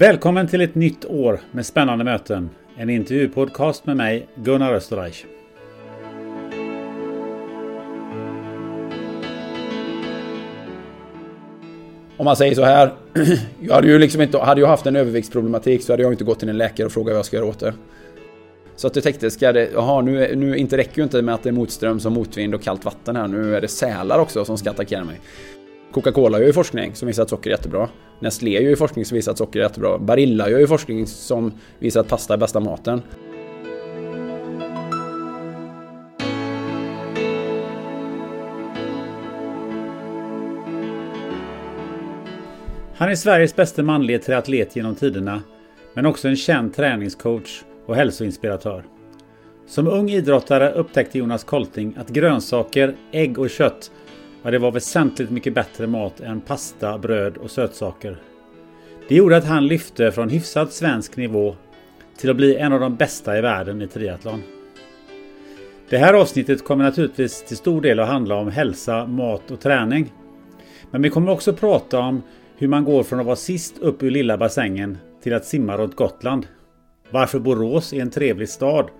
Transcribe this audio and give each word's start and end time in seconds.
Välkommen 0.00 0.46
till 0.46 0.60
ett 0.60 0.74
nytt 0.74 1.04
år 1.04 1.40
med 1.50 1.66
spännande 1.66 2.04
möten. 2.04 2.50
En 2.76 2.90
intervjupodcast 2.90 3.86
med 3.86 3.96
mig, 3.96 4.28
Gunnar 4.34 4.74
Österreich. 4.74 5.24
Om 12.16 12.24
man 12.24 12.36
säger 12.36 12.54
så 12.54 12.64
här. 12.64 12.94
Jag 13.60 13.74
hade 13.74 13.88
ju 13.88 13.98
liksom 13.98 14.22
inte, 14.22 14.38
hade 14.38 14.60
jag 14.60 14.68
haft 14.68 14.86
en 14.86 14.96
överviktsproblematik 14.96 15.82
så 15.82 15.92
hade 15.92 16.02
jag 16.02 16.12
inte 16.12 16.24
gått 16.24 16.38
till 16.38 16.48
en 16.48 16.58
läkare 16.58 16.86
och 16.86 16.92
frågat 16.92 17.12
vad 17.12 17.18
jag 17.18 17.26
ska 17.26 17.36
göra 17.36 17.46
åt 17.46 17.60
det. 17.60 17.74
Så 18.76 18.86
att 18.86 18.96
jag 18.96 19.02
tänkte, 19.02 19.30
ska 19.30 19.52
det, 19.52 19.70
jaha, 19.74 20.00
nu, 20.00 20.36
nu 20.36 20.56
inte 20.56 20.76
räcker 20.76 20.98
ju 20.98 21.02
inte 21.02 21.22
med 21.22 21.34
att 21.34 21.42
det 21.42 21.48
är 21.48 21.52
motström 21.52 22.00
som 22.00 22.12
motvind 22.12 22.54
och 22.54 22.62
kallt 22.62 22.84
vatten 22.84 23.16
här. 23.16 23.28
Nu 23.28 23.56
är 23.56 23.60
det 23.60 23.68
sälar 23.68 24.18
också 24.18 24.44
som 24.44 24.58
ska 24.58 24.70
attackera 24.70 25.04
mig. 25.04 25.20
Coca-Cola 25.92 26.38
gör 26.38 26.46
ju 26.46 26.52
forskning 26.52 26.94
som 26.94 27.08
visar 27.08 27.22
att 27.22 27.28
socker 27.28 27.50
är 27.50 27.54
jättebra. 27.54 27.88
Nestlé 28.20 28.50
gör 28.50 28.70
ju 28.70 28.76
forskning 28.76 29.04
som 29.04 29.14
visar 29.14 29.32
att 29.32 29.38
socker 29.38 29.58
är 29.58 29.64
jättebra. 29.64 29.98
Barilla 29.98 30.50
gör 30.50 30.58
ju 30.58 30.66
forskning 30.66 31.06
som 31.06 31.52
visar 31.78 32.00
att 32.00 32.08
pasta 32.08 32.34
är 32.34 32.38
bästa 32.38 32.60
maten. 32.60 33.02
Han 42.94 43.10
är 43.10 43.14
Sveriges 43.14 43.56
bästa 43.56 43.82
manlige 43.82 44.18
triatlet 44.18 44.76
genom 44.76 44.94
tiderna, 44.94 45.42
men 45.94 46.06
också 46.06 46.28
en 46.28 46.36
känd 46.36 46.74
träningscoach 46.74 47.62
och 47.86 47.96
hälsoinspiratör. 47.96 48.84
Som 49.66 49.88
ung 49.88 50.10
idrottare 50.10 50.72
upptäckte 50.72 51.18
Jonas 51.18 51.44
Kolting 51.44 51.94
att 51.98 52.08
grönsaker, 52.08 52.96
ägg 53.12 53.38
och 53.38 53.50
kött 53.50 53.90
men 54.42 54.52
det 54.52 54.58
var 54.58 54.72
väsentligt 54.72 55.30
mycket 55.30 55.54
bättre 55.54 55.86
mat 55.86 56.20
än 56.20 56.40
pasta, 56.40 56.98
bröd 56.98 57.36
och 57.36 57.50
sötsaker. 57.50 58.22
Det 59.08 59.14
gjorde 59.14 59.36
att 59.36 59.44
han 59.44 59.66
lyfte 59.66 60.12
från 60.12 60.28
hyfsad 60.28 60.72
svensk 60.72 61.16
nivå 61.16 61.56
till 62.16 62.30
att 62.30 62.36
bli 62.36 62.56
en 62.56 62.72
av 62.72 62.80
de 62.80 62.96
bästa 62.96 63.38
i 63.38 63.40
världen 63.40 63.82
i 63.82 63.88
triathlon. 63.88 64.42
Det 65.88 65.98
här 65.98 66.14
avsnittet 66.14 66.64
kommer 66.64 66.84
naturligtvis 66.84 67.44
till 67.44 67.56
stor 67.56 67.80
del 67.80 68.00
att 68.00 68.08
handla 68.08 68.34
om 68.34 68.50
hälsa, 68.50 69.06
mat 69.06 69.50
och 69.50 69.60
träning. 69.60 70.12
Men 70.90 71.02
vi 71.02 71.10
kommer 71.10 71.32
också 71.32 71.52
prata 71.52 71.98
om 71.98 72.22
hur 72.56 72.68
man 72.68 72.84
går 72.84 73.02
från 73.02 73.20
att 73.20 73.26
vara 73.26 73.36
sist 73.36 73.78
upp 73.78 74.02
ur 74.02 74.10
lilla 74.10 74.38
bassängen 74.38 74.98
till 75.22 75.34
att 75.34 75.44
simma 75.44 75.76
runt 75.76 75.96
Gotland. 75.96 76.46
Varför 77.10 77.38
Borås 77.38 77.92
är 77.92 78.00
en 78.00 78.10
trevlig 78.10 78.48
stad 78.48 78.90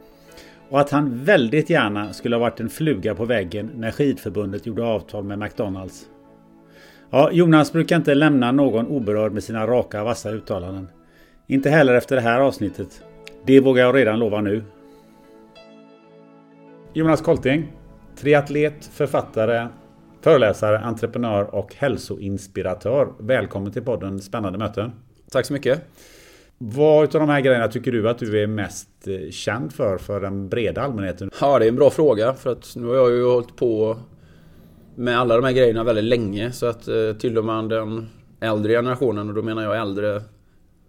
och 0.71 0.81
att 0.81 0.91
han 0.91 1.25
väldigt 1.25 1.71
gärna 1.71 2.13
skulle 2.13 2.37
ha 2.37 2.41
varit 2.41 2.61
en 2.61 2.69
fluga 2.69 3.15
på 3.15 3.25
väggen 3.25 3.71
när 3.75 3.91
skidförbundet 3.91 4.67
gjorde 4.67 4.85
avtal 4.85 5.25
med 5.25 5.39
McDonalds. 5.39 6.07
Ja, 7.11 7.31
Jonas 7.33 7.73
brukar 7.73 7.97
inte 7.97 8.15
lämna 8.15 8.53
någon 8.53 8.87
oberörd 8.87 9.33
med 9.33 9.45
sina 9.45 9.67
raka 9.67 10.05
vassa 10.05 10.31
uttalanden. 10.31 10.89
Inte 11.47 11.71
heller 11.71 11.95
efter 11.95 12.17
det 12.17 12.23
här 12.23 12.41
avsnittet. 12.41 13.03
Det 13.47 13.61
vågar 13.61 13.85
jag 13.85 13.97
redan 13.97 14.19
lova 14.19 14.41
nu. 14.41 14.63
Jonas 16.93 17.21
Kolting, 17.21 17.73
triatlet, 18.17 18.85
författare, 18.93 19.69
föreläsare, 20.21 20.79
entreprenör 20.79 21.55
och 21.55 21.75
hälsoinspiratör. 21.75 23.09
Välkommen 23.19 23.73
till 23.73 23.83
podden 23.83 24.21
Spännande 24.21 24.59
möten. 24.59 24.93
Tack 25.31 25.47
så 25.47 25.53
mycket. 25.53 25.83
Vad 26.63 27.03
av 27.03 27.21
de 27.21 27.29
här 27.29 27.41
grejerna 27.41 27.69
tycker 27.69 27.93
du 27.93 28.09
att 28.09 28.19
du 28.19 28.43
är 28.43 28.47
mest 28.47 28.89
eh, 29.07 29.31
känd 29.31 29.73
för, 29.73 29.99
för 29.99 30.21
den 30.21 30.49
breda 30.49 30.83
allmänheten? 30.83 31.31
Ja, 31.41 31.59
det 31.59 31.65
är 31.65 31.69
en 31.69 31.77
bra 31.77 31.91
fråga. 31.91 32.35
För 32.35 32.53
att 32.53 32.77
nu 32.77 32.87
har 32.87 32.95
jag 32.95 33.11
ju 33.11 33.25
hållit 33.25 33.57
på 33.57 33.99
med 34.95 35.19
alla 35.19 35.37
de 35.37 35.45
här 35.45 35.53
grejerna 35.53 35.85
väldigt 35.85 36.05
länge. 36.05 36.53
Så 36.53 36.67
att 36.67 36.89
eh, 36.89 37.13
tillhör 37.19 37.43
man 37.43 37.69
den 37.69 38.09
äldre 38.41 38.73
generationen, 38.73 39.29
och 39.29 39.35
då 39.35 39.43
menar 39.43 39.63
jag 39.63 39.81
äldre, 39.81 40.23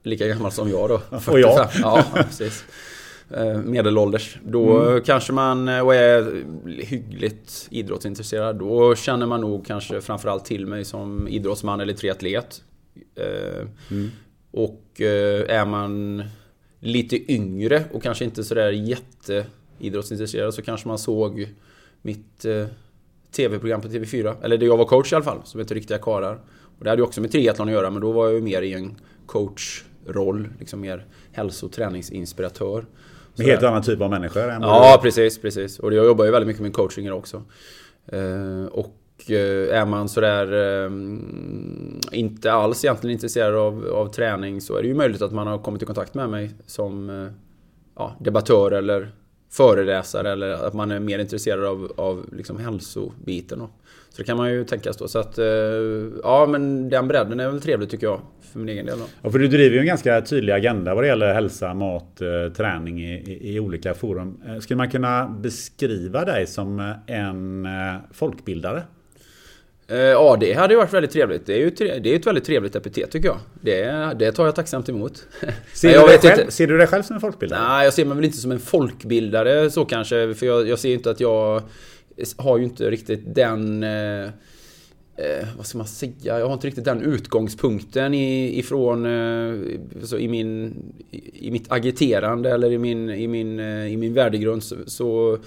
lika 0.03 0.27
gammal 0.27 0.51
som 0.51 0.69
jag 0.69 0.89
då. 0.89 0.97
45. 1.19 1.33
Och 1.33 1.39
jag. 1.39 1.67
Ja, 1.81 2.05
precis. 2.13 2.65
Eh, 3.29 3.57
medelålders. 3.57 4.39
Då 4.43 4.81
mm. 4.81 5.01
kanske 5.01 5.33
man 5.33 5.67
och 5.67 5.95
är 5.95 6.43
hyggligt 6.83 7.67
idrottsintresserad. 7.69 8.59
Då 8.59 8.95
känner 8.95 9.25
man 9.25 9.41
nog 9.41 9.65
kanske 9.65 10.01
framförallt 10.01 10.45
till 10.45 10.67
mig 10.67 10.85
som 10.85 11.27
idrottsman 11.27 11.79
eller 11.79 11.93
triatlet. 11.93 12.63
Mm. 13.91 14.11
Och 14.51 14.81
eh, 14.90 14.90
är 15.01 15.65
man 15.65 16.23
lite 16.79 17.31
yngre 17.31 17.83
och 17.91 18.03
kanske 18.03 18.25
inte 18.25 18.43
sådär 18.43 18.71
jätteidrottsintresserad 18.71 20.53
så 20.53 20.61
kanske 20.61 20.87
man 20.87 20.97
såg 20.97 21.47
mitt 22.01 22.45
eh, 22.45 22.65
TV-program 23.31 23.81
på 23.81 23.87
TV4. 23.87 24.35
Eller 24.43 24.57
det 24.57 24.65
jag 24.65 24.77
var 24.77 24.85
coach 24.85 25.11
i 25.11 25.15
alla 25.15 25.25
fall, 25.25 25.41
som 25.43 25.59
heter 25.59 25.75
Riktiga 25.75 25.97
Karar. 25.97 26.39
Och 26.77 26.83
det 26.83 26.89
hade 26.89 26.99
ju 26.99 27.05
också 27.05 27.21
med 27.21 27.31
triathlon 27.31 27.67
att 27.67 27.73
göra, 27.73 27.89
men 27.89 28.01
då 28.01 28.11
var 28.11 28.25
jag 28.25 28.33
ju 28.33 28.41
mer 28.41 28.61
i 28.61 28.73
en 28.73 28.95
coachroll. 29.25 30.47
Liksom 30.59 30.81
mer 30.81 31.05
hälsoträningsinspiratör. 31.31 32.85
Med 33.35 33.47
helt 33.47 33.63
annan 33.63 33.83
typ 33.83 34.01
av 34.01 34.09
människor? 34.09 34.41
ja, 34.61 34.99
precis, 35.03 35.41
precis. 35.41 35.79
Och 35.79 35.93
jag 35.93 36.05
jobbar 36.05 36.25
ju 36.25 36.31
väldigt 36.31 36.47
mycket 36.47 36.61
med 36.61 36.73
coaching 36.73 37.11
också. 37.11 37.43
Eh, 38.07 38.65
och 38.71 38.95
Eh, 38.95 39.00
Eh, 39.29 39.77
är 39.79 39.85
man 39.85 40.09
sådär 40.09 40.53
ehm, 40.53 41.99
inte 42.11 42.51
alls 42.51 42.85
egentligen 42.85 43.13
intresserad 43.13 43.55
av, 43.55 43.87
av 43.93 44.07
träning 44.07 44.61
så 44.61 44.77
är 44.77 44.81
det 44.81 44.87
ju 44.87 44.93
möjligt 44.93 45.21
att 45.21 45.31
man 45.31 45.47
har 45.47 45.57
kommit 45.57 45.81
i 45.81 45.85
kontakt 45.85 46.13
med 46.13 46.29
mig 46.29 46.51
som 46.65 47.09
eh, 47.09 47.31
ja, 47.95 48.15
debattör 48.19 48.71
eller 48.71 49.09
föreläsare 49.51 50.31
eller 50.31 50.49
att 50.49 50.73
man 50.73 50.91
är 50.91 50.99
mer 50.99 51.19
intresserad 51.19 51.65
av, 51.65 51.91
av 51.97 52.25
liksom 52.31 52.57
hälsobiten. 52.57 53.59
Då. 53.59 53.69
Så 54.09 54.17
det 54.17 54.23
kan 54.23 54.37
man 54.37 54.51
ju 54.51 54.63
tänka 54.63 54.91
då. 54.99 55.07
Så 55.07 55.19
att, 55.19 55.37
eh, 55.37 55.45
ja 56.23 56.47
men 56.49 56.89
den 56.89 57.07
bredden 57.07 57.39
är 57.39 57.49
väl 57.49 57.61
trevlig 57.61 57.89
tycker 57.89 58.07
jag. 58.07 58.21
För 58.51 58.59
min 58.59 58.69
egen 58.69 58.85
del. 58.85 58.99
Då. 58.99 59.05
Ja, 59.21 59.29
för 59.29 59.39
du 59.39 59.47
driver 59.47 59.75
ju 59.75 59.79
en 59.79 59.85
ganska 59.87 60.21
tydlig 60.21 60.53
agenda 60.53 60.95
vad 60.95 61.03
det 61.03 61.07
gäller 61.07 61.33
hälsa, 61.33 61.73
mat, 61.73 62.21
träning 62.57 63.01
i, 63.03 63.13
i, 63.13 63.55
i 63.55 63.59
olika 63.59 63.93
forum. 63.93 64.41
Skulle 64.61 64.77
man 64.77 64.89
kunna 64.89 65.27
beskriva 65.27 66.25
dig 66.25 66.47
som 66.47 66.93
en 67.07 67.67
folkbildare? 68.11 68.83
Eh, 69.91 69.97
ja, 69.99 70.37
det 70.39 70.53
hade 70.53 70.73
ju 70.73 70.77
varit 70.77 70.93
väldigt 70.93 71.11
trevligt. 71.11 71.45
Det 71.45 71.53
är 71.53 71.57
ju 71.57 71.69
det 71.99 72.11
är 72.11 72.15
ett 72.15 72.27
väldigt 72.27 72.45
trevligt 72.45 72.75
epitet 72.75 73.11
tycker 73.11 73.27
jag. 73.27 73.37
Det, 73.61 74.13
det 74.19 74.31
tar 74.31 74.45
jag 74.45 74.55
tacksamt 74.55 74.89
emot. 74.89 75.27
Ser, 75.73 75.89
jag 75.89 76.07
du 76.07 76.11
vet 76.11 76.21
själv, 76.21 76.39
inte. 76.39 76.51
ser 76.51 76.67
du 76.67 76.77
dig 76.77 76.87
själv 76.87 77.03
som 77.03 77.15
en 77.15 77.21
folkbildare? 77.21 77.61
Nej, 77.67 77.83
jag 77.83 77.93
ser 77.93 78.05
mig 78.05 78.15
väl 78.15 78.25
inte 78.25 78.37
som 78.37 78.51
en 78.51 78.59
folkbildare 78.59 79.69
så 79.69 79.85
kanske. 79.85 80.33
För 80.33 80.45
jag, 80.45 80.67
jag 80.67 80.79
ser 80.79 80.93
inte 80.93 81.11
att 81.11 81.19
jag 81.19 81.61
har 82.37 82.57
ju 82.57 82.63
inte 82.63 82.89
riktigt 82.89 83.35
den... 83.35 83.83
Eh, 83.83 84.23
eh, 85.15 85.47
vad 85.57 85.65
ska 85.65 85.77
man 85.77 85.87
säga? 85.87 86.39
Jag 86.39 86.45
har 86.45 86.53
inte 86.53 86.67
riktigt 86.67 86.85
den 86.85 87.01
utgångspunkten 87.01 88.13
i, 88.13 88.59
ifrån... 88.59 89.05
Eh, 89.05 89.59
så 90.03 90.17
i, 90.17 90.27
min, 90.27 90.75
i, 91.11 91.47
i 91.47 91.51
mitt 91.51 91.71
agiterande 91.71 92.51
eller 92.51 92.71
i 92.71 92.77
min, 92.77 93.09
i 93.09 93.27
min, 93.27 93.59
eh, 93.59 93.93
i 93.93 93.97
min 93.97 94.13
värdegrund 94.13 94.63
så, 94.63 94.75
så 94.85 95.37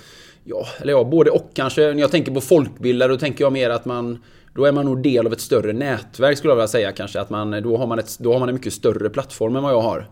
Ja, 0.45 0.67
eller 0.81 0.93
ja, 0.93 1.05
både 1.05 1.31
och 1.31 1.51
kanske. 1.55 1.81
När 1.81 2.01
jag 2.01 2.11
tänker 2.11 2.33
på 2.33 2.41
folkbildare 2.41 3.09
då 3.09 3.19
tänker 3.19 3.45
jag 3.45 3.53
mer 3.53 3.71
att 3.71 3.85
man 3.85 4.19
då 4.55 4.65
är 4.65 4.73
man 4.73 4.85
nog 4.85 5.03
del 5.03 5.27
av 5.27 5.33
ett 5.33 5.41
större 5.41 5.73
nätverk 5.73 6.39
skulle 6.39 6.51
jag 6.51 6.57
vilja 6.57 6.69
säga 6.69 6.93
kanske. 6.93 7.21
Att 7.21 7.31
man, 7.31 7.63
då, 7.63 7.77
har 7.77 7.87
man 7.87 7.99
ett, 7.99 8.19
då 8.19 8.33
har 8.33 8.41
man 8.41 8.49
en 8.49 8.55
mycket 8.55 8.73
större 8.73 9.11
plattform 9.11 9.57
än 9.57 9.63
vad 9.63 9.73
jag 9.73 9.81
har. 9.81 10.07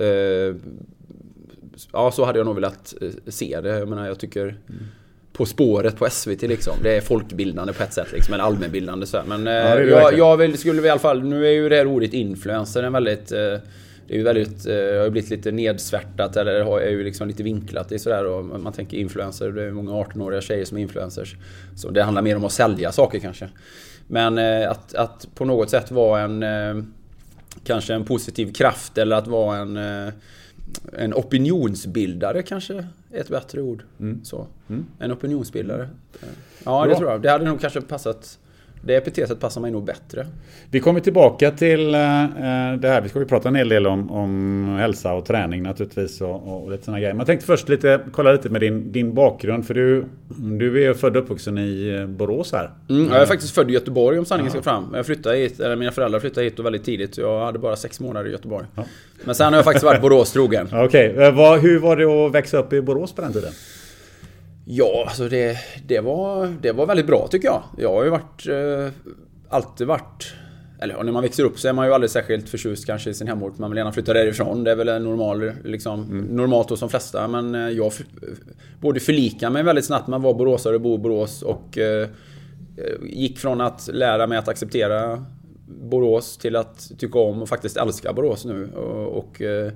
Uh, 0.00 0.56
ja, 1.92 2.10
så 2.10 2.24
hade 2.24 2.38
jag 2.38 2.46
nog 2.46 2.54
velat 2.54 2.94
eh, 3.00 3.08
se 3.26 3.60
det. 3.60 3.78
Jag 3.78 3.88
menar, 3.88 4.06
jag 4.06 4.18
tycker... 4.18 4.42
Mm. 4.42 4.82
På 5.32 5.46
spåret 5.46 5.96
på 5.96 6.10
SVT 6.10 6.42
liksom. 6.42 6.74
Det 6.82 6.96
är 6.96 7.00
folkbildande 7.00 7.72
på 7.72 7.82
ett 7.82 7.92
sätt 7.92 8.12
liksom. 8.12 8.34
Eller 8.34 8.44
allmänbildande 8.44 9.06
så 9.06 9.16
här. 9.16 9.24
Men 9.24 9.38
eh, 9.38 9.76
det 9.76 9.84
jag, 9.84 10.18
jag 10.18 10.36
vill, 10.36 10.58
skulle 10.58 10.86
i 10.86 10.90
alla 10.90 11.00
fall... 11.00 11.22
Nu 11.22 11.46
är 11.46 11.50
ju 11.50 11.68
det 11.68 11.76
här 11.76 11.86
ordet 11.86 12.12
influencer 12.12 12.82
en 12.82 12.92
väldigt... 12.92 13.32
Eh, 13.32 13.58
det 14.06 14.14
är 14.14 14.18
ju 14.18 14.24
väldigt, 14.24 14.66
eh, 14.66 14.74
har 14.74 15.04
ju 15.04 15.10
blivit 15.10 15.30
lite 15.30 15.52
nedsvärtat 15.52 16.36
eller 16.36 16.62
har- 16.62 16.80
är 16.80 16.90
ju 16.90 17.04
liksom 17.04 17.28
lite 17.28 17.42
vinklat 17.42 17.92
i 17.92 17.98
sådär 17.98 18.24
och 18.26 18.44
man 18.44 18.72
tänker 18.72 18.96
influencer, 18.96 19.50
det 19.52 19.62
är 19.62 19.70
många 19.70 19.92
18-åriga 19.92 20.40
tjejer 20.40 20.64
som 20.64 20.78
är 20.78 20.82
influencers. 20.82 21.36
Så 21.76 21.90
det 21.90 22.02
handlar 22.02 22.22
mer 22.22 22.36
om 22.36 22.44
att 22.44 22.52
sälja 22.52 22.92
saker 22.92 23.18
kanske. 23.18 23.48
Men 24.06 24.38
eh, 24.38 24.70
att, 24.70 24.94
att 24.94 25.28
på 25.34 25.44
något 25.44 25.70
sätt 25.70 25.90
vara 25.90 26.20
en 26.20 26.42
eh, 26.42 26.84
kanske 27.64 27.94
en 27.94 28.04
positiv 28.04 28.52
kraft 28.52 28.98
eller 28.98 29.16
att 29.16 29.26
vara 29.26 29.56
en, 29.58 29.76
eh, 29.76 30.12
en 30.92 31.14
opinionsbildare 31.14 32.42
kanske 32.42 32.74
är 33.12 33.20
ett 33.20 33.28
bättre 33.28 33.60
ord. 33.62 33.82
Så. 34.22 34.46
En 34.98 35.12
opinionsbildare. 35.12 35.88
Ja, 36.64 36.82
det 36.82 36.88
Bra. 36.88 36.98
tror 36.98 37.10
jag. 37.10 37.22
Det 37.22 37.30
hade 37.30 37.44
nog 37.44 37.60
kanske 37.60 37.80
passat. 37.80 38.38
Det 38.84 38.94
epitetet 38.96 39.40
passar 39.40 39.60
mig 39.60 39.70
nog 39.70 39.84
bättre. 39.84 40.26
Vi 40.70 40.80
kommer 40.80 41.00
tillbaka 41.00 41.50
till 41.50 41.94
eh, 41.94 42.22
eh, 42.24 42.76
det 42.78 42.88
här. 42.88 43.00
Vi 43.00 43.08
ska 43.08 43.18
ju 43.18 43.24
prata 43.24 43.48
en 43.48 43.54
hel 43.54 43.68
del 43.68 43.86
om, 43.86 44.10
om 44.10 44.76
hälsa 44.80 45.12
och 45.12 45.24
träning 45.26 45.62
naturligtvis 45.62 46.20
och, 46.20 46.62
och 46.64 46.70
lite 46.70 46.84
sådana 46.84 46.98
grejer. 47.00 47.12
Men 47.12 47.18
jag 47.18 47.26
tänkte 47.26 47.46
först 47.46 47.68
lite, 47.68 48.00
kolla 48.12 48.32
lite 48.32 48.48
med 48.48 48.60
din, 48.60 48.92
din 48.92 49.14
bakgrund. 49.14 49.66
För 49.66 49.74
du, 49.74 50.04
du 50.58 50.82
är 50.82 50.88
ju 50.88 50.94
född 50.94 51.16
och 51.16 51.22
uppvuxen 51.22 51.58
i 51.58 51.96
eh, 52.00 52.06
Borås 52.06 52.52
här. 52.52 52.70
Mm, 52.90 53.08
jag 53.12 53.22
är 53.22 53.26
faktiskt 53.26 53.54
född 53.54 53.70
i 53.70 53.72
Göteborg 53.72 54.18
om 54.18 54.24
sanningen 54.24 54.50
ska 54.52 54.62
fram. 54.62 54.92
Jag 54.94 55.06
flyttade 55.06 55.36
hit, 55.36 55.60
eller 55.60 55.76
mina 55.76 55.90
föräldrar 55.92 56.20
flyttade 56.20 56.44
hit 56.44 56.58
väldigt 56.58 56.84
tidigt. 56.84 57.18
Jag 57.18 57.44
hade 57.44 57.58
bara 57.58 57.76
sex 57.76 58.00
månader 58.00 58.28
i 58.28 58.32
Göteborg. 58.32 58.66
Men 59.24 59.34
sen 59.34 59.46
har 59.52 59.58
jag 59.58 59.64
faktiskt 59.64 59.84
varit 59.84 60.00
Borås 60.00 60.32
trogen. 60.32 60.68
Ja, 60.70 60.84
Okej, 60.86 61.30
vad- 61.32 61.60
hur 61.60 61.78
var 61.78 61.96
det 61.96 62.04
att 62.26 62.34
växa 62.34 62.58
upp 62.58 62.72
i 62.72 62.80
Borås 62.80 63.12
på 63.14 63.22
den 63.22 63.32
tiden? 63.32 63.52
Ja, 64.64 65.04
alltså 65.06 65.28
det, 65.28 65.56
det, 65.86 66.00
var, 66.00 66.54
det 66.62 66.72
var 66.72 66.86
väldigt 66.86 67.06
bra 67.06 67.28
tycker 67.30 67.48
jag. 67.48 67.62
Jag 67.78 67.92
har 67.92 68.04
ju 68.04 68.10
varit... 68.10 68.46
Eh, 68.48 68.92
alltid 69.48 69.86
varit... 69.86 70.34
Eller 70.80 71.02
när 71.02 71.12
man 71.12 71.22
växer 71.22 71.44
upp 71.44 71.58
så 71.58 71.68
är 71.68 71.72
man 71.72 71.86
ju 71.86 71.92
aldrig 71.94 72.10
särskilt 72.10 72.48
förtjust 72.48 72.86
kanske 72.86 73.10
i 73.10 73.14
sin 73.14 73.28
hemort. 73.28 73.58
Man 73.58 73.70
vill 73.70 73.76
gärna 73.78 73.92
flytta 73.92 74.12
därifrån. 74.12 74.64
Det 74.64 74.70
är 74.70 74.76
väl 74.76 74.88
en 74.88 75.04
normal, 75.04 75.52
liksom, 75.64 76.26
normalt 76.30 76.70
hos 76.70 76.80
de 76.80 76.88
flesta. 76.88 77.28
Men 77.28 77.54
eh, 77.54 77.68
jag 77.68 77.86
f- 77.86 78.02
både 78.80 79.00
förlikar 79.00 79.50
mig 79.50 79.62
väldigt 79.62 79.84
snabbt 79.84 80.08
med 80.08 80.16
att 80.16 80.22
vara 80.22 80.34
boråsare 80.34 80.74
och 80.74 80.80
bo 80.80 80.94
i 80.94 80.98
Borås. 80.98 81.42
Och 81.42 81.78
eh, 81.78 82.08
gick 83.02 83.38
från 83.38 83.60
att 83.60 83.88
lära 83.92 84.26
mig 84.26 84.38
att 84.38 84.48
acceptera 84.48 85.24
Borås 85.82 86.38
till 86.38 86.56
att 86.56 86.90
tycka 86.98 87.18
om 87.18 87.42
och 87.42 87.48
faktiskt 87.48 87.76
älska 87.76 88.12
Borås 88.12 88.44
nu. 88.44 88.68
Och, 88.74 89.18
och 89.18 89.42
eh, 89.42 89.72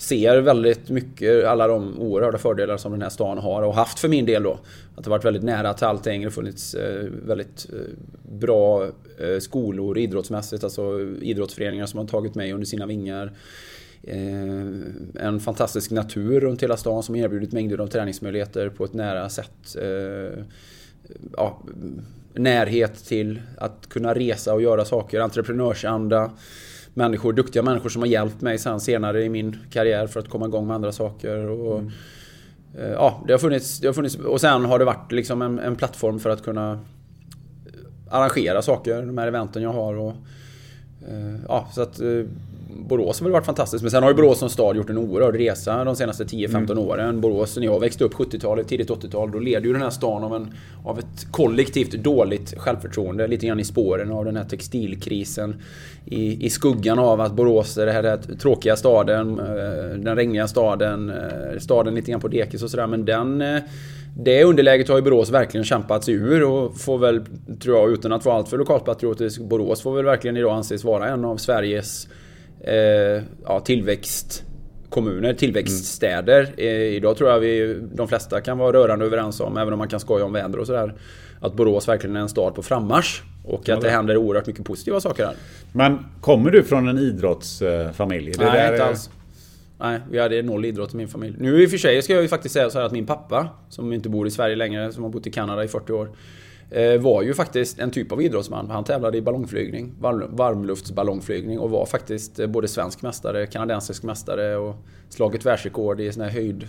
ser 0.00 0.40
väldigt 0.40 0.90
mycket 0.90 1.44
alla 1.44 1.66
de 1.68 2.00
oerhörda 2.00 2.38
fördelar 2.38 2.76
som 2.76 2.92
den 2.92 3.02
här 3.02 3.08
stan 3.08 3.38
har 3.38 3.62
och 3.62 3.74
haft 3.74 3.98
för 3.98 4.08
min 4.08 4.26
del 4.26 4.42
då. 4.42 4.58
Att 4.96 5.04
det 5.04 5.10
varit 5.10 5.24
väldigt 5.24 5.42
nära 5.42 5.74
till 5.74 5.86
allting. 5.86 6.20
Det 6.20 6.26
har 6.26 6.30
funnits 6.30 6.74
eh, 6.74 7.04
väldigt 7.26 7.66
eh, 7.72 7.78
bra 8.38 8.84
eh, 9.18 9.38
skolor 9.40 9.98
idrottsmässigt. 9.98 10.64
Alltså 10.64 11.00
idrottsföreningar 11.20 11.86
som 11.86 11.98
har 11.98 12.06
tagit 12.06 12.34
mig 12.34 12.52
under 12.52 12.66
sina 12.66 12.86
vingar. 12.86 13.32
En 15.20 15.40
fantastisk 15.40 15.90
natur 15.90 16.40
runt 16.40 16.62
hela 16.62 16.76
stan 16.76 17.02
som 17.02 17.16
erbjudit 17.16 17.52
mängder 17.52 17.78
av 17.78 17.86
träningsmöjligheter 17.86 18.68
på 18.68 18.84
ett 18.84 18.92
nära 18.94 19.28
sätt. 19.28 19.76
Ja, 21.36 21.62
närhet 22.34 23.04
till 23.04 23.40
att 23.58 23.88
kunna 23.88 24.14
resa 24.14 24.54
och 24.54 24.62
göra 24.62 24.84
saker, 24.84 25.20
entreprenörsanda. 25.20 26.30
Människor, 26.94 27.32
duktiga 27.32 27.62
människor 27.62 27.88
som 27.88 28.02
har 28.02 28.06
hjälpt 28.06 28.40
mig 28.40 28.58
sen 28.58 28.80
senare 28.80 29.24
i 29.24 29.28
min 29.28 29.56
karriär 29.70 30.06
för 30.06 30.20
att 30.20 30.28
komma 30.28 30.46
igång 30.46 30.66
med 30.66 30.74
andra 30.74 30.92
saker. 30.92 31.48
Och, 31.48 31.80
eh, 32.78 32.90
Ja, 32.92 33.22
det 33.26 33.32
har 33.32 33.38
funnits, 33.38 33.78
det 33.78 33.86
har 33.86 33.94
funnits 33.94 34.16
och 34.16 34.40
sen 34.40 34.64
har 34.64 34.78
det 34.78 34.84
varit 34.84 35.12
liksom 35.12 35.42
en, 35.42 35.58
en 35.58 35.76
plattform 35.76 36.18
för 36.18 36.30
att 36.30 36.42
kunna 36.42 36.80
arrangera 38.10 38.62
saker, 38.62 39.02
de 39.02 39.18
här 39.18 39.26
eventen 39.26 39.62
jag 39.62 39.72
har. 39.72 39.94
Och, 39.94 40.14
eh, 41.08 41.36
ja, 41.48 41.68
så 41.72 41.82
att 41.82 42.00
eh, 42.00 42.24
Borås 42.76 43.20
har 43.20 43.24
väl 43.24 43.32
varit 43.32 43.46
fantastiskt. 43.46 43.82
Men 43.82 43.90
sen 43.90 44.02
har 44.02 44.10
ju 44.10 44.16
Borås 44.16 44.38
som 44.38 44.48
stad 44.48 44.76
gjort 44.76 44.90
en 44.90 44.98
oerhörd 44.98 45.34
resa 45.34 45.84
de 45.84 45.96
senaste 45.96 46.24
10-15 46.24 46.78
åren. 46.78 47.20
Borås, 47.20 47.56
när 47.56 47.64
jag 47.64 47.80
växte 47.80 48.04
upp 48.04 48.14
70-talet, 48.14 48.68
tidigt 48.68 48.90
80-tal, 48.90 49.30
då 49.30 49.38
led 49.38 49.64
ju 49.64 49.72
den 49.72 49.82
här 49.82 49.90
stan 49.90 50.24
av, 50.24 50.34
en, 50.34 50.54
av 50.84 50.98
ett 50.98 51.26
kollektivt 51.30 51.92
dåligt 51.92 52.54
självförtroende. 52.58 53.26
Lite 53.26 53.46
grann 53.46 53.60
i 53.60 53.64
spåren 53.64 54.12
av 54.12 54.24
den 54.24 54.36
här 54.36 54.44
textilkrisen. 54.44 55.62
I, 56.04 56.46
i 56.46 56.50
skuggan 56.50 56.98
av 56.98 57.20
att 57.20 57.32
Borås 57.32 57.78
är 57.78 57.86
det 57.86 57.92
här 57.92 58.16
tråkiga 58.40 58.76
staden, 58.76 59.38
eh, 59.38 59.98
den 59.98 60.16
regniga 60.16 60.48
staden, 60.48 61.10
eh, 61.10 61.58
staden 61.58 61.94
lite 61.94 62.10
grann 62.10 62.20
på 62.20 62.28
dekis 62.28 62.62
och 62.62 62.70
sådär. 62.70 62.86
Men 62.86 63.04
den 63.04 63.40
eh, 63.40 63.60
det 64.16 64.44
underläget 64.44 64.88
har 64.88 64.96
ju 64.96 65.02
Borås 65.02 65.30
verkligen 65.30 65.64
kämpat 65.64 66.04
sig 66.04 66.14
ur 66.14 66.44
och 66.44 66.80
får 66.80 66.98
väl, 66.98 67.24
tror 67.62 67.76
jag, 67.76 67.90
utan 67.90 68.12
att 68.12 68.24
vara 68.24 68.36
alltför 68.36 68.58
lokalpatriotisk, 68.58 69.40
Borås 69.40 69.82
får 69.82 69.96
väl 69.96 70.04
verkligen 70.04 70.36
idag 70.36 70.56
anses 70.56 70.84
vara 70.84 71.08
en 71.08 71.24
av 71.24 71.36
Sveriges 71.36 72.08
eh, 72.64 73.22
ja, 73.44 73.60
tillväxtkommuner, 73.64 75.34
tillväxtstäder. 75.34 76.54
Eh, 76.56 76.66
idag 76.66 77.16
tror 77.16 77.30
jag 77.30 77.40
vi, 77.40 77.80
de 77.94 78.08
flesta 78.08 78.40
kan 78.40 78.58
vara 78.58 78.72
rörande 78.72 79.04
överens 79.04 79.40
om, 79.40 79.56
även 79.56 79.72
om 79.72 79.78
man 79.78 79.88
kan 79.88 80.00
skoja 80.00 80.24
om 80.24 80.32
väder 80.32 80.58
och 80.58 80.66
sådär, 80.66 80.94
att 81.40 81.54
Borås 81.54 81.88
verkligen 81.88 82.16
är 82.16 82.20
en 82.20 82.28
stad 82.28 82.54
på 82.54 82.62
frammarsch. 82.62 83.22
Och 83.44 83.68
att 83.68 83.80
det 83.80 83.90
händer 83.90 84.16
oerhört 84.16 84.46
mycket 84.46 84.64
positiva 84.64 85.00
saker 85.00 85.26
här. 85.26 85.34
Men 85.72 85.98
kommer 86.20 86.50
du 86.50 86.62
från 86.62 86.88
en 86.88 86.98
idrottsfamilj? 86.98 88.32
Det 88.32 88.44
Nej, 88.44 88.72
inte 88.72 88.84
alls. 88.84 89.10
Nej, 89.80 90.00
vi 90.10 90.18
hade 90.18 90.42
noll 90.42 90.64
idrott 90.64 90.94
i 90.94 90.96
min 90.96 91.08
familj. 91.08 91.36
Nu 91.38 91.62
i 91.62 91.66
och 91.66 91.70
för 91.70 91.78
sig 91.78 92.02
ska 92.02 92.12
jag 92.12 92.22
ju 92.22 92.28
faktiskt 92.28 92.52
säga 92.52 92.70
så 92.70 92.78
här 92.78 92.86
att 92.86 92.92
min 92.92 93.06
pappa, 93.06 93.48
som 93.68 93.92
inte 93.92 94.08
bor 94.08 94.26
i 94.26 94.30
Sverige 94.30 94.56
längre, 94.56 94.92
som 94.92 95.02
har 95.02 95.10
bott 95.10 95.26
i 95.26 95.30
Kanada 95.30 95.64
i 95.64 95.68
40 95.68 95.92
år, 95.92 96.10
var 97.00 97.22
ju 97.22 97.34
faktiskt 97.34 97.78
en 97.78 97.90
typ 97.90 98.12
av 98.12 98.22
idrottsman. 98.22 98.70
Han 98.70 98.84
tävlade 98.84 99.18
i 99.18 99.22
ballongflygning, 99.22 99.92
varm- 100.00 100.36
varmluftsballongflygning 100.36 101.58
och 101.58 101.70
var 101.70 101.86
faktiskt 101.86 102.38
eh, 102.38 102.46
både 102.46 102.68
svensk 102.68 103.02
mästare, 103.02 103.46
kanadensisk 103.46 104.02
mästare 104.02 104.56
och 104.56 104.74
slagit 105.08 105.46
världsrekord 105.46 106.00
i 106.00 106.12
sån 106.12 106.22
här 106.22 106.30
höjd 106.30 106.68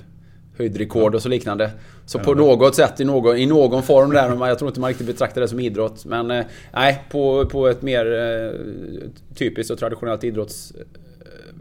höjdrekord 0.57 1.15
och 1.15 1.21
så 1.21 1.29
liknande. 1.29 1.71
Så 2.05 2.19
på 2.19 2.33
något 2.33 2.75
sätt, 2.75 2.99
i 2.99 3.05
någon, 3.05 3.37
i 3.37 3.45
någon 3.45 3.83
form 3.83 4.11
där, 4.11 4.47
jag 4.47 4.59
tror 4.59 4.69
inte 4.69 4.79
man 4.79 4.87
riktigt 4.87 5.07
betraktar 5.07 5.41
det 5.41 5.47
som 5.47 5.59
idrott. 5.59 6.05
Men 6.05 6.31
eh, 6.31 6.45
nej, 6.73 7.03
på, 7.11 7.45
på 7.45 7.67
ett 7.67 7.81
mer 7.81 8.13
eh, 8.13 8.59
typiskt 9.35 9.71
och 9.71 9.79
traditionellt 9.79 10.23
idrotts... 10.23 10.73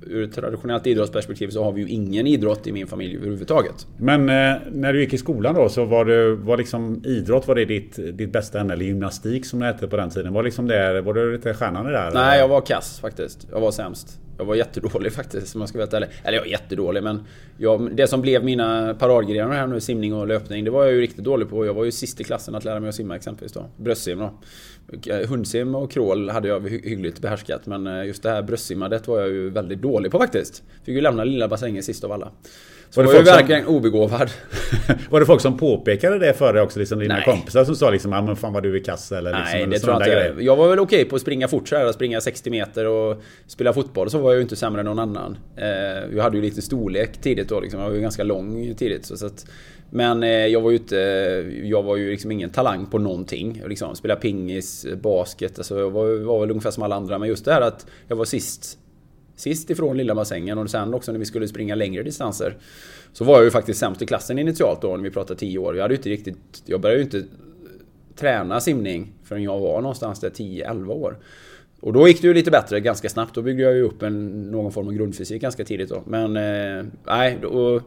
Ur 0.07 0.25
ett 0.25 0.35
traditionellt 0.35 0.87
idrottsperspektiv 0.87 1.49
så 1.49 1.65
har 1.65 1.73
vi 1.73 1.81
ju 1.81 1.89
ingen 1.89 2.27
idrott 2.27 2.67
i 2.67 2.73
min 2.73 2.87
familj 2.87 3.17
överhuvudtaget. 3.17 3.87
Men 3.99 4.21
eh, 4.29 4.57
när 4.73 4.93
du 4.93 5.01
gick 5.01 5.13
i 5.13 5.19
skolan 5.19 5.55
då 5.55 5.69
så 5.69 5.85
var 5.85 6.05
det 6.05 6.35
var 6.35 6.57
liksom 6.57 7.03
idrott 7.05 7.49
var 7.49 7.55
det 7.55 7.65
ditt, 7.65 7.99
ditt 8.19 8.33
bästa 8.33 8.61
ämne? 8.61 8.73
Eller 8.73 8.85
gymnastik 8.85 9.47
som 9.47 9.59
det 9.59 9.67
hette 9.67 9.89
på 9.89 9.97
den 9.97 10.11
tiden. 10.11 10.33
Var 10.33 10.43
liksom 10.43 10.67
det, 10.67 11.01
var 11.01 11.15
du 11.15 11.33
lite 11.33 11.55
stjärnan 11.55 11.87
i 11.87 11.89
det 11.89 11.93
där? 11.93 12.11
Nej, 12.15 12.39
jag 12.39 12.49
var 12.49 12.61
kass 12.61 13.01
faktiskt. 13.01 13.47
Jag 13.53 13.61
var 13.61 13.71
sämst. 13.71 14.21
Jag 14.41 14.45
var 14.45 14.55
jättedålig 14.55 15.13
faktiskt 15.21 15.55
om 15.55 15.61
jag 15.61 15.69
ska 15.69 15.79
vara 15.79 15.85
helt 15.85 15.95
ärlig. 15.95 16.09
Eller 16.25 16.39
jag 16.39 16.47
är 16.47 16.51
jättedålig 16.51 17.03
men 17.03 17.27
jag, 17.57 17.97
det 17.97 18.07
som 18.07 18.21
blev 18.21 18.45
mina 18.45 18.95
paradgrenar 18.95 19.55
här 19.55 19.67
nu, 19.67 19.81
simning 19.81 20.15
och 20.15 20.27
löpning, 20.27 20.65
det 20.65 20.71
var 20.71 20.85
jag 20.85 20.93
ju 20.93 21.01
riktigt 21.01 21.25
dålig 21.25 21.51
på. 21.51 21.67
Jag 21.67 21.75
var 21.75 21.85
ju 21.85 21.93
sist 21.93 22.21
i 22.21 22.25
klassen 22.25 22.55
att 22.55 22.65
lära 22.65 22.81
mig 22.81 22.89
att 22.89 22.95
simma 22.95 23.17
exempelvis 23.17 23.53
då. 23.53 23.65
Bröstsim 23.77 24.19
då. 24.19 24.33
Eh, 25.13 25.29
hundsim 25.29 25.75
och 25.75 25.91
crawl 25.91 26.31
hade 26.31 26.49
jag 26.49 26.69
hyggligt 26.69 27.21
behärskat 27.21 27.67
men 27.67 27.87
eh, 27.87 28.07
just 28.07 28.23
det 28.23 28.31
här 28.31 28.43
bröstsimmandet 28.43 29.09
var 29.09 29.21
jag 29.21 29.29
ju 29.29 29.51
väldigt 29.51 29.83
dålig 29.83 30.13
på 30.13 30.19
faktiskt. 30.19 30.63
Fick 30.85 30.95
ju 30.95 31.01
lämna 31.01 31.25
lilla 31.25 31.49
bassängen 31.49 31.83
sist 31.83 32.05
av 32.05 32.13
alla. 32.13 32.31
Så 32.93 33.01
Var 33.01 33.05
det 33.05 33.07
var 33.07 33.13
ju 33.15 33.19
folk 33.19 33.29
som- 33.29 33.37
verkligen 33.37 33.67
obegåvad. 33.67 34.31
var 35.11 35.21
det 35.21 35.27
folk 35.27 35.41
som 35.41 35.59
påpekade 35.59 36.19
det 36.19 36.33
för 36.33 36.53
dig 36.53 36.63
också? 36.63 36.79
Liksom 36.79 36.99
dina 36.99 37.15
Nej. 37.15 37.25
kompisar 37.25 37.65
som 37.65 37.75
sa 37.77 37.91
liksom 37.91 38.13
ah, 38.13 38.23
men 38.23 38.37
fan 38.37 38.53
vad 38.53 38.63
du 38.63 38.77
är 38.77 38.85
kass 38.85 39.13
eller 39.13 39.31
liksom, 39.31 39.45
Nej, 39.53 39.63
eller 39.63 39.73
det 39.73 39.79
tror 39.79 39.93
jag 39.93 40.01
inte. 40.01 40.11
grejer. 40.11 40.37
Jag 40.41 40.57
var 40.57 40.69
väl 40.69 40.79
okej 40.79 41.05
på 41.05 41.17
att 41.17 41.23
springa 41.23 41.49
fort 41.49 41.69
så 41.69 41.77
här, 41.77 41.93
springa 41.93 42.21
60 42.21 42.51
meter 42.51 42.87
och 42.87 43.23
spela 43.47 43.73
fotboll. 43.73 44.11
Så 44.11 44.19
var 44.19 44.31
jag 44.31 44.37
ju 44.37 44.43
inte 44.43 44.57
sämre 44.57 44.81
än 44.81 44.87
någon 44.87 44.99
annan. 44.99 45.39
Eh, 45.57 45.67
Jag 46.17 46.23
hade 46.23 46.37
ju 46.37 46.43
lite 46.43 46.63
storlek 46.63 47.17
tidigt 47.21 47.49
då 47.49 47.61
liksom. 47.61 47.81
Jag 47.81 47.89
var 47.89 47.95
ju 47.95 48.01
ganska 48.01 48.23
lång 48.25 48.75
tidigt. 48.75 49.07
Så, 49.07 49.17
så 49.17 49.27
att, 49.27 49.47
men 49.91 50.23
eh, 50.23 50.29
jag 50.31 50.61
var 50.61 50.71
ju 50.71 50.77
inte... 50.77 50.97
Jag 51.65 51.83
var 51.83 51.97
ju 51.97 52.11
liksom 52.11 52.31
ingen 52.31 52.51
talang 52.51 52.87
på 52.87 52.99
någonting. 52.99 53.63
Liksom, 53.67 53.97
spela 53.97 54.17
pingis, 54.17 54.87
basket. 55.03 55.59
Alltså 55.59 55.79
jag 55.79 55.91
var, 55.91 56.25
var 56.25 56.41
väl 56.41 56.51
ungefär 56.51 56.71
som 56.71 56.83
alla 56.83 56.97
andra. 56.97 57.19
Men 57.19 57.29
just 57.29 57.45
det 57.45 57.53
här 57.53 57.61
att 57.61 57.87
jag 58.09 58.17
var 58.17 58.25
sist 58.25 58.79
Sist 59.41 59.71
ifrån 59.71 59.97
lilla 59.97 60.15
bassängen 60.15 60.59
och 60.59 60.71
sen 60.71 60.95
också 60.95 61.13
när 61.13 61.19
vi 61.19 61.25
skulle 61.25 61.49
springa 61.49 61.75
längre 61.75 62.03
distanser 62.03 62.57
Så 63.13 63.25
var 63.25 63.35
jag 63.35 63.45
ju 63.45 63.51
faktiskt 63.51 63.81
sämst 63.81 64.03
i 64.03 64.07
klassen 64.07 64.39
initialt 64.39 64.83
då 64.83 64.97
när 64.97 65.05
vi 65.05 65.11
pratade 65.11 65.41
10 65.41 65.59
år. 65.59 65.77
Jag 65.77 65.83
hade 65.83 65.95
ju 65.95 65.99
inte 65.99 66.09
riktigt... 66.09 66.63
Jag 66.67 66.81
började 66.81 66.99
ju 66.99 67.05
inte 67.05 67.25
träna 68.17 68.61
simning 68.61 69.13
förrän 69.25 69.43
jag 69.43 69.59
var 69.61 69.81
någonstans 69.81 70.21
där 70.21 70.31
10-11 70.31 70.89
år. 70.89 71.19
Och 71.81 71.93
då 71.93 72.09
gick 72.09 72.23
det 72.23 72.29
ju 72.29 72.35
lite 72.35 72.51
bättre 72.51 72.81
ganska 72.81 73.09
snabbt. 73.09 73.35
Då 73.35 73.43
byggde 73.43 73.63
jag 73.63 73.75
ju 73.75 73.83
upp 73.83 74.03
en, 74.03 74.43
någon 74.51 74.73
form 74.73 74.87
av 74.87 74.93
grundfysik 74.93 75.43
ganska 75.43 75.65
tidigt 75.65 75.89
då. 75.89 76.03
Men 76.07 76.37
eh, 76.37 76.85
nej, 77.07 77.39
då, 77.43 77.81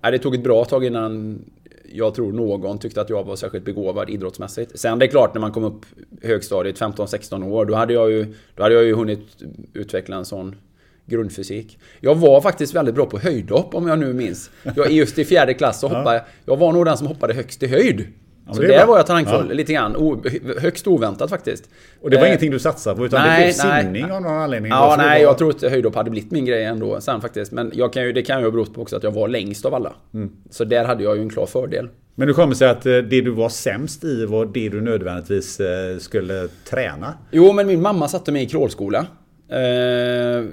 nej, 0.00 0.12
det 0.12 0.18
tog 0.18 0.34
ett 0.34 0.44
bra 0.44 0.64
tag 0.64 0.84
innan 0.84 1.44
jag 1.92 2.14
tror 2.14 2.32
någon 2.32 2.78
tyckte 2.78 3.00
att 3.00 3.10
jag 3.10 3.24
var 3.24 3.36
särskilt 3.36 3.64
begåvad 3.64 4.10
idrottsmässigt. 4.10 4.78
Sen 4.78 4.98
det 4.98 5.06
är 5.06 5.10
klart 5.10 5.34
när 5.34 5.40
man 5.40 5.52
kom 5.52 5.64
upp 5.64 5.86
högstadiet 6.22 6.80
15-16 6.80 7.48
år 7.48 7.64
då 7.64 7.74
hade 7.74 7.92
jag 7.92 8.10
ju, 8.10 8.34
då 8.54 8.62
hade 8.62 8.74
jag 8.74 8.84
ju 8.84 8.94
hunnit 8.94 9.42
utveckla 9.72 10.16
en 10.16 10.24
sån 10.24 10.56
grundfysik. 11.06 11.78
Jag 12.00 12.14
var 12.14 12.40
faktiskt 12.40 12.74
väldigt 12.74 12.94
bra 12.94 13.06
på 13.06 13.18
höjdhopp 13.18 13.74
om 13.74 13.88
jag 13.88 13.98
nu 13.98 14.12
minns. 14.12 14.50
Jag, 14.76 14.90
just 14.90 15.18
i 15.18 15.24
fjärde 15.24 15.54
klass 15.54 15.80
så 15.80 15.88
hoppade 15.88 16.14
jag... 16.14 16.24
Jag 16.46 16.56
var 16.56 16.72
nog 16.72 16.84
den 16.84 16.96
som 16.96 17.06
hoppade 17.06 17.34
högst 17.34 17.62
i 17.62 17.66
höjd. 17.66 18.06
så 18.52 18.62
där 18.62 18.86
var 18.86 18.96
jag 18.96 19.06
talangfull, 19.06 19.46
ja. 19.48 19.54
lite 19.54 19.72
grann. 19.72 19.96
O, 19.96 20.22
högst 20.58 20.86
oväntat 20.86 21.30
faktiskt. 21.30 21.68
Och 22.00 22.10
det 22.10 22.16
var 22.16 22.24
eh, 22.24 22.28
ingenting 22.28 22.50
du 22.50 22.58
satsade 22.58 22.96
på 22.96 23.06
utan 23.06 23.22
nej, 23.22 23.38
det 23.38 23.62
blev 23.62 23.82
simning 23.82 24.04
av 24.04 24.22
någon 24.22 24.32
anledning? 24.32 24.70
Ja, 24.70 24.94
nej, 24.98 25.22
jag 25.22 25.38
tror 25.38 25.52
inte 25.52 25.68
höjdhopp 25.68 25.94
hade 25.94 26.10
blivit 26.10 26.30
min 26.30 26.44
grej 26.44 26.64
ändå 26.64 27.00
sen 27.00 27.20
faktiskt. 27.20 27.52
Men 27.52 27.72
jag 27.74 27.92
kan 27.92 28.02
ju, 28.02 28.12
det 28.12 28.22
kan 28.22 28.38
ju 28.38 28.44
ha 28.44 28.50
berott 28.50 28.74
på 28.74 28.82
också 28.82 28.96
att 28.96 29.02
jag 29.02 29.10
var 29.10 29.28
längst 29.28 29.64
av 29.64 29.74
alla. 29.74 29.92
Mm. 30.14 30.30
Så 30.50 30.64
där 30.64 30.84
hade 30.84 31.04
jag 31.04 31.16
ju 31.16 31.22
en 31.22 31.30
klar 31.30 31.46
fördel. 31.46 31.88
Men 32.14 32.28
det 32.28 32.34
kommer 32.34 32.54
sig 32.54 32.68
att 32.68 32.86
eh, 32.86 32.96
det 32.96 33.20
du 33.20 33.30
var 33.30 33.48
sämst 33.48 34.04
i 34.04 34.26
var 34.26 34.46
det 34.46 34.68
du 34.68 34.80
nödvändigtvis 34.80 35.60
eh, 35.60 35.98
skulle 35.98 36.48
träna? 36.70 37.14
Jo, 37.30 37.52
men 37.52 37.66
min 37.66 37.82
mamma 37.82 38.08
satte 38.08 38.32
mig 38.32 38.42
i 38.42 38.46
crawlskola. 38.46 39.06
Eh, 39.54 40.44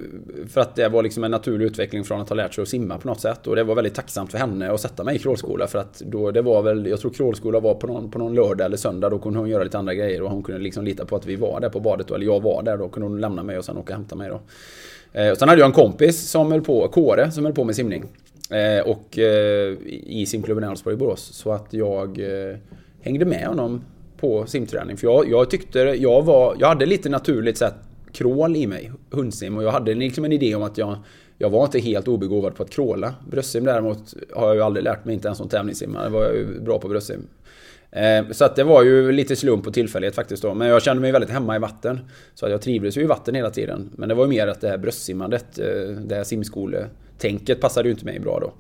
för 0.47 0.61
att 0.61 0.75
det 0.75 0.89
var 0.89 1.03
liksom 1.03 1.23
en 1.23 1.31
naturlig 1.31 1.65
utveckling 1.65 2.03
från 2.03 2.21
att 2.21 2.29
ha 2.29 2.35
lärt 2.35 2.53
sig 2.53 2.61
att 2.61 2.67
simma 2.67 2.97
på 2.97 3.07
något 3.07 3.19
sätt. 3.21 3.47
Och 3.47 3.55
det 3.55 3.63
var 3.63 3.75
väldigt 3.75 3.95
tacksamt 3.95 4.31
för 4.31 4.37
henne 4.37 4.71
att 4.71 4.81
sätta 4.81 5.03
mig 5.03 5.15
i 5.15 5.19
crawlskola. 5.19 5.67
För 5.67 5.79
att 5.79 5.99
då, 5.99 6.31
det 6.31 6.41
var 6.41 6.61
väl, 6.61 6.85
jag 6.85 6.99
tror 6.99 7.11
crawlskola 7.11 7.59
var 7.59 7.73
på 7.73 7.87
någon, 7.87 8.11
på 8.11 8.19
någon 8.19 8.35
lördag 8.35 8.65
eller 8.65 8.77
söndag. 8.77 9.09
Då 9.09 9.19
kunde 9.19 9.39
hon 9.39 9.49
göra 9.49 9.63
lite 9.63 9.77
andra 9.77 9.93
grejer 9.93 10.21
och 10.21 10.31
hon 10.31 10.43
kunde 10.43 10.61
liksom 10.61 10.85
lita 10.85 11.05
på 11.05 11.15
att 11.15 11.25
vi 11.25 11.35
var 11.35 11.59
där 11.59 11.69
på 11.69 11.79
badet. 11.79 12.07
Då, 12.07 12.15
eller 12.15 12.25
jag 12.25 12.41
var 12.43 12.63
där. 12.63 12.77
Då 12.77 12.89
kunde 12.89 13.09
hon 13.09 13.21
lämna 13.21 13.43
mig 13.43 13.57
och 13.57 13.65
sen 13.65 13.77
åka 13.77 13.93
och 13.93 13.97
hämta 13.97 14.15
mig 14.15 14.29
då. 14.29 14.41
Eh, 15.19 15.31
och 15.31 15.37
sen 15.37 15.49
hade 15.49 15.61
jag 15.61 15.67
en 15.67 15.73
kompis 15.73 16.29
som 16.29 16.51
höll 16.51 16.61
på, 16.61 16.87
Kåre, 16.87 17.31
som 17.31 17.45
höll 17.45 17.53
på 17.53 17.63
med 17.63 17.75
simning. 17.75 18.03
Eh, 18.49 18.89
och 18.89 19.19
eh, 19.19 19.73
i 19.89 20.25
simklubben 20.27 20.63
Älvsborg 20.63 20.93
i 20.93 20.97
Borås. 20.97 21.21
Så 21.33 21.51
att 21.51 21.73
jag 21.73 22.19
eh, 22.19 22.57
hängde 23.01 23.25
med 23.25 23.47
honom 23.47 23.81
på 24.17 24.45
simträning. 24.45 24.97
För 24.97 25.07
jag, 25.07 25.29
jag 25.29 25.49
tyckte, 25.49 25.79
jag 25.79 26.21
var, 26.21 26.55
jag 26.59 26.67
hade 26.67 26.85
lite 26.85 27.09
naturligt 27.09 27.57
sett 27.57 27.75
krål 28.13 28.55
i 28.55 28.67
mig, 28.67 28.91
hundsim. 29.11 29.57
Och 29.57 29.63
jag 29.63 29.71
hade 29.71 29.93
liksom 29.93 30.25
en 30.25 30.31
idé 30.31 30.55
om 30.55 30.63
att 30.63 30.77
jag, 30.77 30.97
jag 31.37 31.49
var 31.49 31.65
inte 31.65 31.79
helt 31.79 32.07
obegåvad 32.07 32.55
på 32.55 32.63
att 32.63 32.69
kråla. 32.69 33.13
Bröstsim 33.29 33.65
däremot 33.65 34.13
har 34.33 34.47
jag 34.47 34.55
ju 34.55 34.61
aldrig 34.61 34.83
lärt 34.83 35.05
mig, 35.05 35.13
inte 35.13 35.27
ens 35.27 35.37
som 35.37 35.49
tävlingssimmare 35.49 36.09
var 36.09 36.23
jag 36.23 36.35
ju 36.35 36.59
bra 36.59 36.79
på 36.79 36.87
bröstsim. 36.87 37.27
Eh, 37.91 38.31
så 38.31 38.45
att 38.45 38.55
det 38.55 38.63
var 38.63 38.83
ju 38.83 39.11
lite 39.11 39.35
slump 39.35 39.67
och 39.67 39.73
tillfällighet 39.73 40.15
faktiskt 40.15 40.43
då. 40.43 40.53
Men 40.53 40.67
jag 40.67 40.83
kände 40.83 41.01
mig 41.01 41.11
väldigt 41.11 41.29
hemma 41.29 41.55
i 41.55 41.59
vatten. 41.59 41.99
Så 42.33 42.45
att 42.45 42.51
jag 42.51 42.61
trivdes 42.61 42.97
ju 42.97 43.01
i 43.01 43.05
vatten 43.05 43.35
hela 43.35 43.49
tiden. 43.49 43.89
Men 43.95 44.09
det 44.09 44.15
var 44.15 44.23
ju 44.23 44.29
mer 44.29 44.47
att 44.47 44.61
det 44.61 44.69
här 44.69 44.77
bröstsimmandet, 44.77 45.59
eh, 45.59 45.65
det 46.05 46.15
här 46.15 46.23
simskoletänket 46.23 47.61
passade 47.61 47.87
ju 47.87 47.91
inte 47.91 48.05
mig 48.05 48.19
bra 48.19 48.39
då. 48.39 48.53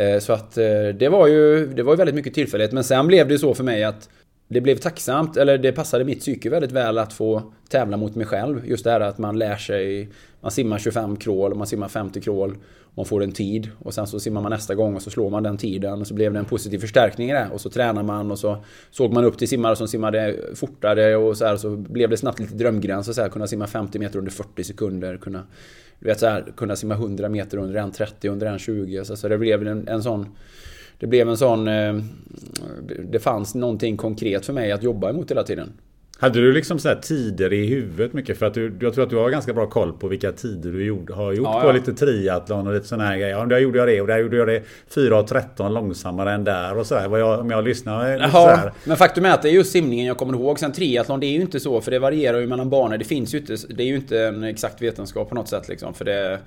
Eh, 0.00 0.18
så 0.18 0.32
att 0.32 0.54
det 0.94 1.08
var 1.10 1.26
ju, 1.26 1.66
det 1.66 1.82
var 1.82 1.92
ju 1.92 1.96
väldigt 1.96 2.14
mycket 2.14 2.34
tillfällighet. 2.34 2.72
Men 2.72 2.84
sen 2.84 3.06
blev 3.06 3.28
det 3.28 3.38
så 3.38 3.54
för 3.54 3.64
mig 3.64 3.84
att 3.84 4.08
det 4.52 4.60
blev 4.60 4.76
tacksamt, 4.76 5.36
eller 5.36 5.58
det 5.58 5.72
passade 5.72 6.04
mitt 6.04 6.20
psyke 6.20 6.50
väldigt 6.50 6.72
väl 6.72 6.98
att 6.98 7.12
få 7.12 7.52
tävla 7.68 7.96
mot 7.96 8.14
mig 8.14 8.26
själv. 8.26 8.66
Just 8.66 8.84
det 8.84 8.90
här 8.90 9.00
att 9.00 9.18
man 9.18 9.38
lär 9.38 9.56
sig, 9.56 10.08
man 10.40 10.50
simmar 10.50 10.78
25 10.78 11.16
crawl, 11.16 11.54
man 11.54 11.66
simmar 11.66 11.88
50 11.88 12.20
crawl, 12.20 12.56
man 12.94 13.06
får 13.06 13.22
en 13.22 13.32
tid 13.32 13.70
och 13.78 13.94
sen 13.94 14.06
så 14.06 14.20
simmar 14.20 14.40
man 14.40 14.50
nästa 14.50 14.74
gång 14.74 14.94
och 14.96 15.02
så 15.02 15.10
slår 15.10 15.30
man 15.30 15.42
den 15.42 15.56
tiden 15.56 16.00
och 16.00 16.06
så 16.06 16.14
blev 16.14 16.32
det 16.32 16.38
en 16.38 16.44
positiv 16.44 16.78
förstärkning 16.78 17.30
i 17.30 17.32
det. 17.32 17.48
Och 17.52 17.60
så 17.60 17.70
tränar 17.70 18.02
man 18.02 18.30
och 18.30 18.38
så 18.38 18.64
såg 18.90 19.12
man 19.12 19.24
upp 19.24 19.38
till 19.38 19.48
simmare 19.48 19.76
som 19.76 19.88
simmade 19.88 20.36
fortare 20.54 21.16
och 21.16 21.36
så 21.36 21.44
här 21.44 21.56
så 21.56 21.76
blev 21.76 22.10
det 22.10 22.16
snabbt 22.16 22.38
lite 22.38 22.54
drömgräns 22.54 23.08
och 23.08 23.14
så 23.14 23.22
här, 23.22 23.28
kunna 23.28 23.46
simma 23.46 23.66
50 23.66 23.98
meter 23.98 24.18
under 24.18 24.32
40 24.32 24.64
sekunder, 24.64 25.16
kunna, 25.16 25.42
du 25.98 26.06
vet 26.06 26.20
så 26.20 26.26
här, 26.26 26.52
kunna 26.56 26.76
simma 26.76 26.94
100 26.94 27.28
meter 27.28 27.58
under 27.58 27.80
1.30, 27.80 28.28
under 28.28 28.46
1.20. 28.46 29.04
Så, 29.04 29.16
så 29.16 29.28
det 29.28 29.38
blev 29.38 29.66
en, 29.66 29.88
en 29.88 30.02
sån 30.02 30.26
det 31.02 31.08
blev 31.08 31.28
en 31.28 31.36
sån... 31.36 31.68
Eh, 31.68 31.94
det 33.10 33.18
fanns 33.18 33.54
någonting 33.54 33.96
konkret 33.96 34.46
för 34.46 34.52
mig 34.52 34.72
att 34.72 34.82
jobba 34.82 35.10
emot 35.10 35.30
hela 35.30 35.42
tiden. 35.42 35.72
Hade 36.18 36.40
du 36.40 36.52
liksom 36.52 36.78
så 36.78 36.94
tider 37.02 37.52
i 37.52 37.66
huvudet 37.66 38.12
mycket? 38.12 38.38
För 38.38 38.46
att 38.46 38.54
du, 38.54 38.76
jag 38.80 38.94
tror 38.94 39.04
att 39.04 39.10
du 39.10 39.16
har 39.16 39.30
ganska 39.30 39.52
bra 39.52 39.66
koll 39.66 39.92
på 39.92 40.08
vilka 40.08 40.32
tider 40.32 40.72
du 40.72 40.84
gjort, 40.84 41.10
har 41.10 41.32
gjort 41.32 41.46
ja, 41.46 41.60
på 41.60 41.68
ja. 41.68 41.72
lite 41.72 41.92
triathlon 41.92 42.66
och 42.66 42.74
lite 42.74 42.86
sådana 42.86 43.04
här 43.04 43.16
grejer. 43.16 43.38
Ja, 43.38 43.44
där 43.44 43.58
gjorde 43.58 43.78
jag 43.78 43.88
det 43.88 44.00
och 44.00 44.06
där 44.06 44.18
gjorde 44.18 44.36
jag 44.36 44.48
det 44.48 44.62
4.13 44.94 45.70
långsammare 45.70 46.32
än 46.32 46.44
där 46.44 46.78
och 46.78 46.86
sådär. 46.86 47.18
Jag, 47.18 47.40
om 47.40 47.50
jag 47.50 47.64
lyssnar 47.64 48.12
lite 48.12 48.30
Jaha, 48.32 48.72
Men 48.84 48.96
faktum 48.96 49.24
är 49.24 49.30
att 49.30 49.42
det 49.42 49.48
är 49.48 49.52
just 49.52 49.72
simningen 49.72 50.06
jag 50.06 50.16
kommer 50.16 50.34
ihåg. 50.34 50.58
Sen 50.58 50.72
triathlon, 50.72 51.20
det 51.20 51.26
är 51.26 51.32
ju 51.32 51.40
inte 51.40 51.60
så 51.60 51.80
för 51.80 51.90
det 51.90 51.98
varierar 51.98 52.38
ju 52.38 52.46
mellan 52.46 52.70
banor. 52.70 52.98
Det 52.98 53.04
finns 53.04 53.34
ju 53.34 53.38
inte, 53.38 53.56
det 53.68 53.82
är 53.82 53.86
ju 53.86 53.96
inte 53.96 54.18
en 54.18 54.44
exakt 54.44 54.82
vetenskap 54.82 55.28
på 55.28 55.34
något 55.34 55.48
sätt 55.48 55.68
liksom. 55.68 55.94
För 55.94 56.04
det 56.04 56.38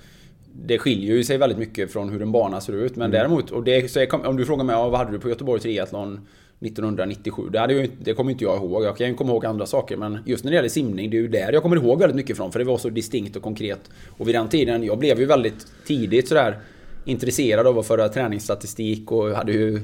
det 0.64 0.78
skiljer 0.80 1.16
ju 1.16 1.24
sig 1.24 1.38
väldigt 1.38 1.58
mycket 1.58 1.92
från 1.92 2.10
hur 2.10 2.22
en 2.22 2.32
bana 2.32 2.62
ser 2.62 2.74
ut. 2.74 2.96
Men 2.96 3.06
mm. 3.06 3.12
däremot, 3.12 3.52
och 3.52 3.64
det, 3.64 3.92
så 3.92 4.00
jag, 4.00 4.26
om 4.26 4.38
du 4.38 4.46
frågar 4.46 4.64
mig 4.64 4.76
vad 4.76 4.96
hade 4.96 5.12
du 5.12 5.20
på 5.20 5.30
Göteborg 5.30 5.62
Triathlon 5.62 6.28
1997? 6.60 7.50
Det, 7.52 7.60
hade 7.60 7.74
jag, 7.74 7.90
det 8.00 8.14
kommer 8.14 8.32
inte 8.32 8.44
jag 8.44 8.58
ihåg. 8.58 8.84
Jag 8.84 8.98
kan 8.98 9.08
ju 9.08 9.14
komma 9.14 9.32
ihåg 9.32 9.46
andra 9.46 9.66
saker. 9.66 9.98
Men 9.98 10.20
just 10.26 10.44
när 10.44 10.52
det 10.52 10.56
gäller 10.56 10.70
simning, 10.70 11.10
det 11.10 11.18
är 11.18 11.22
ju 11.22 11.28
där 11.28 11.54
jag 11.54 11.62
kommer 11.62 11.76
ihåg 11.76 12.00
väldigt 12.00 12.16
mycket 12.16 12.38
från. 12.38 12.52
För 12.52 12.60
det 12.60 12.66
var 12.66 12.78
så 12.78 12.90
distinkt 12.90 13.36
och 13.36 13.44
konkret. 13.44 13.90
Och 14.18 14.28
vid 14.28 14.36
den 14.36 14.48
tiden, 14.48 14.84
jag 14.84 15.00
blev 15.00 15.20
ju 15.20 15.26
väldigt 15.26 15.68
tidigt 15.86 16.28
sådär 16.28 16.58
intresserad 17.06 17.68
av 17.68 17.80
att 17.80 17.88
föra 17.88 18.10
träningsstatistik 18.10 19.12
och 19.12 19.30
hade 19.30 19.52
ju 19.52 19.82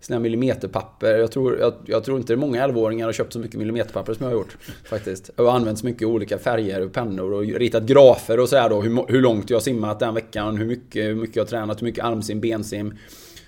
sina 0.00 0.18
millimeterpapper. 0.18 1.14
Jag 1.14 1.32
tror, 1.32 1.58
jag, 1.58 1.74
jag 1.84 2.04
tror 2.04 2.18
inte 2.18 2.32
det 2.32 2.34
är 2.34 2.38
många 2.38 2.66
11-åringar 2.66 3.06
har 3.06 3.12
köpt 3.12 3.32
så 3.32 3.38
mycket 3.38 3.58
millimeterpapper 3.58 4.14
som 4.14 4.24
jag 4.24 4.30
har 4.30 4.38
gjort. 4.38 4.56
Faktiskt. 4.84 5.30
Jag 5.36 5.44
har 5.44 5.52
använt 5.52 5.78
så 5.78 5.86
mycket 5.86 6.08
olika 6.08 6.38
färger 6.38 6.80
och 6.80 6.92
pennor 6.92 7.32
och 7.32 7.42
ritat 7.42 7.82
grafer 7.82 8.40
och 8.40 8.48
sådär 8.48 8.68
då. 8.68 8.80
Hur, 8.82 9.12
hur 9.12 9.22
långt 9.22 9.50
jag 9.50 9.56
har 9.56 9.62
simmat 9.62 10.00
den 10.00 10.14
veckan, 10.14 10.56
hur 10.56 10.66
mycket, 10.66 11.04
hur 11.04 11.14
mycket 11.14 11.36
jag 11.36 11.44
har 11.44 11.48
tränat, 11.48 11.80
hur 11.80 11.86
mycket 11.86 12.04
armsim, 12.04 12.40
bensim. 12.40 12.94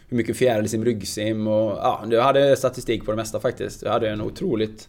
Hur 0.08 0.16
mycket 0.16 0.36
fjärilsim, 0.36 0.84
ryggsim 0.84 1.46
och 1.46 1.70
ja, 1.70 2.04
jag 2.10 2.22
hade 2.22 2.56
statistik 2.56 3.04
på 3.04 3.10
det 3.10 3.16
mesta 3.16 3.40
faktiskt. 3.40 3.82
Jag 3.82 3.92
hade 3.92 4.10
en 4.10 4.20
otroligt 4.20 4.88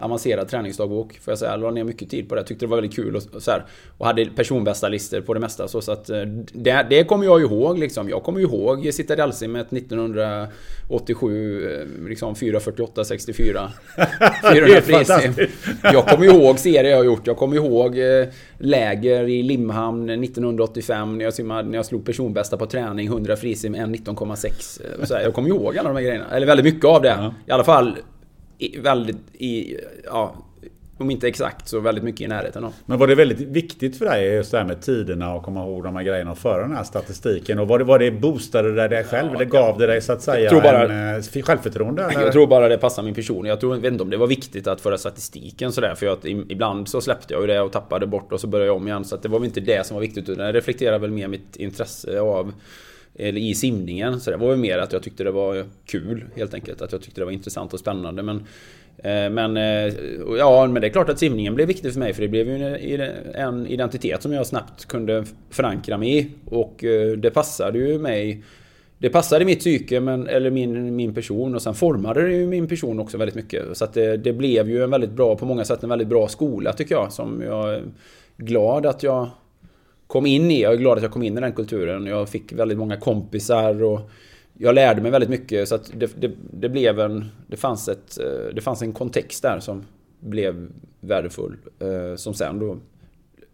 avancerad 0.00 0.48
träningsdagbok. 0.48 1.18
Får 1.22 1.32
jag 1.32 1.38
säga. 1.38 1.50
Jag 1.50 1.60
la 1.60 1.70
ner 1.70 1.84
mycket 1.84 2.10
tid 2.10 2.28
på 2.28 2.34
det. 2.34 2.38
Jag 2.38 2.46
tyckte 2.46 2.66
det 2.66 2.70
var 2.70 2.76
väldigt 2.76 2.96
kul 2.96 3.16
och, 3.16 3.22
och 3.34 3.42
så 3.42 3.50
här, 3.50 3.64
Och 3.98 4.06
hade 4.06 4.26
personbästa 4.26 4.88
listor 4.88 5.20
på 5.20 5.34
det 5.34 5.40
mesta. 5.40 5.68
Så, 5.68 5.80
så 5.80 5.92
att, 5.92 6.10
eh, 6.10 6.22
det, 6.52 6.86
det 6.90 7.04
kommer 7.04 7.24
jag 7.24 7.40
ihåg 7.40 7.78
liksom. 7.78 8.08
Jag 8.08 8.22
kommer 8.22 8.40
ihåg 8.40 8.94
Citadelsimmet 8.94 9.72
1987. 9.72 11.64
Eh, 11.70 12.08
liksom 12.08 12.34
4.48, 12.34 13.04
64. 13.04 13.70
400 14.52 14.80
frisim. 14.80 15.34
Jag 15.82 16.06
kommer 16.06 16.26
ihåg 16.26 16.58
serier 16.58 16.90
jag 16.90 16.96
har 16.96 17.04
gjort. 17.04 17.26
Jag 17.26 17.36
kommer 17.36 17.56
ihåg 17.56 17.98
eh, 17.98 18.26
läger 18.58 19.28
i 19.28 19.42
Limhamn 19.42 20.10
1985. 20.10 21.18
När 21.18 21.24
jag, 21.24 21.34
simmade, 21.34 21.68
när 21.68 21.78
jag 21.78 21.86
slog 21.86 22.06
personbästa 22.06 22.56
på 22.56 22.66
träning. 22.66 23.06
100 23.06 23.36
frisim, 23.36 23.76
1.96. 23.76 25.22
Jag 25.22 25.34
kommer 25.34 25.48
ihåg 25.48 25.78
alla 25.78 25.88
de 25.88 25.96
här 25.96 26.04
grejerna. 26.04 26.26
Eller 26.30 26.46
väldigt 26.46 26.74
mycket 26.74 26.84
av 26.84 27.02
det. 27.02 27.32
I 27.46 27.50
alla 27.50 27.64
fall 27.64 27.96
väldigt 28.82 29.16
i, 29.32 29.76
ja, 30.04 30.34
om 31.00 31.10
inte 31.10 31.28
exakt 31.28 31.68
så 31.68 31.80
väldigt 31.80 32.04
mycket 32.04 32.20
i 32.20 32.28
närheten 32.28 32.64
av. 32.64 32.72
Men 32.86 32.98
var 32.98 33.06
det 33.06 33.14
väldigt 33.14 33.40
viktigt 33.40 33.98
för 33.98 34.04
dig 34.04 34.34
just 34.34 34.50
det 34.50 34.58
här 34.58 34.64
med 34.64 34.82
tiderna 34.82 35.34
och 35.34 35.42
komma 35.42 35.60
ihåg 35.60 35.84
de 35.84 35.96
här 35.96 36.02
grejerna 36.02 36.30
och 36.30 36.38
föra 36.38 36.62
den 36.62 36.76
här 36.76 36.84
statistiken? 36.84 37.58
Och 37.58 37.68
var 37.68 37.78
det, 37.78 37.84
var 37.84 37.98
det 37.98 38.10
boostade 38.10 38.74
det 38.74 38.88
dig 38.88 39.04
själv? 39.04 39.28
Ja, 39.28 39.34
eller 39.34 39.44
gav 39.44 39.78
det 39.78 39.86
dig 39.86 40.00
så 40.00 40.12
att 40.12 40.22
säga 40.22 40.50
tror 40.50 40.60
bara, 40.60 40.84
en, 40.84 41.16
eh, 41.16 41.42
självförtroende? 41.42 42.02
Eller? 42.02 42.20
Jag 42.20 42.32
tror 42.32 42.46
bara 42.46 42.68
det 42.68 42.78
passar 42.78 43.02
min 43.02 43.14
person. 43.14 43.46
Jag 43.46 43.60
tror, 43.60 43.76
vet 43.76 43.92
inte 43.92 44.02
om 44.02 44.10
det 44.10 44.16
var 44.16 44.26
viktigt 44.26 44.66
att 44.66 44.80
föra 44.80 44.98
statistiken 44.98 45.72
sådär. 45.72 45.94
För 45.94 46.06
att 46.06 46.24
ibland 46.24 46.88
så 46.88 47.00
släppte 47.00 47.34
jag 47.34 47.40
ju 47.40 47.46
det 47.46 47.60
och 47.60 47.72
tappade 47.72 48.06
bort 48.06 48.32
och 48.32 48.40
så 48.40 48.46
började 48.46 48.66
jag 48.66 48.76
om 48.76 48.86
igen. 48.86 49.04
Så 49.04 49.16
det 49.16 49.28
var 49.28 49.38
väl 49.38 49.46
inte 49.46 49.60
det 49.60 49.86
som 49.86 49.94
var 49.94 50.00
viktigt. 50.00 50.28
Utan 50.28 50.46
det 50.46 50.52
reflekterar 50.52 50.98
väl 50.98 51.10
mer 51.10 51.28
mitt 51.28 51.56
intresse 51.56 52.20
av 52.20 52.52
eller 53.14 53.40
i 53.40 53.54
simningen. 53.54 54.20
Så 54.20 54.30
det 54.30 54.36
var 54.36 54.48
väl 54.48 54.58
mer 54.58 54.78
att 54.78 54.92
jag 54.92 55.02
tyckte 55.02 55.24
det 55.24 55.30
var 55.30 55.64
kul 55.86 56.24
helt 56.36 56.54
enkelt. 56.54 56.82
Att 56.82 56.92
jag 56.92 57.02
tyckte 57.02 57.20
det 57.20 57.24
var 57.24 57.32
intressant 57.32 57.72
och 57.72 57.80
spännande. 57.80 58.22
Men, 58.22 58.36
eh, 58.98 59.30
men, 59.30 59.56
eh, 59.56 59.94
ja, 60.38 60.66
men 60.66 60.82
det 60.82 60.88
är 60.88 60.92
klart 60.92 61.08
att 61.08 61.18
simningen 61.18 61.54
blev 61.54 61.68
viktig 61.68 61.92
för 61.92 62.00
mig 62.00 62.12
för 62.12 62.22
det 62.22 62.28
blev 62.28 62.48
ju 62.48 63.02
en 63.34 63.66
identitet 63.66 64.22
som 64.22 64.32
jag 64.32 64.46
snabbt 64.46 64.84
kunde 64.84 65.24
förankra 65.50 65.98
mig 65.98 66.18
i. 66.18 66.30
Och 66.44 66.84
eh, 66.84 67.12
det 67.12 67.30
passade 67.30 67.78
ju 67.78 67.98
mig 67.98 68.42
det 69.00 69.10
passade 69.10 69.44
mitt 69.44 69.58
psyke, 69.58 70.00
men, 70.00 70.26
eller 70.26 70.50
min, 70.50 70.96
min 70.96 71.14
person 71.14 71.54
och 71.54 71.62
sen 71.62 71.74
formade 71.74 72.26
det 72.26 72.34
ju 72.34 72.46
min 72.46 72.68
person 72.68 73.00
också 73.00 73.18
väldigt 73.18 73.34
mycket. 73.34 73.76
Så 73.76 73.84
att 73.84 73.94
det, 73.94 74.16
det 74.16 74.32
blev 74.32 74.70
ju 74.70 74.84
en 74.84 74.90
väldigt 74.90 75.10
bra, 75.10 75.36
på 75.36 75.46
många 75.46 75.64
sätt 75.64 75.82
en 75.82 75.88
väldigt 75.88 76.08
bra 76.08 76.28
skola 76.28 76.72
tycker 76.72 76.94
jag. 76.94 77.12
Som 77.12 77.42
jag 77.42 77.74
är 77.74 77.82
glad 78.36 78.86
att 78.86 79.02
jag 79.02 79.28
kom 80.10 80.26
in 80.26 80.50
i. 80.50 80.62
Jag 80.62 80.72
är 80.72 80.76
glad 80.76 80.96
att 80.96 81.02
jag 81.02 81.12
kom 81.12 81.22
in 81.22 81.38
i 81.38 81.40
den 81.40 81.52
kulturen. 81.52 82.06
Jag 82.06 82.28
fick 82.28 82.52
väldigt 82.52 82.78
många 82.78 82.96
kompisar 82.96 83.82
och 83.82 84.10
jag 84.58 84.74
lärde 84.74 85.02
mig 85.02 85.10
väldigt 85.10 85.30
mycket. 85.30 85.68
Så 85.68 85.74
att 85.74 85.90
det, 85.94 86.20
det, 86.20 86.30
det 86.52 86.68
blev 86.68 87.00
en... 87.00 87.24
Det 87.46 87.56
fanns, 87.56 87.88
ett, 87.88 88.18
eh, 88.18 88.54
det 88.54 88.60
fanns 88.60 88.82
en 88.82 88.92
kontext 88.92 89.42
där 89.42 89.60
som 89.60 89.84
blev 90.20 90.68
värdefull. 91.00 91.56
Eh, 91.78 92.16
som 92.16 92.34
sen 92.34 92.58
då... 92.58 92.76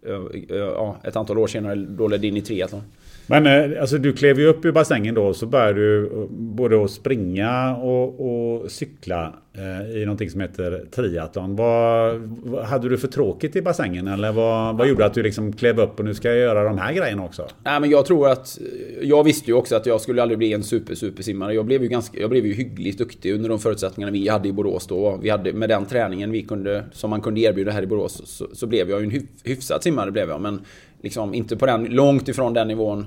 Eh, 0.07 0.57
ja, 0.57 0.97
ett 1.05 1.17
antal 1.17 1.39
år 1.39 1.47
senare 1.47 1.75
då 1.75 2.09
ledde 2.09 2.27
in 2.27 2.37
i 2.37 2.41
triathlon. 2.41 2.83
Men 3.27 3.47
eh, 3.47 3.81
alltså, 3.81 3.99
du 3.99 4.13
klev 4.13 4.41
ju 4.41 4.47
upp 4.47 4.65
ur 4.65 4.73
bassängen 4.73 5.15
då 5.15 5.35
så 5.35 5.47
började 5.47 5.81
du 5.81 6.07
eh, 6.07 6.27
både 6.31 6.85
att 6.85 6.91
springa 6.91 7.77
och, 7.77 8.21
och 8.21 8.71
cykla 8.71 9.35
eh, 9.55 9.97
i 9.97 10.05
någonting 10.05 10.31
som 10.31 10.41
heter 10.41 10.85
triathlon. 10.91 11.57
Vad, 11.57 12.17
vad, 12.45 12.65
hade 12.65 12.89
du 12.89 12.99
för 12.99 13.09
tråkigt 13.09 13.57
i 13.57 13.63
bassängen 13.63 14.09
eller 14.09 14.33
vad, 14.33 14.77
vad 14.79 14.89
gjorde 14.89 15.07
att 15.07 15.15
du 15.15 15.23
liksom 15.23 15.53
klev 15.53 15.81
upp 15.81 15.99
och 15.99 16.05
nu 16.05 16.15
ska 16.15 16.29
jag 16.29 16.39
göra 16.39 16.65
de 16.65 16.79
här 16.79 16.93
grejerna 16.93 17.25
också? 17.25 17.49
Nej, 17.65 17.81
men 17.81 17.91
jag 17.91 18.07
tror 18.07 18.29
att 18.29 18.59
jag 19.03 19.25
visste 19.25 19.51
ju 19.51 19.55
också 19.55 19.77
att 19.77 19.87
jag 19.87 20.01
skulle 20.01 20.23
aldrig 20.23 20.39
bli 20.39 20.53
en 20.53 20.63
super 20.63 20.95
super 20.95 21.23
simmare. 21.23 21.55
Jag 21.55 21.65
blev 21.65 21.83
ju 21.83 21.89
ganska, 21.89 22.21
jag 22.21 22.31
blev 22.31 22.47
ju 22.47 22.55
hyggligt 22.55 22.99
duktig 22.99 23.35
under 23.35 23.49
de 23.49 23.59
förutsättningarna 23.59 24.13
vi 24.13 24.29
hade 24.29 24.49
i 24.49 24.53
Borås 24.53 24.87
då. 24.87 25.19
Vi 25.23 25.31
hade 25.31 25.53
med 25.53 25.69
den 25.69 25.87
träningen 25.87 26.31
vi 26.31 26.43
kunde 26.43 26.85
som 26.93 27.11
man 27.11 27.21
kunde 27.21 27.41
erbjuda 27.41 27.71
här 27.71 27.83
i 27.83 27.87
Borås 27.87 28.23
så, 28.25 28.47
så 28.53 28.67
blev 28.67 28.91
jag 28.91 29.01
ju 29.01 29.07
en 29.07 29.27
hyfsad 29.45 29.83
simmare 29.83 30.11
blev 30.11 30.29
jag. 30.29 30.41
Men 30.41 30.61
liksom 31.07 31.35
inte 31.35 31.57
på 31.57 31.67
den, 31.67 31.85
långt 31.85 32.29
ifrån 32.29 32.55
den 32.55 32.69
nivån 32.69 33.07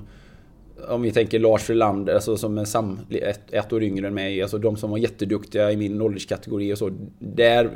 om 0.88 1.02
vi 1.02 1.12
tänker 1.12 1.38
Lars 1.38 1.62
Frölander, 1.62 2.14
alltså 2.14 2.36
som 2.36 2.58
är 2.58 2.64
sam, 2.64 3.00
ett, 3.10 3.40
ett 3.50 3.72
år 3.72 3.82
yngre 3.82 4.06
än 4.06 4.14
mig. 4.14 4.42
Alltså 4.42 4.58
de 4.58 4.76
som 4.76 4.90
var 4.90 4.98
jätteduktiga 4.98 5.72
i 5.72 5.76
min 5.76 6.00
ålderskategori 6.00 6.72
och 6.72 6.78
så. 6.78 6.90
Där, 7.18 7.70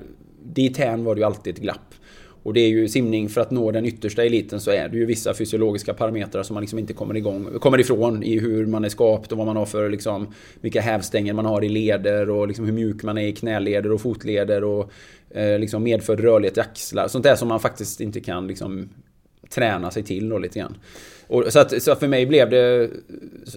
dithän 0.44 1.04
var 1.04 1.14
det 1.14 1.18
ju 1.18 1.24
alltid 1.24 1.54
ett 1.54 1.60
glapp. 1.60 1.94
Och 2.44 2.54
det 2.54 2.60
är 2.60 2.68
ju 2.68 2.88
simning, 2.88 3.28
för 3.28 3.40
att 3.40 3.50
nå 3.50 3.70
den 3.70 3.86
yttersta 3.86 4.24
eliten 4.24 4.60
så 4.60 4.70
är 4.70 4.88
det 4.88 4.96
ju 4.96 5.06
vissa 5.06 5.34
fysiologiska 5.34 5.94
parametrar 5.94 6.42
som 6.42 6.54
man 6.54 6.60
liksom 6.60 6.78
inte 6.78 6.92
kommer, 6.92 7.16
igång, 7.16 7.58
kommer 7.60 7.80
ifrån 7.80 8.22
i 8.22 8.38
hur 8.38 8.66
man 8.66 8.84
är 8.84 8.88
skapt 8.88 9.32
och 9.32 9.38
vad 9.38 9.46
man 9.46 9.56
har 9.56 9.66
för 9.66 9.90
liksom, 9.90 10.26
vilka 10.60 10.80
hävstänger 10.80 11.32
man 11.32 11.46
har 11.46 11.64
i 11.64 11.68
leder 11.68 12.30
och 12.30 12.48
liksom 12.48 12.64
hur 12.64 12.72
mjuk 12.72 13.02
man 13.02 13.18
är 13.18 13.26
i 13.26 13.32
knäleder 13.32 13.92
och 13.92 14.00
fotleder 14.00 14.64
och 14.64 14.90
eh, 15.30 15.58
liksom 15.58 15.82
medfödd 15.82 16.20
rörlighet 16.20 16.56
i 16.56 16.60
axlar. 16.60 17.08
Sånt 17.08 17.24
där 17.24 17.36
som 17.36 17.48
man 17.48 17.60
faktiskt 17.60 18.00
inte 18.00 18.20
kan 18.20 18.46
liksom, 18.46 18.88
träna 19.54 19.90
sig 19.90 20.02
till 20.02 20.28
då 20.28 20.38
lite 20.38 20.58
grann. 20.58 20.76
Och 21.26 21.44
så, 21.48 21.58
att, 21.58 21.82
så 21.82 21.94
för 21.94 22.08
mig 22.08 22.26
blev 22.26 22.50
det... 22.50 22.90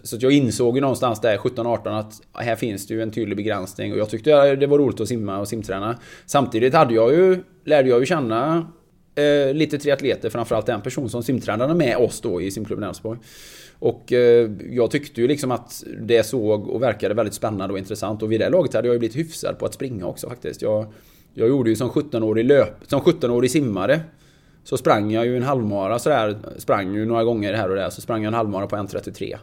Så 0.04 0.16
att 0.16 0.22
jag 0.22 0.32
insåg 0.32 0.76
ju 0.76 0.82
någonstans 0.82 1.22
där 1.22 1.38
17-18 1.38 2.00
att 2.00 2.22
här 2.34 2.56
finns 2.56 2.88
det 2.88 2.94
ju 2.94 3.02
en 3.02 3.12
tydlig 3.12 3.38
begränsning. 3.38 3.92
Och 3.94 4.00
jag 4.00 4.10
tyckte 4.10 4.56
det 4.56 4.68
var 4.68 4.78
roligt 4.78 5.00
att 5.00 5.08
simma 5.08 5.40
och 5.40 5.48
simträna. 5.48 6.00
Samtidigt 6.26 6.74
hade 6.74 6.94
jag 6.94 7.14
ju, 7.14 7.44
lärde 7.64 7.90
jag 7.90 8.00
ju 8.00 8.06
känna 8.06 8.68
eh, 9.16 9.54
lite 9.54 9.78
triatleter, 9.78 10.30
framförallt 10.30 10.70
en 10.70 10.82
person 10.82 11.10
som 11.10 11.24
simtränade 11.24 11.76
med 11.76 11.98
oss 11.98 12.22
då 12.22 12.42
i 12.42 12.52
simklubben 12.52 12.90
Elfsborg. 12.90 13.20
Och 13.80 14.14
eh, 14.14 14.52
jag 14.70 14.92
tyckte 14.92 15.22
ju 15.22 15.28
liksom 15.28 15.52
att 15.52 15.84
det 16.02 16.24
såg 16.24 16.70
och 16.70 16.82
verkade 16.82 17.14
väldigt 17.14 17.34
spännande 17.34 17.74
och 17.74 17.80
intressant. 17.80 18.24
Och 18.24 18.32
vid 18.32 18.40
det 18.40 18.50
laget 18.50 18.74
hade 18.74 18.88
jag 18.88 18.94
ju 18.94 19.00
blivit 19.00 19.18
hyfsad 19.18 19.60
på 19.60 19.66
att 19.66 19.74
springa 19.74 20.06
också 20.06 20.30
faktiskt. 20.30 20.62
Jag, 20.62 20.94
jag 21.34 21.50
gjorde 21.50 21.70
ju 21.70 21.76
som 21.76 21.90
17-årig 21.90 22.46
löp, 22.46 22.76
som 22.88 23.02
17-årig 23.02 23.52
simmare. 23.52 24.00
Så 24.68 24.78
sprang 24.78 25.12
jag 25.12 25.26
ju 25.26 25.38
en 25.38 25.44
halvmara 25.44 26.00
sådär, 26.00 26.38
sprang 26.58 26.94
ju 26.94 27.06
några 27.06 27.24
gånger 27.24 27.54
här 27.54 27.70
och 27.70 27.76
där, 27.76 27.90
så 27.90 28.02
sprang 28.02 28.24
jag 28.24 28.28
en 28.28 28.34
halvmara 28.34 28.68
på 28.68 28.76
1.33. 28.76 29.36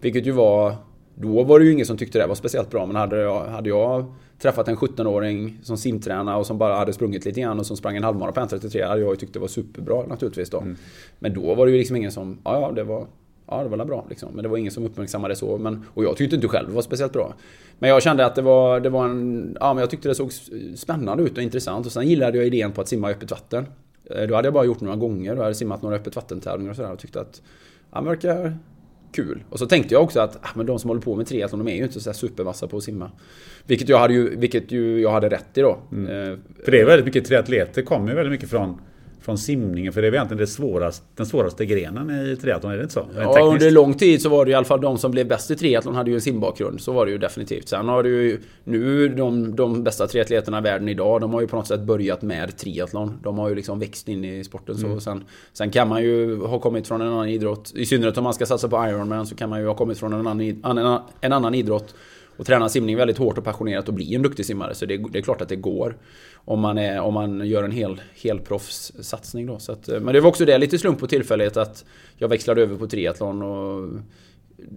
Vilket 0.00 0.26
ju 0.26 0.30
var... 0.30 0.74
Då 1.14 1.42
var 1.42 1.58
det 1.58 1.64
ju 1.64 1.72
ingen 1.72 1.86
som 1.86 1.96
tyckte 1.96 2.18
det 2.18 2.26
var 2.26 2.34
speciellt 2.34 2.70
bra, 2.70 2.86
men 2.86 2.96
hade 2.96 3.20
jag, 3.20 3.44
hade 3.44 3.68
jag 3.68 4.14
träffat 4.38 4.68
en 4.68 4.76
17-åring 4.76 5.58
som 5.62 5.76
simtränade 5.76 6.38
och 6.38 6.46
som 6.46 6.58
bara 6.58 6.74
hade 6.76 6.92
sprungit 6.92 7.24
lite 7.24 7.40
grann 7.40 7.58
och 7.58 7.66
som 7.66 7.76
sprang 7.76 7.96
en 7.96 8.04
halvmara 8.04 8.32
på 8.32 8.40
1.33 8.40 8.88
hade 8.88 9.00
jag 9.00 9.10
ju 9.10 9.16
tyckt 9.16 9.32
det 9.32 9.38
var 9.38 9.48
superbra 9.48 10.06
naturligtvis 10.06 10.50
då. 10.50 10.60
Mm. 10.60 10.76
Men 11.18 11.34
då 11.34 11.54
var 11.54 11.66
det 11.66 11.72
ju 11.72 11.78
liksom 11.78 11.96
ingen 11.96 12.12
som, 12.12 12.38
ja 12.44 12.60
ja 12.60 12.72
det 12.72 12.84
var, 12.84 13.06
ja 13.46 13.62
det 13.62 13.68
var 13.68 13.84
bra 13.84 14.06
liksom. 14.08 14.28
Men 14.34 14.42
det 14.42 14.48
var 14.48 14.56
ingen 14.56 14.72
som 14.72 14.84
uppmärksammade 14.84 15.36
så. 15.36 15.58
Men, 15.58 15.84
och 15.94 16.04
jag 16.04 16.16
tyckte 16.16 16.36
inte 16.36 16.48
själv 16.48 16.68
det 16.68 16.74
var 16.74 16.82
speciellt 16.82 17.12
bra. 17.12 17.34
Men 17.78 17.90
jag 17.90 18.02
kände 18.02 18.26
att 18.26 18.34
det 18.34 18.42
var, 18.42 18.80
det 18.80 18.88
var 18.88 19.04
en, 19.04 19.56
ja 19.60 19.74
men 19.74 19.80
jag 19.80 19.90
tyckte 19.90 20.08
det 20.08 20.14
såg 20.14 20.32
spännande 20.76 21.22
ut 21.22 21.36
och 21.36 21.42
intressant. 21.42 21.86
Och 21.86 21.92
sen 21.92 22.08
gillade 22.08 22.38
jag 22.38 22.46
idén 22.46 22.72
på 22.72 22.80
att 22.80 22.88
simma 22.88 23.10
i 23.10 23.14
öppet 23.14 23.30
vatten. 23.30 23.66
Eh, 24.10 24.26
då 24.26 24.34
hade 24.34 24.46
jag 24.46 24.54
bara 24.54 24.64
gjort 24.64 24.80
några 24.80 24.96
gånger 24.96 25.36
och 25.36 25.42
hade 25.42 25.54
simmat 25.54 25.82
några 25.82 25.96
öppet 25.96 26.16
vattentävlingar 26.16 26.70
och 26.70 26.76
sådär 26.76 26.92
och 26.92 26.98
tyckte 26.98 27.20
att 27.20 27.42
ja, 27.92 28.00
det 28.00 28.08
verkar 28.08 28.58
kul. 29.12 29.44
Och 29.50 29.58
så 29.58 29.66
tänkte 29.66 29.94
jag 29.94 30.02
också 30.02 30.20
att 30.20 30.36
ah, 30.42 30.48
men 30.54 30.66
de 30.66 30.78
som 30.78 30.90
håller 30.90 31.02
på 31.02 31.16
med 31.16 31.26
triathlon, 31.26 31.64
de 31.64 31.72
är 31.72 31.76
ju 31.76 31.84
inte 31.84 32.00
så 32.00 32.12
supervassa 32.12 32.68
på 32.68 32.76
att 32.76 32.82
simma. 32.82 33.10
Vilket 33.66 33.88
jag 33.88 33.98
hade 33.98 34.14
ju, 34.14 34.36
vilket 34.36 34.72
ju 34.72 35.00
jag 35.00 35.10
hade 35.10 35.28
rätt 35.28 35.58
i 35.58 35.60
då. 35.60 35.78
Mm. 35.92 36.06
Eh, 36.06 36.38
för 36.64 36.72
det 36.72 36.80
är 36.80 36.86
väldigt 36.86 37.06
mycket 37.06 37.24
triatleter 37.24 37.82
kommer 37.82 38.08
ju 38.08 38.14
väldigt 38.14 38.32
mycket 38.32 38.50
från 38.50 38.80
från 39.20 39.38
simningen? 39.38 39.92
För 39.92 40.02
det 40.02 40.06
är 40.06 40.10
väl 40.10 40.16
egentligen 40.18 40.40
det 40.40 40.46
svåraste, 40.46 41.06
den 41.16 41.26
svåraste 41.26 41.66
grenen 41.66 42.10
i 42.32 42.36
triathlon, 42.36 42.72
är 42.72 42.76
det 42.76 42.82
inte 42.82 42.94
så? 42.94 43.06
Ja, 43.16 43.40
under 43.40 43.70
lång 43.70 43.94
tid 43.94 44.22
så 44.22 44.28
var 44.28 44.44
det 44.44 44.50
i 44.50 44.54
alla 44.54 44.64
fall 44.64 44.80
de 44.80 44.98
som 44.98 45.10
blev 45.10 45.28
bäst 45.28 45.50
i 45.50 45.56
triathlon 45.56 45.94
hade 45.94 46.10
ju 46.10 46.14
en 46.14 46.20
simbakgrund. 46.20 46.80
Så 46.80 46.92
var 46.92 47.06
det 47.06 47.12
ju 47.12 47.18
definitivt. 47.18 47.68
Sen 47.68 47.88
har 47.88 48.02
du 48.02 48.22
ju 48.22 48.40
nu 48.64 49.08
de, 49.08 49.56
de 49.56 49.84
bästa 49.84 50.06
triatleterna 50.06 50.58
i 50.58 50.62
världen 50.62 50.88
idag, 50.88 51.20
de 51.20 51.34
har 51.34 51.40
ju 51.40 51.46
på 51.46 51.56
något 51.56 51.66
sätt 51.66 51.80
börjat 51.80 52.22
med 52.22 52.56
triathlon. 52.56 53.18
De 53.22 53.38
har 53.38 53.48
ju 53.48 53.54
liksom 53.54 53.78
växt 53.78 54.08
in 54.08 54.24
i 54.24 54.44
sporten 54.44 54.74
så. 54.74 54.86
Mm. 54.86 55.00
Sen, 55.00 55.24
sen 55.52 55.70
kan 55.70 55.88
man 55.88 56.02
ju 56.02 56.40
ha 56.40 56.58
kommit 56.58 56.88
från 56.88 57.00
en 57.00 57.08
annan 57.08 57.28
idrott. 57.28 57.72
I 57.74 57.86
synnerhet 57.86 58.18
om 58.18 58.24
man 58.24 58.34
ska 58.34 58.46
satsa 58.46 58.68
på 58.68 58.86
Ironman 58.88 59.26
så 59.26 59.34
kan 59.34 59.50
man 59.50 59.60
ju 59.60 59.66
ha 59.66 59.74
kommit 59.74 59.98
från 59.98 60.12
en 60.12 60.26
annan, 60.26 61.00
en 61.20 61.32
annan 61.32 61.54
idrott 61.54 61.94
och 62.36 62.46
tränar 62.46 62.68
simning 62.68 62.96
väldigt 62.96 63.18
hårt 63.18 63.38
och 63.38 63.44
passionerat 63.44 63.88
och 63.88 63.94
bli 63.94 64.14
en 64.14 64.22
duktig 64.22 64.46
simmare. 64.46 64.74
Så 64.74 64.86
det, 64.86 64.96
det 64.96 65.18
är 65.18 65.22
klart 65.22 65.40
att 65.40 65.48
det 65.48 65.56
går. 65.56 65.96
Om 66.34 66.60
man, 66.60 66.78
är, 66.78 67.00
om 67.00 67.14
man 67.14 67.46
gör 67.46 67.64
en 67.64 67.70
hel, 67.70 68.00
hel 68.14 68.40
proffssatsning 68.40 69.46
då. 69.46 69.58
Så 69.58 69.72
att, 69.72 69.88
eh, 69.88 70.00
men 70.00 70.14
det 70.14 70.20
var 70.20 70.28
också 70.28 70.44
det, 70.44 70.58
lite 70.58 70.78
slump 70.78 70.98
på 70.98 71.06
tillfällighet 71.06 71.56
att 71.56 71.84
jag 72.16 72.28
växlade 72.28 72.62
över 72.62 72.76
på 72.76 72.86
triathlon. 72.86 73.42
Och, 73.42 73.88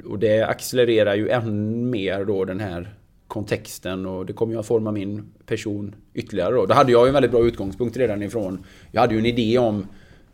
och 0.05 0.19
det 0.19 0.41
accelererar 0.41 1.15
ju 1.15 1.29
än 1.29 1.89
mer 1.89 2.25
då 2.25 2.45
den 2.45 2.59
här 2.59 2.95
kontexten 3.27 4.05
och 4.05 4.25
det 4.25 4.33
kommer 4.33 4.53
ju 4.53 4.59
att 4.59 4.65
forma 4.65 4.91
min 4.91 5.25
person 5.45 5.95
ytterligare 6.13 6.55
då. 6.55 6.65
Då 6.65 6.73
hade 6.73 6.91
jag 6.91 7.05
ju 7.05 7.07
en 7.07 7.13
väldigt 7.13 7.31
bra 7.31 7.45
utgångspunkt 7.45 7.97
redan 7.97 8.23
ifrån. 8.23 8.65
Jag 8.91 9.01
hade 9.01 9.13
ju 9.13 9.19
en 9.19 9.25
idé 9.25 9.57
om 9.57 9.87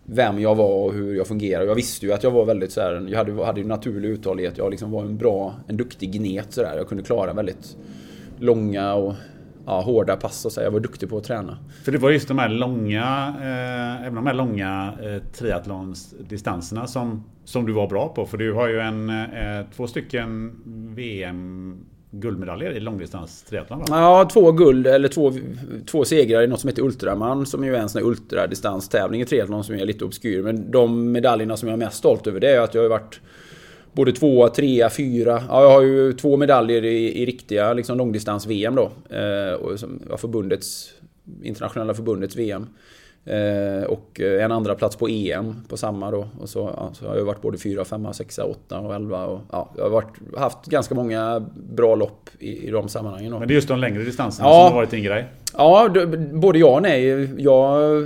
vem 0.05 0.39
jag 0.39 0.55
var 0.55 0.85
och 0.85 0.93
hur 0.93 1.15
jag 1.15 1.27
fungerade. 1.27 1.65
Jag 1.65 1.75
visste 1.75 2.05
ju 2.05 2.13
att 2.13 2.23
jag 2.23 2.31
var 2.31 2.45
väldigt 2.45 2.71
så 2.71 2.81
här, 2.81 3.07
jag 3.09 3.17
hade, 3.17 3.45
hade 3.45 3.61
ju 3.61 3.67
naturlig 3.67 4.09
uthållighet. 4.09 4.57
Jag 4.57 4.71
liksom 4.71 4.91
var 4.91 5.01
en 5.01 5.17
bra, 5.17 5.53
en 5.67 5.77
duktig 5.77 6.11
gnet 6.11 6.53
så 6.53 6.61
där. 6.61 6.77
Jag 6.77 6.87
kunde 6.87 7.03
klara 7.03 7.33
väldigt 7.33 7.77
långa 8.39 8.93
och 8.93 9.13
ja, 9.65 9.81
hårda 9.81 10.15
pass 10.15 10.45
och 10.45 10.51
så. 10.51 10.61
Jag 10.61 10.71
var 10.71 10.79
duktig 10.79 11.09
på 11.09 11.17
att 11.17 11.23
träna. 11.23 11.57
För 11.83 11.91
det 11.91 11.97
var 11.97 12.09
just 12.09 12.27
de 12.27 12.39
här 12.39 12.49
långa, 12.49 13.35
eh, 13.39 14.01
även 14.01 14.15
de 14.15 14.27
här 14.27 14.33
långa 14.33 14.93
eh, 15.03 15.31
triathlonsdistanserna 15.31 16.87
som, 16.87 17.23
som 17.43 17.65
du 17.65 17.73
var 17.73 17.87
bra 17.87 18.07
på. 18.07 18.25
För 18.25 18.37
du 18.37 18.53
har 18.53 18.67
ju 18.67 18.79
en, 18.79 19.09
eh, 19.09 19.65
två 19.75 19.87
stycken 19.87 20.61
VM 20.95 21.77
guldmedaljer 22.19 22.71
i 22.71 22.79
långdistans 22.79 23.43
triathlon 23.43 23.79
va? 23.79 23.85
Ja, 23.89 24.29
två 24.33 24.51
guld 24.51 24.87
eller 24.87 25.07
två, 25.07 25.33
två 25.85 26.05
segrar 26.05 26.41
i 26.41 26.47
något 26.47 26.59
som 26.59 26.67
heter 26.67 26.81
Ultraman 26.81 27.45
som 27.45 27.63
ju 27.63 27.75
är 27.75 27.79
en 27.79 27.89
sån 27.89 28.01
här 28.01 28.09
ultradistanstävling 28.09 29.21
i 29.21 29.25
triathlon 29.25 29.63
som 29.63 29.75
är 29.75 29.85
lite 29.85 30.05
obskyr. 30.05 30.41
Men 30.41 30.71
de 30.71 31.11
medaljerna 31.11 31.57
som 31.57 31.69
jag 31.69 31.73
är 31.73 31.85
mest 31.85 31.97
stolt 31.97 32.27
över 32.27 32.39
det 32.39 32.49
är 32.49 32.59
att 32.59 32.73
jag 32.73 32.81
har 32.81 32.89
varit 32.89 33.19
både 33.93 34.11
tvåa, 34.11 34.49
trea, 34.49 34.89
fyra. 34.89 35.43
Ja, 35.49 35.63
jag 35.63 35.69
har 35.69 35.81
ju 35.81 36.13
två 36.13 36.37
medaljer 36.37 36.85
i, 36.85 37.21
i 37.21 37.25
riktiga 37.25 37.73
liksom 37.73 37.97
långdistans-VM 37.97 38.75
då. 38.75 38.91
Eh, 39.15 39.53
och 39.53 39.79
som, 39.79 40.01
ja, 40.09 40.17
förbundets, 40.17 40.93
internationella 41.43 41.93
förbundets 41.93 42.35
VM. 42.35 42.67
Eh, 43.25 43.83
och 43.83 44.19
en 44.19 44.51
andra 44.51 44.75
plats 44.75 44.95
på 44.95 45.07
EM 45.07 45.55
på 45.69 45.77
samma 45.77 46.11
då. 46.11 46.27
Och 46.39 46.49
så, 46.49 46.73
ja, 46.77 46.89
så 46.93 47.07
har 47.07 47.15
jag 47.15 47.25
varit 47.25 47.41
både 47.41 47.57
4, 47.57 47.85
5, 47.85 48.07
6, 48.13 48.37
8 48.37 48.79
och 48.79 48.95
11. 48.95 49.25
Och, 49.25 49.39
ja, 49.51 49.71
jag 49.77 49.83
har 49.83 49.89
varit, 49.89 50.37
haft 50.37 50.65
ganska 50.65 50.95
många 50.95 51.45
bra 51.75 51.95
lopp 51.95 52.29
i, 52.39 52.67
i 52.67 52.71
de 52.71 52.89
sammanhangen. 52.89 53.31
Då. 53.31 53.39
Men 53.39 53.47
det 53.47 53.53
är 53.53 53.55
just 53.55 53.67
de 53.67 53.79
längre 53.79 54.03
distanserna 54.03 54.49
ja, 54.49 54.53
som 54.53 54.73
har 54.73 54.81
varit 54.81 54.91
din 54.91 55.03
grej? 55.03 55.25
Ja, 55.57 55.89
både 56.33 56.59
ja 56.59 56.75
och 56.75 56.81
nej. 56.81 57.29
Jag... 57.41 58.03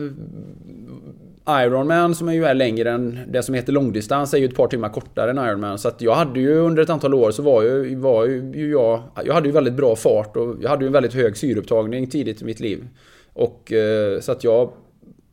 Ironman 1.49 2.15
som 2.15 2.29
är 2.29 2.34
ju 2.34 2.45
är 2.45 2.53
längre 2.53 2.91
än 2.91 3.19
det 3.27 3.43
som 3.43 3.55
heter 3.55 3.73
långdistans 3.73 4.34
är 4.34 4.38
ju 4.38 4.45
ett 4.45 4.55
par 4.55 4.67
timmar 4.67 4.89
kortare 4.89 5.32
än 5.32 5.38
Ironman. 5.38 5.79
Så 5.79 5.88
att 5.88 6.01
jag 6.01 6.15
hade 6.15 6.39
ju 6.39 6.58
under 6.58 6.84
ett 6.84 6.89
antal 6.89 7.13
år 7.13 7.32
så 7.32 7.43
var 7.43 7.63
ju, 7.63 7.95
var 7.95 8.25
ju 8.25 8.71
jag... 8.71 9.01
Jag 9.25 9.34
hade 9.34 9.47
ju 9.47 9.53
väldigt 9.53 9.73
bra 9.73 9.95
fart 9.95 10.38
och 10.38 10.55
jag 10.62 10.69
hade 10.69 10.84
ju 10.84 10.88
en 10.88 10.93
väldigt 10.93 11.13
hög 11.13 11.38
syreupptagning 11.38 12.08
tidigt 12.08 12.41
i 12.41 12.45
mitt 12.45 12.60
liv. 12.60 12.88
Och 13.34 13.73
eh, 13.73 14.19
så 14.19 14.32
att 14.32 14.43
jag 14.43 14.71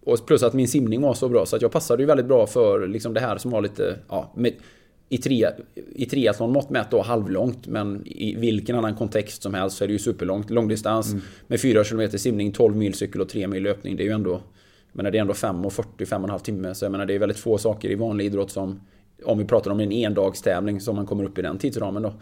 och 0.06 0.26
plus 0.26 0.42
att 0.42 0.54
min 0.54 0.68
simning 0.68 1.00
var 1.00 1.14
så 1.14 1.28
bra 1.28 1.46
så 1.46 1.56
att 1.56 1.62
jag 1.62 1.72
passade 1.72 2.02
ju 2.02 2.06
väldigt 2.06 2.26
bra 2.26 2.46
för 2.46 2.88
liksom 2.88 3.14
det 3.14 3.20
här 3.20 3.38
som 3.38 3.50
var 3.50 3.62
lite, 3.62 3.96
ja, 4.08 4.32
med, 4.36 4.52
i, 5.08 5.18
tri, 5.18 5.46
i 5.94 6.06
triathlon-mått 6.06 6.70
mätt 6.70 6.90
då 6.90 7.02
halvlångt, 7.02 7.66
men 7.66 8.06
i 8.06 8.36
vilken 8.36 8.76
annan 8.76 8.94
kontext 8.94 9.42
som 9.42 9.54
helst 9.54 9.76
så 9.76 9.84
är 9.84 9.88
det 9.88 9.92
ju 9.92 9.98
superlångt. 9.98 10.50
Långdistans 10.50 11.12
mm. 11.12 11.22
med 11.46 11.60
4 11.60 11.84
km 11.84 12.10
simning, 12.10 12.52
12 12.52 12.76
mil 12.76 12.94
cykel 12.94 13.20
och 13.20 13.28
3 13.28 13.46
mil 13.46 13.62
löpning. 13.62 13.96
Det 13.96 14.02
är 14.02 14.04
ju 14.04 14.12
ändå, 14.12 14.40
men 14.92 15.12
det 15.12 15.18
är 15.18 15.20
ändå 15.20 15.34
5 15.34 15.64
och 15.64 15.72
40, 15.72 16.04
5,5 16.04 16.38
timme. 16.38 16.74
Så 16.74 16.84
jag 16.84 16.92
menar 16.92 17.06
det 17.06 17.14
är 17.14 17.18
väldigt 17.18 17.38
få 17.38 17.58
saker 17.58 17.90
i 17.90 17.94
vanlig 17.94 18.24
idrott 18.24 18.50
som 18.50 18.80
om 19.24 19.38
vi 19.38 19.44
pratar 19.44 19.70
om 19.70 19.80
en 19.80 19.92
endagstävling 19.92 20.80
som 20.80 20.96
man 20.96 21.06
kommer 21.06 21.24
upp 21.24 21.38
i 21.38 21.42
den 21.42 21.58
tidsramen 21.58 22.02
då. 22.02 22.12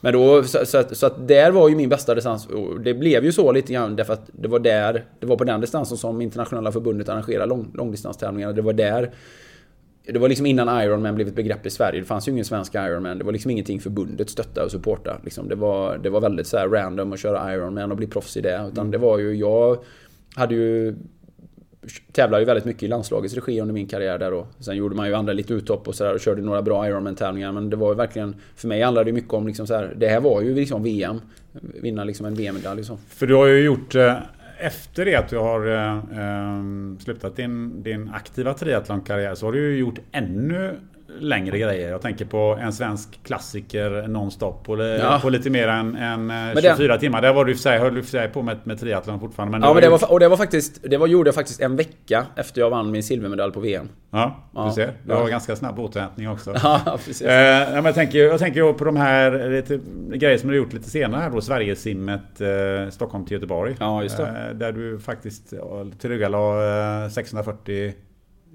Men 0.00 0.12
då, 0.12 0.42
så, 0.42 0.66
så, 0.66 0.78
att, 0.78 0.96
så 0.96 1.06
att 1.06 1.28
där 1.28 1.50
var 1.50 1.68
ju 1.68 1.76
min 1.76 1.88
bästa 1.88 2.14
distans. 2.14 2.46
Och 2.46 2.80
det 2.80 2.94
blev 2.94 3.24
ju 3.24 3.32
så 3.32 3.52
lite 3.52 3.72
grann 3.72 3.96
därför 3.96 4.12
att 4.12 4.30
det 4.32 4.48
var 4.48 4.58
där, 4.58 5.04
det 5.20 5.26
var 5.26 5.36
på 5.36 5.44
den 5.44 5.60
distansen 5.60 5.98
som 5.98 6.20
internationella 6.20 6.72
förbundet 6.72 7.08
arrangerade 7.08 7.46
lång, 7.46 7.70
långdistanstävlingar. 7.74 8.52
Det 8.52 8.62
var 8.62 8.72
där 8.72 9.10
det 10.12 10.18
var 10.18 10.28
liksom 10.28 10.46
innan 10.46 10.82
Ironman 10.82 11.14
blev 11.14 11.28
ett 11.28 11.34
begrepp 11.34 11.66
i 11.66 11.70
Sverige. 11.70 12.00
Det 12.00 12.06
fanns 12.06 12.28
ju 12.28 12.32
ingen 12.32 12.44
svensk 12.44 12.74
Ironman. 12.74 13.18
Det 13.18 13.24
var 13.24 13.32
liksom 13.32 13.50
ingenting 13.50 13.80
förbundet 13.80 14.30
stötta 14.30 14.64
och 14.64 14.70
supporta. 14.70 15.20
Liksom 15.24 15.48
det, 15.48 15.54
var, 15.54 15.98
det 15.98 16.10
var 16.10 16.20
väldigt 16.20 16.46
så 16.46 16.56
random 16.56 17.12
att 17.12 17.20
köra 17.20 17.54
Ironman 17.54 17.90
och 17.90 17.96
bli 17.96 18.06
proffs 18.06 18.36
i 18.36 18.40
det. 18.40 18.68
Utan 18.72 18.90
det 18.90 18.98
var 18.98 19.18
ju, 19.18 19.34
jag 19.34 19.78
hade 20.34 20.54
ju 20.54 20.96
tävlade 22.12 22.42
ju 22.42 22.46
väldigt 22.46 22.64
mycket 22.64 22.82
i 22.82 22.88
landslagets 22.88 23.34
regi 23.34 23.60
under 23.60 23.74
min 23.74 23.86
karriär 23.86 24.18
där 24.18 24.30
då. 24.30 24.46
Sen 24.58 24.76
gjorde 24.76 24.96
man 24.96 25.08
ju 25.08 25.14
andra 25.14 25.32
lite 25.32 25.54
uthopp 25.54 25.88
och 25.88 25.94
sådär 25.94 26.14
och 26.14 26.20
körde 26.20 26.42
några 26.42 26.62
bra 26.62 26.88
Ironman-tävlingar. 26.88 27.52
Men 27.52 27.70
det 27.70 27.76
var 27.76 27.88
ju 27.88 27.94
verkligen... 27.94 28.36
För 28.56 28.68
mig 28.68 28.82
handlade 28.82 29.10
det 29.10 29.12
mycket 29.12 29.32
om 29.32 29.46
liksom 29.46 29.66
så 29.66 29.74
här, 29.74 29.94
Det 29.96 30.08
här 30.08 30.20
var 30.20 30.42
ju 30.42 30.54
liksom 30.54 30.82
VM. 30.82 31.20
Vinna 31.82 32.04
liksom 32.04 32.26
en 32.26 32.34
VM-medalj 32.34 32.76
liksom. 32.76 32.98
För 33.08 33.26
du 33.26 33.34
har 33.34 33.46
ju 33.46 33.64
gjort... 33.64 33.94
Eh, 33.94 34.16
efter 34.58 35.04
det 35.04 35.16
att 35.16 35.28
du 35.28 35.38
har 35.38 35.66
eh, 35.66 36.02
ehm, 36.18 36.98
slutat 37.00 37.36
din, 37.36 37.82
din 37.82 38.10
aktiva 38.14 38.54
triathlonkarriär 38.54 39.34
så 39.34 39.46
har 39.46 39.52
du 39.52 39.72
ju 39.72 39.78
gjort 39.78 39.98
ännu 40.12 40.74
längre 41.18 41.58
grejer. 41.58 41.90
Jag 41.90 42.02
tänker 42.02 42.24
på 42.24 42.58
en 42.60 42.72
svensk 42.72 43.20
klassiker 43.24 44.08
nonstop 44.08 44.64
på, 44.64 44.82
ja. 44.82 45.18
på 45.22 45.30
lite 45.30 45.50
mer 45.50 45.68
än, 45.68 45.96
än 45.96 46.32
24 46.62 46.88
den, 46.88 47.00
timmar. 47.00 47.22
Där 47.22 47.32
var 47.32 47.44
du 47.44 47.54
för 47.54 47.78
höll 47.78 47.94
du 47.94 48.02
för 48.02 48.10
sig 48.10 48.28
på 48.28 48.42
med, 48.42 48.58
med 48.64 48.80
triathlon 48.80 49.20
fortfarande. 49.20 49.58
Men 49.58 49.68
ja, 49.68 49.74
men 49.74 49.82
det 49.82 49.88
var, 49.88 50.12
och 50.12 50.20
det 50.20 50.28
var 50.28 50.36
faktiskt... 50.36 50.80
Det 50.82 50.96
var, 50.96 51.06
gjorde 51.06 51.28
jag 51.28 51.34
faktiskt 51.34 51.60
en 51.60 51.76
vecka 51.76 52.26
efter 52.36 52.60
jag 52.60 52.70
vann 52.70 52.90
min 52.90 53.02
silvermedalj 53.02 53.52
på 53.52 53.60
VM. 53.60 53.88
Ja, 54.10 54.36
du 54.52 54.58
ja. 54.58 54.72
ser. 54.72 54.92
Det 55.06 55.14
var 55.14 55.20
ja. 55.20 55.26
ganska 55.26 55.56
snabb 55.56 55.78
återhämtning 55.78 56.28
också. 56.28 56.54
Ja, 56.62 56.98
precis. 57.06 57.22
Eh, 57.22 57.74
men 57.74 57.84
jag, 57.84 57.94
tänker, 57.94 58.18
jag 58.18 58.38
tänker 58.38 58.72
på 58.72 58.84
de 58.84 58.96
här 58.96 59.50
lite, 59.50 59.80
grejer 60.18 60.38
som 60.38 60.50
du 60.50 60.56
gjort 60.56 60.72
lite 60.72 60.90
senare 60.90 61.20
här 61.20 61.30
då. 61.30 61.40
Sverigesimmet 61.40 62.40
eh, 62.40 62.90
Stockholm 62.90 63.24
till 63.24 63.34
Göteborg. 63.34 63.76
Ja, 63.80 64.02
just 64.02 64.16
det. 64.16 64.22
Eh, 64.22 64.56
där 64.56 64.72
du 64.72 64.98
faktiskt 64.98 65.54
tillryggalade 65.98 67.04
eh, 67.04 67.10
640 67.10 67.92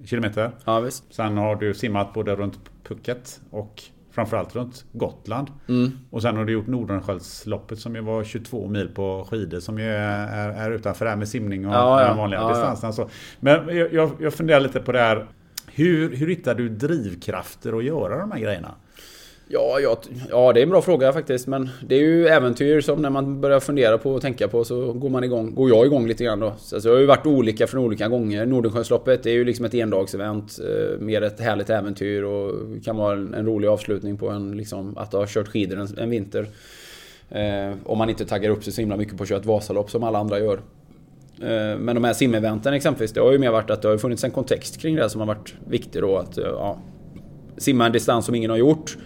kilometer. 0.03 0.51
Ja, 0.65 0.79
visst. 0.79 1.13
Sen 1.13 1.37
har 1.37 1.55
du 1.55 1.73
simmat 1.73 2.13
både 2.13 2.35
runt 2.35 2.59
Phuket 2.83 3.41
och 3.49 3.83
framförallt 4.11 4.55
runt 4.55 4.85
Gotland. 4.91 5.51
Mm. 5.69 5.91
Och 6.09 6.21
sen 6.21 6.37
har 6.37 6.45
du 6.45 6.53
gjort 6.53 6.67
Nordenskiöldsloppet 6.67 7.79
som 7.79 7.95
ju 7.95 8.01
var 8.01 8.23
22 8.23 8.67
mil 8.67 8.87
på 8.87 9.27
skidor 9.29 9.59
som 9.59 9.79
ju 9.79 9.85
är, 9.85 10.27
är, 10.27 10.49
är 10.49 10.71
utanför 10.71 11.05
det 11.05 11.11
här 11.11 11.17
med 11.17 11.27
simning 11.27 11.67
och 11.67 11.73
ja, 11.73 12.01
ja. 12.01 12.07
den 12.07 12.17
vanliga 12.17 12.39
ja, 12.39 12.49
distansen. 12.49 12.93
Ja. 12.97 13.09
Men 13.39 13.77
jag, 13.77 14.11
jag 14.19 14.33
funderar 14.33 14.59
lite 14.59 14.79
på 14.79 14.91
det 14.91 14.99
här. 14.99 15.27
Hur, 15.67 16.15
hur 16.15 16.27
hittar 16.27 16.55
du 16.55 16.69
drivkrafter 16.69 17.77
att 17.77 17.83
göra 17.83 18.17
de 18.17 18.31
här 18.31 18.39
grejerna? 18.39 18.75
Ja, 19.47 19.79
ja, 19.79 19.97
ja, 20.29 20.53
det 20.53 20.59
är 20.59 20.63
en 20.63 20.69
bra 20.69 20.81
fråga 20.81 21.13
faktiskt. 21.13 21.47
Men 21.47 21.69
det 21.87 21.95
är 21.95 21.99
ju 21.99 22.27
äventyr 22.27 22.81
som 22.81 23.01
när 23.01 23.09
man 23.09 23.41
börjar 23.41 23.59
fundera 23.59 23.97
på 23.97 24.11
och 24.11 24.21
tänka 24.21 24.47
på 24.47 24.63
så 24.63 24.93
går 24.93 25.09
man 25.09 25.23
igång. 25.23 25.55
Går 25.55 25.69
jag 25.69 25.85
igång 25.85 26.07
lite 26.07 26.23
grann 26.23 26.39
då. 26.39 26.53
Så 26.57 26.75
alltså, 26.75 26.89
det 26.89 26.95
har 26.95 26.99
ju 26.99 27.05
varit 27.05 27.25
olika 27.25 27.67
från 27.67 27.83
olika 27.83 28.07
gånger. 28.07 28.45
Nordensjösloppet 28.45 29.25
är 29.25 29.31
ju 29.31 29.45
liksom 29.45 29.65
ett 29.65 29.73
endagsevent. 29.73 30.59
Eh, 30.59 30.99
mer 30.99 31.21
ett 31.21 31.39
härligt 31.39 31.69
äventyr 31.69 32.23
och 32.23 32.53
kan 32.83 32.97
vara 32.97 33.13
en, 33.13 33.33
en 33.33 33.45
rolig 33.45 33.67
avslutning 33.67 34.17
på 34.17 34.29
en 34.29 34.57
liksom 34.57 34.97
att 34.97 35.13
ha 35.13 35.25
kört 35.27 35.47
skidor 35.47 35.79
en, 35.79 35.97
en 35.97 36.09
vinter. 36.09 36.47
Eh, 37.29 37.73
om 37.85 37.97
man 37.97 38.09
inte 38.09 38.25
taggar 38.25 38.49
upp 38.49 38.63
sig 38.63 38.73
så 38.73 38.81
himla 38.81 38.97
mycket 38.97 39.17
på 39.17 39.23
att 39.23 39.29
köra 39.29 39.39
ett 39.39 39.45
Vasalopp 39.45 39.91
som 39.91 40.03
alla 40.03 40.19
andra 40.19 40.39
gör. 40.39 40.59
Eh, 41.41 41.77
men 41.79 41.95
de 41.95 42.03
här 42.03 42.13
simeventen 42.13 42.73
exempelvis, 42.73 43.11
det 43.11 43.21
har 43.21 43.31
ju 43.31 43.39
mer 43.39 43.51
varit 43.51 43.69
att 43.69 43.81
det 43.81 43.87
har 43.87 43.97
funnits 43.97 44.23
en 44.23 44.31
kontext 44.31 44.81
kring 44.81 44.95
det 44.95 45.09
som 45.09 45.21
har 45.21 45.27
varit 45.27 45.53
viktig 45.67 46.01
då. 46.01 46.17
Att 46.17 46.37
ja, 46.37 46.77
simma 47.57 47.85
en 47.85 47.91
distans 47.91 48.25
som 48.25 48.35
ingen 48.35 48.49
har 48.49 48.57
gjort 48.57 48.97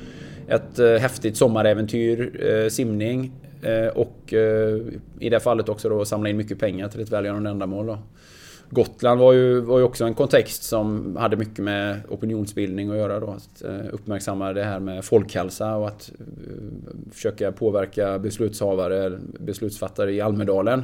ett 0.50 0.80
eh, 0.80 0.94
häftigt 0.94 1.38
sommaräventyr, 1.38 2.46
eh, 2.46 2.70
simning 2.70 3.32
eh, 3.62 3.88
och 3.88 4.34
eh, 4.34 4.78
i 5.20 5.30
det 5.30 5.40
fallet 5.40 5.70
också 5.70 5.90
då 5.90 6.06
samla 6.06 6.30
in 6.30 6.38
mycket 6.38 6.60
pengar 6.60 6.88
till 6.88 7.02
ett 7.02 7.12
välgörande 7.12 7.50
ändamål. 7.50 7.88
Då. 7.88 7.98
Gotland 8.70 9.20
var 9.20 9.34
ju, 9.34 9.60
var 9.60 9.78
ju 9.78 9.84
också 9.84 10.06
en 10.06 10.14
kontext 10.14 10.64
som 10.64 11.16
hade 11.16 11.38
mycket 11.38 11.60
med 11.60 12.02
opinionsbildning 12.10 12.90
att 12.90 12.98
göra. 12.98 13.20
Då. 13.20 13.28
Att 13.28 13.64
eh, 13.64 13.94
uppmärksamma 13.94 14.54
det 14.54 14.64
här 14.64 14.80
med 14.80 15.06
folkhälsa 15.06 15.76
och 15.76 15.88
att 15.88 16.12
eh, 16.20 17.12
försöka 17.12 17.52
påverka 17.52 18.20
beslutshavare, 18.20 19.20
beslutsfattare 19.40 20.14
i 20.14 20.22
Almedalen 20.22 20.84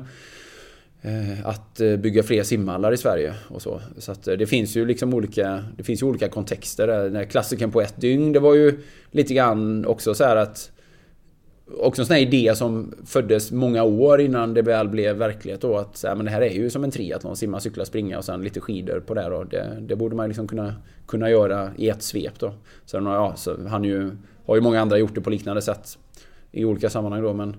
Eh, 1.05 1.47
att 1.47 1.79
eh, 1.81 1.95
bygga 1.95 2.23
fler 2.23 2.43
simhallar 2.43 2.91
i 2.91 2.97
Sverige 2.97 3.33
och 3.47 3.61
så. 3.61 3.81
Så 3.97 4.11
att 4.11 4.27
eh, 4.27 4.33
det 4.33 4.47
finns 4.47 4.75
ju 4.75 4.85
liksom 4.85 5.13
olika, 5.13 5.63
det 5.77 5.83
finns 5.83 6.01
ju 6.01 6.05
olika 6.05 6.29
kontexter. 6.29 6.87
Den 6.87 7.15
här 7.15 7.23
klassiken 7.23 7.71
på 7.71 7.81
ett 7.81 8.01
dygn, 8.01 8.31
det 8.31 8.39
var 8.39 8.55
ju 8.55 8.79
lite 9.11 9.33
grann 9.33 9.85
också 9.85 10.13
så 10.13 10.23
här 10.23 10.35
att 10.35 10.71
Också 11.77 12.01
en 12.01 12.05
sån 12.05 12.13
här 12.13 12.21
idé 12.21 12.55
som 12.55 12.93
föddes 13.05 13.51
många 13.51 13.83
år 13.83 14.21
innan 14.21 14.53
det 14.53 14.61
väl 14.61 14.89
blev 14.89 15.15
verklighet 15.15 15.61
då. 15.61 15.77
Att 15.77 15.97
så 15.97 16.07
här, 16.07 16.15
men 16.15 16.25
det 16.25 16.31
här 16.31 16.41
är 16.41 16.53
ju 16.53 16.69
som 16.69 16.83
en 16.83 16.91
triathlon. 16.91 17.35
Simma, 17.35 17.59
cykla, 17.59 17.85
springa 17.85 18.17
och 18.17 18.25
sen 18.25 18.41
lite 18.41 18.59
skidor 18.59 18.99
på 18.99 19.13
det 19.13 19.29
då. 19.29 19.43
Det, 19.43 19.77
det 19.81 19.95
borde 19.95 20.15
man 20.15 20.27
liksom 20.27 20.47
kunna, 20.47 20.75
kunna 21.07 21.29
göra 21.29 21.71
i 21.77 21.89
ett 21.89 22.03
svep 22.03 22.39
då. 22.39 22.53
Sen 22.85 23.05
ja, 23.05 23.33
så 23.35 23.67
han 23.67 23.83
ju, 23.83 24.11
har 24.45 24.55
ju 24.55 24.61
många 24.61 24.81
andra 24.81 24.97
gjort 24.97 25.15
det 25.15 25.21
på 25.21 25.29
liknande 25.29 25.61
sätt. 25.61 25.97
I 26.51 26.65
olika 26.65 26.89
sammanhang 26.89 27.21
då 27.21 27.33
men 27.33 27.49
Eh, 27.49 27.55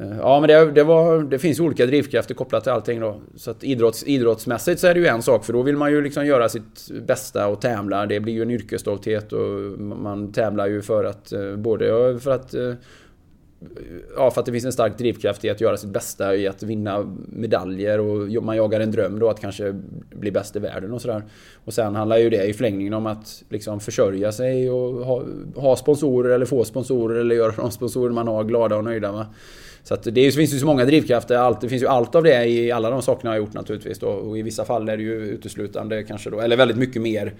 Eh, 0.00 0.16
ja 0.18 0.40
men 0.40 0.48
det, 0.48 0.70
det, 0.70 0.84
var, 0.84 1.22
det 1.22 1.38
finns 1.38 1.60
olika 1.60 1.86
drivkrafter 1.86 2.34
kopplat 2.34 2.62
till 2.62 2.72
allting 2.72 3.00
då. 3.00 3.20
Så 3.36 3.50
att 3.50 3.64
idrotts, 3.64 4.04
idrottsmässigt 4.04 4.80
så 4.80 4.86
är 4.86 4.94
det 4.94 5.00
ju 5.00 5.06
en 5.06 5.22
sak 5.22 5.44
för 5.44 5.52
då 5.52 5.62
vill 5.62 5.76
man 5.76 5.90
ju 5.90 6.02
liksom 6.02 6.26
göra 6.26 6.48
sitt 6.48 6.90
bästa 7.06 7.46
och 7.46 7.60
tävla. 7.60 8.06
Det 8.06 8.20
blir 8.20 8.32
ju 8.32 8.42
en 8.42 8.50
yrkesstolthet 8.50 9.32
och 9.32 9.80
man 9.80 10.32
tävlar 10.32 10.66
ju 10.66 10.82
för 10.82 11.04
att 11.04 11.32
eh, 11.32 11.56
både 11.56 12.18
för 12.20 12.30
att 12.30 12.54
eh, 12.54 12.74
Ja, 14.16 14.30
för 14.30 14.40
att 14.40 14.46
det 14.46 14.52
finns 14.52 14.64
en 14.64 14.72
stark 14.72 14.98
drivkraft 14.98 15.44
i 15.44 15.50
att 15.50 15.60
göra 15.60 15.76
sitt 15.76 15.90
bästa, 15.90 16.36
i 16.36 16.48
att 16.48 16.62
vinna 16.62 17.16
medaljer 17.28 18.00
och 18.00 18.44
man 18.44 18.56
jagar 18.56 18.80
en 18.80 18.90
dröm 18.90 19.18
då 19.18 19.28
att 19.28 19.40
kanske 19.40 19.72
bli 20.10 20.30
bäst 20.30 20.56
i 20.56 20.58
världen 20.58 20.92
och 20.92 21.00
sådär. 21.00 21.22
Och 21.64 21.74
sen 21.74 21.94
handlar 21.94 22.18
ju 22.18 22.30
det 22.30 22.44
i 22.44 22.52
förlängningen 22.52 22.94
om 22.94 23.06
att 23.06 23.42
liksom 23.48 23.80
försörja 23.80 24.32
sig 24.32 24.70
och 24.70 25.06
ha, 25.06 25.24
ha 25.54 25.76
sponsorer 25.76 26.34
eller 26.34 26.46
få 26.46 26.64
sponsorer 26.64 27.20
eller 27.20 27.34
göra 27.34 27.52
de 27.56 27.70
sponsorer 27.70 28.12
man 28.12 28.28
har 28.28 28.44
glada 28.44 28.76
och 28.76 28.84
nöjda. 28.84 29.12
med. 29.12 29.26
Så 29.88 29.94
att 29.94 30.02
det 30.02 30.34
finns 30.34 30.54
ju 30.54 30.58
så 30.58 30.66
många 30.66 30.84
drivkrafter. 30.84 31.36
Allt, 31.36 31.60
det 31.60 31.68
finns 31.68 31.82
ju 31.82 31.86
allt 31.86 32.14
av 32.14 32.22
det 32.22 32.44
i 32.46 32.72
alla 32.72 32.90
de 32.90 33.02
sakerna 33.02 33.30
jag 33.34 33.40
har 33.40 33.46
gjort 33.46 33.54
naturligtvis. 33.54 33.98
Då. 33.98 34.06
Och 34.08 34.38
i 34.38 34.42
vissa 34.42 34.64
fall 34.64 34.88
är 34.88 34.96
det 34.96 35.02
ju 35.02 35.14
uteslutande 35.14 36.02
kanske 36.02 36.30
då, 36.30 36.40
eller 36.40 36.56
väldigt 36.56 36.76
mycket 36.76 37.02
mer 37.02 37.34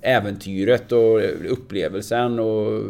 äventyret 0.00 0.92
och 0.92 1.20
upplevelsen 1.48 2.38
och 2.38 2.82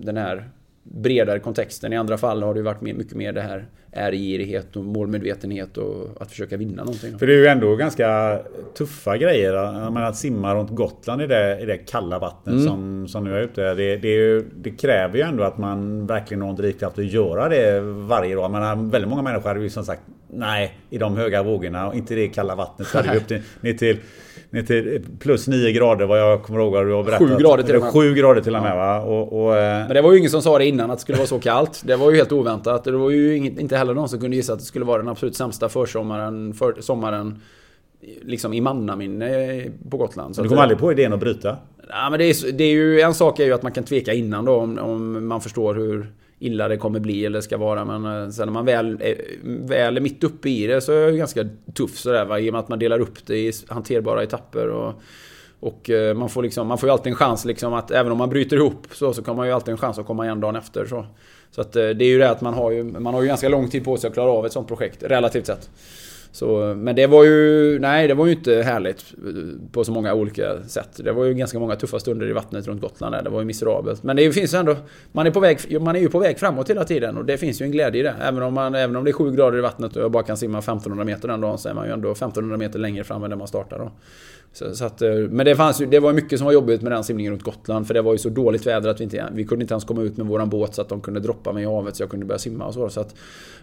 den 0.00 0.16
här 0.16 0.48
bredare 0.94 1.38
kontexten. 1.38 1.92
I 1.92 1.96
andra 1.96 2.18
fall 2.18 2.42
har 2.42 2.54
det 2.54 2.62
varit 2.62 2.80
mycket 2.80 3.14
mer 3.14 3.32
det 3.32 3.40
här 3.40 3.66
ärgirighet 3.92 4.76
och 4.76 4.84
målmedvetenhet 4.84 5.76
och 5.76 6.22
att 6.22 6.30
försöka 6.30 6.56
vinna 6.56 6.84
någonting. 6.84 7.18
För 7.18 7.26
det 7.26 7.32
är 7.32 7.36
ju 7.36 7.46
ändå 7.46 7.76
ganska 7.76 8.38
tuffa 8.78 9.16
grejer. 9.16 9.52
Menar, 9.90 10.08
att 10.08 10.16
simma 10.16 10.54
runt 10.54 10.70
Gotland 10.70 11.22
i 11.22 11.26
det, 11.26 11.60
i 11.60 11.64
det 11.64 11.78
kalla 11.78 12.18
vattnet 12.18 12.54
mm. 12.54 12.66
som, 12.66 13.08
som 13.08 13.24
nu 13.24 13.36
är 13.36 13.40
ute. 13.40 13.74
Det, 13.74 13.96
det, 13.96 14.08
ju, 14.08 14.44
det, 14.56 14.70
kräver 14.70 15.16
ju 15.16 15.22
ändå 15.22 15.44
att 15.44 15.58
man 15.58 16.06
verkligen 16.06 16.42
har 16.42 16.48
en 16.48 16.56
drivkraft 16.56 16.98
att 16.98 17.12
göra 17.12 17.48
det 17.48 17.80
varje 17.80 18.34
dag. 18.34 18.50
Men 18.50 18.90
väldigt 18.90 19.10
många 19.10 19.22
människor 19.22 19.48
hade 19.48 19.60
ju 19.60 19.70
som 19.70 19.84
sagt 19.84 20.02
nej, 20.30 20.78
i 20.90 20.98
de 20.98 21.16
höga 21.16 21.42
vågorna 21.42 21.88
och 21.88 21.94
inte 21.94 22.14
det 22.14 22.28
kalla 22.28 22.54
vattnet. 22.54 22.88
Så 22.88 22.98
hade 22.98 23.10
vi 23.12 23.18
upp 23.18 23.28
till, 23.28 23.42
ner 23.60 23.74
till 23.74 23.98
ner 24.50 24.62
till 24.62 25.04
plus 25.18 25.48
9 25.48 25.72
grader 25.72 26.06
vad 26.06 26.20
jag 26.20 26.42
kommer 26.42 26.60
ihåg 26.60 26.72
du 26.72 26.92
har 26.92 27.04
berättat. 27.04 27.28
7 27.28 27.36
grader 27.36 27.62
till 27.62 27.76
och 27.76 27.82
med. 27.82 27.92
7 27.92 28.14
grader 28.14 28.40
till 28.40 28.56
och 28.56 28.62
med 28.62 28.76
va? 28.76 29.00
Och, 29.00 29.44
och, 29.44 29.56
eh, 29.56 29.86
Men 29.86 29.94
det 29.94 30.02
var 30.02 30.12
ju 30.12 30.18
ingen 30.18 30.30
som 30.30 30.42
sa 30.42 30.58
det 30.58 30.66
innan 30.66 30.90
att 30.90 30.98
det 30.98 31.02
skulle 31.02 31.18
vara 31.18 31.28
så 31.28 31.38
kallt. 31.38 31.82
Det 31.84 31.96
var 31.96 32.10
ju 32.10 32.16
helt 32.16 32.32
oväntat. 32.32 32.84
Det 32.84 32.92
var 32.92 33.10
ju 33.10 33.36
inte 33.36 33.76
heller 33.76 33.94
någon 33.94 34.08
som 34.08 34.20
kunde 34.20 34.36
gissa 34.36 34.52
att 34.52 34.58
det 34.58 34.64
skulle 34.64 34.84
vara 34.84 34.98
den 34.98 35.08
absolut 35.08 35.36
sämsta 35.36 35.68
försommaren, 35.68 36.54
för, 36.54 36.80
sommaren 36.80 37.40
liksom 38.22 38.52
i 38.52 38.60
mannaminne 38.60 39.64
på 39.90 39.96
Gotland. 39.96 40.36
Så 40.36 40.42
du 40.42 40.48
kom 40.48 40.58
aldrig 40.58 40.78
på 40.78 40.92
idén 40.92 41.12
att 41.12 41.20
bryta? 41.20 41.56
Ja, 41.88 42.10
men 42.10 42.18
det 42.18 42.24
är, 42.24 42.52
det 42.52 42.64
är 42.64 42.70
ju, 42.70 43.00
en 43.00 43.14
sak 43.14 43.38
är 43.40 43.44
ju 43.44 43.52
att 43.52 43.62
man 43.62 43.72
kan 43.72 43.84
tveka 43.84 44.12
innan 44.12 44.44
då 44.44 44.54
om, 44.56 44.78
om 44.78 45.26
man 45.28 45.40
förstår 45.40 45.74
hur 45.74 46.06
illa 46.38 46.68
det 46.68 46.76
kommer 46.76 47.00
bli 47.00 47.24
eller 47.24 47.40
ska 47.40 47.56
vara. 47.56 47.84
Men 47.84 48.22
eh, 48.22 48.30
sen 48.30 48.46
när 48.46 48.52
man 48.52 48.64
väl 48.64 48.98
är, 49.00 49.16
väl 49.68 49.96
är 49.96 50.00
mitt 50.00 50.24
uppe 50.24 50.50
i 50.50 50.66
det 50.66 50.80
så 50.80 50.92
är 50.92 51.00
jag 51.00 51.16
ganska 51.16 51.44
tuff. 51.74 51.98
sådär 51.98 52.24
va. 52.24 52.38
I 52.38 52.48
och 52.48 52.52
med 52.52 52.60
att 52.60 52.68
man 52.68 52.78
delar 52.78 53.00
upp 53.00 53.26
det 53.26 53.38
i 53.38 53.52
hanterbara 53.68 54.22
etapper. 54.22 54.68
Och, 54.68 54.94
och 55.60 55.90
eh, 55.90 56.14
man 56.14 56.28
får, 56.28 56.42
liksom, 56.42 56.66
man 56.66 56.78
får 56.78 56.88
ju 56.88 56.92
alltid 56.92 57.10
en 57.10 57.16
chans 57.16 57.44
liksom 57.44 57.74
att 57.74 57.90
även 57.90 58.12
om 58.12 58.18
man 58.18 58.30
bryter 58.30 58.56
ihop 58.56 58.86
så, 58.92 59.14
så 59.14 59.22
kommer 59.22 59.36
man 59.36 59.46
ju 59.46 59.52
alltid 59.52 59.72
en 59.72 59.78
chans 59.78 59.98
att 59.98 60.06
komma 60.06 60.24
igen 60.24 60.40
dagen 60.40 60.56
efter. 60.56 60.86
Så, 60.86 61.06
så 61.50 61.60
att 61.60 61.72
det 61.72 61.80
är 61.80 62.02
ju 62.02 62.18
det 62.18 62.30
att 62.30 62.40
man 62.40 62.54
har 62.54 62.70
ju, 62.70 62.84
man 62.84 63.14
har 63.14 63.22
ju 63.22 63.28
ganska 63.28 63.48
lång 63.48 63.68
tid 63.68 63.84
på 63.84 63.96
sig 63.96 64.08
att 64.08 64.14
klara 64.14 64.30
av 64.30 64.46
ett 64.46 64.52
sånt 64.52 64.68
projekt, 64.68 65.02
relativt 65.02 65.46
sett. 65.46 65.70
Så, 66.32 66.74
men 66.76 66.96
det 66.96 67.06
var 67.06 67.24
ju... 67.24 67.78
Nej, 67.78 68.08
det 68.08 68.14
var 68.14 68.26
ju 68.26 68.32
inte 68.32 68.54
härligt 68.54 69.14
eh, 69.26 69.70
på 69.72 69.84
så 69.84 69.92
många 69.92 70.14
olika 70.14 70.62
sätt. 70.62 70.88
Det 70.96 71.12
var 71.12 71.24
ju 71.24 71.34
ganska 71.34 71.58
många 71.58 71.76
tuffa 71.76 71.98
stunder 71.98 72.30
i 72.30 72.32
vattnet 72.32 72.66
runt 72.66 72.80
Gotland 72.80 73.14
där. 73.14 73.22
Det 73.22 73.30
var 73.30 73.40
ju 73.40 73.44
miserabelt. 73.44 74.02
Men 74.02 74.16
det 74.16 74.32
finns 74.32 74.54
ändå... 74.54 74.76
Man 75.12 75.26
är, 75.26 75.30
på 75.30 75.40
väg, 75.40 75.80
man 75.80 75.96
är 75.96 76.00
ju 76.00 76.08
på 76.08 76.18
väg 76.18 76.38
framåt 76.38 76.70
hela 76.70 76.84
tiden 76.84 77.16
och 77.16 77.24
det 77.24 77.38
finns 77.38 77.60
ju 77.60 77.64
en 77.64 77.72
glädje 77.72 78.00
i 78.00 78.02
det. 78.02 78.14
Även 78.20 78.42
om, 78.42 78.54
man, 78.54 78.74
även 78.74 78.96
om 78.96 79.04
det 79.04 79.10
är 79.10 79.12
7 79.12 79.30
grader 79.30 79.58
i 79.58 79.60
vattnet 79.60 79.96
och 79.96 80.02
jag 80.02 80.10
bara 80.10 80.22
kan 80.22 80.36
simma 80.36 80.58
1500 80.58 81.04
meter 81.04 81.28
den 81.28 81.40
dagen 81.40 81.58
så 81.58 81.68
är 81.68 81.74
man 81.74 81.86
ju 81.86 81.92
ändå 81.92 82.12
1500 82.12 82.56
meter 82.56 82.78
längre 82.78 83.04
fram 83.04 83.24
än 83.24 83.30
där 83.30 83.36
man 83.36 83.48
startar 83.48 83.78
då. 83.78 83.90
Så, 84.52 84.74
så 84.74 84.84
att, 84.84 85.02
eh, 85.02 85.10
men 85.10 85.46
det, 85.46 85.56
fanns 85.56 85.78
det 85.78 86.00
var 86.00 86.12
mycket 86.12 86.38
som 86.38 86.46
var 86.46 86.52
jobbigt 86.52 86.82
med 86.82 86.92
den 86.92 87.04
simningen 87.04 87.32
runt 87.32 87.42
Gotland. 87.42 87.86
För 87.86 87.94
det 87.94 88.02
var 88.02 88.12
ju 88.12 88.18
så 88.18 88.28
dåligt 88.28 88.66
väder 88.66 88.90
att 88.90 89.00
vi 89.00 89.04
inte... 89.04 89.28
Vi 89.32 89.44
kunde 89.44 89.62
inte 89.62 89.74
ens 89.74 89.84
komma 89.84 90.02
ut 90.02 90.16
med 90.16 90.26
våran 90.26 90.48
båt 90.48 90.74
så 90.74 90.82
att 90.82 90.88
de 90.88 91.00
kunde 91.00 91.20
droppa 91.20 91.52
mig 91.52 91.62
i 91.62 91.66
havet 91.66 91.96
så 91.96 92.02
jag 92.02 92.10
kunde 92.10 92.26
börja 92.26 92.38
simma 92.38 92.66
och 92.66 92.74
så. 92.74 92.88
så 92.88 93.00
att 93.00 93.14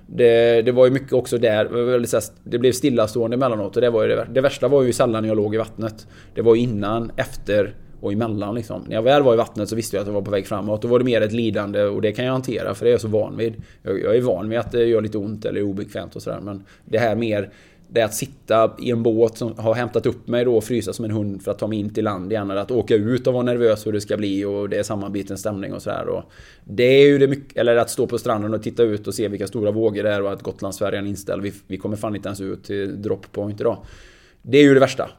det, 0.08 0.62
det 0.62 0.72
var 0.72 0.86
ju 0.86 0.92
mycket 0.92 1.14
också 1.14 1.38
där. 1.38 2.40
Det 2.44 2.60
blev 2.60 2.72
stillastående 2.72 3.36
emellanåt 3.36 3.76
och 3.76 3.82
det 3.82 3.90
var 3.90 4.04
ju 4.04 4.10
det, 4.10 4.28
det 4.32 4.42
värsta 4.42 4.68
var 4.68 4.84
ju 4.84 4.94
sällan 4.94 5.24
när 5.24 5.30
jag 5.30 5.38
låg 5.38 5.56
i 5.56 5.58
vattnet. 5.58 6.08
Det 6.36 6.42
var 6.42 6.56
innan, 6.56 7.12
efter 7.16 7.76
och 8.06 8.14
emellan 8.14 8.56
liksom. 8.56 8.84
När 8.88 8.96
jag 8.96 9.04
väl 9.04 9.24
var 9.24 9.34
i 9.34 9.38
vattnet 9.38 9.70
så 9.70 9.76
visste 9.76 9.96
jag 9.96 10.02
att 10.02 10.08
jag 10.08 10.14
var 10.14 10.22
på 10.22 10.32
väg 10.32 10.48
framåt. 10.48 10.82
Då 10.82 10.88
var 10.88 11.00
det 11.00 11.06
mer 11.06 11.22
ett 11.22 11.32
lidande 11.32 11.84
och 11.84 12.02
det 12.02 12.12
kan 12.12 12.26
jag 12.26 12.32
hantera 12.32 12.74
för 12.74 12.86
det 12.86 12.90
är 12.90 12.92
jag 12.92 13.02
så 13.02 13.08
van 13.08 13.38
vid. 13.38 13.54
Jag, 13.84 14.02
jag 14.02 14.16
är 14.16 14.22
van 14.22 14.50
vid 14.50 14.60
att 14.60 14.72
det 14.72 14.86
gör 14.86 15.02
lite 15.02 15.18
ont 15.18 15.46
eller 15.46 15.60
är 15.60 15.64
obekvämt 15.64 16.16
och 16.16 16.22
sådär. 16.22 16.40
Men 16.42 16.64
det 16.86 16.98
här 16.98 17.16
mer 17.16 17.50
det 17.88 18.02
är 18.02 18.06
att 18.06 18.14
sitta 18.14 18.76
i 18.80 18.92
en 18.92 19.04
båt 19.04 19.38
som 19.38 19.58
har 19.58 19.74
hämtat 19.74 20.06
upp 20.06 20.28
mig 20.28 20.46
då 20.46 20.58
och 20.58 20.64
frysa 20.64 20.94
som 20.94 21.06
en 21.06 21.12
hund 21.12 21.44
för 21.44 21.52
att 21.52 21.60
ta 21.60 21.68
mig 21.68 21.80
in 21.80 21.94
till 21.94 22.04
land 22.04 22.32
igen. 22.32 22.52
Eller 22.52 22.62
att 22.62 22.72
åka 22.72 22.96
ut 22.96 23.28
och 23.28 23.34
vara 23.34 23.44
nervös 23.44 23.88
hur 23.88 23.92
det 23.92 24.02
ska 24.02 24.18
bli 24.18 24.46
och 24.46 24.70
det 24.70 24.78
är 24.78 24.84
sammanbiten 24.84 25.38
stämning 25.38 25.74
och 25.74 25.82
sådär. 25.82 26.24
Det 26.64 26.84
är 26.84 27.08
ju 27.08 27.18
det 27.18 27.28
mycket, 27.28 27.58
eller 27.58 27.76
att 27.76 27.90
stå 27.90 28.08
på 28.08 28.18
stranden 28.18 28.54
och 28.54 28.64
titta 28.64 28.84
ut 28.84 29.08
och 29.08 29.16
se 29.16 29.28
vilka 29.28 29.48
stora 29.48 29.72
vågor 29.72 30.04
det 30.04 30.12
är 30.12 30.22
och 30.22 30.32
att 30.32 30.44
Gotlandsfärjan 30.44 31.06
är 31.06 31.10
inställd. 31.10 31.42
Vi, 31.42 31.54
vi 31.68 31.78
kommer 31.78 31.96
fan 31.96 32.16
inte 32.16 32.28
ens 32.28 32.42
ut 32.42 32.64
till 32.64 33.02
drop 33.02 33.32
point 33.32 33.62
idag. 33.62 33.78
Det 34.42 34.58
är 34.58 34.64
ju 34.64 34.74
det 34.74 34.80
värsta. 34.80 35.10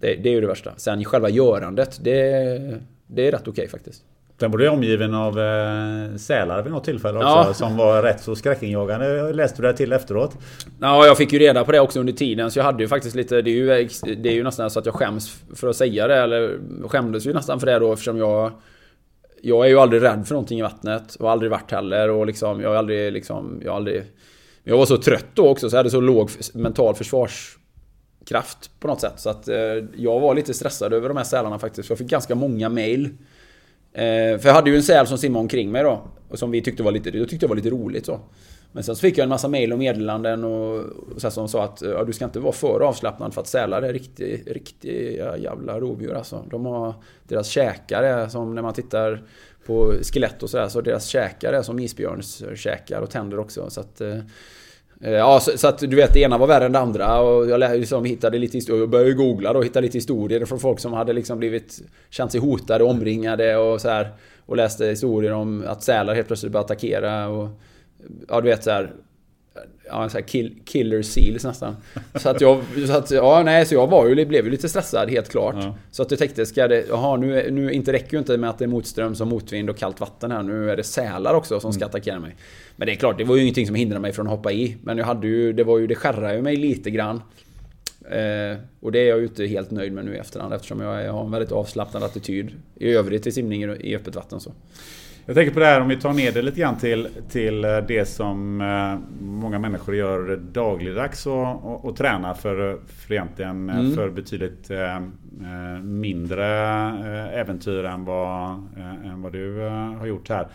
Det, 0.00 0.14
det, 0.14 0.28
är 0.28 0.32
ju 0.32 0.40
det 0.40 0.46
värsta. 0.46 0.72
Sen 0.76 1.04
själva 1.04 1.30
görandet, 1.30 1.98
det, 2.02 2.80
det 3.06 3.26
är 3.26 3.32
rätt 3.32 3.40
okej 3.40 3.52
okay, 3.52 3.68
faktiskt. 3.68 4.04
Den 4.40 4.50
var 4.50 4.68
omgiven 4.68 5.14
av 5.14 5.38
eh, 5.38 6.16
sälar 6.16 6.62
vid 6.62 6.72
något 6.72 6.84
tillfälle 6.84 7.18
också. 7.18 7.28
Ja. 7.28 7.54
Som 7.54 7.76
var 7.76 8.02
rätt 8.02 8.20
så 8.20 8.36
skräckinjagande. 8.36 9.32
Läste 9.32 9.62
du 9.62 9.68
det 9.68 9.76
till 9.76 9.92
efteråt? 9.92 10.38
Ja, 10.80 11.06
jag 11.06 11.16
fick 11.16 11.32
ju 11.32 11.38
reda 11.38 11.64
på 11.64 11.72
det 11.72 11.80
också 11.80 12.00
under 12.00 12.12
tiden. 12.12 12.50
Så 12.50 12.58
jag 12.58 12.64
hade 12.64 12.82
ju 12.82 12.88
faktiskt 12.88 13.16
lite... 13.16 13.42
Det 13.42 13.50
är 13.50 13.54
ju, 13.54 13.88
det 14.14 14.28
är 14.28 14.32
ju 14.32 14.42
nästan 14.42 14.70
så 14.70 14.78
att 14.78 14.86
jag 14.86 14.94
skäms 14.94 15.42
för 15.54 15.68
att 15.68 15.76
säga 15.76 16.06
det. 16.06 16.16
Eller 16.16 16.58
skämdes 16.88 17.26
ju 17.26 17.32
nästan 17.32 17.60
för 17.60 17.66
det 17.66 17.78
då 17.78 17.92
eftersom 17.92 18.18
jag... 18.18 18.52
Jag 19.42 19.64
är 19.64 19.68
ju 19.68 19.78
aldrig 19.78 20.02
rädd 20.02 20.26
för 20.26 20.34
någonting 20.34 20.58
i 20.58 20.62
vattnet. 20.62 21.14
Och 21.14 21.30
aldrig 21.30 21.50
varit 21.50 21.70
heller. 21.70 22.10
Och 22.10 22.26
liksom, 22.26 22.60
jag 22.60 22.68
har 22.68 22.76
aldrig 22.76 23.12
liksom... 23.12 23.60
Jag 23.64 23.70
har 23.70 23.76
aldrig... 23.76 24.04
Jag 24.64 24.76
var 24.76 24.86
så 24.86 24.96
trött 24.96 25.26
då 25.34 25.48
också 25.48 25.70
så 25.70 25.76
jag 25.76 25.78
hade 25.78 25.90
så 25.90 26.00
låg 26.00 26.30
mental 26.54 26.94
försvarskraft 26.94 28.70
på 28.80 28.88
något 28.88 29.00
sätt. 29.00 29.20
Så 29.20 29.30
att 29.30 29.48
eh, 29.48 29.56
jag 29.96 30.20
var 30.20 30.34
lite 30.34 30.54
stressad 30.54 30.92
över 30.92 31.08
de 31.08 31.16
här 31.16 31.24
sälarna 31.24 31.58
faktiskt. 31.58 31.88
Jag 31.88 31.98
fick 31.98 32.08
ganska 32.08 32.34
många 32.34 32.68
mail 32.68 33.10
Eh, 33.92 34.38
för 34.38 34.46
jag 34.46 34.54
hade 34.54 34.70
ju 34.70 34.76
en 34.76 34.82
säl 34.82 35.06
som 35.06 35.18
simmade 35.18 35.40
omkring 35.40 35.70
mig 35.72 35.82
då. 35.82 36.02
Och 36.28 36.38
som 36.38 36.50
vi 36.50 36.62
tyckte 36.62 36.82
var 36.82 36.92
lite, 36.92 37.18
jag 37.18 37.28
tyckte 37.28 37.46
var 37.46 37.56
lite 37.56 37.70
roligt 37.70 38.06
så. 38.06 38.20
Men 38.72 38.84
sen 38.84 38.96
så 38.96 39.00
fick 39.00 39.18
jag 39.18 39.22
en 39.22 39.28
massa 39.28 39.48
mail 39.48 39.72
och 39.72 39.78
meddelanden 39.78 40.44
och, 40.44 40.84
och 41.14 41.20
så 41.20 41.30
som 41.30 41.48
sa 41.48 41.64
att 41.64 41.82
eh, 41.82 41.90
ja, 41.90 42.04
du 42.04 42.12
ska 42.12 42.24
inte 42.24 42.40
vara 42.40 42.52
för 42.52 42.80
avslappnad 42.80 43.34
för 43.34 43.40
att 43.40 43.46
sälar 43.46 43.82
är 43.82 43.92
riktigt, 43.92 44.48
riktiga 44.48 45.36
jävla 45.36 45.80
rovdjur 45.80 46.14
alltså. 46.14 46.44
De 46.50 46.66
har 46.66 46.94
deras 47.28 47.48
käkar 47.48 48.02
är 48.02 48.28
som 48.28 48.54
när 48.54 48.62
man 48.62 48.74
tittar 48.74 49.22
på 49.66 49.94
skelett 50.02 50.42
och 50.42 50.50
sådär 50.50 50.68
så 50.68 50.80
deras 50.80 51.06
käkar 51.06 51.52
är 51.52 51.62
som 51.62 51.78
isbjörns 51.78 52.42
käkar 52.54 53.00
och 53.00 53.10
tänder 53.10 53.38
också. 53.38 53.70
Så 53.70 53.80
att, 53.80 54.00
Eh, 54.00 54.18
Eh, 55.00 55.12
ja, 55.12 55.40
så, 55.40 55.58
så, 55.58 55.68
att 55.68 55.78
du 55.78 55.96
vet, 55.96 56.14
det 56.14 56.20
ena 56.20 56.38
var 56.38 56.46
värre 56.46 56.66
än 56.66 56.72
det 56.72 56.78
andra 56.78 57.20
och 57.20 57.48
jag 57.48 57.60
liksom 57.60 58.04
hittade 58.04 58.38
lite 58.38 58.56
historier, 58.58 58.82
och 58.82 58.88
började 58.88 59.12
googla 59.12 59.50
och 59.50 59.64
hittade 59.64 59.86
lite 59.86 59.98
historier 59.98 60.44
från 60.44 60.60
folk 60.60 60.80
som 60.80 60.92
hade 60.92 61.12
liksom 61.12 61.38
blivit, 61.38 61.82
känt 62.10 62.32
sig 62.32 62.40
hotade, 62.40 62.84
omringade 62.84 63.56
och 63.56 63.80
så 63.80 63.88
här. 63.88 64.10
Och 64.46 64.56
läste 64.56 64.86
historier 64.86 65.32
om 65.32 65.64
att 65.66 65.82
sälar 65.82 66.14
helt 66.14 66.26
plötsligt 66.26 66.52
började 66.52 66.64
attackera 66.64 67.28
och... 67.28 67.48
Ja, 68.28 68.40
du 68.40 68.48
vet 68.48 68.64
så 68.64 68.70
här, 68.70 68.90
Ja, 69.86 70.08
så 70.08 70.18
här 70.18 70.24
kill, 70.24 70.54
killer 70.64 71.02
seals 71.02 71.44
nästan. 71.44 71.76
Så 72.14 72.28
att 72.28 72.40
jag, 72.40 72.64
så 72.86 72.92
att, 72.92 73.10
ja 73.10 73.42
nej, 73.42 73.66
så 73.66 73.74
jag 73.74 73.86
var 73.86 74.08
ju, 74.08 74.26
blev 74.26 74.44
ju 74.44 74.50
lite 74.50 74.68
stressad 74.68 75.10
helt 75.10 75.28
klart. 75.28 75.54
Ja. 75.58 75.74
Så 75.90 76.02
att 76.02 76.10
jag 76.10 76.18
tänkte, 76.18 76.46
ska 76.46 76.68
det, 76.68 76.84
jaha 76.88 77.16
nu, 77.16 77.50
nu 77.50 77.72
inte 77.72 77.92
räcker 77.92 78.12
ju 78.12 78.18
inte 78.18 78.36
med 78.36 78.50
att 78.50 78.58
det 78.58 78.64
är 78.64 78.68
motströms 78.68 79.20
och 79.20 79.26
motvind 79.26 79.70
och 79.70 79.76
kallt 79.76 80.00
vatten 80.00 80.30
här. 80.30 80.42
Nu 80.42 80.70
är 80.70 80.76
det 80.76 80.82
sälar 80.82 81.34
också 81.34 81.60
som 81.60 81.72
ska 81.72 81.84
mm. 81.84 81.88
attackera 81.88 82.18
mig. 82.18 82.36
Men 82.76 82.86
det 82.86 82.92
är 82.92 82.96
klart, 82.96 83.18
det 83.18 83.24
var 83.24 83.36
ju 83.36 83.42
ingenting 83.42 83.66
som 83.66 83.74
hindrade 83.74 84.00
mig 84.00 84.12
från 84.12 84.26
att 84.26 84.32
hoppa 84.32 84.52
i. 84.52 84.76
Men 84.82 84.98
jag 84.98 85.04
hade 85.04 85.26
ju, 85.26 85.52
det 85.52 85.64
var 85.64 85.78
ju, 85.78 85.86
det 85.86 85.94
skärrade 85.94 86.34
ju 86.34 86.42
mig 86.42 86.56
lite 86.56 86.90
grann. 86.90 87.22
Eh, 88.10 88.58
och 88.80 88.92
det 88.92 88.98
är 88.98 89.08
jag 89.08 89.18
ju 89.18 89.24
inte 89.24 89.46
helt 89.46 89.70
nöjd 89.70 89.92
med 89.92 90.04
nu 90.04 90.14
i 90.14 90.18
efterhand 90.18 90.54
eftersom 90.54 90.80
jag, 90.80 91.04
jag 91.04 91.12
har 91.12 91.24
en 91.24 91.30
väldigt 91.30 91.52
avslappnad 91.52 92.02
attityd 92.02 92.50
i 92.74 92.92
övrigt 92.92 93.22
till 93.22 93.32
simning 93.32 93.62
i 93.62 93.96
öppet 93.96 94.14
vatten. 94.14 94.40
Så. 94.40 94.52
Jag 95.30 95.34
tänker 95.34 95.54
på 95.54 95.60
det 95.60 95.66
här 95.66 95.80
om 95.80 95.88
vi 95.88 95.96
tar 95.96 96.12
ner 96.12 96.32
det 96.32 96.42
lite 96.42 96.60
grann 96.60 96.76
till, 96.76 97.08
till 97.28 97.64
eh, 97.64 97.78
det 97.78 98.04
som 98.04 98.60
eh, 98.60 99.24
många 99.24 99.58
människor 99.58 99.94
gör 99.94 100.36
dagligdags 100.36 101.26
och, 101.26 101.64
och, 101.64 101.84
och 101.84 101.96
tränar 101.96 102.34
för, 102.34 102.78
för 102.86 103.14
egentligen 103.14 103.70
eh, 103.70 103.78
mm. 103.78 103.94
för 103.94 104.10
betydligt 104.10 104.70
mindre 105.82 106.46
äventyr 107.32 107.84
än 107.84 108.04
vad, 108.04 108.50
än 109.04 109.22
vad 109.22 109.32
du 109.32 109.58
har 109.98 110.06
gjort 110.06 110.28
här. 110.28 110.48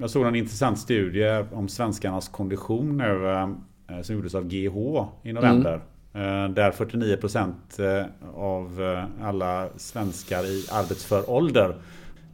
Jag 0.00 0.10
såg 0.10 0.26
en 0.26 0.34
intressant 0.34 0.78
studie 0.78 1.44
om 1.52 1.68
svenskarnas 1.68 2.28
kondition 2.28 2.96
nu 2.96 4.02
som 4.02 4.14
gjordes 4.14 4.34
av 4.34 4.48
GH 4.48 5.04
i 5.22 5.32
november. 5.32 5.80
Mm. 6.12 6.54
Där 6.54 6.70
49% 6.70 8.08
av 8.34 9.04
alla 9.22 9.68
svenskar 9.76 10.44
i 10.44 10.66
arbetsför 10.72 11.30
ålder 11.30 11.74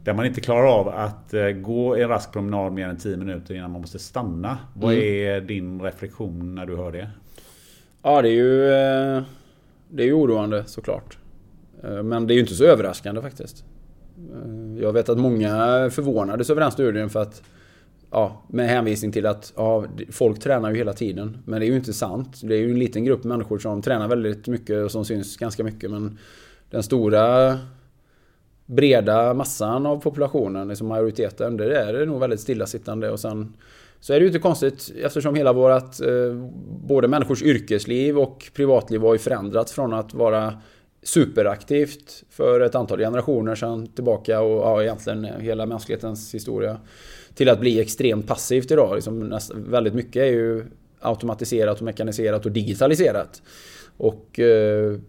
där 0.05 0.13
man 0.13 0.25
inte 0.25 0.41
klarar 0.41 0.79
av 0.79 0.87
att 0.87 1.33
eh, 1.33 1.47
gå 1.47 1.95
en 1.95 2.09
rask 2.09 2.31
promenad 2.31 2.73
mer 2.73 2.87
än 2.87 2.97
10 2.97 3.17
minuter 3.17 3.55
innan 3.55 3.71
man 3.71 3.81
måste 3.81 3.99
stanna. 3.99 4.57
Vad 4.73 4.93
mm. 4.93 5.05
är 5.05 5.41
din 5.41 5.81
reflektion 5.81 6.55
när 6.55 6.65
du 6.65 6.75
hör 6.75 6.91
det? 6.91 7.09
Ja, 8.01 8.21
det 8.21 8.29
är 8.29 8.33
ju, 8.33 8.65
eh, 8.65 9.23
det 9.89 10.03
är 10.03 10.07
ju 10.07 10.13
oroande 10.13 10.63
såklart. 10.65 11.17
Eh, 11.83 12.03
men 12.03 12.27
det 12.27 12.33
är 12.33 12.35
ju 12.35 12.41
inte 12.41 12.53
så 12.53 12.65
överraskande 12.65 13.21
faktiskt. 13.21 13.65
Jag 14.79 14.93
vet 14.93 15.09
att 15.09 15.17
många 15.17 15.49
förvånades 15.91 16.49
över 16.49 16.61
den 16.61 16.71
studien 16.71 17.09
för 17.09 17.21
att 17.21 17.41
Ja, 18.11 18.43
med 18.47 18.69
hänvisning 18.69 19.11
till 19.11 19.25
att 19.25 19.53
ja, 19.55 19.85
folk 20.11 20.39
tränar 20.39 20.71
ju 20.71 20.77
hela 20.77 20.93
tiden. 20.93 21.37
Men 21.45 21.59
det 21.59 21.65
är 21.65 21.67
ju 21.67 21.75
inte 21.75 21.93
sant. 21.93 22.41
Det 22.43 22.55
är 22.55 22.59
ju 22.59 22.71
en 22.71 22.79
liten 22.79 23.05
grupp 23.05 23.23
människor 23.23 23.59
som 23.59 23.81
tränar 23.81 24.07
väldigt 24.07 24.47
mycket 24.47 24.83
och 24.83 24.91
som 24.91 25.05
syns 25.05 25.37
ganska 25.37 25.63
mycket. 25.63 25.91
Men 25.91 26.17
den 26.69 26.83
stora 26.83 27.57
breda 28.65 29.33
massan 29.33 29.85
av 29.85 30.01
populationen, 30.01 30.67
liksom 30.67 30.87
majoriteten, 30.87 31.57
det 31.57 31.77
är 31.77 31.93
det 31.93 32.05
nog 32.05 32.19
väldigt 32.19 32.39
stillasittande. 32.39 33.11
Och 33.11 33.19
sen 33.19 33.53
så 33.99 34.13
är 34.13 34.19
det 34.19 34.23
ju 34.23 34.27
inte 34.27 34.39
konstigt 34.39 34.91
eftersom 35.03 35.35
hela 35.35 35.53
vårat, 35.53 36.01
eh, 36.01 36.33
både 36.87 37.07
människors 37.07 37.41
yrkesliv 37.41 38.19
och 38.19 38.51
privatliv 38.53 39.01
har 39.01 39.13
ju 39.13 39.19
förändrats 39.19 39.71
från 39.71 39.93
att 39.93 40.13
vara 40.13 40.53
superaktivt 41.03 42.23
för 42.29 42.59
ett 42.59 42.75
antal 42.75 42.99
generationer 42.99 43.55
sedan 43.55 43.87
tillbaka 43.87 44.41
och 44.41 44.61
ja, 44.61 44.83
egentligen 44.83 45.23
hela 45.23 45.65
mänsklighetens 45.65 46.35
historia. 46.35 46.77
Till 47.35 47.49
att 47.49 47.59
bli 47.59 47.79
extremt 47.79 48.27
passivt 48.27 48.71
idag. 48.71 48.95
Liksom 48.95 49.19
näst, 49.19 49.51
väldigt 49.55 49.93
mycket 49.93 50.15
är 50.15 50.25
ju 50.25 50.65
automatiserat 50.99 51.77
och 51.77 51.85
mekaniserat 51.85 52.45
och 52.45 52.51
digitaliserat. 52.51 53.41
Och 53.97 54.39
eh, 54.39 54.99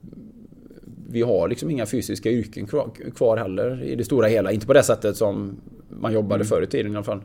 vi 1.10 1.22
har 1.22 1.48
liksom 1.48 1.70
inga 1.70 1.86
fysiska 1.86 2.30
yrken 2.30 2.66
kvar 3.14 3.36
heller 3.36 3.82
i 3.82 3.94
det 3.94 4.04
stora 4.04 4.26
hela. 4.26 4.52
Inte 4.52 4.66
på 4.66 4.72
det 4.72 4.82
sättet 4.82 5.16
som 5.16 5.60
man 5.88 6.12
jobbade 6.12 6.34
mm. 6.34 6.46
förr 6.46 6.62
i 6.62 6.66
tiden 6.66 6.92
i 6.92 6.96
alla 6.96 7.04
fall. 7.04 7.22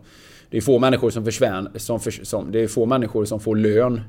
Det 0.49 0.57
är 0.57 0.61
få 0.61 0.79
människor 0.79 1.09
som 1.09 1.25
försvinner, 1.25 1.71
som, 1.75 1.99
för, 1.99 2.11
som, 2.11 2.51
det 2.51 2.59
är 2.59 2.67
få 2.67 2.85
människor 2.85 3.25
som 3.25 3.39
får 3.39 3.55
lön. 3.55 4.01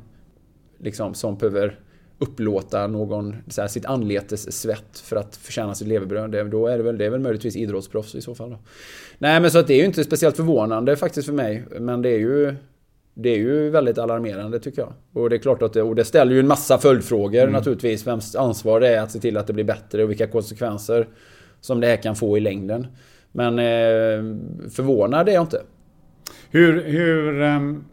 Liksom 0.78 1.14
som 1.14 1.36
behöver 1.36 1.78
upplåta 2.18 2.86
någon, 2.86 3.36
så 3.48 3.60
här, 3.60 3.68
sitt 3.68 3.86
anletes 3.86 4.60
svett 4.60 4.98
för 4.98 5.16
att 5.16 5.36
förtjäna 5.36 5.74
sitt 5.74 5.88
levebröd. 5.88 6.30
Det, 6.30 6.44
då 6.44 6.66
är 6.66 6.76
det 6.76 6.82
väl, 6.82 6.98
det 6.98 7.06
är 7.06 7.10
väl 7.10 7.20
möjligtvis 7.20 7.56
idrottsproffs 7.56 8.14
i 8.14 8.20
så 8.20 8.34
fall. 8.34 8.50
Då. 8.50 8.58
Nej 9.18 9.40
men 9.40 9.50
så 9.50 9.58
att 9.58 9.66
det 9.66 9.74
är 9.74 9.78
ju 9.78 9.84
inte 9.84 10.04
speciellt 10.04 10.36
förvånande 10.36 10.96
faktiskt 10.96 11.26
för 11.26 11.34
mig. 11.34 11.64
Men 11.80 12.02
det 12.02 12.08
är 12.08 12.18
ju 12.18 12.54
det 13.14 13.28
är 13.28 13.38
ju 13.38 13.70
väldigt 13.70 13.98
alarmerande 13.98 14.60
tycker 14.60 14.82
jag. 14.82 14.92
Och 15.12 15.30
det 15.30 15.36
är 15.36 15.38
klart 15.38 15.62
att 15.62 15.72
det, 15.72 15.82
och 15.82 15.94
det 15.94 16.04
ställer 16.04 16.32
ju 16.32 16.40
en 16.40 16.48
massa 16.48 16.78
följdfrågor 16.78 17.40
mm. 17.40 17.52
naturligtvis. 17.52 18.06
Vems 18.06 18.36
ansvar 18.36 18.80
det 18.80 18.88
är 18.88 19.02
att 19.02 19.10
se 19.10 19.18
till 19.18 19.36
att 19.36 19.46
det 19.46 19.52
blir 19.52 19.64
bättre 19.64 20.04
och 20.04 20.10
vilka 20.10 20.26
konsekvenser 20.26 21.08
som 21.60 21.80
det 21.80 21.86
här 21.86 21.96
kan 21.96 22.16
få 22.16 22.36
i 22.36 22.40
längden. 22.40 22.86
Men 23.32 23.58
eh, 23.58 24.36
förvånad 24.70 25.28
är 25.28 25.32
jag 25.32 25.42
inte. 25.42 25.62
Hur, 26.50 26.82
hur 26.84 27.40
um, 27.40 27.84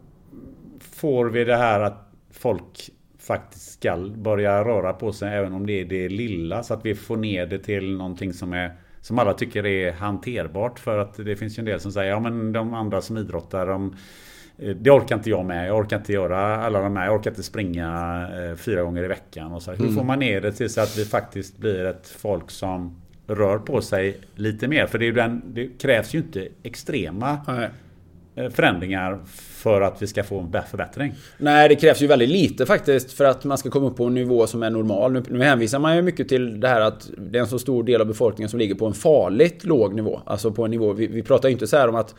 får 0.80 1.26
vi 1.26 1.44
det 1.44 1.56
här 1.56 1.80
att 1.80 2.12
folk 2.30 2.90
faktiskt 3.18 3.72
ska 3.72 3.96
börja 3.96 4.64
röra 4.64 4.92
på 4.92 5.12
sig 5.12 5.34
även 5.34 5.52
om 5.52 5.66
det 5.66 5.80
är 5.80 5.84
det 5.84 6.08
lilla 6.08 6.62
så 6.62 6.74
att 6.74 6.84
vi 6.84 6.94
får 6.94 7.16
ner 7.16 7.46
det 7.46 7.58
till 7.58 7.96
någonting 7.96 8.32
som 8.32 8.52
är 8.52 8.72
som 9.00 9.18
alla 9.18 9.32
tycker 9.32 9.66
är 9.66 9.92
hanterbart 9.92 10.78
för 10.78 10.98
att 10.98 11.16
det 11.16 11.36
finns 11.36 11.58
ju 11.58 11.60
en 11.60 11.64
del 11.64 11.80
som 11.80 11.92
säger 11.92 12.10
ja 12.10 12.20
men 12.20 12.52
de 12.52 12.74
andra 12.74 13.00
som 13.00 13.18
idrottar 13.18 13.66
de 13.66 13.96
det 14.60 14.90
orkar 14.90 15.16
inte 15.16 15.30
jag 15.30 15.44
med. 15.44 15.68
Jag 15.68 15.78
orkar 15.78 15.96
inte 15.96 16.12
göra 16.12 16.56
alla 16.56 16.80
de 16.80 16.96
här. 16.96 17.04
Jag 17.04 17.14
orkar 17.14 17.30
inte 17.30 17.42
springa 17.42 18.28
eh, 18.34 18.56
fyra 18.56 18.82
gånger 18.82 19.04
i 19.04 19.08
veckan. 19.08 19.52
Och 19.52 19.62
så. 19.62 19.70
Hur 19.70 19.80
mm. 19.80 19.94
får 19.94 20.04
man 20.04 20.18
ner 20.18 20.40
det 20.40 20.52
till 20.52 20.70
så 20.70 20.80
att 20.80 20.98
vi 20.98 21.04
faktiskt 21.04 21.58
blir 21.58 21.84
ett 21.84 22.08
folk 22.08 22.50
som 22.50 23.00
rör 23.26 23.58
på 23.58 23.80
sig 23.80 24.18
lite 24.34 24.68
mer? 24.68 24.86
För 24.86 24.98
det, 24.98 25.12
den, 25.12 25.42
det 25.46 25.66
krävs 25.66 26.14
ju 26.14 26.18
inte 26.18 26.48
extrema 26.62 27.38
Nej. 27.46 27.68
Eh, 28.34 28.50
förändringar 28.50 29.18
för 29.34 29.80
att 29.80 30.02
vi 30.02 30.06
ska 30.06 30.24
få 30.24 30.40
en 30.40 30.62
förbättring. 30.70 31.14
Nej, 31.38 31.68
det 31.68 31.76
krävs 31.76 32.02
ju 32.02 32.06
väldigt 32.06 32.28
lite 32.28 32.66
faktiskt 32.66 33.12
för 33.12 33.24
att 33.24 33.44
man 33.44 33.58
ska 33.58 33.70
komma 33.70 33.86
upp 33.86 33.96
på 33.96 34.04
en 34.04 34.14
nivå 34.14 34.46
som 34.46 34.62
är 34.62 34.70
normal. 34.70 35.12
Nu, 35.12 35.22
nu 35.28 35.42
hänvisar 35.42 35.78
man 35.78 35.96
ju 35.96 36.02
mycket 36.02 36.28
till 36.28 36.60
det 36.60 36.68
här 36.68 36.80
att 36.80 37.10
det 37.18 37.38
är 37.38 37.42
en 37.42 37.48
så 37.48 37.58
stor 37.58 37.84
del 37.84 38.00
av 38.00 38.06
befolkningen 38.06 38.48
som 38.48 38.58
ligger 38.58 38.74
på 38.74 38.86
en 38.86 38.94
farligt 38.94 39.64
låg 39.64 39.94
nivå. 39.94 40.20
Alltså 40.26 40.50
på 40.50 40.64
en 40.64 40.70
nivå, 40.70 40.92
vi, 40.92 41.06
vi 41.06 41.22
pratar 41.22 41.48
ju 41.48 41.52
inte 41.52 41.66
så 41.66 41.76
här 41.76 41.88
om 41.88 41.94
att 41.94 42.14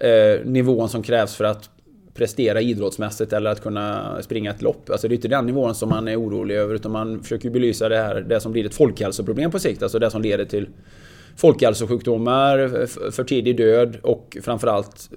eh, 0.00 0.44
nivån 0.44 0.88
som 0.88 1.02
krävs 1.02 1.34
för 1.34 1.44
att 1.44 1.70
prestera 2.14 2.60
idrottsmässigt 2.60 3.32
eller 3.32 3.50
att 3.50 3.62
kunna 3.62 4.16
springa 4.22 4.50
ett 4.50 4.62
lopp. 4.62 4.90
Alltså 4.90 5.08
det 5.08 5.14
är 5.14 5.16
inte 5.16 5.28
den 5.28 5.46
nivån 5.46 5.74
som 5.74 5.88
man 5.88 6.08
är 6.08 6.20
orolig 6.20 6.54
över 6.54 6.74
utan 6.74 6.92
man 6.92 7.22
försöker 7.22 7.50
belysa 7.50 7.88
det 7.88 7.96
här, 7.96 8.20
det 8.20 8.40
som 8.40 8.52
blir 8.52 8.66
ett 8.66 8.74
folkhälsoproblem 8.74 9.50
på 9.50 9.58
sikt. 9.58 9.82
Alltså 9.82 9.98
det 9.98 10.10
som 10.10 10.22
leder 10.22 10.44
till 10.44 10.68
folkhälsosjukdomar, 11.36 12.86
för 13.10 13.24
tidig 13.24 13.56
död 13.56 13.96
och 14.02 14.36
framförallt 14.42 15.10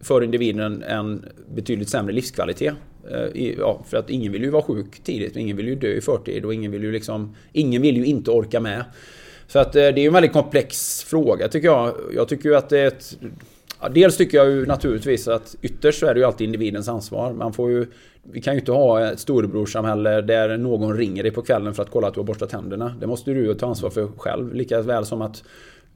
för 0.00 0.24
individen 0.24 0.82
en 0.82 1.24
betydligt 1.54 1.88
sämre 1.88 2.12
livskvalitet. 2.12 2.74
Eh, 3.10 3.52
ja, 3.58 3.84
för 3.88 3.96
att 3.96 4.10
ingen 4.10 4.32
vill 4.32 4.42
ju 4.42 4.50
vara 4.50 4.62
sjuk 4.62 5.00
tidigt 5.04 5.36
ingen 5.36 5.56
vill 5.56 5.68
ju 5.68 5.74
dö 5.74 5.88
i 5.88 6.00
förtid 6.00 6.44
och 6.44 6.54
ingen 6.54 6.70
vill 6.72 6.82
ju 6.82 6.92
liksom... 6.92 7.36
Ingen 7.52 7.82
vill 7.82 7.96
ju 7.96 8.04
inte 8.04 8.30
orka 8.30 8.60
med. 8.60 8.84
Så 9.46 9.58
att 9.58 9.76
eh, 9.76 9.80
det 9.80 10.00
är 10.00 10.06
en 10.06 10.12
väldigt 10.12 10.32
komplex 10.32 11.02
fråga 11.04 11.48
tycker 11.48 11.68
jag. 11.68 11.94
Jag 12.14 12.28
tycker 12.28 12.48
ju 12.48 12.56
att 12.56 12.68
det 12.68 12.78
är 12.78 12.86
ett 12.86 13.18
Ja, 13.84 13.90
dels 13.90 14.16
tycker 14.16 14.38
jag 14.38 14.50
ju 14.50 14.66
naturligtvis 14.66 15.28
att 15.28 15.56
ytterst 15.62 16.00
så 16.00 16.06
är 16.06 16.14
det 16.14 16.20
ju 16.20 16.26
alltid 16.26 16.44
individens 16.44 16.88
ansvar. 16.88 17.32
Man 17.32 17.52
får 17.52 17.70
ju... 17.70 17.86
Vi 18.32 18.40
kan 18.40 18.54
ju 18.54 18.60
inte 18.60 18.72
ha 18.72 19.10
ett 19.10 19.20
storebrorssamhälle 19.20 20.20
där 20.20 20.56
någon 20.56 20.96
ringer 20.96 21.22
dig 21.22 21.32
på 21.32 21.42
kvällen 21.42 21.74
för 21.74 21.82
att 21.82 21.90
kolla 21.90 22.08
att 22.08 22.14
du 22.14 22.20
har 22.20 22.24
borstat 22.24 22.50
tänderna. 22.50 22.94
Det 23.00 23.06
måste 23.06 23.30
du 23.30 23.54
ta 23.54 23.66
ansvar 23.66 23.90
för 23.90 24.08
själv. 24.16 24.54
Lika 24.54 24.82
väl 24.82 25.06
som 25.06 25.22
att 25.22 25.42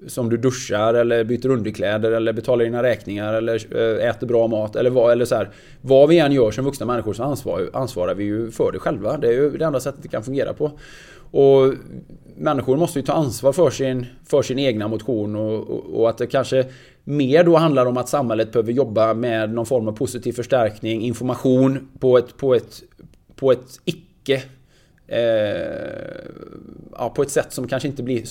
som 0.06 0.30
du 0.30 0.36
duschar 0.36 0.94
eller 0.94 1.24
byter 1.24 1.48
underkläder 1.48 2.12
eller 2.12 2.32
betalar 2.32 2.64
dina 2.64 2.82
räkningar 2.82 3.34
eller 3.34 3.76
eh, 3.76 4.08
äter 4.08 4.26
bra 4.26 4.46
mat 4.46 4.76
eller 4.76 4.90
vad, 4.90 5.12
eller 5.12 5.24
så 5.24 5.34
här, 5.34 5.50
vad 5.80 6.08
vi 6.08 6.18
än 6.18 6.32
gör 6.32 6.50
som 6.50 6.64
vuxna 6.64 6.86
människor 6.86 7.12
så 7.12 7.22
ansvar, 7.22 7.70
ansvarar 7.72 8.14
vi 8.14 8.24
ju 8.24 8.50
för 8.50 8.72
det 8.72 8.78
själva. 8.78 9.16
Det 9.16 9.28
är 9.28 9.32
ju 9.32 9.50
det 9.50 9.64
enda 9.64 9.80
sättet 9.80 10.02
det 10.02 10.08
kan 10.08 10.24
fungera 10.24 10.52
på. 10.52 10.72
Och 11.30 11.74
människor 12.38 12.76
måste 12.76 12.98
ju 12.98 13.04
ta 13.04 13.12
ansvar 13.12 13.52
för 13.52 13.70
sin, 13.70 14.06
för 14.24 14.42
sin 14.42 14.58
egna 14.58 14.88
motion 14.88 15.36
och, 15.36 15.70
och, 15.70 16.00
och, 16.00 16.08
att 16.08 16.18
det 16.18 16.26
kanske 16.26 16.66
mer 17.04 17.44
då 17.44 17.56
handlar 17.56 17.86
om 17.86 17.96
att 17.96 18.08
samhället 18.08 18.52
behöver 18.52 18.72
jobba 18.72 19.14
med 19.14 19.54
någon 19.54 19.66
form 19.66 19.88
av 19.88 19.92
positiv 19.92 20.32
förstärkning, 20.32 21.02
information 21.02 21.88
på 21.98 22.18
ett, 22.18 22.36
på 22.36 22.54
ett, 22.54 22.82
på 23.36 23.52
ett 23.52 23.80
icke 23.84 24.42
eh, 25.06 25.22
ja, 26.92 27.12
på 27.16 27.22
ett 27.22 27.30
sätt 27.30 27.52
som 27.52 27.68
kanske 27.68 27.88
inte 27.88 28.02
blir 28.02 28.22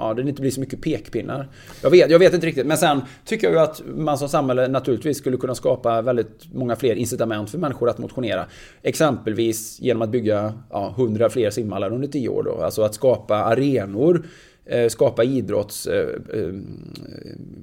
ja, 0.00 0.14
det 0.14 0.22
inte 0.22 0.40
blir 0.40 0.50
så 0.50 0.60
mycket 0.60 0.82
pekpinnar. 0.82 1.48
Jag 1.82 1.90
vet, 1.90 2.10
jag 2.10 2.18
vet 2.18 2.34
inte 2.34 2.46
riktigt. 2.46 2.66
Men 2.66 2.78
sen 2.78 3.00
tycker 3.24 3.46
jag 3.46 3.54
ju 3.54 3.60
att 3.60 3.82
man 3.96 4.18
som 4.18 4.28
samhälle 4.28 4.68
naturligtvis 4.68 5.18
skulle 5.18 5.36
kunna 5.36 5.54
skapa 5.54 6.02
väldigt 6.02 6.52
många 6.52 6.76
fler 6.76 6.94
incitament 6.94 7.50
för 7.50 7.58
människor 7.58 7.88
att 7.88 7.98
motionera. 7.98 8.46
Exempelvis 8.82 9.80
genom 9.80 10.02
att 10.02 10.10
bygga 10.10 10.54
ja, 10.70 10.94
100 10.98 11.30
fler 11.30 11.50
simhallar 11.50 11.92
under 11.92 12.08
10 12.08 12.28
år. 12.28 12.42
Då. 12.42 12.62
Alltså 12.62 12.82
att 12.82 12.94
skapa 12.94 13.36
arenor 13.36 14.26
eh, 14.70 14.88
skapa 14.88 15.24
idrotts, 15.24 15.86
eh, 15.86 16.08
eh, 16.34 16.54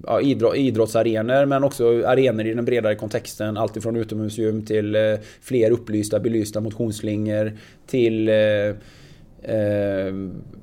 ja, 0.04 0.21
idrottsarenor 0.56 1.45
men 1.45 1.63
också 1.63 2.04
arenor 2.06 2.45
i 2.45 2.54
den 2.54 2.65
bredare 2.65 2.95
kontexten. 2.95 3.58
Alltifrån 3.58 3.95
utomhusgym 3.95 4.65
till 4.65 5.17
fler 5.41 5.71
upplysta, 5.71 6.19
belysta 6.19 6.62
motionsslingor 6.62 7.58
till 7.88 8.32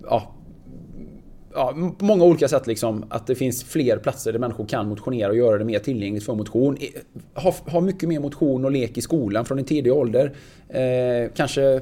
ja, 0.02 0.34
ja, 1.54 1.74
på 1.98 2.04
många 2.04 2.24
olika 2.24 2.48
sätt 2.48 2.66
liksom 2.66 3.04
att 3.08 3.26
det 3.26 3.34
finns 3.34 3.64
fler 3.64 3.96
platser 3.96 4.32
där 4.32 4.38
människor 4.38 4.66
kan 4.66 4.88
motionera 4.88 5.28
och 5.28 5.36
göra 5.36 5.58
det 5.58 5.64
mer 5.64 5.78
tillgängligt 5.78 6.24
för 6.24 6.34
motion. 6.34 6.78
Ha, 7.34 7.54
ha 7.66 7.80
mycket 7.80 8.08
mer 8.08 8.20
motion 8.20 8.64
och 8.64 8.70
lek 8.70 8.98
i 8.98 9.00
skolan 9.00 9.44
från 9.44 9.58
en 9.58 9.64
tidig 9.64 9.92
ålder. 9.92 10.32
Eh, 10.68 11.30
kanske 11.36 11.80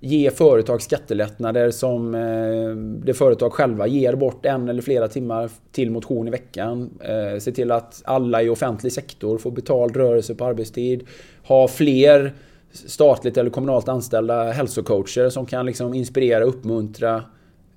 ge 0.00 0.30
företag 0.30 0.82
skattelättnader 0.82 1.70
som 1.70 2.14
eh, 2.14 2.76
det 3.04 3.14
företag 3.14 3.52
själva 3.52 3.86
ger 3.86 4.14
bort 4.14 4.46
en 4.46 4.68
eller 4.68 4.82
flera 4.82 5.08
timmar 5.08 5.50
till 5.72 5.90
motion 5.90 6.28
i 6.28 6.30
veckan. 6.30 6.90
Eh, 7.00 7.38
se 7.38 7.52
till 7.52 7.70
att 7.70 8.02
alla 8.04 8.42
i 8.42 8.48
offentlig 8.48 8.92
sektor 8.92 9.38
får 9.38 9.50
betald 9.50 9.96
rörelse 9.96 10.34
på 10.34 10.44
arbetstid. 10.44 11.04
Ha 11.46 11.68
fler 11.68 12.32
statligt 12.72 13.36
eller 13.36 13.50
kommunalt 13.50 13.88
anställda 13.88 14.52
hälsocoacher 14.52 15.28
som 15.28 15.46
kan 15.46 15.66
liksom 15.66 15.94
inspirera, 15.94 16.44
uppmuntra 16.44 17.22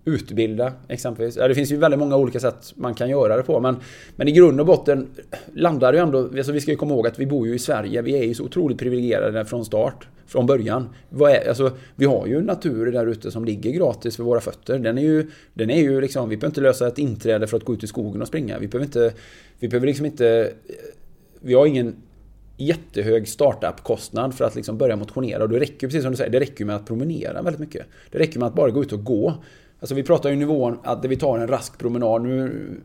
utbilda 0.08 0.74
exempelvis. 0.88 1.38
Ja, 1.38 1.48
det 1.48 1.56
finns 1.56 1.72
ju 1.72 1.78
väldigt 1.78 2.00
många 2.00 2.17
olika 2.17 2.39
sätt 2.39 2.74
man 2.76 2.93
kan 2.93 3.10
göra 3.10 3.38
det 3.38 3.43
på. 3.43 3.60
Men, 3.60 3.76
men 4.15 4.28
i 4.28 4.32
grund 4.32 4.60
och 4.60 4.65
botten 4.65 5.08
landar 5.54 5.91
det 5.91 5.98
ju 5.98 6.04
ändå... 6.04 6.20
Alltså 6.20 6.52
vi 6.52 6.62
ska 6.62 6.72
ju 6.72 6.78
komma 6.78 6.93
ihåg 6.93 7.08
att 7.08 7.20
vi 7.20 7.26
bor 7.26 7.48
ju 7.48 7.56
i 7.56 7.60
Sverige. 7.60 8.02
Vi 8.02 8.17
är 8.17 8.24
ju 8.24 8.34
så 8.34 8.43
otroligt 8.43 8.78
privilegierade 8.78 9.46
från 9.46 9.65
start. 9.65 10.08
Från 10.28 10.46
början. 10.46 10.89
Vad 11.10 11.32
är, 11.32 11.48
alltså, 11.50 11.72
vi 11.96 12.06
har 12.06 12.28
ju 12.28 12.41
natur 12.41 12.91
där 12.91 13.08
ute 13.08 13.32
som 13.32 13.46
ligger 13.46 13.72
gratis 13.72 14.15
för 14.15 14.24
våra 14.24 14.39
fötter. 14.39 14.80
Den 14.80 14.98
är 14.98 15.02
ju, 15.02 15.32
den 15.54 15.70
är 15.70 15.82
ju 15.82 16.02
liksom... 16.02 16.30
Vi 16.30 16.38
behöver 16.38 16.52
inte 16.52 16.62
lösa 16.62 16.88
ett 16.88 16.98
inträde 16.98 17.48
för 17.48 17.58
att 17.58 17.63
gå 17.63 17.74
ut 17.74 17.84
i 17.84 17.88
skogen 17.88 18.22
och 18.22 18.28
springa. 18.28 18.60
Vi 18.60 18.67
behöver 18.67 18.86
inte... 18.86 19.13
Vi 19.60 19.67
behöver 19.67 19.88
liksom 19.88 20.06
inte... 20.06 20.52
Vi 21.39 21.54
har 21.54 21.65
ingen 21.65 21.96
jättehög 22.58 23.28
startup-kostnad 23.28 24.34
för 24.34 24.46
att 24.46 24.56
liksom 24.56 24.78
börja 24.78 24.96
motionera. 24.96 25.43
Och 25.43 25.50
det 25.50 25.60
räcker 25.60 25.88
precis 25.88 26.04
som 26.04 26.12
du 26.12 26.17
säger, 26.17 26.32
det 26.32 26.39
räcker 26.39 26.65
med 26.65 26.76
att 26.76 26.86
promenera 26.86 27.41
väldigt 27.41 27.60
mycket. 27.60 27.86
Det 28.12 28.20
räcker 28.20 28.39
med 28.39 28.48
att 28.48 28.56
bara 28.56 28.72
gå 28.72 28.82
ut 28.82 28.93
och 28.93 29.04
gå. 29.04 29.34
Alltså 29.80 29.96
vi 29.96 30.04
pratar 30.04 30.30
ju 30.30 30.36
nivån 30.36 30.80
att 30.84 31.06
vi 31.06 31.16
tar 31.16 31.38
en 31.38 31.48
rask 31.48 31.78
promenad. 31.78 32.22
Nu 32.22 32.82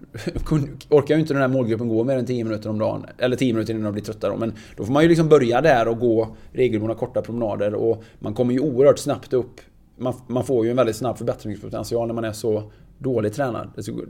orkar 0.89 1.15
ju 1.15 1.21
inte 1.21 1.35
den 1.35 1.43
här 1.43 1.49
målgruppen 1.49 1.89
gå 1.89 2.05
mer 2.05 2.17
än 2.17 2.27
10 2.27 2.45
minuter 2.45 2.71
om 2.71 2.79
dagen. 2.79 3.07
Eller 3.19 3.37
10 3.37 3.53
minuter 3.53 3.73
innan 3.73 3.85
de 3.85 3.93
blir 3.93 4.03
trötta 4.03 4.29
då. 4.29 4.37
Men 4.37 4.53
då 4.77 4.85
får 4.85 4.93
man 4.93 5.03
ju 5.03 5.09
liksom 5.09 5.29
börja 5.29 5.61
där 5.61 5.89
och 5.89 5.99
gå 5.99 6.37
regelbundna 6.53 6.95
korta 6.95 7.23
promenader. 7.23 7.75
Och 7.75 8.05
man 8.19 8.35
kommer 8.35 8.53
ju 8.53 8.61
oerhört 8.61 8.99
snabbt 8.99 9.33
upp. 9.33 9.61
Man, 9.97 10.15
man 10.27 10.45
får 10.45 10.65
ju 10.65 10.71
en 10.71 10.77
väldigt 10.77 10.97
snabb 10.97 11.19
förbättringspotential 11.19 12.07
när 12.07 12.15
man 12.15 12.25
är 12.25 12.33
så 12.33 12.71
dåligt 13.03 13.35
tränad. 13.35 13.69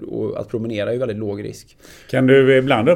Och 0.08 0.40
att 0.40 0.48
promenera 0.48 0.88
är 0.88 0.92
ju 0.92 0.98
väldigt 0.98 1.18
låg 1.18 1.44
risk. 1.44 1.76
Kan 2.10 2.26
du 2.26 2.56
ibland 2.56 2.88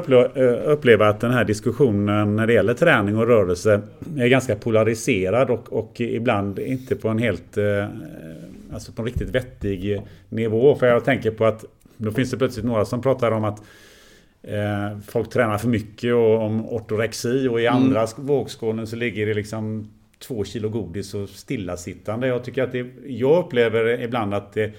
uppleva 0.65 1.07
att 1.07 1.19
den 1.19 1.31
här 1.31 1.45
diskussionen 1.45 2.35
när 2.35 2.47
det 2.47 2.53
gäller 2.53 2.73
träning 2.73 3.17
och 3.17 3.27
rörelse 3.27 3.81
är 4.17 4.27
ganska 4.27 4.55
polariserad 4.55 5.49
och, 5.49 5.73
och 5.73 6.01
ibland 6.01 6.59
inte 6.59 6.95
på 6.95 7.09
en 7.09 7.17
helt 7.17 7.57
eh, 7.57 7.85
alltså 8.73 8.91
på 8.91 9.01
en 9.01 9.05
riktigt 9.05 9.29
vettig 9.29 10.01
nivå. 10.29 10.75
För 10.75 10.87
jag 10.87 11.05
tänker 11.05 11.31
på 11.31 11.45
att 11.45 11.65
då 11.97 12.11
finns 12.11 12.31
det 12.31 12.37
plötsligt 12.37 12.65
några 12.65 12.85
som 12.85 13.01
pratar 13.01 13.31
om 13.31 13.43
att 13.43 13.63
eh, 14.43 14.99
folk 15.07 15.29
tränar 15.29 15.57
för 15.57 15.67
mycket 15.67 16.13
och 16.13 16.41
om 16.41 16.69
ortorexi 16.69 17.47
och 17.47 17.61
i 17.61 17.65
mm. 17.65 17.77
andra 17.77 18.07
vågskålen 18.15 18.87
så 18.87 18.95
ligger 18.95 19.25
det 19.25 19.33
liksom 19.33 19.91
två 20.19 20.43
kilo 20.43 20.69
godis 20.69 21.13
och 21.13 21.29
stillasittande. 21.29 22.27
Jag 22.27 22.43
tycker 22.43 22.63
att 22.63 22.71
det, 22.71 22.87
jag 23.07 23.45
upplever 23.45 24.01
ibland 24.01 24.33
att 24.33 24.53
det 24.53 24.73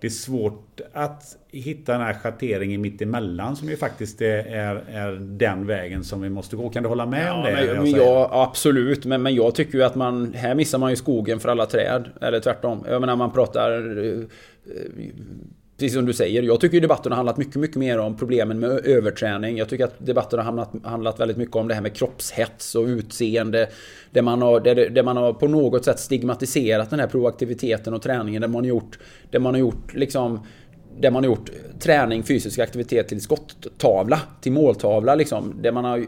det 0.00 0.06
är 0.06 0.10
svårt 0.10 0.80
att 0.92 1.36
hitta 1.52 1.92
den 1.92 2.00
här 2.00 2.14
schatteringen 2.14 2.80
mitt 2.80 3.02
emellan 3.02 3.56
som 3.56 3.68
ju 3.68 3.76
faktiskt 3.76 4.22
är, 4.22 4.44
är, 4.88 5.12
den 5.16 5.66
vägen 5.66 6.04
som 6.04 6.20
vi 6.20 6.30
måste 6.30 6.56
gå. 6.56 6.68
Kan 6.68 6.82
du 6.82 6.88
hålla 6.88 7.06
med 7.06 7.26
ja, 7.26 7.34
om 7.34 7.44
det? 7.44 7.72
Men, 7.74 7.82
men 7.82 7.90
jag, 7.90 8.30
absolut, 8.32 9.04
men, 9.04 9.22
men 9.22 9.34
jag 9.34 9.54
tycker 9.54 9.78
ju 9.78 9.84
att 9.84 9.94
man... 9.94 10.34
Här 10.34 10.54
missar 10.54 10.78
man 10.78 10.90
ju 10.90 10.96
skogen 10.96 11.40
för 11.40 11.48
alla 11.48 11.66
träd. 11.66 12.04
Eller 12.20 12.40
tvärtom. 12.40 12.84
Jag 12.88 13.00
menar 13.00 13.16
man 13.16 13.32
pratar... 13.32 13.96
Precis 15.80 15.94
som 15.94 16.06
du 16.06 16.12
säger, 16.12 16.42
jag 16.42 16.60
tycker 16.60 16.80
debatten 16.80 17.12
har 17.12 17.16
handlat 17.16 17.36
mycket, 17.36 17.56
mycket 17.56 17.76
mer 17.76 17.98
om 17.98 18.16
problemen 18.16 18.58
med 18.58 18.70
överträning. 18.70 19.56
Jag 19.58 19.68
tycker 19.68 19.84
att 19.84 20.06
debatten 20.06 20.38
har 20.38 20.44
handlat, 20.44 20.70
handlat 20.84 21.20
väldigt 21.20 21.36
mycket 21.36 21.56
om 21.56 21.68
det 21.68 21.74
här 21.74 21.80
med 21.80 21.94
kroppshets 21.94 22.74
och 22.74 22.84
utseende. 22.84 23.68
Där 24.10 24.22
man, 24.22 24.42
har, 24.42 24.60
där, 24.60 24.90
där 24.90 25.02
man 25.02 25.16
har 25.16 25.32
på 25.32 25.48
något 25.48 25.84
sätt 25.84 25.98
stigmatiserat 25.98 26.90
den 26.90 27.00
här 27.00 27.06
proaktiviteten 27.06 27.94
och 27.94 28.02
träningen. 28.02 28.42
Där 28.42 28.48
man 28.48 28.62
har 28.64 28.68
gjort, 28.68 28.98
där 29.30 29.38
man 29.38 29.54
har 29.54 29.60
gjort 29.60 29.94
liksom 29.94 30.46
där 31.00 31.10
man 31.10 31.24
har 31.24 31.30
gjort 31.30 31.50
träning, 31.78 32.22
fysisk 32.22 32.58
aktivitet 32.58 33.08
till 33.08 33.20
skottavla, 33.20 34.20
till 34.40 34.52
måltavla 34.52 35.14
liksom. 35.14 35.54
Där 35.62 35.72
man 35.72 35.84
har 35.84 36.06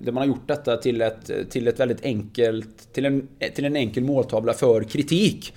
där 0.00 0.12
man 0.12 0.20
har 0.20 0.28
gjort 0.28 0.48
detta 0.48 0.76
till 0.76 1.00
ett, 1.00 1.30
till 1.50 1.68
ett 1.68 1.80
väldigt 1.80 2.04
enkelt, 2.04 2.92
till 2.92 3.06
en, 3.06 3.28
till 3.54 3.64
en 3.64 3.76
enkel 3.76 4.04
måltavla 4.04 4.52
för 4.52 4.82
kritik. 4.82 5.52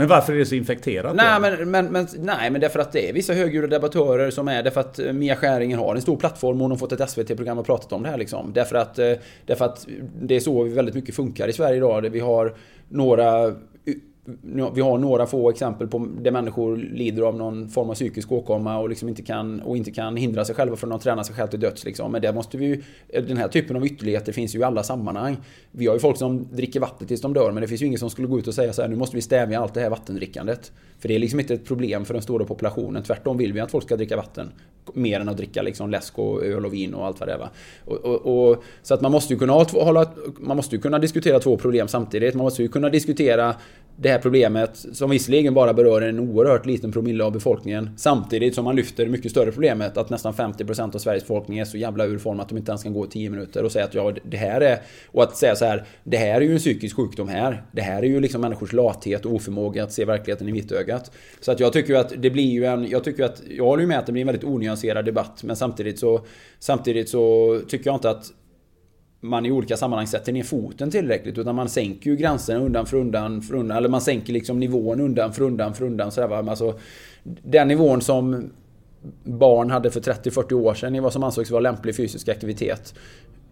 Men 0.00 0.08
varför 0.08 0.32
är 0.32 0.38
det 0.38 0.46
så 0.46 0.54
infekterat? 0.54 1.16
Nej 1.16 1.40
men, 1.40 1.70
men, 1.70 1.86
men, 1.86 2.08
nej, 2.18 2.50
men 2.50 2.60
därför 2.60 2.78
att 2.78 2.92
det 2.92 3.08
är 3.08 3.12
vissa 3.12 3.32
högljudda 3.32 3.66
debattörer 3.66 4.30
som 4.30 4.48
är 4.48 4.62
Därför 4.62 4.80
att 4.80 4.98
eh, 4.98 5.12
Mia 5.12 5.36
Skäringer 5.36 5.76
har 5.76 5.94
en 5.94 6.02
stor 6.02 6.16
plattform 6.16 6.56
och 6.56 6.60
hon 6.62 6.70
har 6.70 6.78
fått 6.78 6.92
ett 6.92 7.10
SVT-program 7.10 7.58
och 7.58 7.66
pratat 7.66 7.92
om 7.92 8.02
det 8.02 8.08
här 8.08 8.18
liksom. 8.18 8.52
Därför 8.52 8.76
att, 8.76 8.98
eh, 8.98 9.12
därför 9.46 9.64
att 9.64 9.86
det 10.22 10.36
är 10.36 10.40
så 10.40 10.64
väldigt 10.64 10.94
mycket 10.94 11.14
funkar 11.14 11.48
i 11.48 11.52
Sverige 11.52 11.76
idag. 11.76 12.00
Vi 12.00 12.20
har 12.20 12.54
några 12.88 13.54
vi 14.74 14.80
har 14.80 14.98
några 14.98 15.26
få 15.26 15.50
exempel 15.50 15.88
på 15.88 16.08
där 16.20 16.30
människor 16.30 16.76
lider 16.76 17.22
av 17.22 17.36
någon 17.36 17.68
form 17.68 17.90
av 17.90 17.94
psykisk 17.94 18.32
åkomma 18.32 18.78
och, 18.78 18.88
liksom 18.88 19.08
inte, 19.08 19.22
kan, 19.22 19.60
och 19.60 19.76
inte 19.76 19.90
kan 19.90 20.16
hindra 20.16 20.44
sig 20.44 20.54
själva 20.54 20.76
från 20.76 20.92
att 20.92 21.02
träna 21.02 21.24
sig 21.24 21.34
själv 21.34 21.48
till 21.48 21.60
döds. 21.60 21.84
Liksom. 21.84 22.12
Men 22.12 22.22
det 22.22 22.32
måste 22.32 22.58
vi 22.58 22.66
ju, 22.66 22.82
den 23.22 23.36
här 23.36 23.48
typen 23.48 23.76
av 23.76 23.86
ytterligheter 23.86 24.32
finns 24.32 24.54
ju 24.54 24.58
i 24.58 24.62
alla 24.62 24.82
sammanhang. 24.82 25.36
Vi 25.70 25.86
har 25.86 25.94
ju 25.94 26.00
folk 26.00 26.16
som 26.16 26.46
dricker 26.52 26.80
vatten 26.80 27.06
tills 27.06 27.20
de 27.20 27.34
dör 27.34 27.52
men 27.52 27.60
det 27.60 27.68
finns 27.68 27.82
ju 27.82 27.86
ingen 27.86 27.98
som 27.98 28.10
skulle 28.10 28.28
gå 28.28 28.38
ut 28.38 28.48
och 28.48 28.54
säga 28.54 28.72
så 28.72 28.82
här 28.82 28.88
nu 28.88 28.96
måste 28.96 29.16
vi 29.16 29.22
stävja 29.22 29.60
allt 29.60 29.74
det 29.74 29.80
här 29.80 29.90
vattendrickandet. 29.90 30.72
För 31.00 31.08
det 31.08 31.14
är 31.14 31.18
liksom 31.18 31.40
inte 31.40 31.54
ett 31.54 31.64
problem 31.64 32.04
för 32.04 32.14
den 32.14 32.22
stora 32.22 32.44
populationen. 32.44 33.02
Tvärtom 33.02 33.38
vill 33.38 33.52
vi 33.52 33.60
att 33.60 33.70
folk 33.70 33.84
ska 33.84 33.96
dricka 33.96 34.16
vatten. 34.16 34.52
Mer 34.94 35.20
än 35.20 35.28
att 35.28 35.36
dricka 35.36 35.62
liksom 35.62 35.90
läsk 35.90 36.18
och 36.18 36.44
öl 36.44 36.66
och 36.66 36.74
vin 36.74 36.94
och 36.94 37.06
allt 37.06 37.20
vad 37.20 37.28
det 37.28 37.32
är. 37.32 37.38
Va? 37.38 37.50
Och, 37.84 37.96
och, 37.96 38.50
och, 38.50 38.64
så 38.82 38.94
att 38.94 39.00
man 39.00 39.12
måste 39.12 39.32
ju 39.32 39.38
kunna 39.38 39.52
hålla, 39.52 40.12
man 40.38 40.56
måste 40.56 40.76
ju 40.76 40.82
kunna 40.82 40.98
diskutera 40.98 41.38
två 41.38 41.56
problem 41.56 41.88
samtidigt. 41.88 42.34
Man 42.34 42.44
måste 42.44 42.62
ju 42.62 42.68
kunna 42.68 42.88
diskutera 42.88 43.54
det 44.02 44.08
här 44.08 44.18
problemet 44.18 44.86
som 44.92 45.10
visserligen 45.10 45.54
bara 45.54 45.74
berör 45.74 46.02
en 46.02 46.20
oerhört 46.20 46.66
liten 46.66 46.92
promille 46.92 47.24
av 47.24 47.32
befolkningen. 47.32 47.90
Samtidigt 47.96 48.54
som 48.54 48.64
man 48.64 48.76
lyfter 48.76 49.04
det 49.04 49.10
mycket 49.10 49.30
större 49.30 49.52
problemet 49.52 49.96
att 49.96 50.10
nästan 50.10 50.32
50% 50.32 50.94
av 50.94 50.98
Sveriges 50.98 51.24
befolkning 51.24 51.58
är 51.58 51.64
så 51.64 51.76
jävla 51.76 52.04
ur 52.06 52.18
form 52.18 52.40
att 52.40 52.48
de 52.48 52.58
inte 52.58 52.70
ens 52.70 52.82
kan 52.82 52.92
gå 52.92 53.06
10 53.06 53.30
minuter 53.30 53.64
och 53.64 53.72
säga 53.72 53.84
att 53.84 53.94
ja, 53.94 54.12
det 54.24 54.36
här 54.36 54.60
är... 54.60 54.78
Och 55.06 55.22
att 55.22 55.36
säga 55.36 55.56
så 55.56 55.64
här, 55.64 55.84
det 56.04 56.16
här 56.16 56.34
är 56.34 56.40
ju 56.40 56.52
en 56.52 56.58
psykisk 56.58 56.96
sjukdom 56.96 57.28
här. 57.28 57.62
Det 57.72 57.82
här 57.82 58.02
är 58.02 58.06
ju 58.06 58.20
liksom 58.20 58.40
människors 58.40 58.72
lathet 58.72 59.26
och 59.26 59.34
oförmåga 59.34 59.84
att 59.84 59.92
se 59.92 60.04
verkligheten 60.04 60.48
i 60.48 60.52
vitögat. 60.52 60.89
Så 61.40 61.52
att 61.52 61.60
jag 61.60 61.72
tycker 61.72 61.94
att 61.94 62.12
det 62.16 62.30
blir 62.30 62.50
ju 62.50 62.64
en... 62.64 62.88
Jag 62.88 63.04
tycker 63.04 63.24
att... 63.24 63.42
Jag 63.50 63.64
håller 63.64 63.80
ju 63.82 63.86
med 63.86 63.98
att 63.98 64.06
det 64.06 64.12
blir 64.12 64.20
en 64.20 64.26
väldigt 64.26 64.44
onyanserad 64.44 65.04
debatt 65.04 65.42
men 65.42 65.56
samtidigt 65.56 65.98
så... 65.98 66.20
Samtidigt 66.58 67.08
så 67.08 67.60
tycker 67.68 67.90
jag 67.90 67.96
inte 67.96 68.10
att 68.10 68.32
man 69.20 69.46
i 69.46 69.50
olika 69.50 69.76
sammanhang 69.76 70.06
sätter 70.06 70.32
ner 70.32 70.42
foten 70.42 70.90
tillräckligt. 70.90 71.38
Utan 71.38 71.54
man 71.54 71.68
sänker 71.68 72.10
ju 72.10 72.16
gränserna 72.16 72.60
undan 72.60 72.86
för 72.86 72.96
undan, 72.96 73.42
för 73.42 73.54
undan. 73.54 73.76
Eller 73.76 73.88
man 73.88 74.00
sänker 74.00 74.32
liksom 74.32 74.60
nivån 74.60 75.00
undan 75.00 75.32
för 75.32 75.42
undan 75.42 75.74
för 75.74 75.84
undan. 75.84 76.12
Så 76.12 76.26
va? 76.26 76.38
Alltså, 76.48 76.78
den 77.42 77.68
nivån 77.68 78.00
som 78.00 78.50
barn 79.24 79.70
hade 79.70 79.90
för 79.90 80.00
30-40 80.00 80.52
år 80.52 80.74
sedan 80.74 80.94
i 80.94 81.00
vad 81.00 81.12
som 81.12 81.22
ansågs 81.22 81.50
vara 81.50 81.60
lämplig 81.60 81.96
fysisk 81.96 82.28
aktivitet 82.28 82.94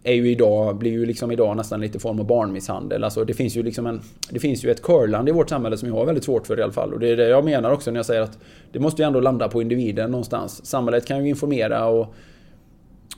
är 0.03 0.13
ju 0.13 0.31
idag, 0.31 0.77
blir 0.77 0.91
ju 0.91 1.05
liksom 1.05 1.31
idag 1.31 1.57
nästan 1.57 1.81
lite 1.81 1.99
form 1.99 2.19
av 2.19 2.25
barnmisshandel. 2.25 3.03
Alltså 3.03 3.25
det 3.25 3.33
finns 3.33 3.57
ju 3.57 3.63
liksom 3.63 3.87
en... 3.87 4.01
Det 4.29 4.39
finns 4.39 4.65
ju 4.65 4.71
ett 4.71 4.81
curland 4.81 5.29
i 5.29 5.31
vårt 5.31 5.49
samhälle 5.49 5.77
som 5.77 5.87
jag 5.87 5.95
har 5.95 6.05
väldigt 6.05 6.23
svårt 6.23 6.47
för 6.47 6.59
i 6.59 6.63
alla 6.63 6.73
fall. 6.73 6.93
Och 6.93 6.99
det 6.99 7.09
är 7.09 7.17
det 7.17 7.27
jag 7.27 7.45
menar 7.45 7.71
också 7.71 7.91
när 7.91 7.97
jag 7.97 8.05
säger 8.05 8.21
att 8.21 8.37
det 8.71 8.79
måste 8.79 9.01
ju 9.01 9.05
ändå 9.05 9.19
landa 9.19 9.49
på 9.49 9.61
individen 9.61 10.11
någonstans. 10.11 10.65
Samhället 10.65 11.05
kan 11.05 11.23
ju 11.23 11.29
informera 11.29 11.85
och 11.85 12.15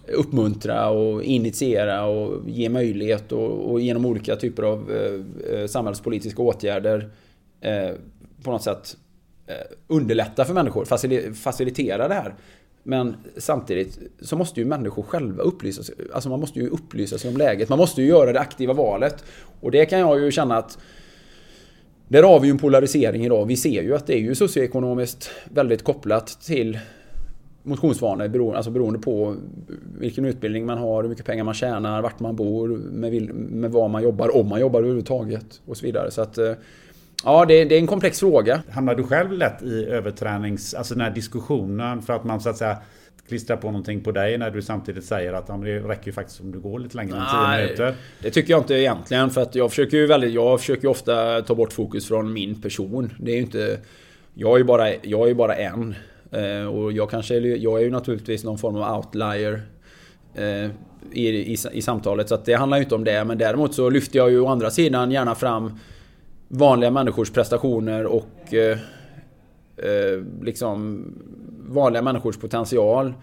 uppmuntra 0.07 0.89
och 0.89 1.23
initiera 1.23 2.05
och 2.05 2.49
ge 2.49 2.69
möjlighet 2.69 3.31
och, 3.31 3.71
och 3.71 3.81
genom 3.81 4.05
olika 4.05 4.35
typer 4.35 4.63
av 4.63 4.91
eh, 4.91 5.61
eh 5.61 5.67
samhällspolitiska 5.67 6.41
åtgärder 6.41 7.09
eh, 7.61 7.91
på 8.43 8.51
något 8.51 8.63
sätt 8.63 8.97
eh, 9.47 9.55
underlätta 9.87 10.45
för 10.45 10.53
människor, 10.53 10.85
facilitera 11.33 12.07
det 12.07 12.13
här. 12.13 12.35
Men 12.83 13.15
samtidigt 13.37 13.99
så 14.21 14.35
måste 14.35 14.59
ju 14.59 14.65
människor 14.65 15.03
själva 15.03 15.43
upplysa 15.43 15.83
sig. 15.83 15.95
Alltså 16.13 16.29
man 16.29 16.39
måste 16.39 16.59
ju 16.59 16.67
upplysa 16.67 17.17
sig 17.17 17.31
om 17.31 17.37
läget. 17.37 17.69
Man 17.69 17.77
måste 17.77 18.01
ju 18.01 18.07
göra 18.07 18.33
det 18.33 18.39
aktiva 18.39 18.73
valet. 18.73 19.23
Och 19.61 19.71
det 19.71 19.85
kan 19.85 19.99
jag 19.99 20.19
ju 20.21 20.31
känna 20.31 20.57
att 20.57 20.77
där 22.07 22.23
har 22.23 22.39
vi 22.39 22.47
ju 22.47 22.51
en 22.51 22.57
polarisering 22.57 23.25
idag. 23.25 23.45
Vi 23.45 23.57
ser 23.57 23.83
ju 23.83 23.95
att 23.95 24.07
det 24.07 24.13
är 24.13 24.19
ju 24.19 24.35
socioekonomiskt 24.35 25.29
väldigt 25.49 25.83
kopplat 25.83 26.27
till 26.27 26.79
motionsvanor 27.63 28.27
beroende, 28.27 28.57
alltså 28.57 28.71
beroende 28.71 28.99
på 28.99 29.35
vilken 29.99 30.25
utbildning 30.25 30.65
man 30.65 30.77
har, 30.77 31.03
hur 31.03 31.09
mycket 31.09 31.25
pengar 31.25 31.43
man 31.43 31.53
tjänar, 31.53 32.01
vart 32.01 32.19
man 32.19 32.35
bor, 32.35 32.67
med, 32.67 33.33
med 33.35 33.71
vad 33.71 33.89
man 33.89 34.03
jobbar, 34.03 34.37
om 34.37 34.49
man 34.49 34.59
jobbar 34.59 34.79
överhuvudtaget 34.79 35.61
och 35.65 35.77
så 35.77 35.85
vidare. 35.85 36.11
Så 36.11 36.21
att, 36.21 36.37
eh, 36.37 36.53
ja, 37.23 37.45
det, 37.45 37.65
det 37.65 37.75
är 37.75 37.79
en 37.79 37.87
komplex 37.87 38.19
fråga. 38.19 38.61
Hamnar 38.71 38.95
du 38.95 39.03
själv 39.03 39.31
lätt 39.31 39.63
i 39.63 39.85
övertränings, 39.85 40.73
alltså 40.73 40.93
den 40.93 41.03
här 41.03 41.11
diskussionen 41.11 42.01
för 42.01 42.13
att 42.13 42.23
man 42.23 42.41
så 42.41 42.49
att 42.49 42.57
säga 42.57 42.77
klistrar 43.31 43.57
på 43.57 43.67
någonting 43.67 44.01
på 44.01 44.11
dig 44.11 44.37
när 44.37 44.51
du 44.51 44.61
samtidigt 44.61 45.05
säger 45.05 45.33
att 45.33 45.45
ja, 45.47 45.53
det 45.57 45.79
räcker 45.79 46.05
ju 46.05 46.11
faktiskt 46.11 46.41
om 46.41 46.51
du 46.51 46.59
går 46.59 46.79
lite 46.79 46.97
längre 46.97 47.17
än 47.17 47.55
10 47.55 47.57
minuter. 47.57 47.95
Det 48.21 48.31
tycker 48.31 48.51
jag 48.51 48.61
inte 48.61 48.73
egentligen 48.73 49.29
för 49.29 49.41
att 49.41 49.55
jag 49.55 49.69
försöker 49.69 49.97
ju 49.97 50.07
väldigt, 50.07 50.33
jag 50.33 50.59
försöker 50.59 50.87
ofta 50.87 51.41
ta 51.41 51.55
bort 51.55 51.73
fokus 51.73 52.07
från 52.07 52.33
min 52.33 52.61
person. 52.61 53.13
Det 53.19 53.31
är 53.31 53.35
ju 53.35 53.41
inte... 53.41 53.79
Jag 54.33 54.53
är 54.53 54.57
ju 54.57 54.63
bara, 54.63 54.93
jag 55.01 55.29
är 55.29 55.33
bara 55.33 55.55
en. 55.55 55.95
Eh, 56.31 56.65
och 56.65 56.91
jag 56.91 57.09
kanske, 57.09 57.35
jag 57.37 57.79
är 57.79 57.83
ju 57.83 57.91
naturligtvis 57.91 58.43
någon 58.43 58.57
form 58.57 58.75
av 58.75 58.97
outlier 58.97 59.61
eh, 60.35 60.69
i, 61.11 61.27
i, 61.27 61.57
i 61.71 61.81
samtalet. 61.81 62.29
Så 62.29 62.37
det 62.45 62.53
handlar 62.53 62.77
ju 62.77 62.83
inte 62.83 62.95
om 62.95 63.03
det. 63.03 63.23
Men 63.23 63.37
däremot 63.37 63.75
så 63.75 63.89
lyfter 63.89 64.19
jag 64.19 64.31
ju 64.31 64.39
å 64.39 64.47
andra 64.47 64.71
sidan 64.71 65.11
gärna 65.11 65.35
fram 65.35 65.79
vanliga 66.53 66.91
människors 66.91 67.31
prestationer 67.31 68.05
och 68.05 68.53
eh, 68.53 68.77
eh, 69.77 70.23
liksom 70.41 71.05
vanliga 71.69 72.01
människors 72.01 72.37
potential 72.37 73.13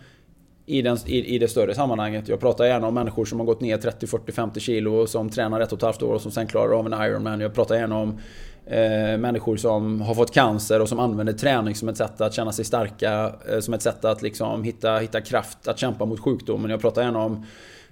i, 0.66 0.83
den, 0.83 0.99
i, 1.07 1.35
i 1.35 1.39
det 1.39 1.49
större 1.49 1.74
sammanhanget. 1.74 2.29
Jag 2.29 2.41
pratar 2.41 2.64
gärna 2.64 2.87
om 2.87 2.95
människor 2.95 3.24
som 3.24 3.39
har 3.39 3.47
gått 3.47 3.61
ner 3.61 3.79
30, 3.79 4.07
40, 4.07 4.33
50 4.33 4.61
kilo 4.61 4.95
och 4.95 5.09
som 5.09 5.31
tränar 5.31 5.61
ett 5.61 5.72
och 5.72 5.79
ett 5.79 5.83
halvt 5.83 6.03
år 6.03 6.14
och 6.14 6.20
som 6.20 6.31
sen 6.31 6.47
klarar 6.47 6.79
av 6.79 6.87
en 6.87 7.03
Ironman. 7.03 7.41
Jag 7.41 7.55
pratar 7.55 7.74
gärna 7.74 7.99
om 7.99 8.18
eh, 8.66 9.18
människor 9.18 9.57
som 9.57 10.01
har 10.01 10.14
fått 10.14 10.35
cancer 10.35 10.81
och 10.81 10.89
som 10.89 10.99
använder 10.99 11.33
träning 11.33 11.74
som 11.74 11.89
ett 11.89 11.97
sätt 11.97 12.20
att 12.20 12.35
känna 12.35 12.53
sig 12.53 12.64
starka. 12.64 13.33
Eh, 13.53 13.61
som 13.61 13.74
ett 13.74 13.83
sätt 13.83 14.05
att 14.05 14.22
liksom 14.22 14.62
hitta, 14.62 14.99
hitta 14.99 15.20
kraft 15.20 15.68
att 15.68 15.79
kämpa 15.79 16.05
mot 16.05 16.20
sjukdomen. 16.20 16.70
Jag 16.70 16.81
pratar 16.81 17.03
gärna 17.03 17.24
om, 17.24 17.47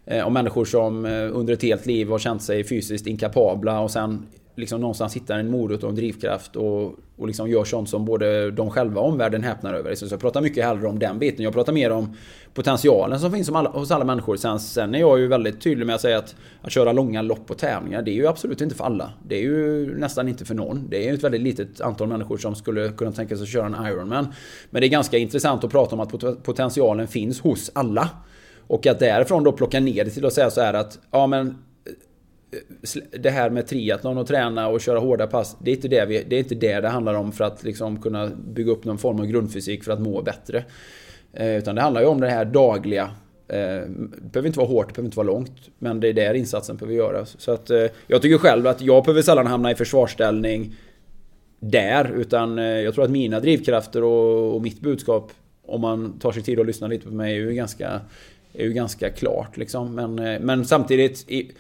eh, 0.06 0.26
om 0.26 0.32
människor 0.32 0.64
som 0.64 1.04
eh, 1.04 1.36
under 1.36 1.52
ett 1.52 1.62
helt 1.62 1.86
liv 1.86 2.08
har 2.08 2.18
känt 2.18 2.42
sig 2.42 2.64
fysiskt 2.64 3.06
inkapabla 3.06 3.80
och 3.80 3.90
sen 3.90 4.26
liksom 4.56 4.80
någonstans 4.80 5.16
hittar 5.16 5.38
en 5.38 5.50
morot 5.50 5.82
och 5.82 5.88
en 5.88 5.94
drivkraft 5.94 6.56
och, 6.56 6.94
och 7.16 7.26
liksom 7.26 7.50
gör 7.50 7.64
sånt 7.64 7.88
som 7.88 8.04
både 8.04 8.50
de 8.50 8.70
själva 8.70 9.00
och 9.00 9.08
omvärlden 9.08 9.42
häpnar 9.42 9.74
över. 9.74 9.94
Så 9.94 10.06
jag 10.10 10.20
pratar 10.20 10.40
mycket 10.40 10.64
hellre 10.64 10.86
om 10.88 10.98
den 10.98 11.18
biten. 11.18 11.44
Jag 11.44 11.52
pratar 11.52 11.72
mer 11.72 11.90
om 11.90 12.16
potentialen 12.54 13.20
som 13.20 13.32
finns 13.32 13.50
alla, 13.50 13.70
hos 13.70 13.90
alla 13.90 14.04
människor. 14.04 14.36
Sen, 14.36 14.60
sen 14.60 14.94
är 14.94 14.98
jag 14.98 15.18
ju 15.18 15.26
väldigt 15.26 15.60
tydlig 15.60 15.86
med 15.86 15.94
att 15.94 16.00
säga 16.00 16.18
att 16.18 16.34
att 16.62 16.72
köra 16.72 16.92
långa 16.92 17.22
lopp 17.22 17.50
och 17.50 17.58
tävlingar, 17.58 18.02
det 18.02 18.10
är 18.10 18.14
ju 18.14 18.26
absolut 18.26 18.60
inte 18.60 18.74
för 18.74 18.84
alla. 18.84 19.12
Det 19.28 19.36
är 19.36 19.42
ju 19.42 19.98
nästan 19.98 20.28
inte 20.28 20.44
för 20.44 20.54
någon. 20.54 20.86
Det 20.88 20.96
är 20.96 21.08
ju 21.08 21.14
ett 21.14 21.24
väldigt 21.24 21.40
litet 21.40 21.80
antal 21.80 22.08
människor 22.08 22.36
som 22.36 22.54
skulle 22.54 22.88
kunna 22.88 23.12
tänka 23.12 23.36
sig 23.36 23.42
att 23.42 23.48
köra 23.48 23.66
en 23.66 23.86
Ironman. 23.86 24.34
Men 24.70 24.80
det 24.80 24.86
är 24.86 24.88
ganska 24.90 25.18
intressant 25.18 25.64
att 25.64 25.70
prata 25.70 25.94
om 25.94 26.00
att 26.00 26.42
potentialen 26.42 27.08
finns 27.08 27.40
hos 27.40 27.70
alla. 27.74 28.08
Och 28.66 28.86
att 28.86 28.98
därifrån 28.98 29.44
då 29.44 29.52
plocka 29.52 29.80
ner 29.80 30.04
det 30.04 30.10
till 30.10 30.26
att 30.26 30.32
säga 30.32 30.50
så 30.50 30.60
här 30.60 30.74
att 30.74 30.98
ja 31.10 31.26
men 31.26 31.58
det 33.10 33.30
här 33.30 33.50
med 33.50 33.66
triathlon 33.66 34.18
och 34.18 34.26
träna 34.26 34.68
och 34.68 34.80
köra 34.80 34.98
hårda 34.98 35.26
pass. 35.26 35.56
Det 35.60 35.70
är 35.70 35.74
inte 35.74 35.88
det, 35.88 36.06
vi, 36.06 36.24
det, 36.28 36.36
är 36.36 36.38
inte 36.38 36.54
det 36.54 36.80
det 36.80 36.88
handlar 36.88 37.14
om 37.14 37.32
för 37.32 37.44
att 37.44 37.64
liksom 37.64 38.02
kunna 38.02 38.26
bygga 38.26 38.72
upp 38.72 38.84
någon 38.84 38.98
form 38.98 39.20
av 39.20 39.26
grundfysik 39.26 39.84
för 39.84 39.92
att 39.92 40.00
må 40.00 40.22
bättre. 40.22 40.64
Eh, 41.32 41.56
utan 41.56 41.74
det 41.74 41.80
handlar 41.80 42.00
ju 42.00 42.06
om 42.06 42.20
det 42.20 42.28
här 42.28 42.44
dagliga. 42.44 43.10
Eh, 43.48 43.56
det 43.56 44.32
behöver 44.32 44.46
inte 44.46 44.58
vara 44.58 44.68
hårt, 44.68 44.88
det 44.88 44.94
behöver 44.94 45.06
inte 45.06 45.16
vara 45.16 45.26
långt. 45.26 45.70
Men 45.78 46.00
det 46.00 46.08
är 46.08 46.12
där 46.12 46.34
insatsen 46.34 46.76
behöver 46.76 46.96
göras. 46.96 47.36
Så 47.38 47.52
att, 47.52 47.70
eh, 47.70 47.86
jag 48.06 48.22
tycker 48.22 48.38
själv 48.38 48.66
att 48.66 48.80
jag 48.80 49.04
behöver 49.04 49.22
sällan 49.22 49.46
hamna 49.46 49.70
i 49.70 49.74
försvarsställning 49.74 50.74
där. 51.60 52.12
Utan 52.16 52.58
eh, 52.58 52.64
jag 52.64 52.94
tror 52.94 53.04
att 53.04 53.10
mina 53.10 53.40
drivkrafter 53.40 54.04
och, 54.04 54.54
och 54.54 54.62
mitt 54.62 54.80
budskap, 54.80 55.32
om 55.66 55.80
man 55.80 56.18
tar 56.18 56.32
sig 56.32 56.42
tid 56.42 56.60
att 56.60 56.66
lyssna 56.66 56.86
lite 56.86 57.06
på 57.06 57.14
mig, 57.14 57.34
är 57.34 57.40
ju 57.40 57.52
ganska, 57.52 58.00
är 58.52 58.64
ju 58.64 58.72
ganska 58.72 59.10
klart. 59.10 59.56
Liksom. 59.56 59.94
Men, 59.94 60.18
eh, 60.18 60.40
men 60.40 60.64
samtidigt... 60.64 61.30
I, 61.30 61.52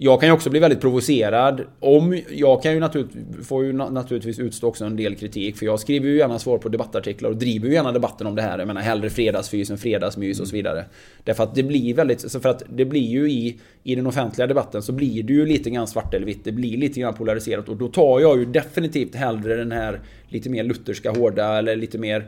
jag 0.00 0.20
kan 0.20 0.28
ju 0.28 0.32
också 0.32 0.50
bli 0.50 0.60
väldigt 0.60 0.80
provocerad. 0.80 1.64
Om, 1.80 2.22
jag 2.30 2.62
kan 2.62 2.72
ju 2.72 2.80
naturligtvis, 2.80 3.48
får 3.48 3.64
ju 3.64 3.72
naturligtvis 3.72 4.38
utstå 4.38 4.68
också 4.68 4.84
en 4.84 4.96
del 4.96 5.14
kritik. 5.14 5.56
För 5.56 5.66
jag 5.66 5.80
skriver 5.80 6.08
ju 6.08 6.16
gärna 6.16 6.38
svar 6.38 6.58
på 6.58 6.68
debattartiklar 6.68 7.30
och 7.30 7.36
driver 7.36 7.68
ju 7.68 7.74
gärna 7.74 7.92
debatten 7.92 8.26
om 8.26 8.34
det 8.34 8.42
här. 8.42 8.58
Jag 8.58 8.66
menar 8.66 8.80
hellre 8.80 9.10
fredagsfys 9.10 9.70
än 9.70 9.78
fredagsmys 9.78 10.40
och 10.40 10.48
så 10.48 10.56
vidare. 10.56 10.84
Därför 11.24 11.42
att 11.42 11.54
det 11.54 11.62
blir 11.62 11.94
väldigt... 11.94 12.32
För 12.32 12.48
att 12.48 12.62
det 12.68 12.84
blir 12.84 13.06
ju 13.06 13.30
i, 13.30 13.60
i 13.82 13.94
den 13.94 14.06
offentliga 14.06 14.46
debatten 14.46 14.82
så 14.82 14.92
blir 14.92 15.22
det 15.22 15.32
ju 15.32 15.46
lite 15.46 15.70
grann 15.70 15.86
svart 15.86 16.14
eller 16.14 16.26
vitt. 16.26 16.44
Det 16.44 16.52
blir 16.52 16.76
lite 16.76 17.00
grann 17.00 17.14
polariserat. 17.14 17.68
Och 17.68 17.76
då 17.76 17.88
tar 17.88 18.20
jag 18.20 18.38
ju 18.38 18.44
definitivt 18.44 19.14
hellre 19.14 19.56
den 19.56 19.72
här 19.72 20.00
lite 20.28 20.50
mer 20.50 20.64
lutherska 20.64 21.10
hårda 21.10 21.58
eller 21.58 21.76
lite 21.76 21.98
mer... 21.98 22.26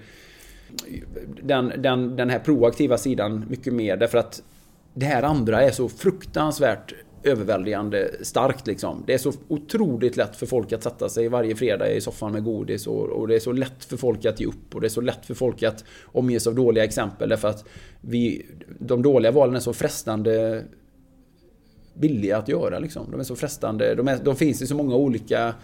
Den, 1.42 1.72
den, 1.78 2.16
den 2.16 2.30
här 2.30 2.38
proaktiva 2.38 2.98
sidan 2.98 3.44
mycket 3.48 3.72
mer. 3.72 3.96
Därför 3.96 4.18
att 4.18 4.42
det 4.94 5.06
här 5.06 5.22
andra 5.22 5.62
är 5.62 5.70
så 5.70 5.88
fruktansvärt 5.88 6.94
överväldigande 7.22 8.10
starkt 8.22 8.66
liksom. 8.66 9.02
Det 9.06 9.14
är 9.14 9.18
så 9.18 9.32
otroligt 9.48 10.16
lätt 10.16 10.36
för 10.36 10.46
folk 10.46 10.72
att 10.72 10.82
sätta 10.82 11.08
sig 11.08 11.28
varje 11.28 11.56
fredag 11.56 11.92
i 11.92 12.00
soffan 12.00 12.32
med 12.32 12.44
godis 12.44 12.86
och, 12.86 13.08
och, 13.08 13.28
det 13.28 13.34
är 13.34 13.40
så 13.40 13.52
lätt 13.52 13.84
för 13.84 13.96
folk 13.96 14.24
att 14.24 14.40
ge 14.40 14.46
upp 14.46 14.74
och 14.74 14.80
det 14.80 14.86
är 14.86 14.88
så 14.88 15.00
lätt 15.00 15.26
för 15.26 15.34
folk 15.34 15.62
att 15.62 15.84
omges 16.04 16.46
av 16.46 16.54
dåliga 16.54 16.84
exempel 16.84 17.28
därför 17.28 17.48
att 17.48 17.64
vi, 18.00 18.46
de 18.78 19.02
dåliga 19.02 19.32
valen 19.32 19.56
är 19.56 19.60
så 19.60 19.72
frestande 19.72 20.64
billiga 21.94 22.38
att 22.38 22.48
göra 22.48 22.78
liksom. 22.78 23.10
De 23.10 23.20
är 23.20 23.24
så 23.24 23.36
frestande, 23.36 23.94
de, 23.94 24.08
är, 24.08 24.18
de 24.24 24.36
finns 24.36 24.62
i 24.62 24.66
så 24.66 24.74
många 24.74 24.94
olika 24.94 25.54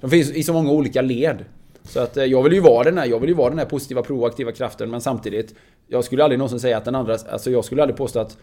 de 0.00 0.10
finns 0.10 0.30
i 0.30 0.42
så 0.42 0.52
många 0.52 0.70
olika 0.70 1.02
led. 1.02 1.44
Så 1.82 2.00
att 2.00 2.16
eh, 2.16 2.24
jag 2.24 2.42
vill 2.42 2.52
ju 2.52 2.60
vara 2.60 2.84
den 2.84 2.98
här, 2.98 3.06
jag 3.06 3.20
vill 3.20 3.28
ju 3.28 3.34
vara 3.34 3.50
den 3.50 3.58
här 3.58 3.66
positiva 3.66 4.02
proaktiva 4.02 4.52
kraften 4.52 4.90
men 4.90 5.00
samtidigt 5.00 5.54
Jag 5.86 6.04
skulle 6.04 6.24
aldrig 6.24 6.38
någonsin 6.38 6.60
säga 6.60 6.76
att 6.76 6.84
den 6.84 6.94
andra, 6.94 7.12
alltså 7.12 7.50
jag 7.50 7.64
skulle 7.64 7.82
aldrig 7.82 7.96
påstå 7.96 8.18
att 8.18 8.38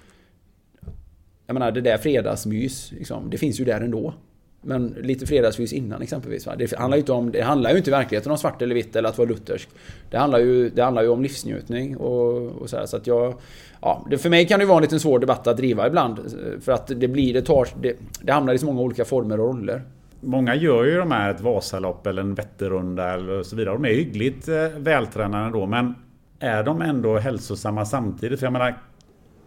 jag 1.52 1.54
menar 1.54 1.72
det 1.72 1.82
där 1.82 1.98
fredagsmys, 1.98 2.92
liksom, 2.92 3.30
det 3.30 3.38
finns 3.38 3.60
ju 3.60 3.66
där 3.66 3.82
ändå. 3.82 4.14
Men 4.62 4.96
lite 5.02 5.26
fredagsmys 5.26 5.74
innan 5.74 6.02
exempelvis. 6.02 6.48
Va? 6.48 6.56
Det 6.58 6.78
handlar 6.78 6.98
ju 6.98 7.00
inte 7.00 7.12
om, 7.12 7.32
det 7.32 7.42
handlar 7.42 7.72
ju 7.72 7.78
inte 7.78 7.90
i 7.90 7.92
verkligheten 7.92 8.32
om 8.32 8.38
svart 8.38 8.62
eller 8.62 8.76
vitt 8.76 8.96
eller 8.96 9.10
att 9.10 9.18
vara 9.18 9.30
luthersk. 9.30 9.70
Det 10.10 10.18
handlar 10.18 10.40
ju, 10.40 10.70
det 10.70 10.84
handlar 10.84 11.02
ju 11.02 11.10
om 11.10 11.22
livsnjutning 11.22 11.98
och, 11.98 12.48
och 12.48 12.70
så 12.70 12.78
här, 12.78 12.86
Så 12.86 12.98
att 12.98 13.08
jag... 13.08 13.34
Ja, 13.82 14.08
det, 14.10 14.18
för 14.18 14.30
mig 14.30 14.48
kan 14.48 14.60
det 14.60 14.66
vara 14.66 14.78
en 14.78 14.82
liten 14.82 15.00
svår 15.00 15.20
debatt 15.20 15.48
att 15.48 15.58
driva 15.58 15.88
ibland. 15.88 16.20
För 16.62 16.72
att 16.72 16.88
det 16.88 17.08
blir, 17.08 17.34
det 17.34 17.42
tar, 17.42 17.68
det, 17.82 17.96
det 18.22 18.32
hamnar 18.32 18.54
i 18.54 18.58
så 18.58 18.66
många 18.66 18.82
olika 18.82 19.06
former 19.06 19.40
och 19.40 19.48
roller. 19.48 19.82
Många 20.22 20.56
gör 20.56 20.84
ju 20.84 20.98
de 20.98 21.12
här 21.12 21.32
ett 21.32 21.42
Vasalopp 21.42 22.08
eller 22.08 22.22
en 22.22 22.36
Vätternrunda 22.36 23.14
eller 23.14 23.44
så 23.44 23.56
vidare. 23.56 23.76
De 23.76 23.86
är 23.86 23.94
hyggligt 23.94 24.48
eh, 24.48 24.68
vältränade 24.78 25.52
då 25.52 25.66
men 25.66 25.96
är 26.40 26.64
de 26.64 26.82
ändå 26.82 27.18
hälsosamma 27.18 27.86
samtidigt? 27.86 28.40
För 28.40 28.46
jag 28.46 28.54
menar, 28.54 28.78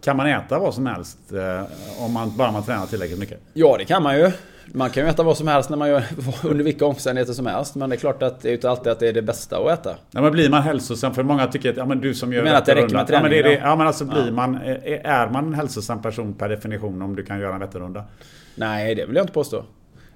kan 0.05 0.17
man 0.17 0.27
äta 0.27 0.59
vad 0.59 0.73
som 0.73 0.85
helst 0.85 1.17
eh, 1.33 2.03
om 2.05 2.13
man, 2.13 2.37
bara 2.37 2.51
man 2.51 2.63
tränar 2.63 2.85
tillräckligt 2.85 3.19
mycket? 3.19 3.39
Ja, 3.53 3.75
det 3.77 3.85
kan 3.85 4.03
man 4.03 4.17
ju. 4.17 4.31
Man 4.65 4.89
kan 4.89 5.03
ju 5.03 5.09
äta 5.09 5.23
vad 5.23 5.37
som 5.37 5.47
helst 5.47 5.69
när 5.69 5.77
man 5.77 5.89
gör, 5.89 6.03
under 6.43 6.63
vilka 6.63 6.85
omständigheter 6.85 7.33
som 7.33 7.45
helst. 7.45 7.75
Men 7.75 7.89
det 7.89 7.95
är 7.95 7.97
klart 7.97 8.23
att 8.23 8.41
det 8.41 8.49
är 8.49 8.53
inte 8.53 8.69
alltid 8.69 8.91
att 8.91 8.99
det 8.99 9.07
är 9.07 9.13
det 9.13 9.21
bästa 9.21 9.57
att 9.57 9.79
äta. 9.79 9.95
Ja, 10.11 10.21
men 10.21 10.31
blir 10.31 10.49
man 10.49 10.61
hälsosam? 10.61 11.13
För 11.13 11.23
många 11.23 11.47
tycker 11.47 11.69
att 11.69 11.77
ja, 11.77 11.85
men 11.85 12.01
du 12.01 12.13
som 12.13 12.33
gör... 12.33 12.39
Du 12.39 12.43
menar 12.43 12.57
att 12.57 12.65
det 12.65 12.75
räcker 12.75 12.95
med 12.95 13.07
träning? 13.07 13.31
Ja, 13.31 13.41
men, 13.41 13.51
det, 13.51 13.55
det, 13.55 13.61
ja, 13.63 13.75
men 13.75 13.87
alltså 13.87 14.05
blir 14.05 14.25
ja. 14.25 14.31
man... 14.31 14.55
Är 14.85 15.29
man 15.29 15.45
en 15.45 15.53
hälsosam 15.53 16.01
person 16.01 16.33
per 16.33 16.49
definition 16.49 17.01
om 17.01 17.15
du 17.15 17.23
kan 17.23 17.39
göra 17.39 17.53
en 17.53 17.59
Vätternrunda? 17.59 18.03
Nej, 18.55 18.95
det 18.95 19.05
vill 19.05 19.15
jag 19.15 19.23
inte 19.23 19.33
påstå. 19.33 19.63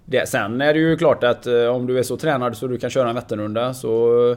Det, 0.05 0.29
sen 0.29 0.61
är 0.61 0.73
det 0.73 0.79
ju 0.79 0.97
klart 0.97 1.23
att 1.23 1.47
eh, 1.47 1.65
om 1.65 1.87
du 1.87 1.99
är 1.99 2.03
så 2.03 2.17
tränad 2.17 2.57
så 2.57 2.67
du 2.67 2.77
kan 2.77 2.89
köra 2.89 3.09
en 3.09 3.15
Vätternrunda 3.15 3.73
så... 3.73 4.35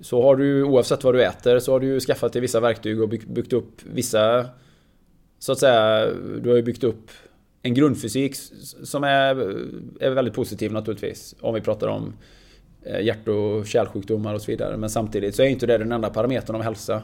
Så 0.00 0.22
har 0.22 0.36
du 0.36 0.62
oavsett 0.62 1.04
vad 1.04 1.14
du 1.14 1.24
äter 1.24 1.58
så 1.58 1.72
har 1.72 1.80
du 1.80 1.86
ju 1.86 2.00
skaffat 2.00 2.32
dig 2.32 2.42
vissa 2.42 2.60
verktyg 2.60 3.02
och 3.02 3.08
byggt 3.08 3.52
upp 3.52 3.70
vissa 3.84 4.46
så 5.38 5.52
att 5.52 5.58
säga, 5.58 6.06
du 6.42 6.48
har 6.48 6.56
ju 6.56 6.62
byggt 6.62 6.84
upp 6.84 7.10
en 7.62 7.74
grundfysik 7.74 8.36
som 8.82 9.04
är, 9.04 9.36
är 10.00 10.10
väldigt 10.10 10.34
positiv 10.34 10.72
naturligtvis. 10.72 11.34
Om 11.40 11.54
vi 11.54 11.60
pratar 11.60 11.88
om 11.88 12.12
eh, 12.82 13.00
hjärt 13.00 13.28
och 13.28 13.66
kärlsjukdomar 13.66 14.34
och 14.34 14.42
så 14.42 14.50
vidare. 14.50 14.76
Men 14.76 14.90
samtidigt 14.90 15.34
så 15.34 15.42
är 15.42 15.46
inte 15.46 15.66
det 15.66 15.78
den 15.78 15.92
enda 15.92 16.10
parametern 16.10 16.56
om 16.56 16.62
hälsa. 16.62 17.02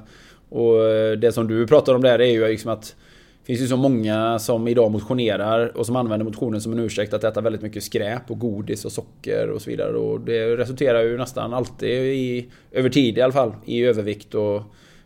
Och 0.48 0.84
eh, 0.84 1.12
det 1.12 1.32
som 1.32 1.48
du 1.48 1.66
pratar 1.66 1.94
om 1.94 2.02
där 2.02 2.18
är 2.18 2.30
ju 2.30 2.48
liksom 2.48 2.70
att 2.70 2.96
Det 3.40 3.46
finns 3.46 3.60
ju 3.60 3.66
så 3.66 3.76
många 3.76 4.38
som 4.38 4.68
idag 4.68 4.90
motionerar 4.90 5.76
och 5.76 5.86
som 5.86 5.96
använder 5.96 6.24
motionen 6.24 6.60
som 6.60 6.72
en 6.72 6.78
ursäkt 6.78 7.14
att 7.14 7.24
äta 7.24 7.40
väldigt 7.40 7.62
mycket 7.62 7.82
skräp 7.82 8.30
och 8.30 8.38
godis 8.38 8.84
och 8.84 8.92
socker 8.92 9.50
och 9.50 9.62
så 9.62 9.70
vidare. 9.70 9.96
Och 9.96 10.20
det 10.20 10.56
resulterar 10.56 11.02
ju 11.02 11.18
nästan 11.18 11.54
alltid 11.54 11.90
i, 11.90 12.50
över 12.72 12.88
tid 12.88 13.18
i 13.18 13.20
alla 13.20 13.32
fall, 13.32 13.52
i 13.64 13.84
övervikt 13.84 14.34
och 14.34 14.62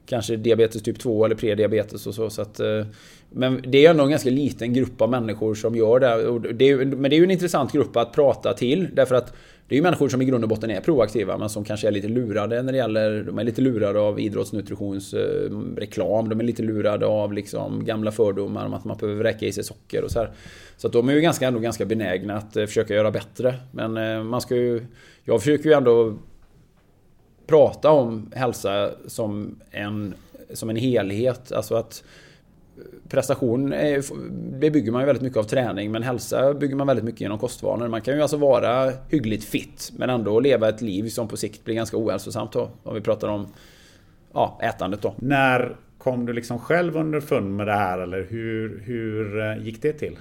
kanske 0.09 0.37
diabetes 0.37 0.83
typ 0.83 0.99
2 0.99 1.25
eller 1.25 1.35
prediabetes 1.35 2.07
och 2.07 2.15
så. 2.15 2.31
så 2.31 2.43
att, 2.43 2.61
eh, 2.61 2.87
men 3.31 3.63
det 3.67 3.87
är 3.87 3.91
ändå 3.91 4.05
en 4.05 4.11
ganska 4.11 4.31
liten 4.31 4.73
grupp 4.73 5.01
av 5.01 5.11
människor 5.11 5.55
som 5.55 5.77
gör 5.77 6.01
det. 6.01 6.53
det 6.53 6.71
är, 6.71 6.85
men 6.85 7.11
det 7.11 7.17
är 7.17 7.19
ju 7.19 7.25
en 7.25 7.31
intressant 7.31 7.73
grupp 7.73 7.97
att 7.97 8.13
prata 8.13 8.55
till 8.55 8.89
därför 8.95 9.15
att 9.15 9.35
det 9.69 9.75
är 9.75 9.77
ju 9.77 9.83
människor 9.83 10.09
som 10.09 10.23
i 10.23 10.25
grund 10.25 10.45
och 10.45 10.51
botten 10.51 10.71
är 10.71 10.81
proaktiva 10.81 11.39
men 11.39 11.49
som 11.49 11.65
kanske 11.65 11.89
är 11.89 11.93
lite 11.93 12.09
lurade 12.09 12.63
när 12.63 12.73
det 12.73 12.79
gäller... 12.79 13.23
De 13.23 13.39
är 13.39 13.45
lite 13.45 13.61
lurade 13.61 14.01
av 14.01 14.21
idrottsnutritionsreklam. 14.21 16.25
Eh, 16.25 16.29
de 16.29 16.41
är 16.41 16.45
lite 16.45 16.63
lurade 16.63 17.07
av 17.07 17.33
liksom 17.33 17.85
gamla 17.85 18.13
fördomar 18.13 18.67
om 18.67 18.75
att 18.75 18.85
man 18.85 18.97
behöver 18.97 19.25
räcka 19.25 19.47
i 19.47 19.53
sig 19.53 19.65
socker 19.65 20.05
och 20.05 20.11
så 20.11 20.19
här. 20.19 20.31
Så 20.77 20.87
att 20.87 20.93
de 20.93 21.09
är 21.09 21.13
ju 21.13 21.21
ganska, 21.21 21.47
ändå 21.47 21.61
ganska 21.61 21.85
benägna 21.85 22.37
att 22.37 22.57
eh, 22.57 22.67
försöka 22.67 22.95
göra 22.95 23.11
bättre. 23.11 23.55
Men 23.73 24.27
man 24.27 24.41
ska 24.41 24.57
ju... 24.57 24.87
Jag 25.25 25.41
försöker 25.41 25.69
ju 25.69 25.73
ändå 25.73 26.15
prata 27.49 27.91
om 27.91 28.31
hälsa 28.35 28.91
som 29.07 29.61
en, 29.71 30.15
som 30.53 30.71
en 30.71 30.77
helhet. 30.77 31.53
Alltså 31.53 31.75
att 31.75 32.05
eh, 32.77 32.83
prestation 33.09 33.73
är, 33.73 34.05
det 34.61 34.71
bygger 34.71 34.93
man 34.93 35.03
ju 35.03 35.07
väldigt 35.07 35.23
mycket 35.23 35.39
av 35.39 35.43
träning 35.43 35.93
men 35.93 36.03
hälsa 36.03 36.55
bygger 36.55 36.77
man 36.77 36.87
väldigt 36.87 37.05
mycket 37.05 37.21
genom 37.21 37.39
kostvanor. 37.39 37.89
Man 37.89 38.01
kan 38.01 38.15
ju 38.15 38.23
alltså 38.23 38.37
vara 38.37 38.93
hyggligt 39.09 39.45
fit 39.45 39.93
men 39.97 40.11
ändå 40.11 40.41
leva 40.41 40.69
ett 40.69 40.83
liv 40.83 41.09
som 41.09 41.29
på 41.29 41.37
sikt 41.37 41.65
blir 41.65 41.75
ganska 41.75 41.97
ohälsosamt 41.97 42.53
då. 42.53 42.71
Om 42.83 42.95
vi 42.95 43.01
pratar 43.01 43.29
om 43.29 43.47
ja, 44.33 44.61
ätandet 44.63 45.03
då. 45.03 45.15
När 45.19 45.77
kom 45.99 46.27
du 46.27 46.33
liksom 46.33 46.59
själv 46.59 46.97
underfund 46.97 47.57
med 47.57 47.67
det 47.67 47.77
här 47.77 47.99
eller 47.99 48.27
hur, 48.31 48.83
hur 48.85 49.41
eh, 49.41 49.65
gick 49.65 49.83
det 49.83 49.93
till? 49.93 50.17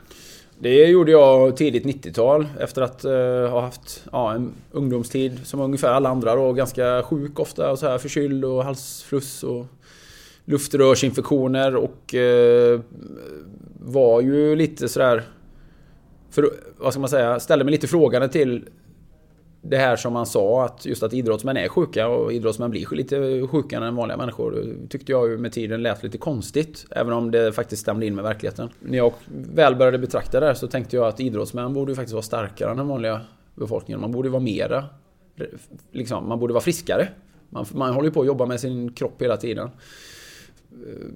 Det 0.59 0.85
gjorde 0.85 1.11
jag 1.11 1.57
tidigt 1.57 1.85
90-tal 1.85 2.47
efter 2.59 2.81
att 2.81 3.05
uh, 3.05 3.49
ha 3.49 3.61
haft 3.61 4.03
ja, 4.11 4.33
en 4.33 4.53
ungdomstid 4.71 5.39
som 5.43 5.59
ungefär 5.59 5.89
alla 5.89 6.09
andra 6.09 6.35
då. 6.35 6.53
Ganska 6.53 7.03
sjuk 7.03 7.39
ofta 7.39 7.71
och 7.71 7.79
så 7.79 7.87
här 7.87 7.97
förkyld 7.97 8.45
och 8.45 8.63
halsfluss 8.63 9.43
och 9.43 9.65
luftrörsinfektioner 10.45 11.75
och 11.75 12.13
uh, 12.13 12.79
var 13.79 14.21
ju 14.21 14.55
lite 14.55 14.89
sådär... 14.89 15.23
För, 16.29 16.49
vad 16.77 16.93
ska 16.93 16.99
man 16.99 17.09
säga? 17.09 17.39
Ställde 17.39 17.65
mig 17.65 17.71
lite 17.71 17.87
frågande 17.87 18.29
till 18.29 18.65
det 19.69 19.77
här 19.77 19.95
som 19.95 20.13
man 20.13 20.25
sa 20.25 20.65
att 20.65 20.85
just 20.85 21.03
att 21.03 21.13
idrottsmän 21.13 21.57
är 21.57 21.67
sjuka 21.67 22.07
och 22.07 22.33
idrottsmän 22.33 22.71
blir 22.71 22.95
lite 22.95 23.47
sjukare 23.47 23.87
än 23.87 23.95
vanliga 23.95 24.17
människor. 24.17 24.51
Det 24.51 24.87
tyckte 24.87 25.11
jag 25.11 25.29
ju 25.29 25.37
med 25.37 25.51
tiden 25.51 25.83
lät 25.83 26.03
lite 26.03 26.17
konstigt. 26.17 26.85
Även 26.91 27.13
om 27.13 27.31
det 27.31 27.51
faktiskt 27.51 27.81
stämde 27.81 28.05
in 28.05 28.15
med 28.15 28.23
verkligheten. 28.23 28.69
När 28.79 28.97
jag 28.97 29.13
väl 29.53 29.75
började 29.75 29.97
betrakta 29.97 30.39
det 30.39 30.45
här 30.45 30.53
så 30.53 30.67
tänkte 30.67 30.95
jag 30.95 31.07
att 31.07 31.19
idrottsmän 31.19 31.73
borde 31.73 31.91
ju 31.91 31.95
faktiskt 31.95 32.13
vara 32.13 32.23
starkare 32.23 32.71
än 32.71 32.77
den 32.77 32.87
vanliga 32.87 33.21
befolkningen. 33.55 34.01
Man 34.01 34.11
borde 34.11 34.29
vara 34.29 34.41
mera... 34.41 34.85
Liksom, 35.91 36.29
man 36.29 36.39
borde 36.39 36.53
vara 36.53 36.63
friskare. 36.63 37.07
Man, 37.49 37.65
man 37.73 37.93
håller 37.93 38.07
ju 38.07 38.13
på 38.13 38.21
att 38.21 38.27
jobba 38.27 38.45
med 38.45 38.59
sin 38.59 38.93
kropp 38.93 39.21
hela 39.21 39.37
tiden. 39.37 39.69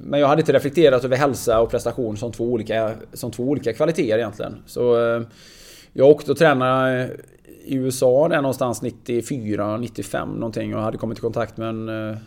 Men 0.02 0.20
jag 0.20 0.28
hade 0.28 0.42
inte 0.42 0.54
reflekterat 0.54 1.06
över 1.06 1.18
hälsa 1.18 1.62
och 1.62 1.70
prestation 1.72 2.18
som 2.18 2.32
två 2.32 2.44
olika, 2.44 2.94
som 3.14 3.32
två 3.32 3.44
olika 3.44 3.74
kvaliteter 3.74 4.18
egentligen. 4.18 4.56
Så 4.66 5.16
eh, 5.16 5.22
jag 5.94 6.08
åkte 6.08 6.32
och 6.32 6.38
tränade 6.38 7.10
i 7.66 7.76
USA 7.76 8.28
där 8.28 8.42
någonstans 8.42 8.82
94, 8.82 9.78
95 9.78 10.30
någonting 10.30 10.76
och 10.76 10.82
hade 10.82 10.98
kommit 10.98 11.18
i 11.18 11.22
kontakt 11.22 11.58
med 11.58 11.70
en, 11.70 11.90
eh, 11.90 12.18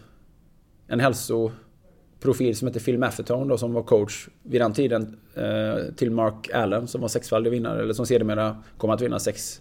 en 0.88 1.00
hälsoprofil 1.00 2.56
som 2.56 2.68
heter 2.68 2.80
Phil 2.80 2.98
Maffetone 2.98 3.48
då, 3.48 3.58
som 3.58 3.72
var 3.72 3.82
coach 3.82 4.28
vid 4.42 4.60
den 4.60 4.72
tiden 4.72 5.16
eh, 5.34 5.94
till 5.96 6.10
Mark 6.10 6.50
Allen 6.54 6.88
som 6.88 7.00
var 7.00 7.08
sexfaldig 7.08 7.50
vinnare 7.50 7.82
eller 7.82 7.94
som 7.94 8.06
sedermera 8.06 8.56
kom 8.78 8.90
att 8.90 9.00
vinna 9.00 9.18
sex 9.18 9.60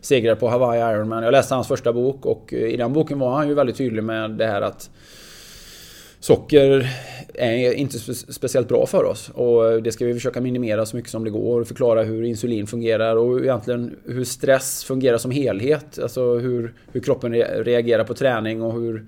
segrar 0.00 0.34
på 0.34 0.48
Hawaii 0.48 0.94
Ironman. 0.94 1.22
Jag 1.22 1.32
läste 1.32 1.54
hans 1.54 1.68
första 1.68 1.92
bok 1.92 2.26
och 2.26 2.54
eh, 2.54 2.68
i 2.68 2.76
den 2.76 2.92
boken 2.92 3.18
var 3.18 3.36
han 3.36 3.48
ju 3.48 3.54
väldigt 3.54 3.76
tydlig 3.76 4.04
med 4.04 4.30
det 4.30 4.46
här 4.46 4.62
att 4.62 4.90
Socker 6.20 6.90
är 7.34 7.72
inte 7.72 7.98
speciellt 8.14 8.68
bra 8.68 8.86
för 8.86 9.04
oss 9.04 9.30
och 9.34 9.82
det 9.82 9.92
ska 9.92 10.04
vi 10.04 10.14
försöka 10.14 10.40
minimera 10.40 10.86
så 10.86 10.96
mycket 10.96 11.10
som 11.10 11.24
det 11.24 11.30
går 11.30 11.64
förklara 11.64 12.02
hur 12.02 12.22
insulin 12.22 12.66
fungerar 12.66 13.16
och 13.16 13.40
egentligen 13.40 13.96
hur 14.04 14.24
stress 14.24 14.84
fungerar 14.84 15.18
som 15.18 15.30
helhet. 15.30 15.98
Alltså 16.02 16.38
hur, 16.38 16.74
hur 16.92 17.00
kroppen 17.00 17.34
reagerar 17.64 18.04
på 18.04 18.14
träning 18.14 18.62
och 18.62 18.72
hur 18.72 19.06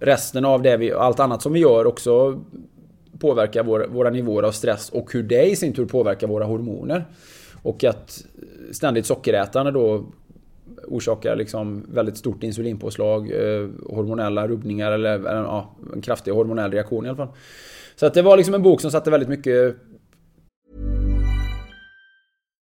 resten 0.00 0.44
av 0.44 0.62
det 0.62 0.76
vi, 0.76 0.92
allt 0.92 1.20
annat 1.20 1.42
som 1.42 1.52
vi 1.52 1.60
gör 1.60 1.86
också 1.86 2.40
påverkar 3.18 3.62
vår, 3.62 3.86
våra 3.90 4.10
nivåer 4.10 4.42
av 4.42 4.52
stress 4.52 4.90
och 4.90 5.12
hur 5.12 5.22
det 5.22 5.44
i 5.44 5.56
sin 5.56 5.72
tur 5.72 5.86
påverkar 5.86 6.26
våra 6.26 6.44
hormoner. 6.44 7.04
Och 7.62 7.84
att 7.84 8.24
ständigt 8.70 9.06
sockerätande 9.06 9.70
då 9.70 10.04
orsakar 10.88 11.36
liksom 11.36 11.86
väldigt 11.88 12.16
stort 12.16 12.42
insulinpåslag, 12.42 13.30
eh, 13.30 13.68
hormonella 13.88 14.48
rubbningar 14.48 14.92
eller, 14.92 15.14
eller 15.14 15.42
ja, 15.42 15.76
en 15.94 16.00
kraftig 16.00 16.32
hormonell 16.32 16.72
reaktion 16.72 17.06
i 17.06 17.08
alla 17.08 17.16
fall. 17.16 17.34
Så 17.96 18.06
att 18.06 18.14
det 18.14 18.22
var 18.22 18.36
liksom 18.36 18.54
en 18.54 18.62
bok 18.62 18.80
som 18.80 18.90
satte 18.90 19.10
väldigt 19.10 19.28
mycket 19.28 19.76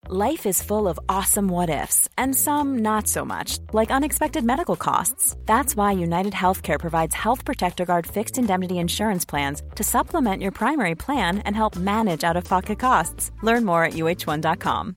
Life 0.08 0.44
is 0.48 0.60
full 0.60 0.88
of 0.88 0.98
awesome 1.08 1.48
what 1.48 1.70
ifs 1.70 2.06
and 2.18 2.34
some 2.36 2.78
not 2.78 3.08
so 3.08 3.24
much, 3.24 3.58
like 3.72 3.90
unexpected 3.90 4.44
medical 4.44 4.76
costs. 4.76 5.34
That's 5.46 5.74
why 5.74 5.92
United 5.92 6.34
Healthcare 6.34 6.78
provides 6.78 7.14
Health 7.14 7.46
Protector 7.46 7.86
Guard 7.86 8.06
fixed 8.06 8.36
indemnity 8.36 8.78
insurance 8.78 9.24
plans 9.24 9.62
to 9.76 9.82
supplement 9.82 10.42
your 10.42 10.52
primary 10.52 10.94
plan 10.94 11.38
and 11.46 11.56
help 11.56 11.76
manage 11.76 12.24
out 12.24 12.36
of 12.36 12.44
pocket 12.44 12.78
costs. 12.78 13.30
Learn 13.42 13.64
more 13.64 13.84
at 13.84 13.94
uh1.com. 13.94 14.96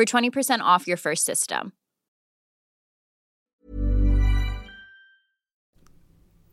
for 0.00 0.20
20% 0.20 0.60
off 0.76 0.88
your 0.88 0.96
first 0.96 1.26
system. 1.26 1.72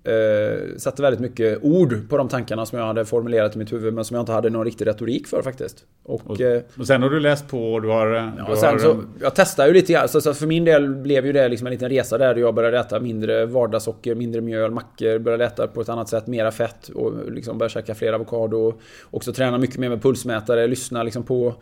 Eh, 0.08 0.78
satte 0.78 1.02
väldigt 1.02 1.20
mycket 1.20 1.60
ord 1.62 2.10
på 2.10 2.18
de 2.18 2.30
tankarna 2.30 2.66
som 2.66 2.80
jag 2.80 2.86
hade 2.86 3.06
formulerat 3.06 3.56
i 3.56 3.60
mitt 3.60 3.74
huvud 3.74 3.94
men 3.94 4.06
som 4.06 4.16
jag 4.16 4.22
inte 4.22 4.32
hade 4.32 4.50
någon 4.50 4.66
riktig 4.66 4.88
retorik 4.88 5.28
för 5.28 5.42
faktiskt. 5.42 5.86
Och, 6.04 6.22
och, 6.26 6.42
eh, 6.42 6.62
och 6.80 6.88
sen 6.88 7.04
har 7.04 7.10
du 7.10 7.20
läst 7.20 7.48
på 7.48 7.74
och 7.74 7.82
du 7.82 7.88
har... 7.88 8.08
Ja, 8.08 8.46
du 8.50 8.56
sen 8.56 8.70
har, 8.70 8.80
så, 8.80 9.04
jag 9.22 9.36
testade 9.36 9.68
ju 9.68 9.74
lite 9.74 9.94
grann. 9.94 10.10
Så, 10.10 10.22
så, 10.22 10.34
för 10.34 10.48
min 10.48 10.66
del 10.66 10.96
blev 10.96 11.26
ju 11.26 11.32
det 11.32 11.50
liksom 11.50 11.68
en 11.68 11.74
liten 11.74 11.90
resa 11.90 12.18
där 12.18 12.36
jag 12.36 12.56
började 12.56 12.80
äta 12.80 13.00
mindre 13.00 13.46
vardagssocker, 13.46 14.16
mindre 14.16 14.42
mjöl, 14.42 14.72
mackor, 14.72 15.20
började 15.20 15.46
äta 15.46 15.68
på 15.68 15.82
ett 15.82 15.90
annat 15.90 16.10
sätt, 16.10 16.28
mera 16.28 16.52
fett 16.52 16.90
och 16.90 17.32
liksom 17.32 17.58
började 17.58 17.74
käka 17.74 17.96
fler 17.96 18.14
avokado. 18.14 18.74
Också 19.12 19.34
träna 19.34 19.58
mycket 19.58 19.78
mer 19.78 19.90
med 19.90 20.02
pulsmätare, 20.02 20.68
lyssna 20.68 21.04
liksom 21.04 21.24
på 21.24 21.56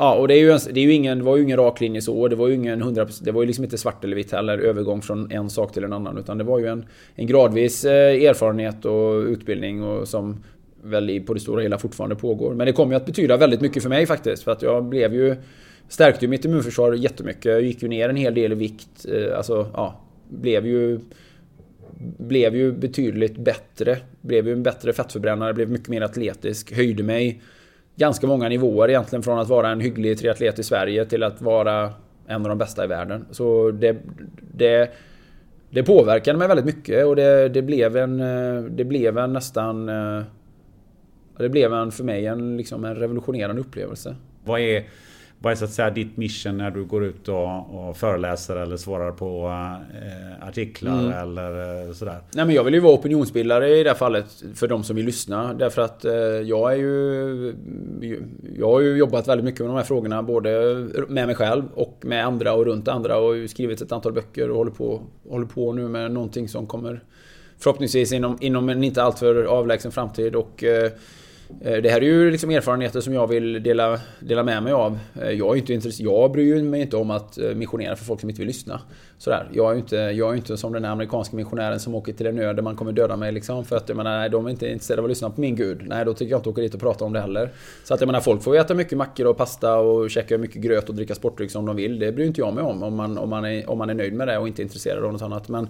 Ja, 0.00 0.14
och 0.14 0.28
det 0.28 0.34
är 0.34 0.38
ju, 0.38 0.50
en, 0.50 0.58
det 0.72 0.80
är 0.80 0.84
ju 0.84 0.92
ingen, 0.92 1.18
det 1.18 1.24
var 1.24 1.36
ju 1.36 1.42
ingen 1.42 1.58
rak 1.58 1.80
linje 1.80 2.02
så. 2.02 2.28
Det 2.28 2.36
var 2.36 2.48
ju 2.48 2.54
ingen 2.54 2.82
100%, 2.82 3.24
det 3.24 3.32
var 3.32 3.42
ju 3.42 3.46
liksom 3.46 3.64
inte 3.64 3.78
svart 3.78 4.04
eller 4.04 4.16
vitt 4.16 4.32
heller, 4.32 4.58
övergång 4.58 5.02
från 5.02 5.32
en 5.32 5.50
sak 5.50 5.72
till 5.72 5.84
en 5.84 5.92
annan. 5.92 6.18
Utan 6.18 6.38
det 6.38 6.44
var 6.44 6.58
ju 6.58 6.66
en, 6.66 6.84
en 7.14 7.26
gradvis 7.26 7.84
eh, 7.84 8.22
erfarenhet 8.22 8.84
och 8.84 9.22
utbildning 9.22 9.82
och 9.82 10.08
som 10.08 10.44
väl 10.82 11.20
på 11.20 11.34
det 11.34 11.40
stora 11.40 11.62
hela 11.62 11.78
fortfarande 11.78 12.16
pågår. 12.16 12.54
Men 12.54 12.66
det 12.66 12.72
kommer 12.72 12.92
ju 12.92 12.96
att 12.96 13.06
betyda 13.06 13.36
väldigt 13.36 13.60
mycket 13.60 13.82
för 13.82 13.90
mig 13.90 14.06
faktiskt. 14.06 14.42
För 14.42 14.52
att 14.52 14.62
jag 14.62 14.84
blev 14.84 15.14
ju... 15.14 15.36
Stärkte 15.88 16.24
ju 16.24 16.28
mitt 16.28 16.44
immunförsvar 16.44 16.92
jättemycket. 16.92 17.44
Jag 17.44 17.62
gick 17.62 17.82
ju 17.82 17.88
ner 17.88 18.08
en 18.08 18.16
hel 18.16 18.34
del 18.34 18.52
i 18.52 18.54
vikt. 18.54 19.06
Eh, 19.12 19.36
alltså, 19.36 19.66
ja. 19.72 20.00
Blev 20.28 20.66
ju... 20.66 21.00
Blev 22.18 22.56
ju 22.56 22.72
betydligt 22.72 23.36
bättre. 23.36 23.96
Blev 24.20 24.46
ju 24.46 24.52
en 24.52 24.62
bättre 24.62 24.92
fettförbrännare. 24.92 25.54
Blev 25.54 25.70
mycket 25.70 25.88
mer 25.88 26.00
atletisk. 26.00 26.72
Höjde 26.72 27.02
mig 27.02 27.42
ganska 27.98 28.26
många 28.26 28.48
nivåer 28.48 28.88
egentligen 28.88 29.22
från 29.22 29.38
att 29.38 29.48
vara 29.48 29.68
en 29.68 29.80
hygglig 29.80 30.18
triatlet 30.18 30.58
i 30.58 30.62
Sverige 30.62 31.04
till 31.04 31.22
att 31.22 31.42
vara 31.42 31.92
en 32.26 32.42
av 32.42 32.48
de 32.48 32.58
bästa 32.58 32.84
i 32.84 32.86
världen. 32.86 33.26
Så 33.30 33.70
det, 33.70 33.96
det, 34.54 34.90
det 35.70 35.82
påverkade 35.82 36.38
mig 36.38 36.48
väldigt 36.48 36.66
mycket 36.66 37.06
och 37.06 37.16
det, 37.16 37.48
det, 37.48 37.62
blev 37.62 37.96
en, 37.96 38.20
eh, 38.20 38.62
det 38.62 38.84
blev 38.84 39.18
en 39.18 39.32
nästan... 39.32 39.88
Eh, 39.88 40.22
det 41.38 41.48
blev 41.48 41.72
en, 41.74 41.92
för 41.92 42.04
mig 42.04 42.26
en, 42.26 42.56
liksom 42.56 42.84
en 42.84 42.94
revolutionerande 42.94 43.60
upplevelse. 43.60 44.16
Vad 44.44 44.60
är 44.60 44.84
vad 45.40 45.52
är 45.52 45.56
så 45.56 45.64
att 45.64 45.70
säga 45.70 45.90
ditt 45.90 46.16
mission 46.16 46.56
när 46.56 46.70
du 46.70 46.84
går 46.84 47.04
ut 47.04 47.28
och, 47.28 47.88
och 47.88 47.96
föreläser 47.96 48.56
eller 48.56 48.76
svarar 48.76 49.12
på 49.12 49.46
eh, 50.02 50.48
artiklar 50.48 51.00
mm. 51.00 51.12
eller 51.12 51.86
eh, 51.86 51.92
sådär? 51.92 52.20
Nej 52.34 52.44
men 52.44 52.54
jag 52.54 52.64
vill 52.64 52.74
ju 52.74 52.80
vara 52.80 52.94
opinionsbildare 52.94 53.76
i 53.76 53.82
det 53.82 53.90
här 53.90 53.96
fallet 53.96 54.44
för 54.54 54.68
de 54.68 54.84
som 54.84 54.96
vill 54.96 55.06
lyssna. 55.06 55.54
Därför 55.54 55.82
att 55.82 56.04
eh, 56.04 56.12
jag 56.14 56.72
är 56.72 56.76
ju... 56.76 57.54
Jag 58.58 58.72
har 58.72 58.80
ju 58.80 58.96
jobbat 58.96 59.28
väldigt 59.28 59.44
mycket 59.44 59.60
med 59.60 59.68
de 59.68 59.76
här 59.76 59.84
frågorna 59.84 60.22
både 60.22 60.50
med 61.08 61.26
mig 61.26 61.34
själv 61.34 61.64
och 61.74 61.98
med 62.02 62.26
andra 62.26 62.52
och 62.52 62.66
runt 62.66 62.88
andra 62.88 63.18
och 63.18 63.50
skrivit 63.50 63.80
ett 63.80 63.92
antal 63.92 64.12
böcker 64.12 64.50
och 64.50 64.56
håller 64.56 64.70
på, 64.70 65.02
håller 65.28 65.46
på 65.46 65.72
nu 65.72 65.88
med 65.88 66.12
någonting 66.12 66.48
som 66.48 66.66
kommer 66.66 67.02
förhoppningsvis 67.58 68.12
inom, 68.12 68.38
inom 68.40 68.68
en 68.68 68.84
inte 68.84 69.02
alltför 69.02 69.44
avlägsen 69.44 69.92
framtid 69.92 70.36
och 70.36 70.64
eh, 70.64 70.90
Eh, 71.60 71.76
det 71.82 71.90
här 71.90 72.00
är 72.00 72.06
ju 72.06 72.30
liksom 72.30 72.50
erfarenheter 72.50 73.00
som 73.00 73.14
jag 73.14 73.26
vill 73.26 73.62
dela, 73.62 74.00
dela 74.20 74.42
med 74.42 74.62
mig 74.62 74.72
av. 74.72 74.98
Eh, 75.22 75.30
jag, 75.30 75.54
är 75.54 75.58
inte 75.58 75.74
intresserad, 75.74 76.10
jag 76.10 76.32
bryr 76.32 76.62
mig 76.62 76.80
inte 76.80 76.96
om 76.96 77.10
att 77.10 77.38
eh, 77.38 77.54
missionera 77.54 77.96
för 77.96 78.04
folk 78.04 78.20
som 78.20 78.30
inte 78.30 78.40
vill 78.40 78.46
lyssna. 78.46 78.80
Sådär. 79.18 79.48
Jag, 79.52 79.72
är 79.72 79.76
inte, 79.76 79.96
jag 79.96 80.32
är 80.32 80.36
inte 80.36 80.56
som 80.56 80.72
den 80.72 80.84
amerikanska 80.84 81.36
missionären 81.36 81.80
som 81.80 81.94
åker 81.94 82.12
till 82.12 82.26
en 82.26 82.38
ö 82.38 82.52
där 82.52 82.62
man 82.62 82.76
kommer 82.76 82.92
döda 82.92 83.16
mig. 83.16 83.32
Liksom, 83.32 83.64
för 83.64 83.76
att 83.76 83.88
jag 83.88 83.96
menar, 83.96 84.18
nej, 84.18 84.30
de 84.30 84.46
är 84.46 84.50
inte 84.50 84.68
intresserade 84.68 85.00
av 85.00 85.04
att 85.04 85.10
lyssna 85.10 85.30
på 85.30 85.40
min 85.40 85.56
gud. 85.56 85.82
Nej, 85.86 86.04
då 86.04 86.14
tycker 86.14 86.30
jag 86.30 86.38
inte 86.38 86.48
åka 86.48 86.60
dit 86.60 86.74
och 86.74 86.80
prata 86.80 87.04
om 87.04 87.12
det 87.12 87.20
heller. 87.20 87.50
Så 87.84 87.94
att 87.94 88.00
jag 88.00 88.06
menar, 88.06 88.20
folk 88.20 88.42
får 88.42 88.56
äta 88.56 88.74
mycket 88.74 88.98
mackor 88.98 89.26
och 89.26 89.36
pasta 89.36 89.76
och 89.76 90.10
käka 90.10 90.38
mycket 90.38 90.62
gröt 90.62 90.88
och 90.88 90.94
dricka 90.94 91.14
sportdryck 91.14 91.50
som 91.50 91.66
de 91.66 91.76
vill. 91.76 91.98
Det 91.98 92.12
bryr 92.12 92.26
inte 92.26 92.40
jag 92.40 92.54
mig 92.54 92.64
om, 92.64 92.82
om 92.82 92.94
man, 92.94 93.18
om 93.18 93.30
man, 93.30 93.44
är, 93.44 93.70
om 93.70 93.78
man 93.78 93.90
är 93.90 93.94
nöjd 93.94 94.12
med 94.12 94.28
det 94.28 94.38
och 94.38 94.48
inte 94.48 94.62
intresserad 94.62 95.04
av 95.04 95.12
något 95.12 95.22
annat. 95.22 95.48
Men 95.48 95.68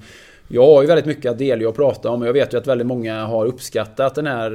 jag 0.48 0.66
har 0.66 0.82
ju 0.82 0.88
väldigt 0.88 1.06
mycket 1.06 1.30
att 1.30 1.38
delge 1.38 1.66
och 1.66 1.76
prata 1.76 2.10
om 2.10 2.22
jag 2.22 2.32
vet 2.32 2.54
ju 2.54 2.58
att 2.58 2.66
väldigt 2.66 2.86
många 2.86 3.24
har 3.24 3.46
uppskattat 3.46 4.14
den 4.14 4.26
här 4.26 4.50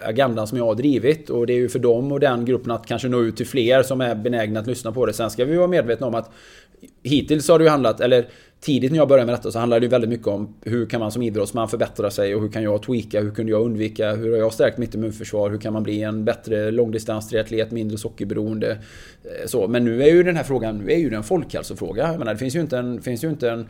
agendan 0.00 0.46
som 0.46 0.58
jag 0.58 0.64
har 0.64 0.74
drivit. 0.74 1.30
Och 1.30 1.46
det 1.46 1.52
är 1.52 1.58
ju 1.58 1.68
för 1.68 1.78
dem 1.78 2.12
och 2.12 2.20
den 2.20 2.44
gruppen 2.44 2.70
att 2.70 2.86
kanske 2.86 3.08
nå 3.08 3.22
ut 3.22 3.36
till 3.36 3.46
fler 3.46 3.82
som 3.82 4.00
är 4.00 4.14
benägna 4.14 4.60
att 4.60 4.66
lyssna 4.66 4.92
på 4.92 5.06
det. 5.06 5.12
Sen 5.12 5.30
ska 5.30 5.44
vi 5.44 5.56
vara 5.56 5.66
medvetna 5.66 6.06
om 6.06 6.14
att 6.14 6.30
hittills 7.02 7.48
har 7.48 7.58
det 7.58 7.64
ju 7.64 7.70
handlat, 7.70 8.00
eller 8.00 8.26
tidigt 8.60 8.90
när 8.90 8.98
jag 8.98 9.08
började 9.08 9.26
med 9.26 9.34
detta 9.34 9.50
så 9.50 9.58
handlade 9.58 9.80
det 9.80 9.84
ju 9.84 9.90
väldigt 9.90 10.10
mycket 10.10 10.26
om 10.26 10.54
hur 10.64 10.86
kan 10.86 11.00
man 11.00 11.12
som 11.12 11.22
idrottsman 11.22 11.68
förbättra 11.68 12.10
sig 12.10 12.34
och 12.34 12.42
hur 12.42 12.48
kan 12.48 12.62
jag 12.62 12.82
tweaka, 12.82 13.20
hur 13.20 13.30
kunde 13.30 13.52
jag 13.52 13.62
undvika, 13.62 14.14
hur 14.14 14.30
har 14.30 14.38
jag 14.38 14.52
stärkt 14.52 14.78
mitt 14.78 14.94
immunförsvar, 14.94 15.50
hur 15.50 15.58
kan 15.58 15.72
man 15.72 15.82
bli 15.82 16.02
en 16.02 16.24
bättre 16.24 16.70
långdistanstriatlet, 16.70 17.70
mindre 17.70 17.98
sockerberoende. 17.98 18.70
Eh, 19.24 19.46
så, 19.46 19.68
men 19.68 19.84
nu 19.84 20.02
är 20.02 20.06
ju 20.06 20.22
den 20.22 20.36
här 20.36 20.44
frågan, 20.44 20.78
nu 20.78 20.92
är 20.92 20.96
ju 20.96 21.10
det 21.10 21.16
en 21.16 21.22
folkhälsofråga. 21.22 22.08
Jag 22.08 22.18
menar, 22.18 22.32
det 22.32 22.38
finns 22.38 22.56
ju 22.56 22.60
inte 22.60 22.78
en, 22.78 23.02
finns 23.02 23.24
ju 23.24 23.28
inte 23.28 23.50
en 23.50 23.68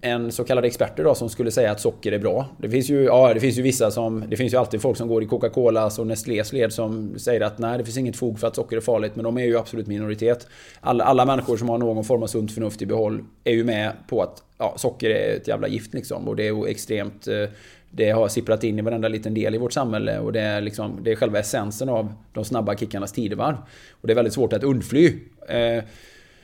en 0.00 0.32
så 0.32 0.44
kallad 0.44 0.64
experter 0.64 1.04
då 1.04 1.14
som 1.14 1.28
skulle 1.28 1.50
säga 1.50 1.70
att 1.70 1.80
socker 1.80 2.12
är 2.12 2.18
bra. 2.18 2.46
Det 2.58 2.70
finns 2.70 2.90
ju, 2.90 3.04
ja, 3.04 3.34
det 3.34 3.40
finns 3.40 3.58
ju 3.58 3.62
vissa 3.62 3.90
som... 3.90 4.24
Det 4.28 4.36
finns 4.36 4.52
ju 4.52 4.56
alltid 4.56 4.82
folk 4.82 4.96
som 4.96 5.08
går 5.08 5.22
i 5.22 5.26
Coca-Colas 5.26 5.84
alltså 5.84 6.00
och 6.00 6.06
Nestlés 6.06 6.52
led 6.52 6.72
som 6.72 7.18
säger 7.18 7.40
att 7.40 7.58
nej, 7.58 7.78
det 7.78 7.84
finns 7.84 7.98
inget 7.98 8.16
fog 8.16 8.38
för 8.40 8.46
att 8.46 8.56
socker 8.56 8.76
är 8.76 8.80
farligt. 8.80 9.16
Men 9.16 9.24
de 9.24 9.38
är 9.38 9.44
ju 9.44 9.58
absolut 9.58 9.86
minoritet. 9.86 10.46
Alla, 10.80 11.04
alla 11.04 11.24
människor 11.24 11.56
som 11.56 11.68
har 11.68 11.78
någon 11.78 12.04
form 12.04 12.22
av 12.22 12.26
sunt 12.26 12.52
förnuft 12.52 12.82
i 12.82 12.86
behåll 12.86 13.24
är 13.44 13.52
ju 13.52 13.64
med 13.64 13.92
på 14.08 14.22
att 14.22 14.42
ja, 14.58 14.74
socker 14.76 15.10
är 15.10 15.36
ett 15.36 15.48
jävla 15.48 15.68
gift 15.68 15.94
liksom. 15.94 16.28
Och 16.28 16.36
det 16.36 16.42
är 16.48 16.52
ju 16.52 16.66
extremt... 16.66 17.28
Eh, 17.28 17.48
det 17.90 18.10
har 18.10 18.28
sipprat 18.28 18.64
in 18.64 18.78
i 18.78 18.82
varenda 18.82 19.08
liten 19.08 19.34
del 19.34 19.54
i 19.54 19.58
vårt 19.58 19.72
samhälle 19.72 20.18
och 20.18 20.32
det 20.32 20.40
är, 20.40 20.60
liksom, 20.60 21.00
det 21.02 21.12
är 21.12 21.16
själva 21.16 21.38
essensen 21.38 21.88
av 21.88 22.12
de 22.32 22.44
snabba 22.44 22.76
kickarnas 22.76 23.12
tidevarv. 23.12 23.56
Och 23.90 24.06
det 24.06 24.12
är 24.12 24.14
väldigt 24.14 24.34
svårt 24.34 24.52
att 24.52 24.64
undfly. 24.64 25.14
Eh, 25.48 25.84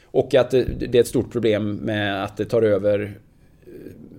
och 0.05 0.35
att 0.35 0.55
eh, 0.55 0.61
det 0.61 0.99
är 0.99 1.01
ett 1.01 1.09
stort 1.09 1.33
problem 1.33 1.75
med 1.75 2.25
att 2.25 2.37
det 2.37 2.45
tar 2.45 2.63
över 2.63 3.19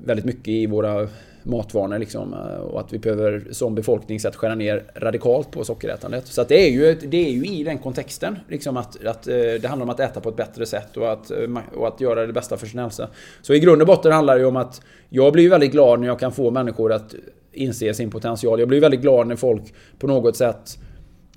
väldigt 0.06 0.26
mycket 0.26 0.48
i 0.48 0.66
våra 0.66 1.08
matvanor 1.46 2.00
liksom. 2.00 2.34
Eh, 2.34 2.60
och 2.60 2.80
att 2.80 2.94
vi 2.94 3.00
behöver 3.00 3.44
som 3.52 3.76
befolkning 3.76 4.20
sett 4.20 4.36
skära 4.36 4.56
ner 4.56 4.84
radikalt 4.96 5.52
på 5.52 5.64
sockerätandet. 5.64 6.28
Så 6.28 6.42
att 6.42 6.48
det, 6.48 6.68
är 6.68 6.72
ju, 6.72 6.96
det 6.96 7.28
är 7.28 7.32
ju 7.32 7.46
i 7.46 7.64
den 7.64 7.78
kontexten. 7.78 8.40
Liksom 8.50 8.78
att, 8.78 9.06
att 9.06 9.28
eh, 9.28 9.34
det 9.34 9.68
handlar 9.68 9.86
om 9.86 9.90
att 9.90 10.00
äta 10.00 10.20
på 10.20 10.30
ett 10.30 10.36
bättre 10.36 10.66
sätt 10.66 10.98
och 10.98 11.12
att, 11.12 11.32
eh, 11.32 11.38
och 11.76 11.88
att 11.88 12.02
göra 12.02 12.26
det 12.26 12.34
bästa 12.34 12.58
för 12.58 12.68
sin 12.68 12.80
hälsa. 12.80 13.10
Så 13.42 13.54
i 13.54 13.60
grund 13.60 13.82
och 13.82 13.88
botten 13.88 14.12
handlar 14.12 14.36
det 14.36 14.42
ju 14.42 14.48
om 14.48 14.56
att 14.56 14.82
jag 15.10 15.34
blir 15.34 15.50
väldigt 15.50 15.72
glad 15.72 16.00
när 16.00 16.08
jag 16.08 16.20
kan 16.20 16.32
få 16.32 16.52
människor 16.52 16.94
att 16.94 17.16
inse 17.52 17.94
sin 17.94 18.12
potential. 18.12 18.60
Jag 18.60 18.68
blir 18.68 18.82
väldigt 18.82 19.02
glad 19.02 19.28
när 19.28 19.36
folk 19.36 19.74
på 20.00 20.08
något 20.08 20.38
sätt 20.38 20.78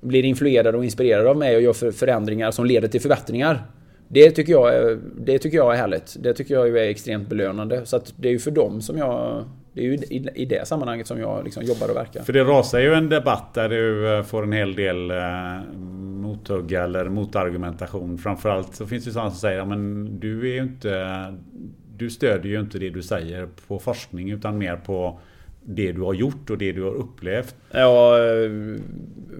blir 0.00 0.24
influerade 0.24 0.78
och 0.78 0.84
inspirerade 0.84 1.30
av 1.30 1.36
mig 1.36 1.56
och 1.56 1.62
gör 1.62 1.92
förändringar 1.92 2.50
som 2.50 2.66
leder 2.66 2.88
till 2.88 3.00
förbättringar. 3.00 3.66
Det 4.08 4.30
tycker, 4.30 4.52
jag 4.52 4.74
är, 4.74 4.98
det 5.16 5.38
tycker 5.38 5.56
jag 5.56 5.72
är 5.72 5.76
härligt. 5.76 6.16
Det 6.20 6.34
tycker 6.34 6.54
jag 6.54 6.68
är 6.68 6.76
extremt 6.76 7.28
belönande. 7.28 7.86
Så 7.86 7.96
att 7.96 8.14
det 8.16 8.28
är 8.28 8.32
ju 8.32 8.38
för 8.38 8.50
dem 8.50 8.80
som 8.80 8.98
jag... 8.98 9.44
Det 9.72 9.80
är 9.80 9.84
ju 9.84 9.98
i 10.34 10.44
det 10.44 10.68
sammanhanget 10.68 11.06
som 11.06 11.20
jag 11.20 11.44
liksom 11.44 11.62
jobbar 11.62 11.88
och 11.88 11.96
verkar. 11.96 12.22
För 12.22 12.32
det 12.32 12.44
rasar 12.44 12.78
ju 12.78 12.94
en 12.94 13.08
debatt 13.08 13.54
där 13.54 13.68
du 13.68 14.16
eh, 14.16 14.22
får 14.22 14.42
en 14.42 14.52
hel 14.52 14.74
del 14.74 15.10
eh, 15.10 15.16
mothugga 15.72 16.28
mothugg 16.28 16.72
eller 16.72 17.08
motargumentation. 17.08 18.18
Framförallt 18.18 18.74
så 18.74 18.86
finns 18.86 19.04
det 19.04 19.10
sådana 19.10 19.30
som 19.30 19.38
säger 19.38 19.60
att 19.60 20.20
du 20.20 20.56
är 20.56 20.62
inte... 20.62 21.34
Du 21.96 22.10
stödjer 22.10 22.52
ju 22.52 22.60
inte 22.60 22.78
det 22.78 22.90
du 22.90 23.02
säger 23.02 23.48
på 23.68 23.78
forskning 23.78 24.30
utan 24.30 24.58
mer 24.58 24.76
på 24.76 25.20
det 25.70 25.92
du 25.92 26.00
har 26.00 26.14
gjort 26.14 26.50
och 26.50 26.58
det 26.58 26.72
du 26.72 26.82
har 26.82 26.94
upplevt? 26.94 27.54
Ja, 27.70 28.18
eh, 28.18 28.50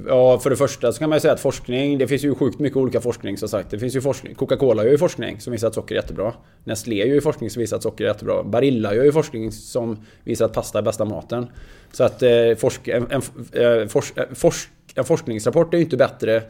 ja, 0.07 0.39
för 0.39 0.51
det 0.51 0.57
första 0.57 0.93
så 0.93 0.99
kan 0.99 1.09
man 1.09 1.17
ju 1.17 1.21
säga 1.21 1.35
att 1.35 1.41
forskning, 1.41 1.99
det 1.99 2.09
finns 2.09 2.25
ju 2.25 2.35
sjukt 2.35 2.59
mycket 2.59 2.77
olika 2.77 3.01
forskning 3.01 3.37
som 3.37 3.49
sagt. 3.49 3.71
Det 3.71 3.79
finns 3.79 3.97
ju 3.97 4.01
forskning, 4.01 4.35
Coca-Cola 4.35 4.85
gör 4.85 4.91
ju 4.91 4.99
forskning 4.99 5.41
som 5.41 5.53
visar 5.53 5.69
att 5.69 5.75
socker 5.75 5.95
är 5.95 6.01
jättebra. 6.01 6.33
Nestlé 6.65 6.97
gör 6.97 7.15
ju 7.15 7.21
forskning 7.21 7.51
som 7.51 7.61
visar 7.61 7.77
att 7.77 7.83
socker 7.83 8.05
är 8.05 8.09
jättebra. 8.09 8.43
Barilla 8.43 8.95
gör 8.95 9.05
ju 9.05 9.13
forskning 9.13 9.53
som 9.53 10.05
visar 10.25 10.45
att 10.45 10.53
pasta 10.53 10.79
är 10.79 10.83
bästa 10.83 11.05
maten. 11.05 11.47
Så 11.93 12.05
att 12.05 12.23
eh, 12.23 12.55
forsk, 12.59 12.89
en, 12.89 13.07
en, 13.11 13.23
eh, 13.53 13.63
en, 13.63 13.81
eh, 13.83 13.87
forsk, 14.35 14.71
en 14.95 15.05
forskningsrapport 15.05 15.75
är 15.75 15.79
ju 15.79 15.85
inte 15.85 15.97
bättre 15.97 16.43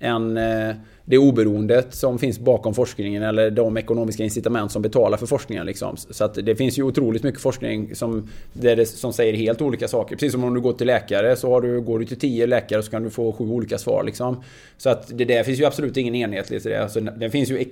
än 0.00 0.36
eh, 0.36 0.74
det 1.04 1.18
oberoendet 1.18 1.94
som 1.94 2.18
finns 2.18 2.38
bakom 2.38 2.74
forskningen 2.74 3.22
eller 3.22 3.50
de 3.50 3.76
ekonomiska 3.76 4.24
incitament 4.24 4.72
som 4.72 4.82
betalar 4.82 5.18
för 5.18 5.26
forskningen. 5.26 5.66
Liksom. 5.66 5.96
Så 5.96 6.24
att 6.24 6.34
det 6.34 6.56
finns 6.56 6.78
ju 6.78 6.82
otroligt 6.82 7.22
mycket 7.22 7.40
forskning 7.40 7.94
som, 7.94 8.28
det, 8.52 8.88
som 8.88 9.12
säger 9.12 9.32
helt 9.32 9.60
olika 9.60 9.88
saker. 9.88 10.16
Precis 10.16 10.32
som 10.32 10.44
om 10.44 10.54
du 10.54 10.60
går 10.60 10.72
till 10.72 10.86
läkare 10.86 11.36
så 11.36 11.50
har 11.50 11.60
du, 11.60 11.80
går 11.80 11.98
du 11.98 12.04
till 12.04 12.18
tio 12.18 12.46
läkare 12.46 12.82
så 12.82 12.90
kan 12.90 13.02
du 13.02 13.10
få 13.10 13.32
sju 13.32 13.44
olika 13.44 13.78
svar. 13.78 14.02
Liksom. 14.02 14.42
Så 14.76 14.90
att 14.90 15.18
det 15.18 15.24
där 15.24 15.44
finns 15.44 15.60
ju 15.60 15.64
absolut 15.64 15.96
ingen 15.96 16.14
enhetlighet 16.14 16.66
i 16.66 16.68
det. 16.68 16.82
Alltså, 16.82 17.00
det 17.00 17.30
finns 17.30 17.50
ju 17.50 17.64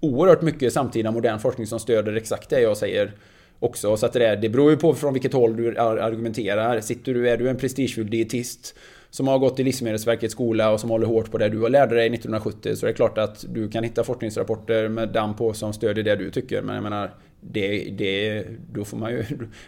oerhört 0.00 0.42
mycket 0.42 0.72
samtida 0.72 1.10
modern 1.10 1.38
forskning 1.38 1.66
som 1.66 1.80
stöder 1.80 2.16
exakt 2.16 2.50
det 2.50 2.60
jag 2.60 2.76
säger 2.76 3.12
också. 3.58 3.96
Så 3.96 4.06
att 4.06 4.12
det, 4.12 4.18
där, 4.18 4.36
det 4.36 4.48
beror 4.48 4.70
ju 4.70 4.76
på 4.76 4.94
från 4.94 5.12
vilket 5.12 5.32
håll 5.32 5.56
du 5.56 5.78
argumenterar. 5.78 6.80
Sitter 6.80 7.14
du, 7.14 7.28
är 7.28 7.36
du 7.36 7.48
en 7.48 7.56
prestigefylld 7.56 8.10
dietist 8.10 8.74
som 9.12 9.28
har 9.28 9.38
gått 9.38 9.60
i 9.60 9.62
Livsmedelsverkets 9.62 10.32
skola 10.32 10.70
och 10.70 10.80
som 10.80 10.90
håller 10.90 11.06
hårt 11.06 11.30
på 11.30 11.38
det 11.38 11.48
du 11.48 11.60
har 11.60 11.70
dig 11.70 12.06
1970 12.06 12.76
så 12.76 12.86
det 12.86 12.92
är 12.92 12.94
klart 12.94 13.18
att 13.18 13.44
du 13.48 13.68
kan 13.68 13.84
hitta 13.84 14.04
forskningsrapporter 14.04 14.88
med 14.88 15.08
damm 15.08 15.36
på 15.36 15.52
som 15.52 15.72
stödjer 15.72 16.04
det 16.04 16.16
du 16.16 16.30
tycker. 16.30 16.62
Men 16.62 16.74
jag 16.74 16.82
menar, 16.82 17.10
det, 17.40 17.84
det, 17.98 18.44
då 18.72 18.84
får 18.84 18.96
man 18.96 19.10
ju, 19.10 19.24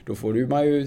då 0.06 0.14
får 0.14 0.46
man 0.46 0.66
ju 0.66 0.86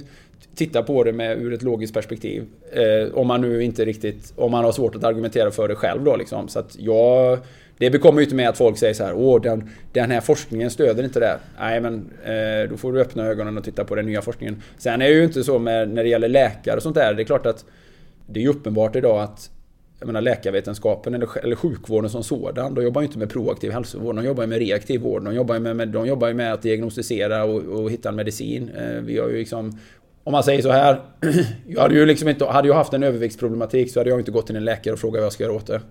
titta 0.55 0.84
på 0.84 1.03
det 1.03 1.14
med, 1.14 1.41
ur 1.41 1.53
ett 1.53 1.62
logiskt 1.62 1.93
perspektiv. 1.93 2.43
Eh, 2.72 3.14
om 3.14 3.28
man 3.28 3.41
nu 3.41 3.64
inte 3.64 3.86
riktigt, 3.86 4.34
om 4.36 4.51
man 4.51 4.64
har 4.64 4.72
svårt 4.72 4.95
att 4.95 5.03
argumentera 5.03 5.51
för 5.51 5.68
det 5.68 5.76
själv 5.76 6.03
då 6.03 6.16
liksom. 6.16 6.47
Så 6.47 6.60
att 6.60 6.76
jag, 6.80 7.39
det 7.78 7.89
bekommer 7.89 8.20
ju 8.20 8.24
inte 8.24 8.36
med 8.36 8.49
att 8.49 8.58
folk 8.58 8.78
säger 8.78 8.93
så 8.93 9.03
här, 9.03 9.14
åh 9.14 9.41
den, 9.41 9.70
den 9.93 10.12
här 10.12 10.22
forskningen 10.22 10.70
stöder 10.70 11.03
inte 11.03 11.20
det. 11.20 11.39
Nej 11.60 11.82
men 11.82 12.12
eh, 12.24 12.70
då 12.70 12.78
får 12.78 12.93
du 12.93 13.01
öppna 13.01 13.26
ögonen 13.26 13.58
och 13.58 13.64
titta 13.64 13.84
på 13.84 13.95
den 13.95 14.05
nya 14.05 14.22
forskningen. 14.22 14.62
Sen 14.78 15.01
är 15.01 15.05
det 15.10 15.16
ju 15.16 15.24
inte 15.24 15.43
så 15.43 15.60
med, 15.60 15.89
när 15.89 16.03
det 16.03 16.10
gäller 16.10 16.30
läkare 16.30 16.76
och 16.76 16.84
sånt 16.84 16.95
där. 16.95 17.14
Det 17.14 17.22
är 17.22 17.26
klart 17.26 17.45
att 17.45 17.66
det 18.28 18.39
är 18.39 18.41
ju 18.41 18.49
uppenbart 18.49 18.95
idag 18.95 19.21
att 19.21 19.49
jag 19.99 20.07
menar, 20.07 20.21
läkarvetenskapen 20.21 21.13
eller, 21.13 21.38
eller 21.43 21.55
sjukvården 21.55 22.09
som 22.09 22.23
sådan, 22.23 22.73
de 22.73 22.84
jobbar 22.84 23.01
ju 23.01 23.07
inte 23.07 23.19
med 23.19 23.30
proaktiv 23.30 23.71
hälsovård, 23.71 24.15
de 24.15 24.25
jobbar 24.25 24.47
med 24.47 24.57
reaktiv 24.57 25.01
vård. 25.01 25.23
De 25.23 25.36
jobbar 25.36 25.55
ju 25.55 25.61
med, 25.61 25.75
med, 25.75 25.88
de 25.88 26.07
jobbar 26.07 26.34
med 26.34 26.53
att 26.53 26.61
diagnostisera 26.61 27.43
och, 27.43 27.61
och 27.61 27.91
hitta 27.91 28.09
en 28.09 28.15
medicin. 28.15 28.69
Eh, 28.69 29.01
vi 29.01 29.19
har 29.19 29.30
ju 29.30 29.38
liksom, 29.38 29.80
om 30.23 30.32
man 30.32 30.43
säger 30.43 30.61
så 30.61 30.71
här, 30.71 31.01
jag 31.67 31.82
hade 31.82 31.95
ju 31.95 32.05
liksom 32.05 32.30
inte, 32.30 32.45
hade 32.45 32.67
jag 32.67 32.75
haft 32.75 32.93
en 32.93 33.03
överviktsproblematik 33.03 33.91
så 33.91 33.99
hade 33.99 34.09
jag 34.09 34.19
inte 34.19 34.32
gått 34.32 34.47
till 34.47 34.55
en 34.55 34.65
läkare 34.65 34.93
och 34.93 34.99
frågat 34.99 35.19
vad 35.19 35.25
jag 35.25 35.34
ska 35.34 35.43
göra 35.43 35.53
åt 35.53 35.67
det. 35.67 35.82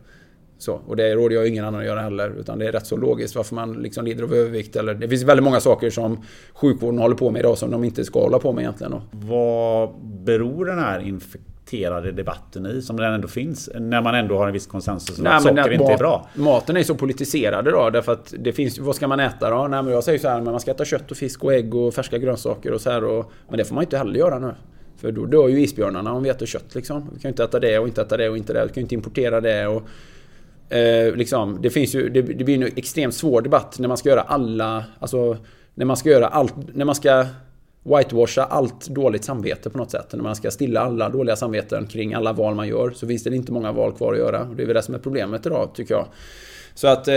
Så, 0.58 0.80
och 0.86 0.96
det 0.96 1.14
råder 1.14 1.36
jag 1.36 1.48
ingen 1.48 1.64
annan 1.64 1.80
att 1.80 1.86
göra 1.86 2.00
heller. 2.00 2.34
Utan 2.40 2.58
det 2.58 2.66
är 2.66 2.72
rätt 2.72 2.86
så 2.86 2.96
logiskt 2.96 3.36
varför 3.36 3.54
man 3.54 3.72
liksom 3.72 4.04
lider 4.04 4.24
av 4.24 4.34
övervikt. 4.34 4.76
Eller, 4.76 4.94
det 4.94 5.08
finns 5.08 5.22
väldigt 5.22 5.44
många 5.44 5.60
saker 5.60 5.90
som 5.90 6.22
sjukvården 6.54 6.98
håller 6.98 7.16
på 7.16 7.30
med 7.30 7.40
idag 7.40 7.58
som 7.58 7.70
de 7.70 7.84
inte 7.84 8.04
ska 8.04 8.20
hålla 8.20 8.38
på 8.38 8.52
med 8.52 8.62
egentligen. 8.62 8.94
Vad 9.10 9.94
beror 10.00 10.64
den 10.64 10.78
här 10.78 11.00
infektionen 11.00 11.55
politiserade 11.66 12.12
debatten 12.12 12.66
i 12.66 12.82
som 12.82 12.96
den 12.96 13.12
ändå 13.12 13.28
finns? 13.28 13.70
När 13.74 14.02
man 14.02 14.14
ändå 14.14 14.38
har 14.38 14.46
en 14.46 14.52
viss 14.52 14.66
konsensus 14.66 15.18
Nej, 15.18 15.32
att 15.32 15.42
socker 15.42 15.60
att 15.60 15.72
inte 15.72 15.84
mat, 15.84 15.92
är 15.92 15.98
bra. 15.98 16.28
Maten 16.34 16.76
är 16.76 16.82
så 16.82 16.94
politiserad 16.94 17.68
idag 17.68 17.92
därför 17.92 18.12
att 18.12 18.34
det 18.38 18.52
finns, 18.52 18.78
vad 18.78 18.96
ska 18.96 19.08
man 19.08 19.20
äta 19.20 19.50
då? 19.50 19.68
Nej 19.68 19.82
men 19.82 19.92
jag 19.92 20.04
säger 20.04 20.18
så 20.18 20.28
här, 20.28 20.40
men 20.40 20.52
man 20.52 20.60
ska 20.60 20.70
äta 20.70 20.84
kött 20.84 21.10
och 21.10 21.16
fisk 21.16 21.44
och 21.44 21.54
ägg 21.54 21.74
och 21.74 21.94
färska 21.94 22.18
grönsaker 22.18 22.72
och 22.72 22.80
så 22.80 22.90
här 22.90 23.04
och, 23.04 23.32
Men 23.48 23.58
det 23.58 23.64
får 23.64 23.74
man 23.74 23.84
inte 23.84 23.98
heller 23.98 24.18
göra 24.18 24.38
nu. 24.38 24.54
För 24.96 25.12
då 25.12 25.26
dör 25.26 25.48
ju 25.48 25.60
isbjörnarna 25.60 26.12
om 26.12 26.22
vi 26.22 26.28
äter 26.28 26.46
kött 26.46 26.74
liksom. 26.74 27.10
Vi 27.14 27.20
kan 27.20 27.28
ju 27.28 27.32
inte 27.32 27.44
äta 27.44 27.60
det 27.60 27.78
och 27.78 27.88
inte 27.88 28.02
äta 28.02 28.16
det 28.16 28.28
och 28.28 28.36
inte 28.36 28.52
det. 28.52 28.62
Vi 28.62 28.68
kan 28.68 28.74
ju 28.74 28.82
inte 28.82 28.94
importera 28.94 29.40
det 29.40 29.66
och... 29.66 29.82
Eh, 30.68 31.14
liksom, 31.14 31.58
det 31.62 31.70
finns 31.70 31.94
ju, 31.94 32.08
det, 32.08 32.22
det 32.22 32.44
blir 32.44 32.62
en 32.62 32.72
extremt 32.76 33.14
svår 33.14 33.42
debatt 33.42 33.78
när 33.78 33.88
man 33.88 33.96
ska 33.96 34.08
göra 34.08 34.20
alla, 34.20 34.84
alltså 34.98 35.36
när 35.74 35.84
man 35.86 35.96
ska 35.96 36.10
göra 36.10 36.26
allt, 36.26 36.54
när 36.74 36.84
man 36.84 36.94
ska 36.94 37.26
whitewasha 37.86 38.44
allt 38.44 38.88
dåligt 38.88 39.24
samvete 39.24 39.70
på 39.70 39.78
något 39.78 39.90
sätt. 39.90 40.12
När 40.12 40.22
man 40.22 40.36
ska 40.36 40.50
stilla 40.50 40.80
alla 40.80 41.08
dåliga 41.08 41.36
samveten 41.36 41.86
kring 41.86 42.14
alla 42.14 42.32
val 42.32 42.54
man 42.54 42.68
gör 42.68 42.90
så 42.90 43.06
finns 43.06 43.24
det 43.24 43.36
inte 43.36 43.52
många 43.52 43.72
val 43.72 43.92
kvar 43.92 44.12
att 44.12 44.18
göra. 44.18 44.42
Och 44.42 44.56
det 44.56 44.62
är 44.62 44.66
väl 44.66 44.74
det 44.74 44.82
som 44.82 44.94
är 44.94 44.98
problemet 44.98 45.46
idag 45.46 45.70
tycker 45.74 45.94
jag. 45.94 46.06
Så 46.74 46.88
att, 46.88 47.08
eh, 47.08 47.14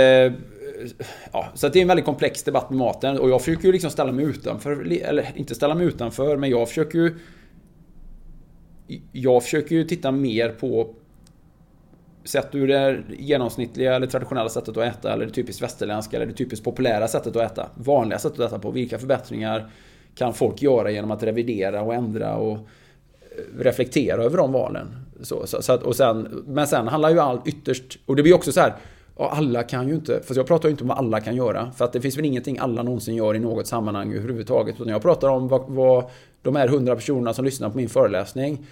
ja, 1.32 1.47
så 1.53 1.67
att 1.67 1.74
det 1.74 1.80
är 1.80 1.82
en 1.82 1.88
väldigt 1.88 2.05
komplex 2.05 2.43
debatt 2.43 2.70
med 2.70 2.80
maten 2.80 3.20
och 3.20 3.30
jag 3.30 3.41
försöker 3.41 3.65
ju 3.65 3.72
liksom 3.72 3.91
ställa 3.91 4.11
mig 4.11 4.26
utanför, 4.26 4.91
eller 5.03 5.32
inte 5.36 5.55
ställa 5.55 5.76
mig 5.76 5.86
utanför 5.86 6.38
men 6.38 6.49
jag 6.49 6.67
försöker 6.67 6.99
ju 6.99 7.15
jag 9.11 9.43
försöker 9.43 9.76
ju 9.76 9.84
titta 9.84 10.11
mer 10.11 10.49
på 10.49 10.95
Sett 12.24 12.55
ur 12.55 12.67
det 12.67 13.03
genomsnittliga 13.17 13.95
eller 13.95 14.07
traditionella 14.07 14.49
sättet 14.49 14.78
att 14.78 14.84
äta 14.84 15.13
eller 15.13 15.26
det 15.26 15.32
typiskt 15.32 15.61
västerländska 15.61 16.17
eller 16.17 16.26
det 16.26 16.34
typiskt 16.34 16.65
populära 16.65 17.07
sättet 17.07 17.36
att 17.36 17.51
äta. 17.51 17.70
Vanliga 17.76 18.20
sättet 18.20 18.39
att 18.39 18.47
äta 18.47 18.59
på. 18.59 18.72
Vilka 18.72 18.99
förbättringar 18.99 19.70
kan 20.16 20.34
folk 20.34 20.62
göra 20.62 20.91
genom 20.91 21.12
att 21.12 21.24
revidera 21.24 21.82
och 21.82 21.93
ändra 21.93 22.36
och 22.36 22.51
eh, 22.51 22.60
reflektera 23.60 24.24
över 24.24 24.38
de 24.38 24.51
valen. 24.51 24.88
Så, 25.22 25.47
så, 25.47 25.62
så 25.62 25.74
att, 25.74 25.84
och 25.84 25.95
sen, 25.95 26.43
men 26.47 26.68
sen 26.68 26.88
handlar 26.88 27.10
ju 27.10 27.20
allt 27.20 27.47
ytterst, 27.47 27.99
och 28.05 28.16
det 28.16 28.24
blir 28.24 28.34
också 28.34 28.51
så 28.51 28.60
här, 28.60 28.74
alla 29.16 29.64
kan 29.64 29.88
ju 29.88 29.95
inte, 29.95 30.22
för 30.24 30.36
jag 30.36 30.47
pratar 30.47 30.70
ju 30.70 30.72
inte 30.72 30.84
om 30.84 30.88
vad 30.88 30.97
alla 30.97 31.20
kan 31.20 31.36
göra. 31.36 31.72
För 31.72 31.86
att 31.86 31.93
det 31.93 32.01
finns 32.01 32.18
väl 32.18 32.26
ingenting 32.26 32.57
alla 32.57 32.84
någonsin 32.84 33.16
gör 33.16 33.36
i 33.36 33.39
något 33.39 33.68
sammanhang 33.68 34.14
överhuvudtaget. 34.14 34.76
Utan 34.76 34.93
jag 34.93 35.01
pratar 35.01 35.30
om 35.30 35.47
vad, 35.47 35.64
vad 35.68 36.03
de 36.41 36.55
här 36.55 36.68
hundra 36.68 36.95
personerna 36.95 37.34
som 37.34 37.45
lyssnar 37.45 37.70
på 37.70 37.78
min 37.78 37.89
föreläsning 37.89 38.66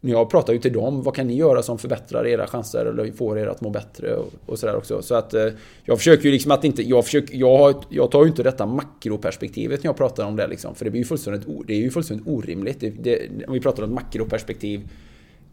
jag 0.00 0.30
pratar 0.30 0.52
ju 0.52 0.58
till 0.58 0.72
dem, 0.72 1.02
vad 1.02 1.14
kan 1.14 1.26
ni 1.26 1.36
göra 1.36 1.62
som 1.62 1.78
förbättrar 1.78 2.26
era 2.26 2.46
chanser 2.46 2.86
eller 2.86 3.12
får 3.12 3.38
er 3.38 3.46
att 3.46 3.60
må 3.60 3.70
bättre 3.70 4.14
och, 4.14 4.32
och 4.46 4.58
sådär 4.58 4.76
också. 4.76 5.02
Så 5.02 5.14
att 5.14 5.34
eh, 5.34 5.46
jag 5.84 5.98
försöker 5.98 6.24
ju 6.24 6.30
liksom 6.30 6.50
att 6.50 6.64
inte, 6.64 6.82
jag, 6.82 7.04
försöker, 7.04 7.36
jag, 7.36 7.58
har, 7.58 7.74
jag 7.88 8.10
tar 8.10 8.22
ju 8.22 8.28
inte 8.28 8.42
detta 8.42 8.66
makroperspektivet 8.66 9.82
när 9.82 9.88
jag 9.88 9.96
pratar 9.96 10.26
om 10.26 10.36
det 10.36 10.46
liksom. 10.46 10.74
För 10.74 10.84
det 10.84 10.90
blir 10.90 11.00
ju 11.00 11.04
fullständigt, 11.04 11.46
det 11.66 11.72
är 11.72 11.78
ju 11.78 11.90
fullständigt 11.90 12.26
orimligt. 12.28 12.80
Det, 12.80 12.90
det, 12.90 13.28
om 13.46 13.54
vi 13.54 13.60
pratar 13.60 13.82
om 13.82 13.88
ett 13.88 13.94
makroperspektiv, 13.94 14.88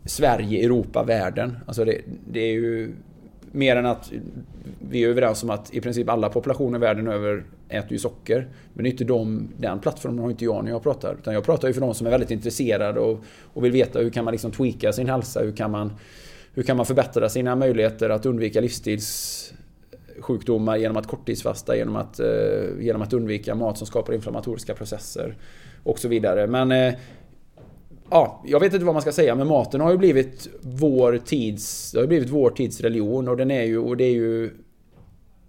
Sverige, 0.05 0.65
Europa, 0.65 1.03
världen. 1.03 1.57
Alltså 1.65 1.85
det, 1.85 2.01
det 2.31 2.39
är 2.39 2.53
ju 2.53 2.91
mer 3.57 3.75
än 3.75 3.85
att 3.85 4.11
vi 4.89 5.03
är 5.03 5.09
överens 5.09 5.43
om 5.43 5.49
att 5.49 5.73
i 5.73 5.81
princip 5.81 6.09
alla 6.09 6.29
populationer 6.29 6.79
världen 6.79 7.07
över 7.07 7.43
äter 7.69 7.91
ju 7.91 7.99
socker. 7.99 8.47
Men 8.73 8.83
det 8.83 8.89
är 8.89 8.91
inte 8.91 9.03
de, 9.03 9.49
den 9.57 9.79
plattformen 9.79 10.19
har 10.19 10.29
inte 10.29 10.45
jag 10.45 10.63
när 10.63 10.71
jag 10.71 10.83
pratar. 10.83 11.15
Utan 11.21 11.33
jag 11.33 11.43
pratar 11.43 11.67
ju 11.67 11.73
för 11.73 11.81
de 11.81 11.93
som 11.93 12.07
är 12.07 12.11
väldigt 12.11 12.31
intresserade 12.31 12.99
och, 12.99 13.23
och 13.53 13.65
vill 13.65 13.71
veta 13.71 13.99
hur 13.99 14.09
kan 14.09 14.25
man 14.25 14.31
liksom 14.31 14.51
tweaka 14.51 14.93
sin 14.93 15.09
hälsa? 15.09 15.39
Hur 15.39 15.51
kan 15.51 15.71
man, 15.71 15.93
hur 16.53 16.63
kan 16.63 16.77
man 16.77 16.85
förbättra 16.85 17.29
sina 17.29 17.55
möjligheter 17.55 18.09
att 18.09 18.25
undvika 18.25 18.61
livsstilssjukdomar 18.61 20.77
genom 20.77 20.97
att 20.97 21.07
korttidsfasta, 21.07 21.75
genom 21.75 21.95
att, 21.95 22.19
eh, 22.19 22.27
genom 22.79 23.01
att 23.01 23.13
undvika 23.13 23.55
mat 23.55 23.77
som 23.77 23.87
skapar 23.87 24.13
inflammatoriska 24.13 24.73
processer 24.73 25.35
och 25.83 25.99
så 25.99 26.07
vidare. 26.07 26.47
Men 26.47 26.71
eh, 26.71 26.93
ja, 28.09 28.43
jag 28.45 28.59
vet 28.59 28.73
inte 28.73 28.85
vad 28.85 28.95
man 28.95 29.01
ska 29.01 29.11
säga, 29.11 29.35
men 29.35 29.47
maten 29.47 29.81
har 29.81 29.91
ju 29.91 29.97
blivit 29.97 30.49
vår 30.61 31.17
tids, 31.25 31.91
det 31.91 31.99
har 31.99 32.07
blivit 32.07 32.29
vår 32.29 32.49
tids 32.49 32.81
religion 32.81 33.27
och 33.27 33.37
den 33.37 33.51
är 33.51 33.63
ju, 33.63 33.77
och 33.77 33.97
det 33.97 34.03
är 34.03 34.13
ju, 34.13 34.51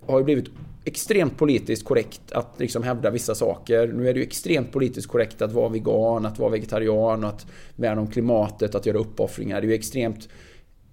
har 0.06 0.18
ju 0.18 0.24
blivit 0.24 0.48
extremt 0.84 1.36
politiskt 1.36 1.84
korrekt 1.84 2.32
att 2.32 2.54
liksom 2.56 2.82
hävda 2.82 3.10
vissa 3.10 3.34
saker. 3.34 3.86
Nu 3.86 4.08
är 4.08 4.14
det 4.14 4.20
ju 4.20 4.26
extremt 4.26 4.72
politiskt 4.72 5.08
korrekt 5.08 5.42
att 5.42 5.52
vara 5.52 5.68
vegan, 5.68 6.26
att 6.26 6.38
vara 6.38 6.50
vegetarian, 6.50 7.24
att 7.24 7.46
värna 7.76 8.00
om 8.00 8.06
klimatet, 8.06 8.74
att 8.74 8.86
göra 8.86 8.98
uppoffringar. 8.98 9.60
Det 9.60 9.66
är 9.66 9.68
ju 9.68 9.74
extremt... 9.74 10.28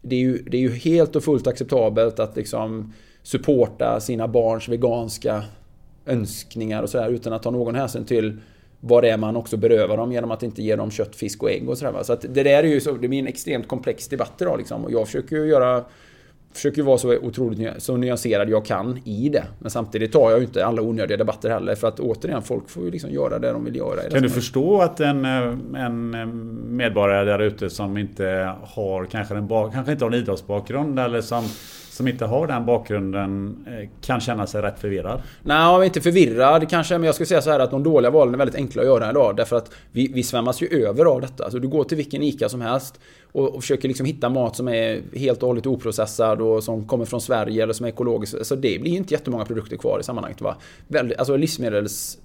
Det 0.01 0.15
är 0.15 0.19
ju, 0.19 0.37
det 0.37 0.57
är 0.57 0.61
ju 0.61 0.71
helt 0.71 1.15
och 1.15 1.23
fullt 1.23 1.47
acceptabelt 1.47 2.19
att 2.19 2.35
liksom 2.35 2.93
supporta 3.23 3.99
sina 3.99 4.27
barns 4.27 4.69
veganska 4.69 5.43
önskningar 6.05 6.83
och 6.83 6.89
sådär 6.89 7.09
utan 7.09 7.33
att 7.33 7.43
ta 7.43 7.51
någon 7.51 7.75
hänsyn 7.75 8.05
till 8.05 8.39
vad 8.87 9.03
det 9.03 9.09
är 9.09 9.17
man 9.17 9.35
också 9.35 9.57
berövar 9.57 9.97
dem 9.97 10.11
genom 10.11 10.31
att 10.31 10.43
inte 10.43 10.63
ge 10.63 10.75
dem 10.75 10.91
kött, 10.91 11.15
fisk 11.15 11.43
och 11.43 11.51
ägg 11.51 11.69
och 11.69 11.77
sådär. 11.77 12.03
Så 12.03 12.13
att 12.13 12.21
det 12.21 12.43
där 12.43 12.63
är 12.63 12.67
ju 12.67 12.81
så, 12.81 12.91
det 12.91 13.07
blir 13.07 13.19
en 13.19 13.27
extremt 13.27 13.67
komplex 13.67 14.07
debatt 14.07 14.33
idag 14.41 14.57
liksom. 14.57 14.85
Och 14.85 14.91
jag 14.91 15.05
försöker 15.05 15.35
ju 15.35 15.45
göra 15.45 15.83
försöker 16.53 16.83
vara 16.83 16.97
så 16.97 17.17
otroligt 17.17 17.83
så 17.83 17.97
nyanserad 17.97 18.49
jag 18.49 18.65
kan 18.65 18.99
i 19.05 19.29
det. 19.29 19.43
Men 19.59 19.71
samtidigt 19.71 20.11
tar 20.11 20.31
jag 20.31 20.39
ju 20.39 20.45
inte 20.45 20.65
alla 20.65 20.81
onödiga 20.81 21.17
debatter 21.17 21.49
heller. 21.49 21.75
För 21.75 21.87
att 21.87 21.99
återigen, 21.99 22.41
folk 22.41 22.69
får 22.69 22.83
ju 22.83 22.91
liksom 22.91 23.11
göra 23.11 23.39
det 23.39 23.51
de 23.51 23.65
vill 23.65 23.75
göra. 23.75 24.09
Kan 24.09 24.21
du 24.21 24.29
förstå 24.29 24.81
att 24.81 24.99
en, 24.99 25.25
eh, 25.25 25.83
en 25.85 26.13
eh, 26.13 26.25
medborgare 26.69 27.25
där 27.25 27.39
ute 27.39 27.69
som 27.69 27.97
inte 27.97 28.53
har 28.63 29.05
kanske, 29.05 29.35
en, 29.35 29.47
kanske 29.47 29.91
inte 29.91 30.05
har 30.05 30.11
en 30.11 30.17
idrottsbakgrund 30.17 30.99
eller 30.99 31.21
som 31.21 31.43
som 31.95 32.07
inte 32.07 32.25
har 32.25 32.47
den 32.47 32.65
bakgrunden 32.65 33.65
eh, 33.67 33.89
kan 34.01 34.19
känna 34.21 34.47
sig 34.47 34.61
rätt 34.61 34.79
förvirrad? 34.79 35.21
Nej, 35.43 35.85
inte 35.85 36.01
förvirrad 36.01 36.69
kanske. 36.69 36.97
Men 36.97 37.05
jag 37.05 37.15
skulle 37.15 37.27
säga 37.27 37.41
så 37.41 37.51
här 37.51 37.59
att 37.59 37.71
de 37.71 37.83
dåliga 37.83 38.11
valen 38.11 38.33
är 38.33 38.37
väldigt 38.37 38.55
enkla 38.55 38.81
att 38.81 38.87
göra 38.87 39.09
idag. 39.09 39.35
Därför 39.35 39.55
att 39.55 39.71
vi, 39.91 40.11
vi 40.13 40.23
svämmas 40.23 40.61
ju 40.61 40.67
över 40.67 41.05
av 41.05 41.21
detta. 41.21 41.43
Alltså, 41.43 41.59
du 41.59 41.67
går 41.67 41.83
till 41.83 41.97
vilken 41.97 42.23
ICA 42.23 42.49
som 42.49 42.61
helst 42.61 42.99
och, 43.31 43.55
och 43.55 43.61
försöker 43.61 43.87
liksom 43.87 44.05
hitta 44.05 44.29
mat 44.29 44.55
som 44.55 44.67
är 44.67 45.01
helt 45.13 45.43
och 45.43 45.47
hållet 45.47 45.65
oprocessad 45.65 46.41
och 46.41 46.63
som 46.63 46.87
kommer 46.87 47.05
från 47.05 47.21
Sverige 47.21 47.63
eller 47.63 47.73
som 47.73 47.85
är 47.85 47.89
ekologisk. 47.89 48.45
Så 48.45 48.55
det 48.55 48.81
blir 48.81 48.91
inte 48.91 49.13
jättemånga 49.13 49.45
produkter 49.45 49.77
kvar 49.77 49.99
i 49.99 50.03
sammanhanget. 50.03 50.41
Va? 50.41 50.55
Alltså 51.17 51.37
livsmedels 51.37 52.17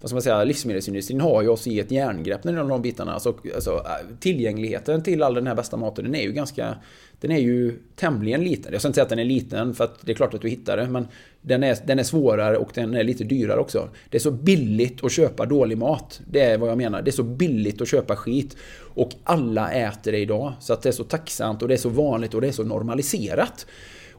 vad 0.00 0.10
ska 0.10 0.14
man 0.14 0.22
säga, 0.22 0.44
livsmedelsindustrin 0.44 1.20
har 1.20 1.42
ju 1.42 1.48
oss 1.48 1.66
i 1.66 1.80
ett 1.80 1.90
järngrepp 1.90 2.44
när 2.44 2.52
det 2.52 2.58
gäller 2.58 2.70
de 2.70 2.82
bitarna. 2.82 3.12
Alltså, 3.12 3.34
alltså, 3.54 3.70
äh, 3.70 4.16
tillgängligheten 4.20 5.02
till 5.02 5.22
all 5.22 5.34
den 5.34 5.46
här 5.46 5.54
bästa 5.54 5.76
maten, 5.76 6.04
den 6.04 6.14
är 6.14 6.22
ju 6.22 6.32
ganska... 6.32 6.74
Den 7.20 7.30
är 7.30 7.38
ju 7.38 7.78
tämligen 7.96 8.44
liten. 8.44 8.72
Jag 8.72 8.80
ska 8.80 8.88
inte 8.88 8.94
säga 8.94 9.02
att 9.02 9.08
den 9.08 9.18
är 9.18 9.24
liten, 9.24 9.74
för 9.74 9.84
att 9.84 10.06
det 10.06 10.12
är 10.12 10.16
klart 10.16 10.34
att 10.34 10.40
du 10.40 10.48
hittar 10.48 10.76
det. 10.76 10.86
Men 10.86 11.08
den 11.40 11.62
är, 11.62 11.78
den 11.86 11.98
är 11.98 12.02
svårare 12.02 12.56
och 12.56 12.70
den 12.74 12.94
är 12.94 13.04
lite 13.04 13.24
dyrare 13.24 13.60
också. 13.60 13.88
Det 14.10 14.16
är 14.16 14.20
så 14.20 14.30
billigt 14.30 15.04
att 15.04 15.12
köpa 15.12 15.46
dålig 15.46 15.78
mat. 15.78 16.20
Det 16.30 16.40
är 16.40 16.58
vad 16.58 16.70
jag 16.70 16.78
menar. 16.78 17.02
Det 17.02 17.10
är 17.10 17.12
så 17.12 17.22
billigt 17.22 17.80
att 17.80 17.88
köpa 17.88 18.16
skit. 18.16 18.56
Och 18.94 19.10
alla 19.24 19.72
äter 19.72 20.12
det 20.12 20.18
idag. 20.18 20.52
Så 20.60 20.72
att 20.72 20.82
det 20.82 20.88
är 20.88 20.92
så 20.92 21.04
tacksamt 21.04 21.62
och 21.62 21.68
det 21.68 21.74
är 21.74 21.78
så 21.78 21.88
vanligt 21.88 22.34
och 22.34 22.40
det 22.40 22.48
är 22.48 22.52
så 22.52 22.64
normaliserat. 22.64 23.66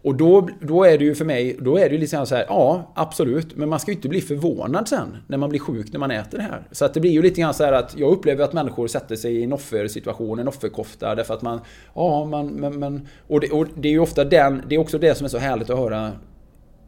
Och 0.03 0.15
då, 0.15 0.49
då 0.61 0.83
är 0.83 0.97
det 0.97 1.03
ju 1.03 1.15
för 1.15 1.25
mig, 1.25 1.57
då 1.59 1.77
är 1.77 1.89
det 1.89 1.95
ju 1.95 1.97
liksom 1.97 2.25
så 2.25 2.35
här, 2.35 2.45
ja 2.47 2.91
absolut, 2.95 3.55
men 3.57 3.69
man 3.69 3.79
ska 3.79 3.91
ju 3.91 3.95
inte 3.95 4.09
bli 4.09 4.21
förvånad 4.21 4.87
sen 4.87 5.17
när 5.27 5.37
man 5.37 5.49
blir 5.49 5.59
sjuk 5.59 5.91
när 5.91 5.99
man 5.99 6.11
äter 6.11 6.37
det 6.37 6.43
här. 6.43 6.67
Så 6.71 6.85
att 6.85 6.93
det 6.93 6.99
blir 6.99 7.11
ju 7.11 7.21
lite 7.21 7.41
grann 7.41 7.53
så 7.53 7.63
här 7.63 7.73
att 7.73 7.97
jag 7.97 8.11
upplever 8.11 8.43
att 8.43 8.53
människor 8.53 8.87
sätter 8.87 9.15
sig 9.15 9.35
i 9.35 9.43
en 9.43 9.53
offersituation, 9.53 10.39
en 10.39 10.47
offerkofta, 10.47 11.15
därför 11.15 11.33
att 11.33 11.41
man, 11.41 11.59
ja 11.95 12.25
man, 12.25 12.47
men, 12.47 12.79
men 12.79 13.07
och, 13.27 13.39
det, 13.39 13.49
och 13.49 13.67
det 13.75 13.87
är 13.87 13.93
ju 13.93 13.99
ofta 13.99 14.23
den, 14.23 14.61
det 14.67 14.75
är 14.75 14.79
också 14.79 14.97
det 14.97 15.15
som 15.15 15.25
är 15.25 15.29
så 15.29 15.37
härligt 15.37 15.69
att 15.69 15.77
höra 15.77 16.11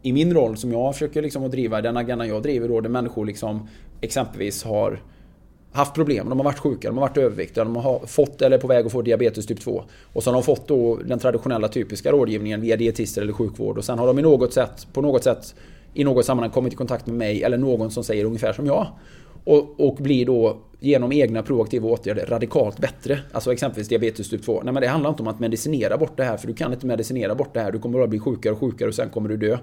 i 0.02 0.12
min 0.12 0.34
roll 0.34 0.56
som 0.56 0.72
jag 0.72 0.94
försöker 0.94 1.22
liksom 1.22 1.44
att 1.44 1.50
driva, 1.50 1.80
den 1.80 1.96
agendan 1.96 2.28
jag 2.28 2.42
driver 2.42 2.68
då, 2.68 2.80
där 2.80 2.90
människor 2.90 3.26
liksom 3.26 3.68
exempelvis 4.00 4.64
har 4.64 5.00
haft 5.74 5.94
problem. 5.94 6.28
De 6.28 6.38
har 6.38 6.44
varit 6.44 6.58
sjuka, 6.58 6.88
de 6.88 6.98
har 6.98 7.08
varit 7.08 7.16
överviktiga, 7.16 7.64
de 7.64 7.76
har 7.76 8.06
fått 8.06 8.42
eller 8.42 8.56
är 8.56 8.60
på 8.60 8.66
väg 8.66 8.86
att 8.86 8.92
få 8.92 9.02
diabetes 9.02 9.46
typ 9.46 9.60
2. 9.60 9.84
Och 10.12 10.22
så 10.22 10.30
har 10.30 10.34
de 10.34 10.42
fått 10.42 10.68
då 10.68 10.96
den 10.96 11.18
traditionella 11.18 11.68
typiska 11.68 12.12
rådgivningen 12.12 12.60
via 12.60 12.76
dietister 12.76 13.22
eller 13.22 13.32
sjukvård. 13.32 13.78
Och 13.78 13.84
sen 13.84 13.98
har 13.98 14.06
de 14.06 14.18
i 14.18 14.22
något 14.22 14.52
sätt, 14.52 14.86
på 14.92 15.02
något 15.02 15.24
sätt 15.24 15.54
i 15.94 16.04
något 16.04 16.26
sammanhang 16.26 16.50
kommit 16.50 16.72
i 16.72 16.76
kontakt 16.76 17.06
med 17.06 17.16
mig 17.16 17.42
eller 17.42 17.58
någon 17.58 17.90
som 17.90 18.04
säger 18.04 18.24
ungefär 18.24 18.52
som 18.52 18.66
jag. 18.66 18.86
Och, 19.44 19.80
och 19.80 19.94
blir 19.94 20.26
då 20.26 20.58
genom 20.80 21.12
egna 21.12 21.42
proaktiva 21.42 21.88
åtgärder 21.88 22.26
radikalt 22.26 22.78
bättre. 22.78 23.18
Alltså 23.32 23.52
exempelvis 23.52 23.88
diabetes 23.88 24.30
typ 24.30 24.44
2. 24.44 24.62
Nej 24.64 24.72
men 24.72 24.80
det 24.80 24.88
handlar 24.88 25.10
inte 25.10 25.22
om 25.22 25.28
att 25.28 25.40
medicinera 25.40 25.96
bort 25.96 26.16
det 26.16 26.24
här 26.24 26.36
för 26.36 26.46
du 26.46 26.54
kan 26.54 26.72
inte 26.72 26.86
medicinera 26.86 27.34
bort 27.34 27.54
det 27.54 27.60
här. 27.60 27.72
Du 27.72 27.78
kommer 27.78 27.98
bara 27.98 28.06
bli 28.06 28.18
sjukare 28.18 28.52
och 28.52 28.60
sjukare 28.60 28.88
och 28.88 28.94
sen 28.94 29.10
kommer 29.10 29.28
du 29.28 29.36
dö. 29.36 29.58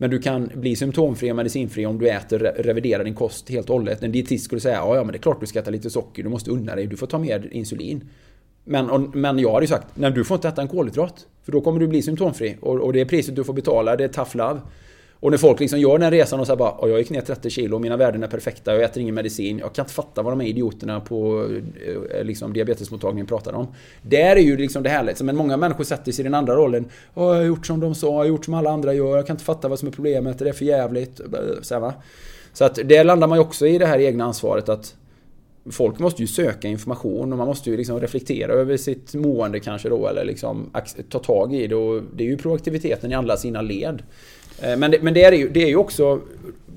Men 0.00 0.10
du 0.10 0.18
kan 0.18 0.50
bli 0.54 0.76
symptomfri 0.76 1.32
och 1.32 1.36
medicinfri 1.36 1.86
om 1.86 1.98
du 1.98 2.08
äter, 2.08 2.38
reviderar 2.38 3.04
din 3.04 3.14
kost 3.14 3.50
helt 3.50 3.70
och 3.70 3.76
hållet. 3.76 4.02
En 4.02 4.12
dietist 4.12 4.44
skulle 4.44 4.60
säga 4.60 4.74
ja, 4.74 4.96
ja 4.96 5.04
men 5.04 5.12
det 5.12 5.18
är 5.18 5.22
klart 5.22 5.40
du 5.40 5.46
ska 5.46 5.58
äta 5.58 5.70
lite 5.70 5.90
socker, 5.90 6.22
du 6.22 6.28
måste 6.28 6.50
unna 6.50 6.74
dig, 6.74 6.86
du 6.86 6.96
får 6.96 7.06
ta 7.06 7.18
mer 7.18 7.48
insulin. 7.52 8.08
Men, 8.64 8.90
och, 8.90 9.16
men 9.16 9.38
jag 9.38 9.52
hade 9.52 9.64
ju 9.64 9.68
sagt, 9.68 9.86
nej 9.94 10.10
du 10.10 10.24
får 10.24 10.34
inte 10.34 10.48
äta 10.48 10.62
en 10.62 10.68
kolhydrat. 10.68 11.26
För 11.42 11.52
då 11.52 11.60
kommer 11.60 11.80
du 11.80 11.88
bli 11.88 12.02
symptomfri. 12.02 12.56
Och, 12.60 12.80
och 12.80 12.92
det 12.92 13.00
är 13.00 13.04
priset 13.04 13.36
du 13.36 13.44
får 13.44 13.52
betala, 13.52 13.96
det 13.96 14.04
är 14.04 14.08
tough 14.08 14.36
love. 14.36 14.60
Och 15.20 15.30
när 15.30 15.38
folk 15.38 15.60
liksom 15.60 15.80
gör 15.80 15.98
den 15.98 16.10
resan 16.10 16.40
och 16.40 16.46
säger 16.46 16.56
bara 16.56 16.88
jag 16.88 16.98
gick 16.98 17.10
ner 17.10 17.20
30 17.20 17.50
kilo, 17.50 17.78
mina 17.78 17.96
värden 17.96 18.22
är 18.22 18.26
perfekta, 18.28 18.74
jag 18.74 18.82
äter 18.82 19.02
ingen 19.02 19.14
medicin. 19.14 19.58
Jag 19.58 19.74
kan 19.74 19.82
inte 19.84 19.94
fatta 19.94 20.22
vad 20.22 20.32
de 20.32 20.40
här 20.40 20.48
idioterna 20.48 21.00
på 21.00 21.46
eh, 21.86 22.18
eh, 22.18 22.24
liksom, 22.24 22.52
diabetesmottagningen 22.52 23.26
pratar 23.26 23.52
om. 23.52 23.66
Där 24.02 24.36
är 24.36 24.40
ju 24.40 24.56
liksom 24.56 24.82
det 24.82 24.88
härligt. 24.88 25.22
Men 25.22 25.36
många 25.36 25.56
människor 25.56 25.84
sätter 25.84 26.12
sig 26.12 26.22
i 26.22 26.24
den 26.24 26.34
andra 26.34 26.54
rollen. 26.54 26.84
jag 27.14 27.22
har 27.22 27.42
gjort 27.42 27.66
som 27.66 27.80
de 27.80 27.94
sa, 27.94 28.06
jag 28.06 28.14
har 28.14 28.24
gjort 28.24 28.44
som 28.44 28.54
alla 28.54 28.70
andra 28.70 28.94
gör, 28.94 29.16
jag 29.16 29.26
kan 29.26 29.34
inte 29.34 29.44
fatta 29.44 29.68
vad 29.68 29.78
som 29.78 29.88
är 29.88 29.92
problemet, 29.92 30.38
det 30.38 30.48
är 30.48 30.52
för 30.52 30.64
jävligt. 30.64 31.20
Så, 31.62 31.74
här, 31.74 31.80
va? 31.80 31.94
så 32.52 32.64
att 32.64 32.74
där 32.74 33.04
landar 33.04 33.26
man 33.26 33.38
ju 33.38 33.42
också 33.42 33.66
i 33.66 33.78
det 33.78 33.86
här 33.86 33.98
egna 33.98 34.24
ansvaret 34.24 34.68
att 34.68 34.94
folk 35.70 35.98
måste 35.98 36.22
ju 36.22 36.28
söka 36.28 36.68
information 36.68 37.32
och 37.32 37.38
man 37.38 37.46
måste 37.46 37.70
ju 37.70 37.76
liksom 37.76 38.00
reflektera 38.00 38.52
över 38.52 38.76
sitt 38.76 39.14
mående 39.14 39.60
kanske 39.60 39.88
då 39.88 40.08
eller 40.08 40.24
liksom 40.24 40.70
ta 41.08 41.18
tag 41.18 41.54
i 41.54 41.66
det 41.66 41.74
och 41.74 42.02
det 42.16 42.24
är 42.24 42.28
ju 42.28 42.36
proaktiviteten 42.36 43.12
i 43.12 43.14
alla 43.14 43.36
sina 43.36 43.62
led. 43.62 44.02
Eh, 44.62 44.76
men 44.76 44.90
det, 44.90 45.02
men 45.02 45.14
det, 45.14 45.24
är, 45.24 45.32
ju, 45.32 45.48
det 45.48 45.62
är 45.62 45.68
ju 45.68 45.76
också 45.76 46.20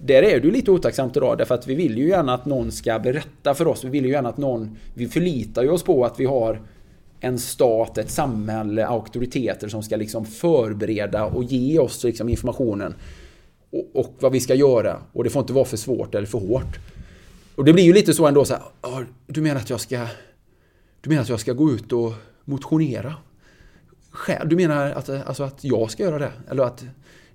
där 0.06 0.24
är 0.24 0.40
det 0.40 0.48
ju 0.48 0.52
lite 0.52 0.72
otacksamt 0.72 1.18
idag 1.18 1.38
därför 1.38 1.56
att 1.56 1.68
vi 1.68 1.76
vill 1.76 1.98
ju 1.98 2.08
gärna 2.08 2.34
att 2.34 2.46
någon 2.46 2.72
ska 2.72 3.00
berätta 3.00 3.54
för 3.54 3.68
oss. 3.68 3.84
Vi 3.84 3.90
vill 3.90 4.06
ju 4.06 4.12
gärna 4.12 4.30
att 4.30 4.38
någon... 4.38 4.78
Vi 4.94 5.08
förlitar 5.08 5.64
ju 5.64 5.70
oss 5.70 5.84
på 5.84 6.06
att 6.06 6.20
vi 6.20 6.26
har 6.26 6.62
en 7.20 7.40
stat, 7.40 7.98
ett 7.98 8.12
samhälle, 8.12 8.86
auktoriteter 8.86 9.68
som 9.68 9.84
ska 9.84 9.96
liksom 9.96 10.26
förbereda 10.26 11.26
och 11.26 11.44
ge 11.44 11.80
oss 11.80 12.04
liksom 12.04 12.30
informationen. 12.30 12.96
Och, 13.72 13.90
och, 13.94 14.16
vad 14.20 14.32
vi 14.32 14.40
ska 14.40 14.56
göra. 14.56 14.98
Och 15.14 15.24
det 15.24 15.30
får 15.30 15.40
inte 15.40 15.54
vara 15.54 15.66
för 15.66 15.78
svårt 15.78 16.16
eller 16.16 16.28
för 16.28 16.40
hårt. 16.40 16.80
Och 17.56 17.66
det 17.66 17.74
blir 17.74 17.84
ju 17.84 17.94
lite 17.94 18.14
så 18.14 18.28
ändå 18.28 18.46
så 18.46 18.54
här, 18.54 19.06
du 19.28 19.42
menar 19.42 19.62
att 19.62 19.70
jag 19.70 19.80
ska... 19.80 20.08
Du 21.02 21.10
menar 21.10 21.22
att 21.22 21.30
jag 21.30 21.40
ska 21.40 21.54
gå 21.54 21.72
ut 21.72 21.94
och 21.94 22.14
motionera? 22.46 23.14
Du 24.46 24.56
menar 24.56 24.92
att, 24.92 25.10
alltså 25.10 25.44
att 25.44 25.64
jag 25.64 25.92
ska 25.92 26.04
göra 26.04 26.20
det? 26.20 26.32
Eller 26.50 26.64
att 26.64 26.86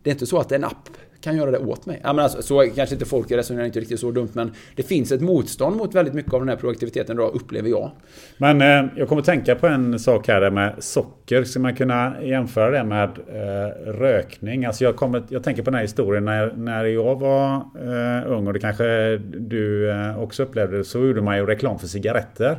det 0.03 0.11
är 0.11 0.13
inte 0.13 0.27
så 0.27 0.39
att 0.39 0.53
en 0.53 0.65
app 0.65 0.89
kan 1.21 1.37
göra 1.37 1.51
det 1.51 1.59
åt 1.59 1.87
mig. 1.87 2.01
Ja, 2.05 2.13
men 2.13 2.25
alltså, 2.25 2.43
så 2.43 2.71
kanske 2.77 2.95
inte 2.95 3.07
folk 3.07 3.31
resonerar 3.31 3.67
inte 3.67 3.81
riktigt 3.81 4.01
så 4.01 4.11
dumt 4.11 4.29
men 4.33 4.53
det 4.77 4.83
finns 4.83 5.13
ett 5.13 5.21
motstånd 5.21 5.77
mot 5.77 5.95
väldigt 5.95 6.15
mycket 6.15 6.35
av 6.35 6.41
den 6.41 6.49
här 6.49 6.57
proaktiviteten 6.57 7.17
idag 7.17 7.35
upplever 7.35 7.69
jag. 7.69 7.91
Men 8.39 8.63
eh, 8.63 8.91
jag 8.97 9.09
kommer 9.09 9.23
tänka 9.23 9.55
på 9.55 9.67
en 9.67 9.99
sak 9.99 10.29
här 10.29 10.51
med 10.51 10.75
socker. 10.79 11.45
Ska 11.45 11.61
man 11.61 11.75
kunna 11.75 12.23
jämföra 12.23 12.71
det 12.71 12.85
med 12.85 13.09
eh, 13.29 13.93
rökning? 13.93 14.65
Alltså 14.65 14.85
jag, 14.85 14.97
kommer, 14.97 15.23
jag 15.29 15.43
tänker 15.43 15.63
på 15.63 15.71
den 15.71 15.75
här 15.75 15.83
historien 15.83 16.25
när, 16.25 16.53
när 16.53 16.85
jag 16.85 17.21
var 17.21 17.55
eh, 17.57 18.33
ung 18.33 18.47
och 18.47 18.53
det 18.53 18.61
kanske 18.61 19.17
du 19.19 19.91
eh, 19.91 20.23
också 20.23 20.43
upplevde 20.43 20.85
så 20.85 20.99
gjorde 20.99 21.23
man 21.23 21.37
ju 21.37 21.47
reklam 21.47 21.79
för 21.79 21.87
cigaretter. 21.87 22.59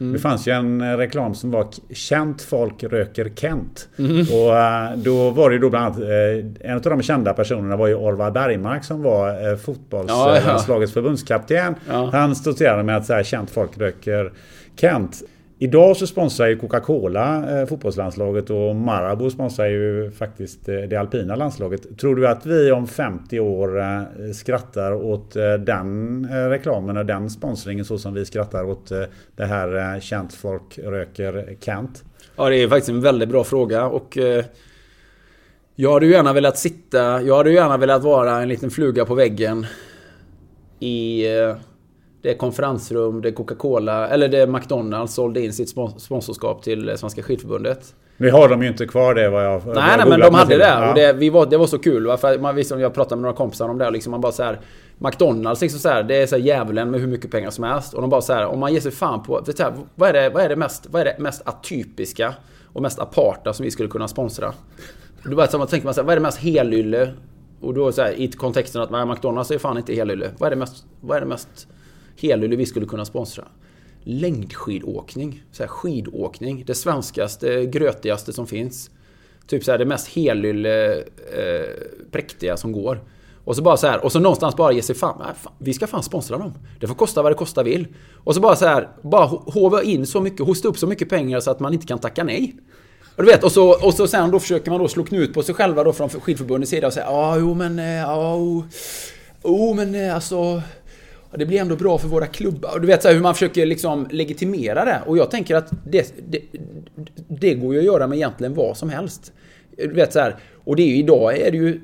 Mm. 0.00 0.12
Det 0.12 0.18
fanns 0.18 0.48
ju 0.48 0.52
en 0.52 0.80
eh, 0.80 0.96
reklam 0.96 1.34
som 1.34 1.50
var 1.50 1.66
Känt 1.94 2.42
folk 2.42 2.84
röker 2.84 3.32
Kent. 3.36 3.88
Mm. 3.98 4.20
Och 4.20 4.56
eh, 4.56 4.96
då 4.96 5.30
var 5.30 5.50
det 5.50 5.54
ju 5.54 5.60
då 5.60 5.70
bland 5.70 5.84
annat 5.84 5.98
eh, 5.98 6.70
En 6.70 6.76
av 6.76 6.82
de 6.82 7.02
kända 7.02 7.32
personerna 7.32 7.76
var 7.76 7.86
ju 7.86 7.94
Orvar 7.94 8.30
Bergmark 8.30 8.84
som 8.84 9.02
var 9.02 9.56
fotbollslandslagets 9.56 10.68
ja, 10.68 10.80
ja. 10.80 10.86
förbundskapten. 10.86 11.74
Ja. 11.88 12.10
Han 12.12 12.36
stoltserade 12.36 12.82
med 12.82 12.96
att 12.96 13.08
här, 13.08 13.22
känt 13.22 13.50
folk 13.50 13.78
röker 13.78 14.32
Kent. 14.76 15.22
Idag 15.62 15.96
så 15.96 16.06
sponsrar 16.06 16.46
ju 16.46 16.58
Coca-Cola 16.58 17.60
eh, 17.60 17.66
fotbollslandslaget 17.66 18.50
och 18.50 18.76
Marabou 18.76 19.30
sponsrar 19.30 19.66
ju 19.66 20.10
faktiskt 20.10 20.68
eh, 20.68 20.76
det 20.76 20.96
alpina 20.96 21.36
landslaget. 21.36 21.98
Tror 21.98 22.16
du 22.16 22.28
att 22.28 22.46
vi 22.46 22.72
om 22.72 22.86
50 22.86 23.40
år 23.40 23.80
eh, 23.80 24.02
skrattar 24.34 24.92
åt 24.92 25.36
eh, 25.36 25.52
den 25.52 26.24
eh, 26.24 26.48
reklamen 26.48 26.96
och 26.96 27.06
den 27.06 27.30
sponsringen 27.30 27.84
så 27.84 27.98
som 27.98 28.14
vi 28.14 28.24
skrattar 28.24 28.64
åt 28.64 28.90
eh, 28.90 29.02
det 29.36 29.44
här 29.44 29.94
eh, 29.94 30.00
känt 30.00 30.34
folk 30.34 30.78
röker 30.78 31.56
Kent? 31.60 32.04
Ja, 32.36 32.48
det 32.48 32.56
är 32.56 32.68
faktiskt 32.68 32.90
en 32.90 33.00
väldigt 33.00 33.28
bra 33.28 33.44
fråga 33.44 33.86
och 33.86 34.18
eh, 34.18 34.44
jag 35.74 35.92
hade 35.92 36.06
ju 36.06 36.12
gärna 36.12 36.32
velat 36.32 36.58
sitta, 36.58 37.22
jag 37.22 37.36
hade 37.36 37.50
ju 37.50 37.56
gärna 37.56 37.76
velat 37.76 38.02
vara 38.02 38.42
en 38.42 38.48
liten 38.48 38.70
fluga 38.70 39.04
på 39.04 39.14
väggen 39.14 39.66
i 40.78 41.26
eh, 41.38 41.56
det 42.22 42.30
är 42.30 42.34
konferensrum, 42.34 43.22
det 43.22 43.28
är 43.28 43.32
Coca-Cola, 43.32 44.08
eller 44.08 44.28
det 44.28 44.38
är 44.38 44.46
McDonalds 44.46 45.14
sålde 45.14 45.40
in 45.40 45.52
sitt 45.52 45.68
sponsorskap 45.98 46.62
till 46.62 46.98
Svenska 46.98 47.22
skidförbundet. 47.22 47.94
Nu 48.16 48.30
har 48.30 48.48
de 48.48 48.62
ju 48.62 48.68
inte 48.68 48.86
kvar 48.86 49.14
det 49.14 49.30
vad 49.30 49.44
jag... 49.44 49.66
Nej, 49.66 49.74
nej 49.96 50.06
men 50.08 50.20
de 50.20 50.34
hade 50.34 50.56
det. 50.56 50.64
Ja. 50.64 50.88
Och 50.88 50.94
det, 50.94 51.12
vi 51.12 51.30
var, 51.30 51.46
det 51.46 51.56
var 51.56 51.66
så 51.66 51.78
kul. 51.78 52.06
Va? 52.06 52.16
För 52.16 52.38
man 52.38 52.54
visste, 52.54 52.74
jag 52.74 52.94
pratade 52.94 53.16
med 53.16 53.22
några 53.22 53.36
kompisar 53.36 53.68
om 53.68 53.78
det. 53.78 53.86
Och 53.86 53.92
liksom 53.92 54.10
man 54.10 54.20
bara 54.20 54.32
så 54.32 54.42
här, 54.42 54.60
McDonalds 54.98 55.60
liksom 55.60 55.80
så 55.80 55.88
här, 55.88 56.02
det 56.02 56.16
är 56.16 56.26
så 56.26 56.36
här 56.36 56.42
djävulen 56.42 56.90
med 56.90 57.00
hur 57.00 57.06
mycket 57.06 57.30
pengar 57.30 57.50
som 57.50 57.64
helst. 57.64 57.94
Och 57.94 58.00
de 58.00 58.10
bara 58.10 58.20
så 58.20 58.32
här, 58.32 58.46
om 58.46 58.58
man 58.58 58.72
ger 58.72 58.80
sig 58.80 58.92
fan 58.92 59.22
på... 59.22 59.42
Vet 59.46 59.58
här, 59.58 59.72
vad, 59.94 60.08
är 60.08 60.12
det, 60.12 60.30
vad, 60.30 60.42
är 60.42 60.48
det 60.48 60.56
mest, 60.56 60.86
vad 60.90 61.00
är 61.00 61.04
det 61.04 61.16
mest 61.18 61.42
atypiska 61.48 62.34
och 62.72 62.82
mest 62.82 62.98
aparta 62.98 63.52
som 63.52 63.64
vi 63.64 63.70
skulle 63.70 63.88
kunna 63.88 64.08
sponsra? 64.08 64.52
Då 65.24 65.36
bara, 65.36 65.46
så 65.46 65.58
man 65.58 65.66
tänker 65.66 65.84
man 65.84 65.94
så 65.94 66.00
här, 66.00 66.06
vad 66.06 66.12
är 66.12 66.16
det 66.16 66.22
mest 66.22 66.38
helylle? 66.38 67.12
Och 67.60 67.74
då 67.74 67.92
så 67.92 68.02
här, 68.02 68.12
i 68.20 68.28
kontexten 68.32 68.82
att 68.82 69.08
McDonalds 69.08 69.50
är 69.50 69.58
fan 69.58 69.76
inte 69.76 69.94
helylle. 69.94 70.30
Vad 70.38 70.46
är 70.46 70.50
det 70.50 70.56
mest... 70.56 70.84
Vad 71.00 71.16
är 71.16 71.20
det 71.20 71.26
mest 71.26 71.68
Helylle 72.20 72.56
vi 72.56 72.66
skulle 72.66 72.86
kunna 72.86 73.04
sponsra. 73.04 73.44
Längdskidåkning. 74.02 75.44
Så 75.52 75.62
här, 75.62 75.68
skidåkning. 75.68 76.64
Det 76.66 76.74
svenskaste, 76.74 77.66
grötigaste 77.66 78.32
som 78.32 78.46
finns. 78.46 78.90
Typ 79.46 79.64
så 79.64 79.70
här, 79.70 79.78
det 79.78 79.84
mest 79.84 80.08
helylle 80.08 80.98
eh, 80.98 81.04
präktiga 82.10 82.56
som 82.56 82.72
går. 82.72 83.00
Och 83.44 83.56
så 83.56 83.62
bara 83.62 83.76
så 83.76 83.86
här, 83.86 84.04
och 84.04 84.12
så 84.12 84.18
någonstans 84.18 84.56
bara 84.56 84.72
ge 84.72 84.82
sig 84.82 84.94
fan, 84.94 85.20
äh, 85.20 85.34
fan, 85.42 85.52
vi 85.58 85.74
ska 85.74 85.86
fan 85.86 86.02
sponsra 86.02 86.38
dem. 86.38 86.52
Det 86.80 86.86
får 86.86 86.94
kosta 86.94 87.22
vad 87.22 87.32
det 87.32 87.36
kosta 87.36 87.62
vill. 87.62 87.86
Och 88.16 88.34
så 88.34 88.40
bara 88.40 88.56
så 88.56 88.66
här, 88.66 88.88
bara 89.02 89.26
hova 89.26 89.82
in 89.82 90.06
så 90.06 90.20
mycket, 90.20 90.46
hosta 90.46 90.68
upp 90.68 90.78
så 90.78 90.86
mycket 90.86 91.08
pengar 91.08 91.40
så 91.40 91.50
att 91.50 91.60
man 91.60 91.72
inte 91.72 91.86
kan 91.86 91.98
tacka 91.98 92.24
nej. 92.24 92.56
Och 93.16 93.22
du 93.22 93.32
vet, 93.32 93.44
och 93.44 93.52
så, 93.52 93.86
och 93.86 93.94
så 93.94 94.06
sen 94.06 94.30
då 94.30 94.40
försöker 94.40 94.70
man 94.70 94.80
då 94.80 94.88
slå 94.88 95.04
knut 95.04 95.34
på 95.34 95.42
sig 95.42 95.54
själva 95.54 95.84
då 95.84 95.92
från 95.92 96.08
skidförbundets 96.08 96.70
sida 96.70 96.86
och 96.86 96.92
säga 96.92 97.06
ja, 97.06 97.36
jo 97.36 97.54
men, 97.54 97.78
eh, 97.78 97.84
ja, 97.84 98.34
oh, 98.34 98.64
oh, 99.42 99.76
men 99.76 99.94
eh, 99.94 100.14
alltså 100.14 100.62
det 101.38 101.46
blir 101.46 101.60
ändå 101.60 101.76
bra 101.76 101.98
för 101.98 102.08
våra 102.08 102.26
klubbar. 102.26 102.78
Du 102.78 102.86
vet 102.86 103.02
så 103.02 103.08
här, 103.08 103.14
hur 103.14 103.22
man 103.22 103.34
försöker 103.34 103.66
liksom 103.66 104.08
legitimera 104.10 104.84
det. 104.84 105.02
Och 105.06 105.18
jag 105.18 105.30
tänker 105.30 105.56
att 105.56 105.70
det, 105.84 106.14
det, 106.28 106.40
det 107.28 107.54
går 107.54 107.74
ju 107.74 107.78
att 107.78 107.86
göra 107.86 108.06
med 108.06 108.16
egentligen 108.16 108.54
vad 108.54 108.76
som 108.76 108.90
helst. 108.90 109.32
Du 109.76 109.92
vet 109.92 110.12
så 110.12 110.20
här, 110.20 110.36
och 110.64 110.76
det 110.76 110.82
är 110.82 110.86
ju 110.86 110.96
idag 110.96 111.38
är 111.38 111.50
det 111.50 111.56
ju... 111.56 111.80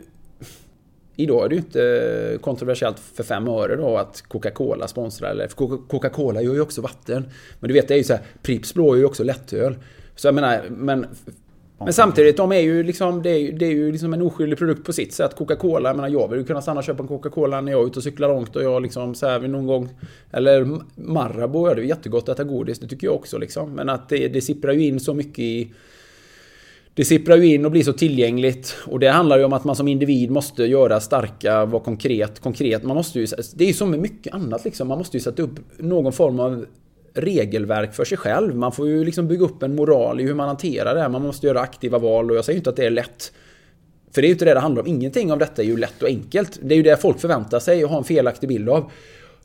Idag 1.18 1.44
är 1.44 1.48
det 1.48 1.54
ju 1.54 1.60
inte 1.60 2.38
kontroversiellt 2.40 2.98
för 2.98 3.24
fem 3.24 3.48
öre 3.48 3.76
då 3.76 3.96
att 3.96 4.22
Coca-Cola 4.28 4.88
sponsrar. 4.88 5.30
Eller, 5.30 5.46
Coca-Cola 5.88 6.42
gör 6.42 6.54
ju 6.54 6.60
också 6.60 6.80
vatten. 6.80 7.28
Men 7.60 7.68
du 7.68 7.74
vet, 7.74 7.88
det 7.88 7.94
är 7.94 7.98
ju 7.98 8.04
så 8.04 8.12
här, 8.12 8.22
Pripps 8.42 8.74
blå 8.74 8.86
gör 8.86 8.96
ju 8.96 9.04
också 9.04 9.24
lättöl. 9.24 9.76
Så 10.16 10.28
jag 10.28 10.34
menar, 10.34 10.64
men 10.70 11.06
men 11.78 11.92
samtidigt, 11.92 12.36
de 12.36 12.52
är 12.52 12.60
ju 12.60 12.82
liksom, 12.82 13.22
det 13.22 13.30
är 13.30 13.38
ju, 13.38 13.52
det 13.52 13.66
är 13.66 13.70
ju 13.70 13.92
liksom 13.92 14.14
en 14.14 14.22
oskyldig 14.22 14.58
produkt 14.58 14.84
på 14.84 14.92
sitt 14.92 15.12
sätt. 15.12 15.36
Coca-Cola, 15.36 15.88
jag 15.88 15.96
menar 15.96 16.08
jag 16.08 16.28
vill 16.28 16.38
ju 16.38 16.44
kunna 16.44 16.62
stanna 16.62 16.78
och 16.78 16.84
köpa 16.84 17.02
en 17.02 17.08
Coca-Cola 17.08 17.60
när 17.60 17.72
jag 17.72 17.82
är 17.82 17.86
ute 17.86 17.98
och 17.98 18.02
cyklar 18.02 18.28
långt 18.28 18.56
och 18.56 18.62
jag 18.62 18.82
liksom 18.82 19.14
så 19.14 19.26
här 19.26 19.40
någon 19.40 19.66
gång... 19.66 19.88
Eller 20.32 20.80
Marabou, 20.94 21.68
ja 21.68 21.74
det 21.74 21.80
är 21.80 21.84
jättegott 21.84 22.28
att 22.28 22.28
äta 22.28 22.44
godis, 22.44 22.78
det 22.78 22.88
tycker 22.88 23.06
jag 23.06 23.14
också 23.14 23.38
liksom. 23.38 23.72
Men 23.72 23.88
att 23.88 24.08
det, 24.08 24.28
det 24.28 24.40
sipprar 24.40 24.72
ju 24.72 24.86
in 24.86 25.00
så 25.00 25.14
mycket 25.14 25.38
i... 25.38 25.72
Det 26.94 27.04
sipprar 27.04 27.36
ju 27.36 27.54
in 27.54 27.64
och 27.64 27.70
blir 27.70 27.82
så 27.82 27.92
tillgängligt. 27.92 28.76
Och 28.86 29.00
det 29.00 29.08
handlar 29.08 29.38
ju 29.38 29.44
om 29.44 29.52
att 29.52 29.64
man 29.64 29.76
som 29.76 29.88
individ 29.88 30.30
måste 30.30 30.64
göra 30.64 31.00
starka, 31.00 31.64
vara 31.64 31.82
konkret. 31.82 32.40
Konkret, 32.40 32.82
man 32.82 32.96
måste 32.96 33.20
ju... 33.20 33.26
Det 33.54 33.64
är 33.64 33.68
ju 33.68 33.74
som 33.74 33.90
med 33.90 34.00
mycket 34.00 34.34
annat 34.34 34.64
liksom. 34.64 34.88
Man 34.88 34.98
måste 34.98 35.16
ju 35.16 35.20
sätta 35.20 35.42
upp 35.42 35.60
någon 35.78 36.12
form 36.12 36.40
av 36.40 36.66
regelverk 37.16 37.94
för 37.94 38.04
sig 38.04 38.18
själv. 38.18 38.56
Man 38.56 38.72
får 38.72 38.88
ju 38.88 39.04
liksom 39.04 39.28
bygga 39.28 39.44
upp 39.44 39.62
en 39.62 39.74
moral 39.74 40.20
i 40.20 40.24
hur 40.24 40.34
man 40.34 40.48
hanterar 40.48 40.94
det 40.94 41.00
här. 41.00 41.08
Man 41.08 41.22
måste 41.22 41.46
göra 41.46 41.60
aktiva 41.60 41.98
val 41.98 42.30
och 42.30 42.36
jag 42.36 42.44
säger 42.44 42.56
inte 42.56 42.70
att 42.70 42.76
det 42.76 42.86
är 42.86 42.90
lätt. 42.90 43.32
För 44.10 44.22
det 44.22 44.26
är 44.26 44.28
ju 44.28 44.32
inte 44.32 44.44
det 44.44 44.54
det 44.54 44.60
handlar 44.60 44.82
om. 44.82 44.88
Ingenting 44.88 45.32
av 45.32 45.38
detta 45.38 45.62
är 45.62 45.66
ju 45.66 45.76
lätt 45.76 46.02
och 46.02 46.08
enkelt. 46.08 46.58
Det 46.62 46.74
är 46.74 46.76
ju 46.76 46.82
det 46.82 46.96
folk 46.96 47.20
förväntar 47.20 47.58
sig 47.58 47.84
och 47.84 47.90
har 47.90 47.98
en 47.98 48.04
felaktig 48.04 48.48
bild 48.48 48.68
av. 48.68 48.90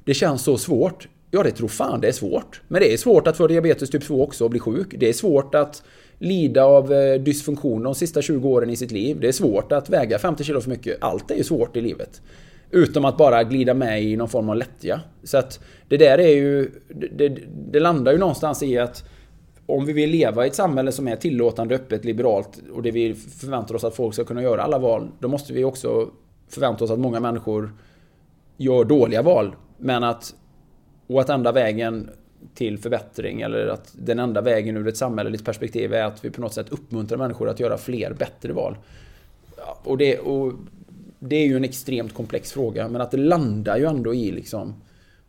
Det 0.04 0.14
känns 0.14 0.44
så 0.44 0.58
svårt. 0.58 1.08
Ja, 1.32 1.44
det 1.44 1.52
tror 1.52 1.68
fan 1.68 2.02
det 2.02 2.08
är 2.08 2.12
svårt. 2.12 2.62
Men 2.68 2.82
det 2.82 2.94
är 2.94 2.98
svårt 2.98 3.28
att 3.28 3.38
få 3.38 3.48
diabetes 3.48 3.90
typ 3.90 4.04
2 4.04 4.24
också 4.24 4.44
och 4.44 4.50
bli 4.50 4.60
sjuk. 4.60 4.96
Det 4.98 5.10
är 5.10 5.14
svårt 5.14 5.56
att 5.56 5.84
lida 6.20 6.64
av 6.64 6.94
eh, 6.94 7.22
dysfunktion 7.22 7.84
de 7.84 7.96
sista 7.96 8.22
20 8.22 8.50
åren 8.50 8.70
i 8.70 8.76
sitt 8.76 8.92
liv. 8.92 9.18
Det 9.20 9.28
är 9.28 9.32
svårt 9.32 9.72
att 9.72 9.90
väga 9.90 10.20
50 10.20 10.44
kilo 10.44 10.62
för 10.62 10.70
mycket. 10.70 10.98
Allt 11.02 11.32
är 11.32 11.36
ju 11.36 11.44
svårt 11.44 11.78
i 11.78 11.82
livet. 11.82 12.22
Utom 12.72 13.06
att 13.06 13.18
bara 13.18 13.44
glida 13.44 13.74
med 13.74 14.04
i 14.04 14.16
någon 14.16 14.30
form 14.30 14.50
av 14.50 14.56
lättja. 14.56 15.02
Så 15.24 15.38
att 15.38 15.60
det 15.88 15.98
där 15.98 16.18
är 16.18 16.36
ju... 16.36 16.72
Det, 17.12 17.38
det, 17.72 17.80
landar 17.80 18.12
ju 18.12 18.18
någonstans 18.18 18.64
i 18.64 18.78
att 18.78 19.04
om 19.66 19.86
vi 19.86 19.94
vill 19.94 20.10
leva 20.10 20.46
i 20.46 20.48
ett 20.48 20.56
samhälle 20.56 20.92
som 20.92 21.08
är 21.08 21.16
tillåtande, 21.16 21.76
öppet, 21.76 22.06
liberalt 22.06 22.62
och 22.74 22.84
det 22.84 22.92
vi 22.92 23.14
förväntar 23.14 23.76
oss 23.76 23.84
att 23.84 23.96
folk 23.96 24.14
ska 24.14 24.24
kunna 24.24 24.42
göra 24.42 24.62
alla 24.62 24.80
val. 24.80 25.08
Då 25.20 25.28
måste 25.28 25.54
vi 25.54 25.64
också 25.64 26.10
förvänta 26.50 26.84
oss 26.84 26.92
att 26.92 27.00
många 27.00 27.20
människor 27.20 27.72
gör 28.58 28.84
dåliga 28.84 29.22
val. 29.22 29.56
Men 29.78 30.04
att... 30.04 30.36
Och 31.08 31.22
att 31.22 31.30
enda 31.30 31.52
vägen 31.52 32.10
till 32.54 32.78
förbättring 32.78 33.42
eller 33.42 33.68
att 33.68 33.94
den 33.98 34.20
enda 34.20 34.42
vägen 34.42 34.78
ur 34.78 34.88
ett 34.88 34.98
samhälleligt 34.98 35.46
perspektiv 35.46 35.94
är 35.94 36.04
att 36.04 36.26
vi 36.26 36.30
på 36.30 36.42
något 36.42 36.54
sätt 36.54 36.70
uppmuntrar 36.70 37.18
människor 37.18 37.50
att 37.50 37.60
göra 37.60 37.78
fler 37.78 38.14
bättre 38.14 38.54
val. 38.54 38.78
Och 39.84 39.98
det, 39.98 40.20
och 40.20 40.54
det 41.24 41.36
är 41.36 41.48
ju 41.48 41.58
en 41.58 41.64
extremt 41.64 42.14
komplex 42.14 42.52
fråga, 42.52 42.88
men 42.88 43.02
att 43.02 43.12
det 43.12 43.18
landar 43.18 43.78
ju 43.78 43.86
ändå 43.86 44.14
i 44.14 44.32
liksom 44.32 44.74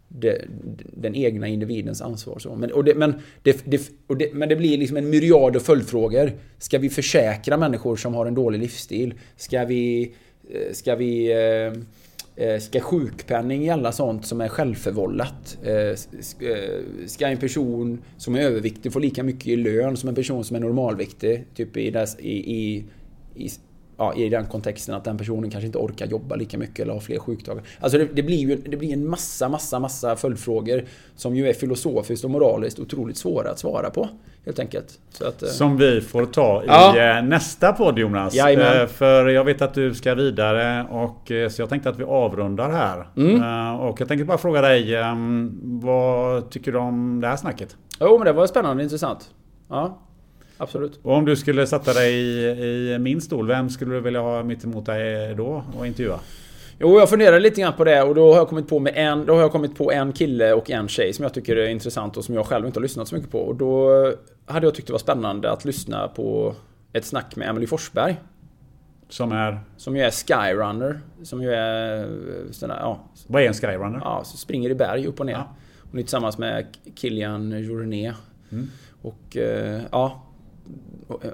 det, 0.09 0.45
den 0.93 1.15
egna 1.15 1.49
individens 1.49 2.03
ansvar. 2.03 2.39
Så. 2.39 2.55
Men, 2.55 2.73
och 2.73 2.85
det, 2.85 2.95
men, 2.95 3.15
det, 3.43 3.63
det, 3.65 3.91
och 4.07 4.17
det, 4.17 4.35
men 4.35 4.49
det 4.49 4.57
blir 4.57 4.79
liksom 4.79 4.97
en 4.97 5.11
myriad 5.11 5.57
av 5.57 5.61
följdfrågor. 5.61 6.33
Ska 6.59 6.79
vi 6.79 6.91
försäkra 6.91 7.57
människor 7.57 7.97
som 7.97 8.15
har 8.15 8.27
en 8.27 8.35
dålig 8.35 8.59
livsstil? 8.59 9.15
Ska 9.37 9.65
vi... 9.65 10.15
Eh, 10.51 10.73
ska 10.73 10.95
vi 10.95 11.33
eh, 11.33 12.47
eh, 12.47 12.61
Ska 12.61 12.81
sjukpenning 12.81 13.65
gälla 13.65 13.93
sånt 13.93 14.27
som 14.27 14.41
är 14.41 14.49
självförvållat? 14.49 15.59
Ska 17.07 17.27
en 17.27 17.39
person 17.39 18.03
som 18.17 18.35
är 18.35 18.41
överviktig 18.41 18.93
få 18.93 18.99
lika 18.99 19.23
mycket 19.23 19.47
i 19.47 19.57
lön 19.57 19.97
som 19.97 20.09
en 20.09 20.15
person 20.15 20.45
som 20.45 20.57
är 20.57 20.61
normalviktig? 20.61 21.45
Typ 21.55 21.77
i, 21.77 21.81
i, 22.19 22.31
i, 22.31 22.85
i 23.35 23.51
ja, 24.03 24.15
i 24.15 24.29
den 24.29 24.47
kontexten 24.47 24.95
att 24.95 25.05
den 25.05 25.19
personen 25.19 25.51
kanske 25.51 25.67
inte 25.67 25.79
orkar 25.79 26.07
jobba 26.07 26.37
lika 26.37 26.59
mycket 26.59 26.81
eller 26.81 26.93
har 26.93 27.01
fler 27.01 27.19
sjukdagar. 27.19 27.63
Alltså 27.81 27.99
det, 27.99 28.05
det, 28.05 28.23
blir 28.23 28.37
ju 28.37 28.57
det 28.57 28.77
blir 28.77 28.93
en 28.93 29.09
massa, 29.09 29.49
massa, 29.49 29.79
massa 29.79 30.17
följdfrågor 30.17 30.85
som 31.17 31.37
ju 31.37 31.49
är 31.49 31.53
filosofiskt 31.53 32.25
och 32.25 32.31
moraliskt 32.31 32.79
otroligt 32.79 33.17
svåra 33.17 33.51
att 33.51 33.59
svara 33.59 33.91
på. 33.91 34.09
Helt 34.45 34.59
enkelt. 34.59 34.99
Att, 35.29 35.43
eh, 35.43 35.49
som 35.49 35.77
vi 35.77 36.01
får 36.01 36.27
ta 36.27 36.63
i 36.63 36.67
ja. 36.67 36.99
Eh, 36.99 37.25
nästa 37.25 37.73
podd 37.73 37.99
Jonas. 37.99 38.35
Jajamän. 38.35 38.81
Eh, 38.81 38.87
för 38.87 39.29
jag 39.29 39.45
vet 39.45 39.63
att 39.63 39.75
du 39.75 39.95
ska 39.95 40.15
vidare 40.15 40.87
och 40.91 41.33
så 41.51 41.63
jag 41.63 41.69
tänkte 41.69 41.91
att 41.91 41.99
vi 41.99 42.05
avrundar 42.05 42.71
här. 42.71 43.07
Mm. 43.17 43.81
Och 43.81 44.01
jag 44.01 44.09
tänkte 44.09 44.25
bara 44.25 44.39
fråga 44.39 44.61
dig, 44.61 44.97
vad 45.63 46.51
tycker 46.51 46.73
du 46.73 46.79
om 46.79 47.21
det 47.21 47.29
här 47.29 47.37
snacket? 47.37 47.77
Jo 48.01 48.19
men 48.19 48.27
det 48.27 48.33
var 48.33 48.47
spännande 48.47 48.81
och 48.81 48.85
intressant. 48.85 49.31
Ja 49.69 49.99
absolut. 50.63 51.01
Och 51.03 51.13
om 51.13 51.25
du 51.25 51.37
skulle 51.37 51.67
sätta 51.67 51.93
dig 51.93 52.15
i, 52.15 52.93
i 52.95 52.99
min 52.99 53.21
stol, 53.21 53.47
vem 53.47 53.71
skulle 53.71 53.95
du 53.95 54.01
vilja 54.01 54.21
ha 54.21 54.43
mitt 54.43 54.65
emot 54.65 54.87
dig 54.87 55.35
då 55.35 55.65
och 55.79 55.87
intervjua? 55.87 56.21
Jo, 56.79 56.99
jag 56.99 57.09
funderar 57.11 57.41
lite 57.41 57.61
grann 57.61 57.73
på 57.73 57.85
det 57.85 58.03
och 58.03 58.15
då 58.15 58.33
har 58.33 58.39
jag 58.39 58.49
kommit 58.49 58.69
på, 58.69 58.79
med 58.79 58.93
en, 58.97 59.27
då 59.27 59.35
har 59.35 59.41
jag 59.41 59.53
kommit 59.53 59.77
på 59.77 59.93
en 59.93 60.13
kille 60.13 60.53
och 60.53 60.71
en 60.71 60.89
tjej 60.89 61.13
som 61.13 61.23
jag 61.23 61.35
tycker 61.35 61.57
är 61.57 61.69
intressant 61.69 62.17
och 62.17 62.25
som 62.25 62.35
jag 62.35 62.47
själv 62.47 62.67
inte 62.67 62.79
har 62.79 62.83
lyssnat 62.83 63.09
så 63.09 63.15
mycket 63.15 63.31
på. 63.31 63.39
Och 63.39 63.57
då 63.57 63.89
hade 64.47 64.67
jag 64.67 64.75
tyckt 64.75 64.87
det 64.87 64.93
var 64.93 64.99
spännande 64.99 65.51
att 65.51 65.65
lyssna 65.65 66.09
på 66.09 66.55
ett 66.93 67.05
snack 67.05 67.37
med 67.37 67.49
Emily 67.49 67.67
Forsberg. 67.67 68.17
Som 69.09 69.33
är? 69.33 69.61
Som 69.77 69.97
ju 69.97 70.03
är 70.03 70.11
Skyrunner. 70.11 71.01
Som 71.23 71.43
ju 71.43 71.53
är... 71.53 72.09
Såna, 72.51 72.77
ja, 72.81 73.01
Vad 73.27 73.43
är 73.43 73.47
en 73.47 73.55
Skyrunner? 73.55 74.01
Ja, 74.05 74.23
så 74.25 74.37
springer 74.37 74.71
i 74.71 74.75
berg 74.75 75.07
upp 75.07 75.21
och 75.21 75.27
ner. 75.27 75.33
Ja. 75.33 75.55
Hon 75.91 75.99
är 75.99 76.03
tillsammans 76.03 76.39
med 76.39 76.67
Kilian 76.95 77.63
Journé. 77.63 78.13
Mm. 78.53 78.69
Och 79.03 79.37
eh, 79.37 79.81
ja, 79.91 80.23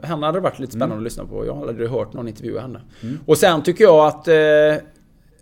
henne 0.03 0.27
hade 0.27 0.41
varit 0.41 0.59
lite 0.59 0.73
spännande 0.73 0.95
mm. 0.95 0.99
att 0.99 1.05
lyssna 1.05 1.25
på. 1.25 1.47
Jag 1.47 1.55
hade 1.55 1.89
hört 1.89 2.13
någon 2.13 2.29
intervjua 2.29 2.61
henne. 2.61 2.81
Mm. 3.03 3.19
Och 3.27 3.39
sen 3.39 3.63
tycker 3.63 3.85
jag 3.85 4.07
att 4.07 4.29
eh, 4.29 4.85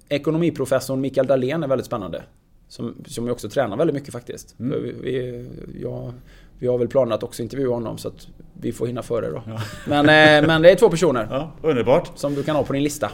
ekonomiprofessorn 0.09 1.01
Mikael 1.01 1.27
Dahlén 1.27 1.63
är 1.63 1.69
väldigt 1.69 1.87
spännande. 1.87 2.23
Som, 2.69 2.95
som 3.07 3.27
jag 3.27 3.35
också 3.35 3.49
tränar 3.49 3.77
väldigt 3.77 3.95
mycket 3.95 4.13
faktiskt. 4.13 4.61
Mm. 4.61 4.83
Vi, 4.83 4.95
vi, 5.03 5.49
jag, 5.83 6.13
vi 6.59 6.67
har 6.67 6.79
väl 6.79 6.89
planer 6.89 7.15
att 7.15 7.23
också 7.23 7.43
intervjua 7.43 7.75
honom 7.75 7.99
så 7.99 8.09
att 8.09 8.29
vi 8.61 8.73
får 8.73 8.87
hinna 8.87 9.03
före 9.03 9.31
då. 9.31 9.43
Ja. 9.47 9.61
Men, 9.87 10.01
eh, 10.01 10.47
men 10.47 10.63
det 10.63 10.71
är 10.71 10.77
två 10.77 10.91
personer. 10.91 11.29
Ja, 11.31 11.53
underbart. 11.63 12.11
Som 12.15 12.35
du 12.35 12.43
kan 12.43 12.57
ha 12.57 12.65
på 12.65 12.73
din 12.73 12.83
lista. 12.83 13.11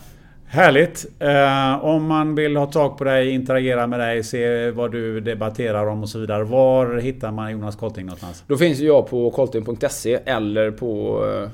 Härligt! 0.53 1.07
Eh, 1.19 1.85
om 1.85 2.07
man 2.07 2.35
vill 2.35 2.57
ha 2.57 2.67
tag 2.67 2.99
på 2.99 3.05
dig, 3.05 3.31
interagera 3.31 3.87
med 3.87 4.01
dig, 4.01 4.25
se 4.25 4.71
vad 4.71 4.93
du 4.93 5.21
debatterar 5.21 5.87
om 5.87 6.03
och 6.03 6.09
så 6.09 6.19
vidare. 6.19 6.45
Var 6.45 6.97
hittar 6.97 7.33
man 7.33 7.53
Jonas 7.53 7.77
Kolting 7.77 8.07
någonstans? 8.07 8.45
Då 8.47 8.57
finns 8.57 8.79
jag 8.79 9.11
på 9.11 9.31
kolting.se 9.31 10.19
eller 10.25 10.71
på... 10.71 11.25
Eh, 11.27 11.51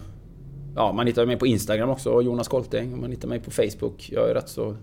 ja, 0.76 0.92
man 0.92 1.07
hittar 1.07 1.26
mig 1.26 1.36
på 1.36 1.46
Instagram 1.46 1.90
också, 1.90 2.22
Jonas 2.22 2.49
Kolting. 2.49 3.01
Man 3.01 3.11
hittar 3.11 3.28
mig 3.28 3.40
på 3.40 3.51
Facebook. 3.51 4.09
Jag 4.12 4.30
är 4.30 4.34
rätt 4.34 4.49
så, 4.49 4.76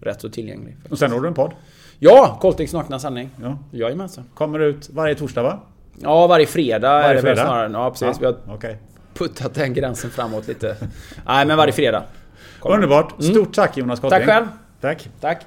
rätt 0.00 0.20
så 0.20 0.28
tillgänglig. 0.28 0.76
Och 0.90 0.98
sen 0.98 1.12
har 1.12 1.20
du 1.20 1.28
en 1.28 1.34
podd? 1.34 1.52
Ja! 1.98 2.38
Koltings 2.40 2.72
nakna 2.72 2.98
sanning. 2.98 3.30
Ja. 3.42 3.58
Jajamensan. 3.70 4.24
Kommer 4.34 4.58
ut 4.58 4.90
varje 4.90 5.14
torsdag 5.14 5.42
va? 5.42 5.60
Ja, 6.00 6.26
varje 6.26 6.46
fredag 6.46 6.88
varje 6.88 7.08
är 7.10 7.14
det 7.14 7.20
fredag? 7.20 7.42
snarare. 7.42 7.72
Ja, 7.72 7.90
precis. 7.90 8.20
Ja, 8.22 8.34
Vi 8.44 8.48
har 8.48 8.56
okay. 8.56 8.74
puttat 9.14 9.54
den 9.54 9.74
gränsen 9.74 10.10
framåt 10.10 10.48
lite. 10.48 10.76
Nej, 11.26 11.46
men 11.46 11.56
varje 11.56 11.72
fredag. 11.72 12.02
Kommer. 12.62 12.74
Underbart. 12.74 13.20
Mm. 13.20 13.32
Stort 13.32 13.54
tack 13.54 13.76
Jonas 13.76 14.00
Kotting. 14.00 14.18
Tack 14.18 14.28
själv. 14.28 14.46
Tack. 14.80 15.08
Tack. 15.20 15.46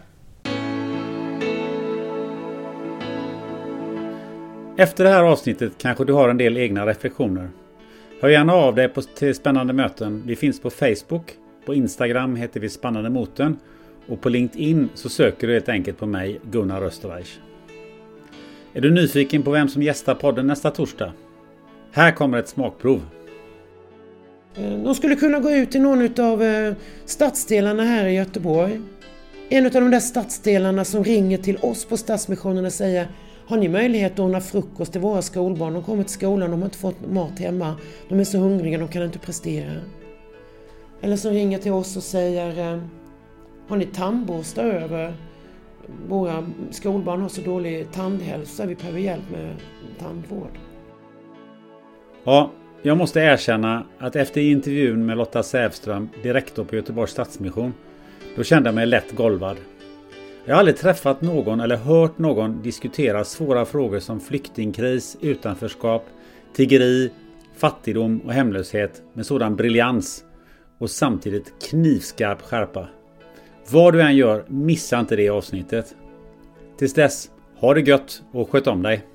Efter 4.78 5.04
det 5.04 5.10
här 5.10 5.24
avsnittet 5.24 5.72
kanske 5.78 6.06
du 6.06 6.14
har 6.14 6.30
en 6.30 6.38
del 6.38 6.58
egna 6.58 6.86
reflektioner. 6.86 7.50
Hör 8.22 8.30
gärna 8.30 8.54
av 8.54 8.76
dig 8.76 8.90
på, 8.90 9.02
till 9.02 9.36
spännande 9.36 9.74
möten. 9.74 10.24
Vi 10.26 10.36
finns 10.36 10.62
på 10.62 10.70
Facebook. 10.70 11.34
På 11.66 11.74
Instagram 11.74 12.36
heter 12.36 12.60
vi 12.60 12.70
Spännande 12.70 13.10
Moten. 13.10 13.58
Och 14.08 14.22
på 14.22 14.30
LinkedIn 14.30 14.90
så 14.94 15.10
söker 15.10 15.48
du 15.48 15.54
helt 15.54 15.70
enkelt 15.70 15.98
på 15.98 16.06
mig, 16.06 16.40
Gunnar 16.52 16.82
Österreich. 16.82 17.40
Är 18.74 18.82
du 18.82 18.92
nyfiken 18.92 19.44
på 19.44 19.52
vem 19.52 19.68
som 19.68 19.82
gästar 19.82 20.16
podden 20.16 20.48
nästa 20.48 20.72
torsdag? 20.72 21.12
Här 21.92 22.12
kommer 22.12 22.38
ett 22.38 22.48
smakprov. 22.48 23.02
Eh, 24.58 24.78
de 24.78 24.96
skulle 24.96 25.16
kunna 25.16 25.40
gå 25.40 25.52
ut 25.52 25.76
i 25.76 25.80
någon 25.80 26.20
av 26.20 26.44
eh, 26.44 26.74
stadsdelarna 27.06 27.84
här 27.84 28.06
i 28.06 28.14
Göteborg. 28.14 28.82
En 29.50 29.66
av 29.66 29.72
de 29.72 29.92
där 29.92 30.00
stadsdelarna 30.00 30.86
som 30.86 31.04
ringer 31.04 31.38
till 31.38 31.58
oss 31.58 31.86
på 31.86 31.98
Stadsmissionen 31.98 32.66
och 32.66 32.74
säger 32.74 33.08
Har 33.48 33.58
ni 33.58 33.68
möjlighet 33.68 34.14
att 34.14 34.20
ordna 34.20 34.42
frukost 34.42 34.92
till 34.92 35.02
våra 35.02 35.22
skolbarn? 35.22 35.74
De 35.74 35.84
kommer 35.84 36.04
till 36.04 36.14
skolan, 36.14 36.52
de 36.52 36.62
har 36.62 36.66
inte 36.66 36.78
fått 36.78 37.12
mat 37.12 37.40
hemma. 37.40 37.76
De 38.10 38.20
är 38.20 38.24
så 38.24 38.38
hungriga, 38.38 38.78
de 38.78 38.88
kan 38.88 39.04
inte 39.04 39.20
prestera. 39.20 39.72
Eller 41.02 41.18
som 41.18 41.32
ringer 41.32 41.58
till 41.58 41.72
oss 41.72 41.98
och 41.98 42.04
säger 42.04 42.74
eh, 42.74 42.82
Har 43.68 43.78
ni 43.78 43.86
tandborstar 43.86 44.66
över? 44.66 45.14
Våra 46.08 46.48
skolbarn 46.72 47.22
har 47.22 47.30
så 47.30 47.42
dålig 47.42 47.92
tandhälsa, 47.92 48.66
vi 48.66 48.76
behöver 48.76 49.00
hjälp 49.00 49.32
med 49.32 49.56
tandvård. 50.00 50.60
Ja, 52.24 52.52
jag 52.86 52.98
måste 52.98 53.20
erkänna 53.20 53.86
att 54.00 54.16
efter 54.16 54.42
intervjun 54.42 55.06
med 55.06 55.18
Lotta 55.18 55.44
Sävström, 55.44 56.10
direktor 56.24 56.64
på 56.64 56.76
Göteborgs 56.76 57.12
Stadsmission, 57.12 57.74
då 58.36 58.44
kände 58.44 58.68
jag 58.68 58.76
mig 58.76 58.86
lätt 58.86 59.12
golvad. 59.16 59.58
Jag 60.46 60.56
har 60.56 60.60
aldrig 60.60 60.78
träffat 60.78 61.22
någon 61.22 61.60
eller 61.60 61.76
hört 61.76 62.18
någon 62.18 62.62
diskutera 62.62 63.24
svåra 63.24 63.66
frågor 63.66 64.00
som 64.00 64.20
flyktingkris, 64.20 65.18
utanförskap, 65.22 66.06
tiggeri, 66.56 67.12
fattigdom 67.58 68.20
och 68.20 68.34
hemlöshet 68.34 69.02
med 69.14 69.26
sådan 69.26 69.56
briljans 69.56 70.24
och 70.78 70.90
samtidigt 70.90 71.54
knivskarp 71.70 72.42
skärpa. 72.42 72.88
Vad 73.70 73.94
du 73.94 74.02
än 74.02 74.16
gör, 74.16 74.46
missa 74.48 75.00
inte 75.00 75.16
det 75.16 75.30
avsnittet. 75.30 75.96
Tills 76.78 76.94
dess, 76.94 77.30
ha 77.60 77.74
det 77.74 77.82
gött 77.82 78.22
och 78.32 78.50
sköt 78.50 78.68
om 78.68 78.82
dig! 78.82 79.15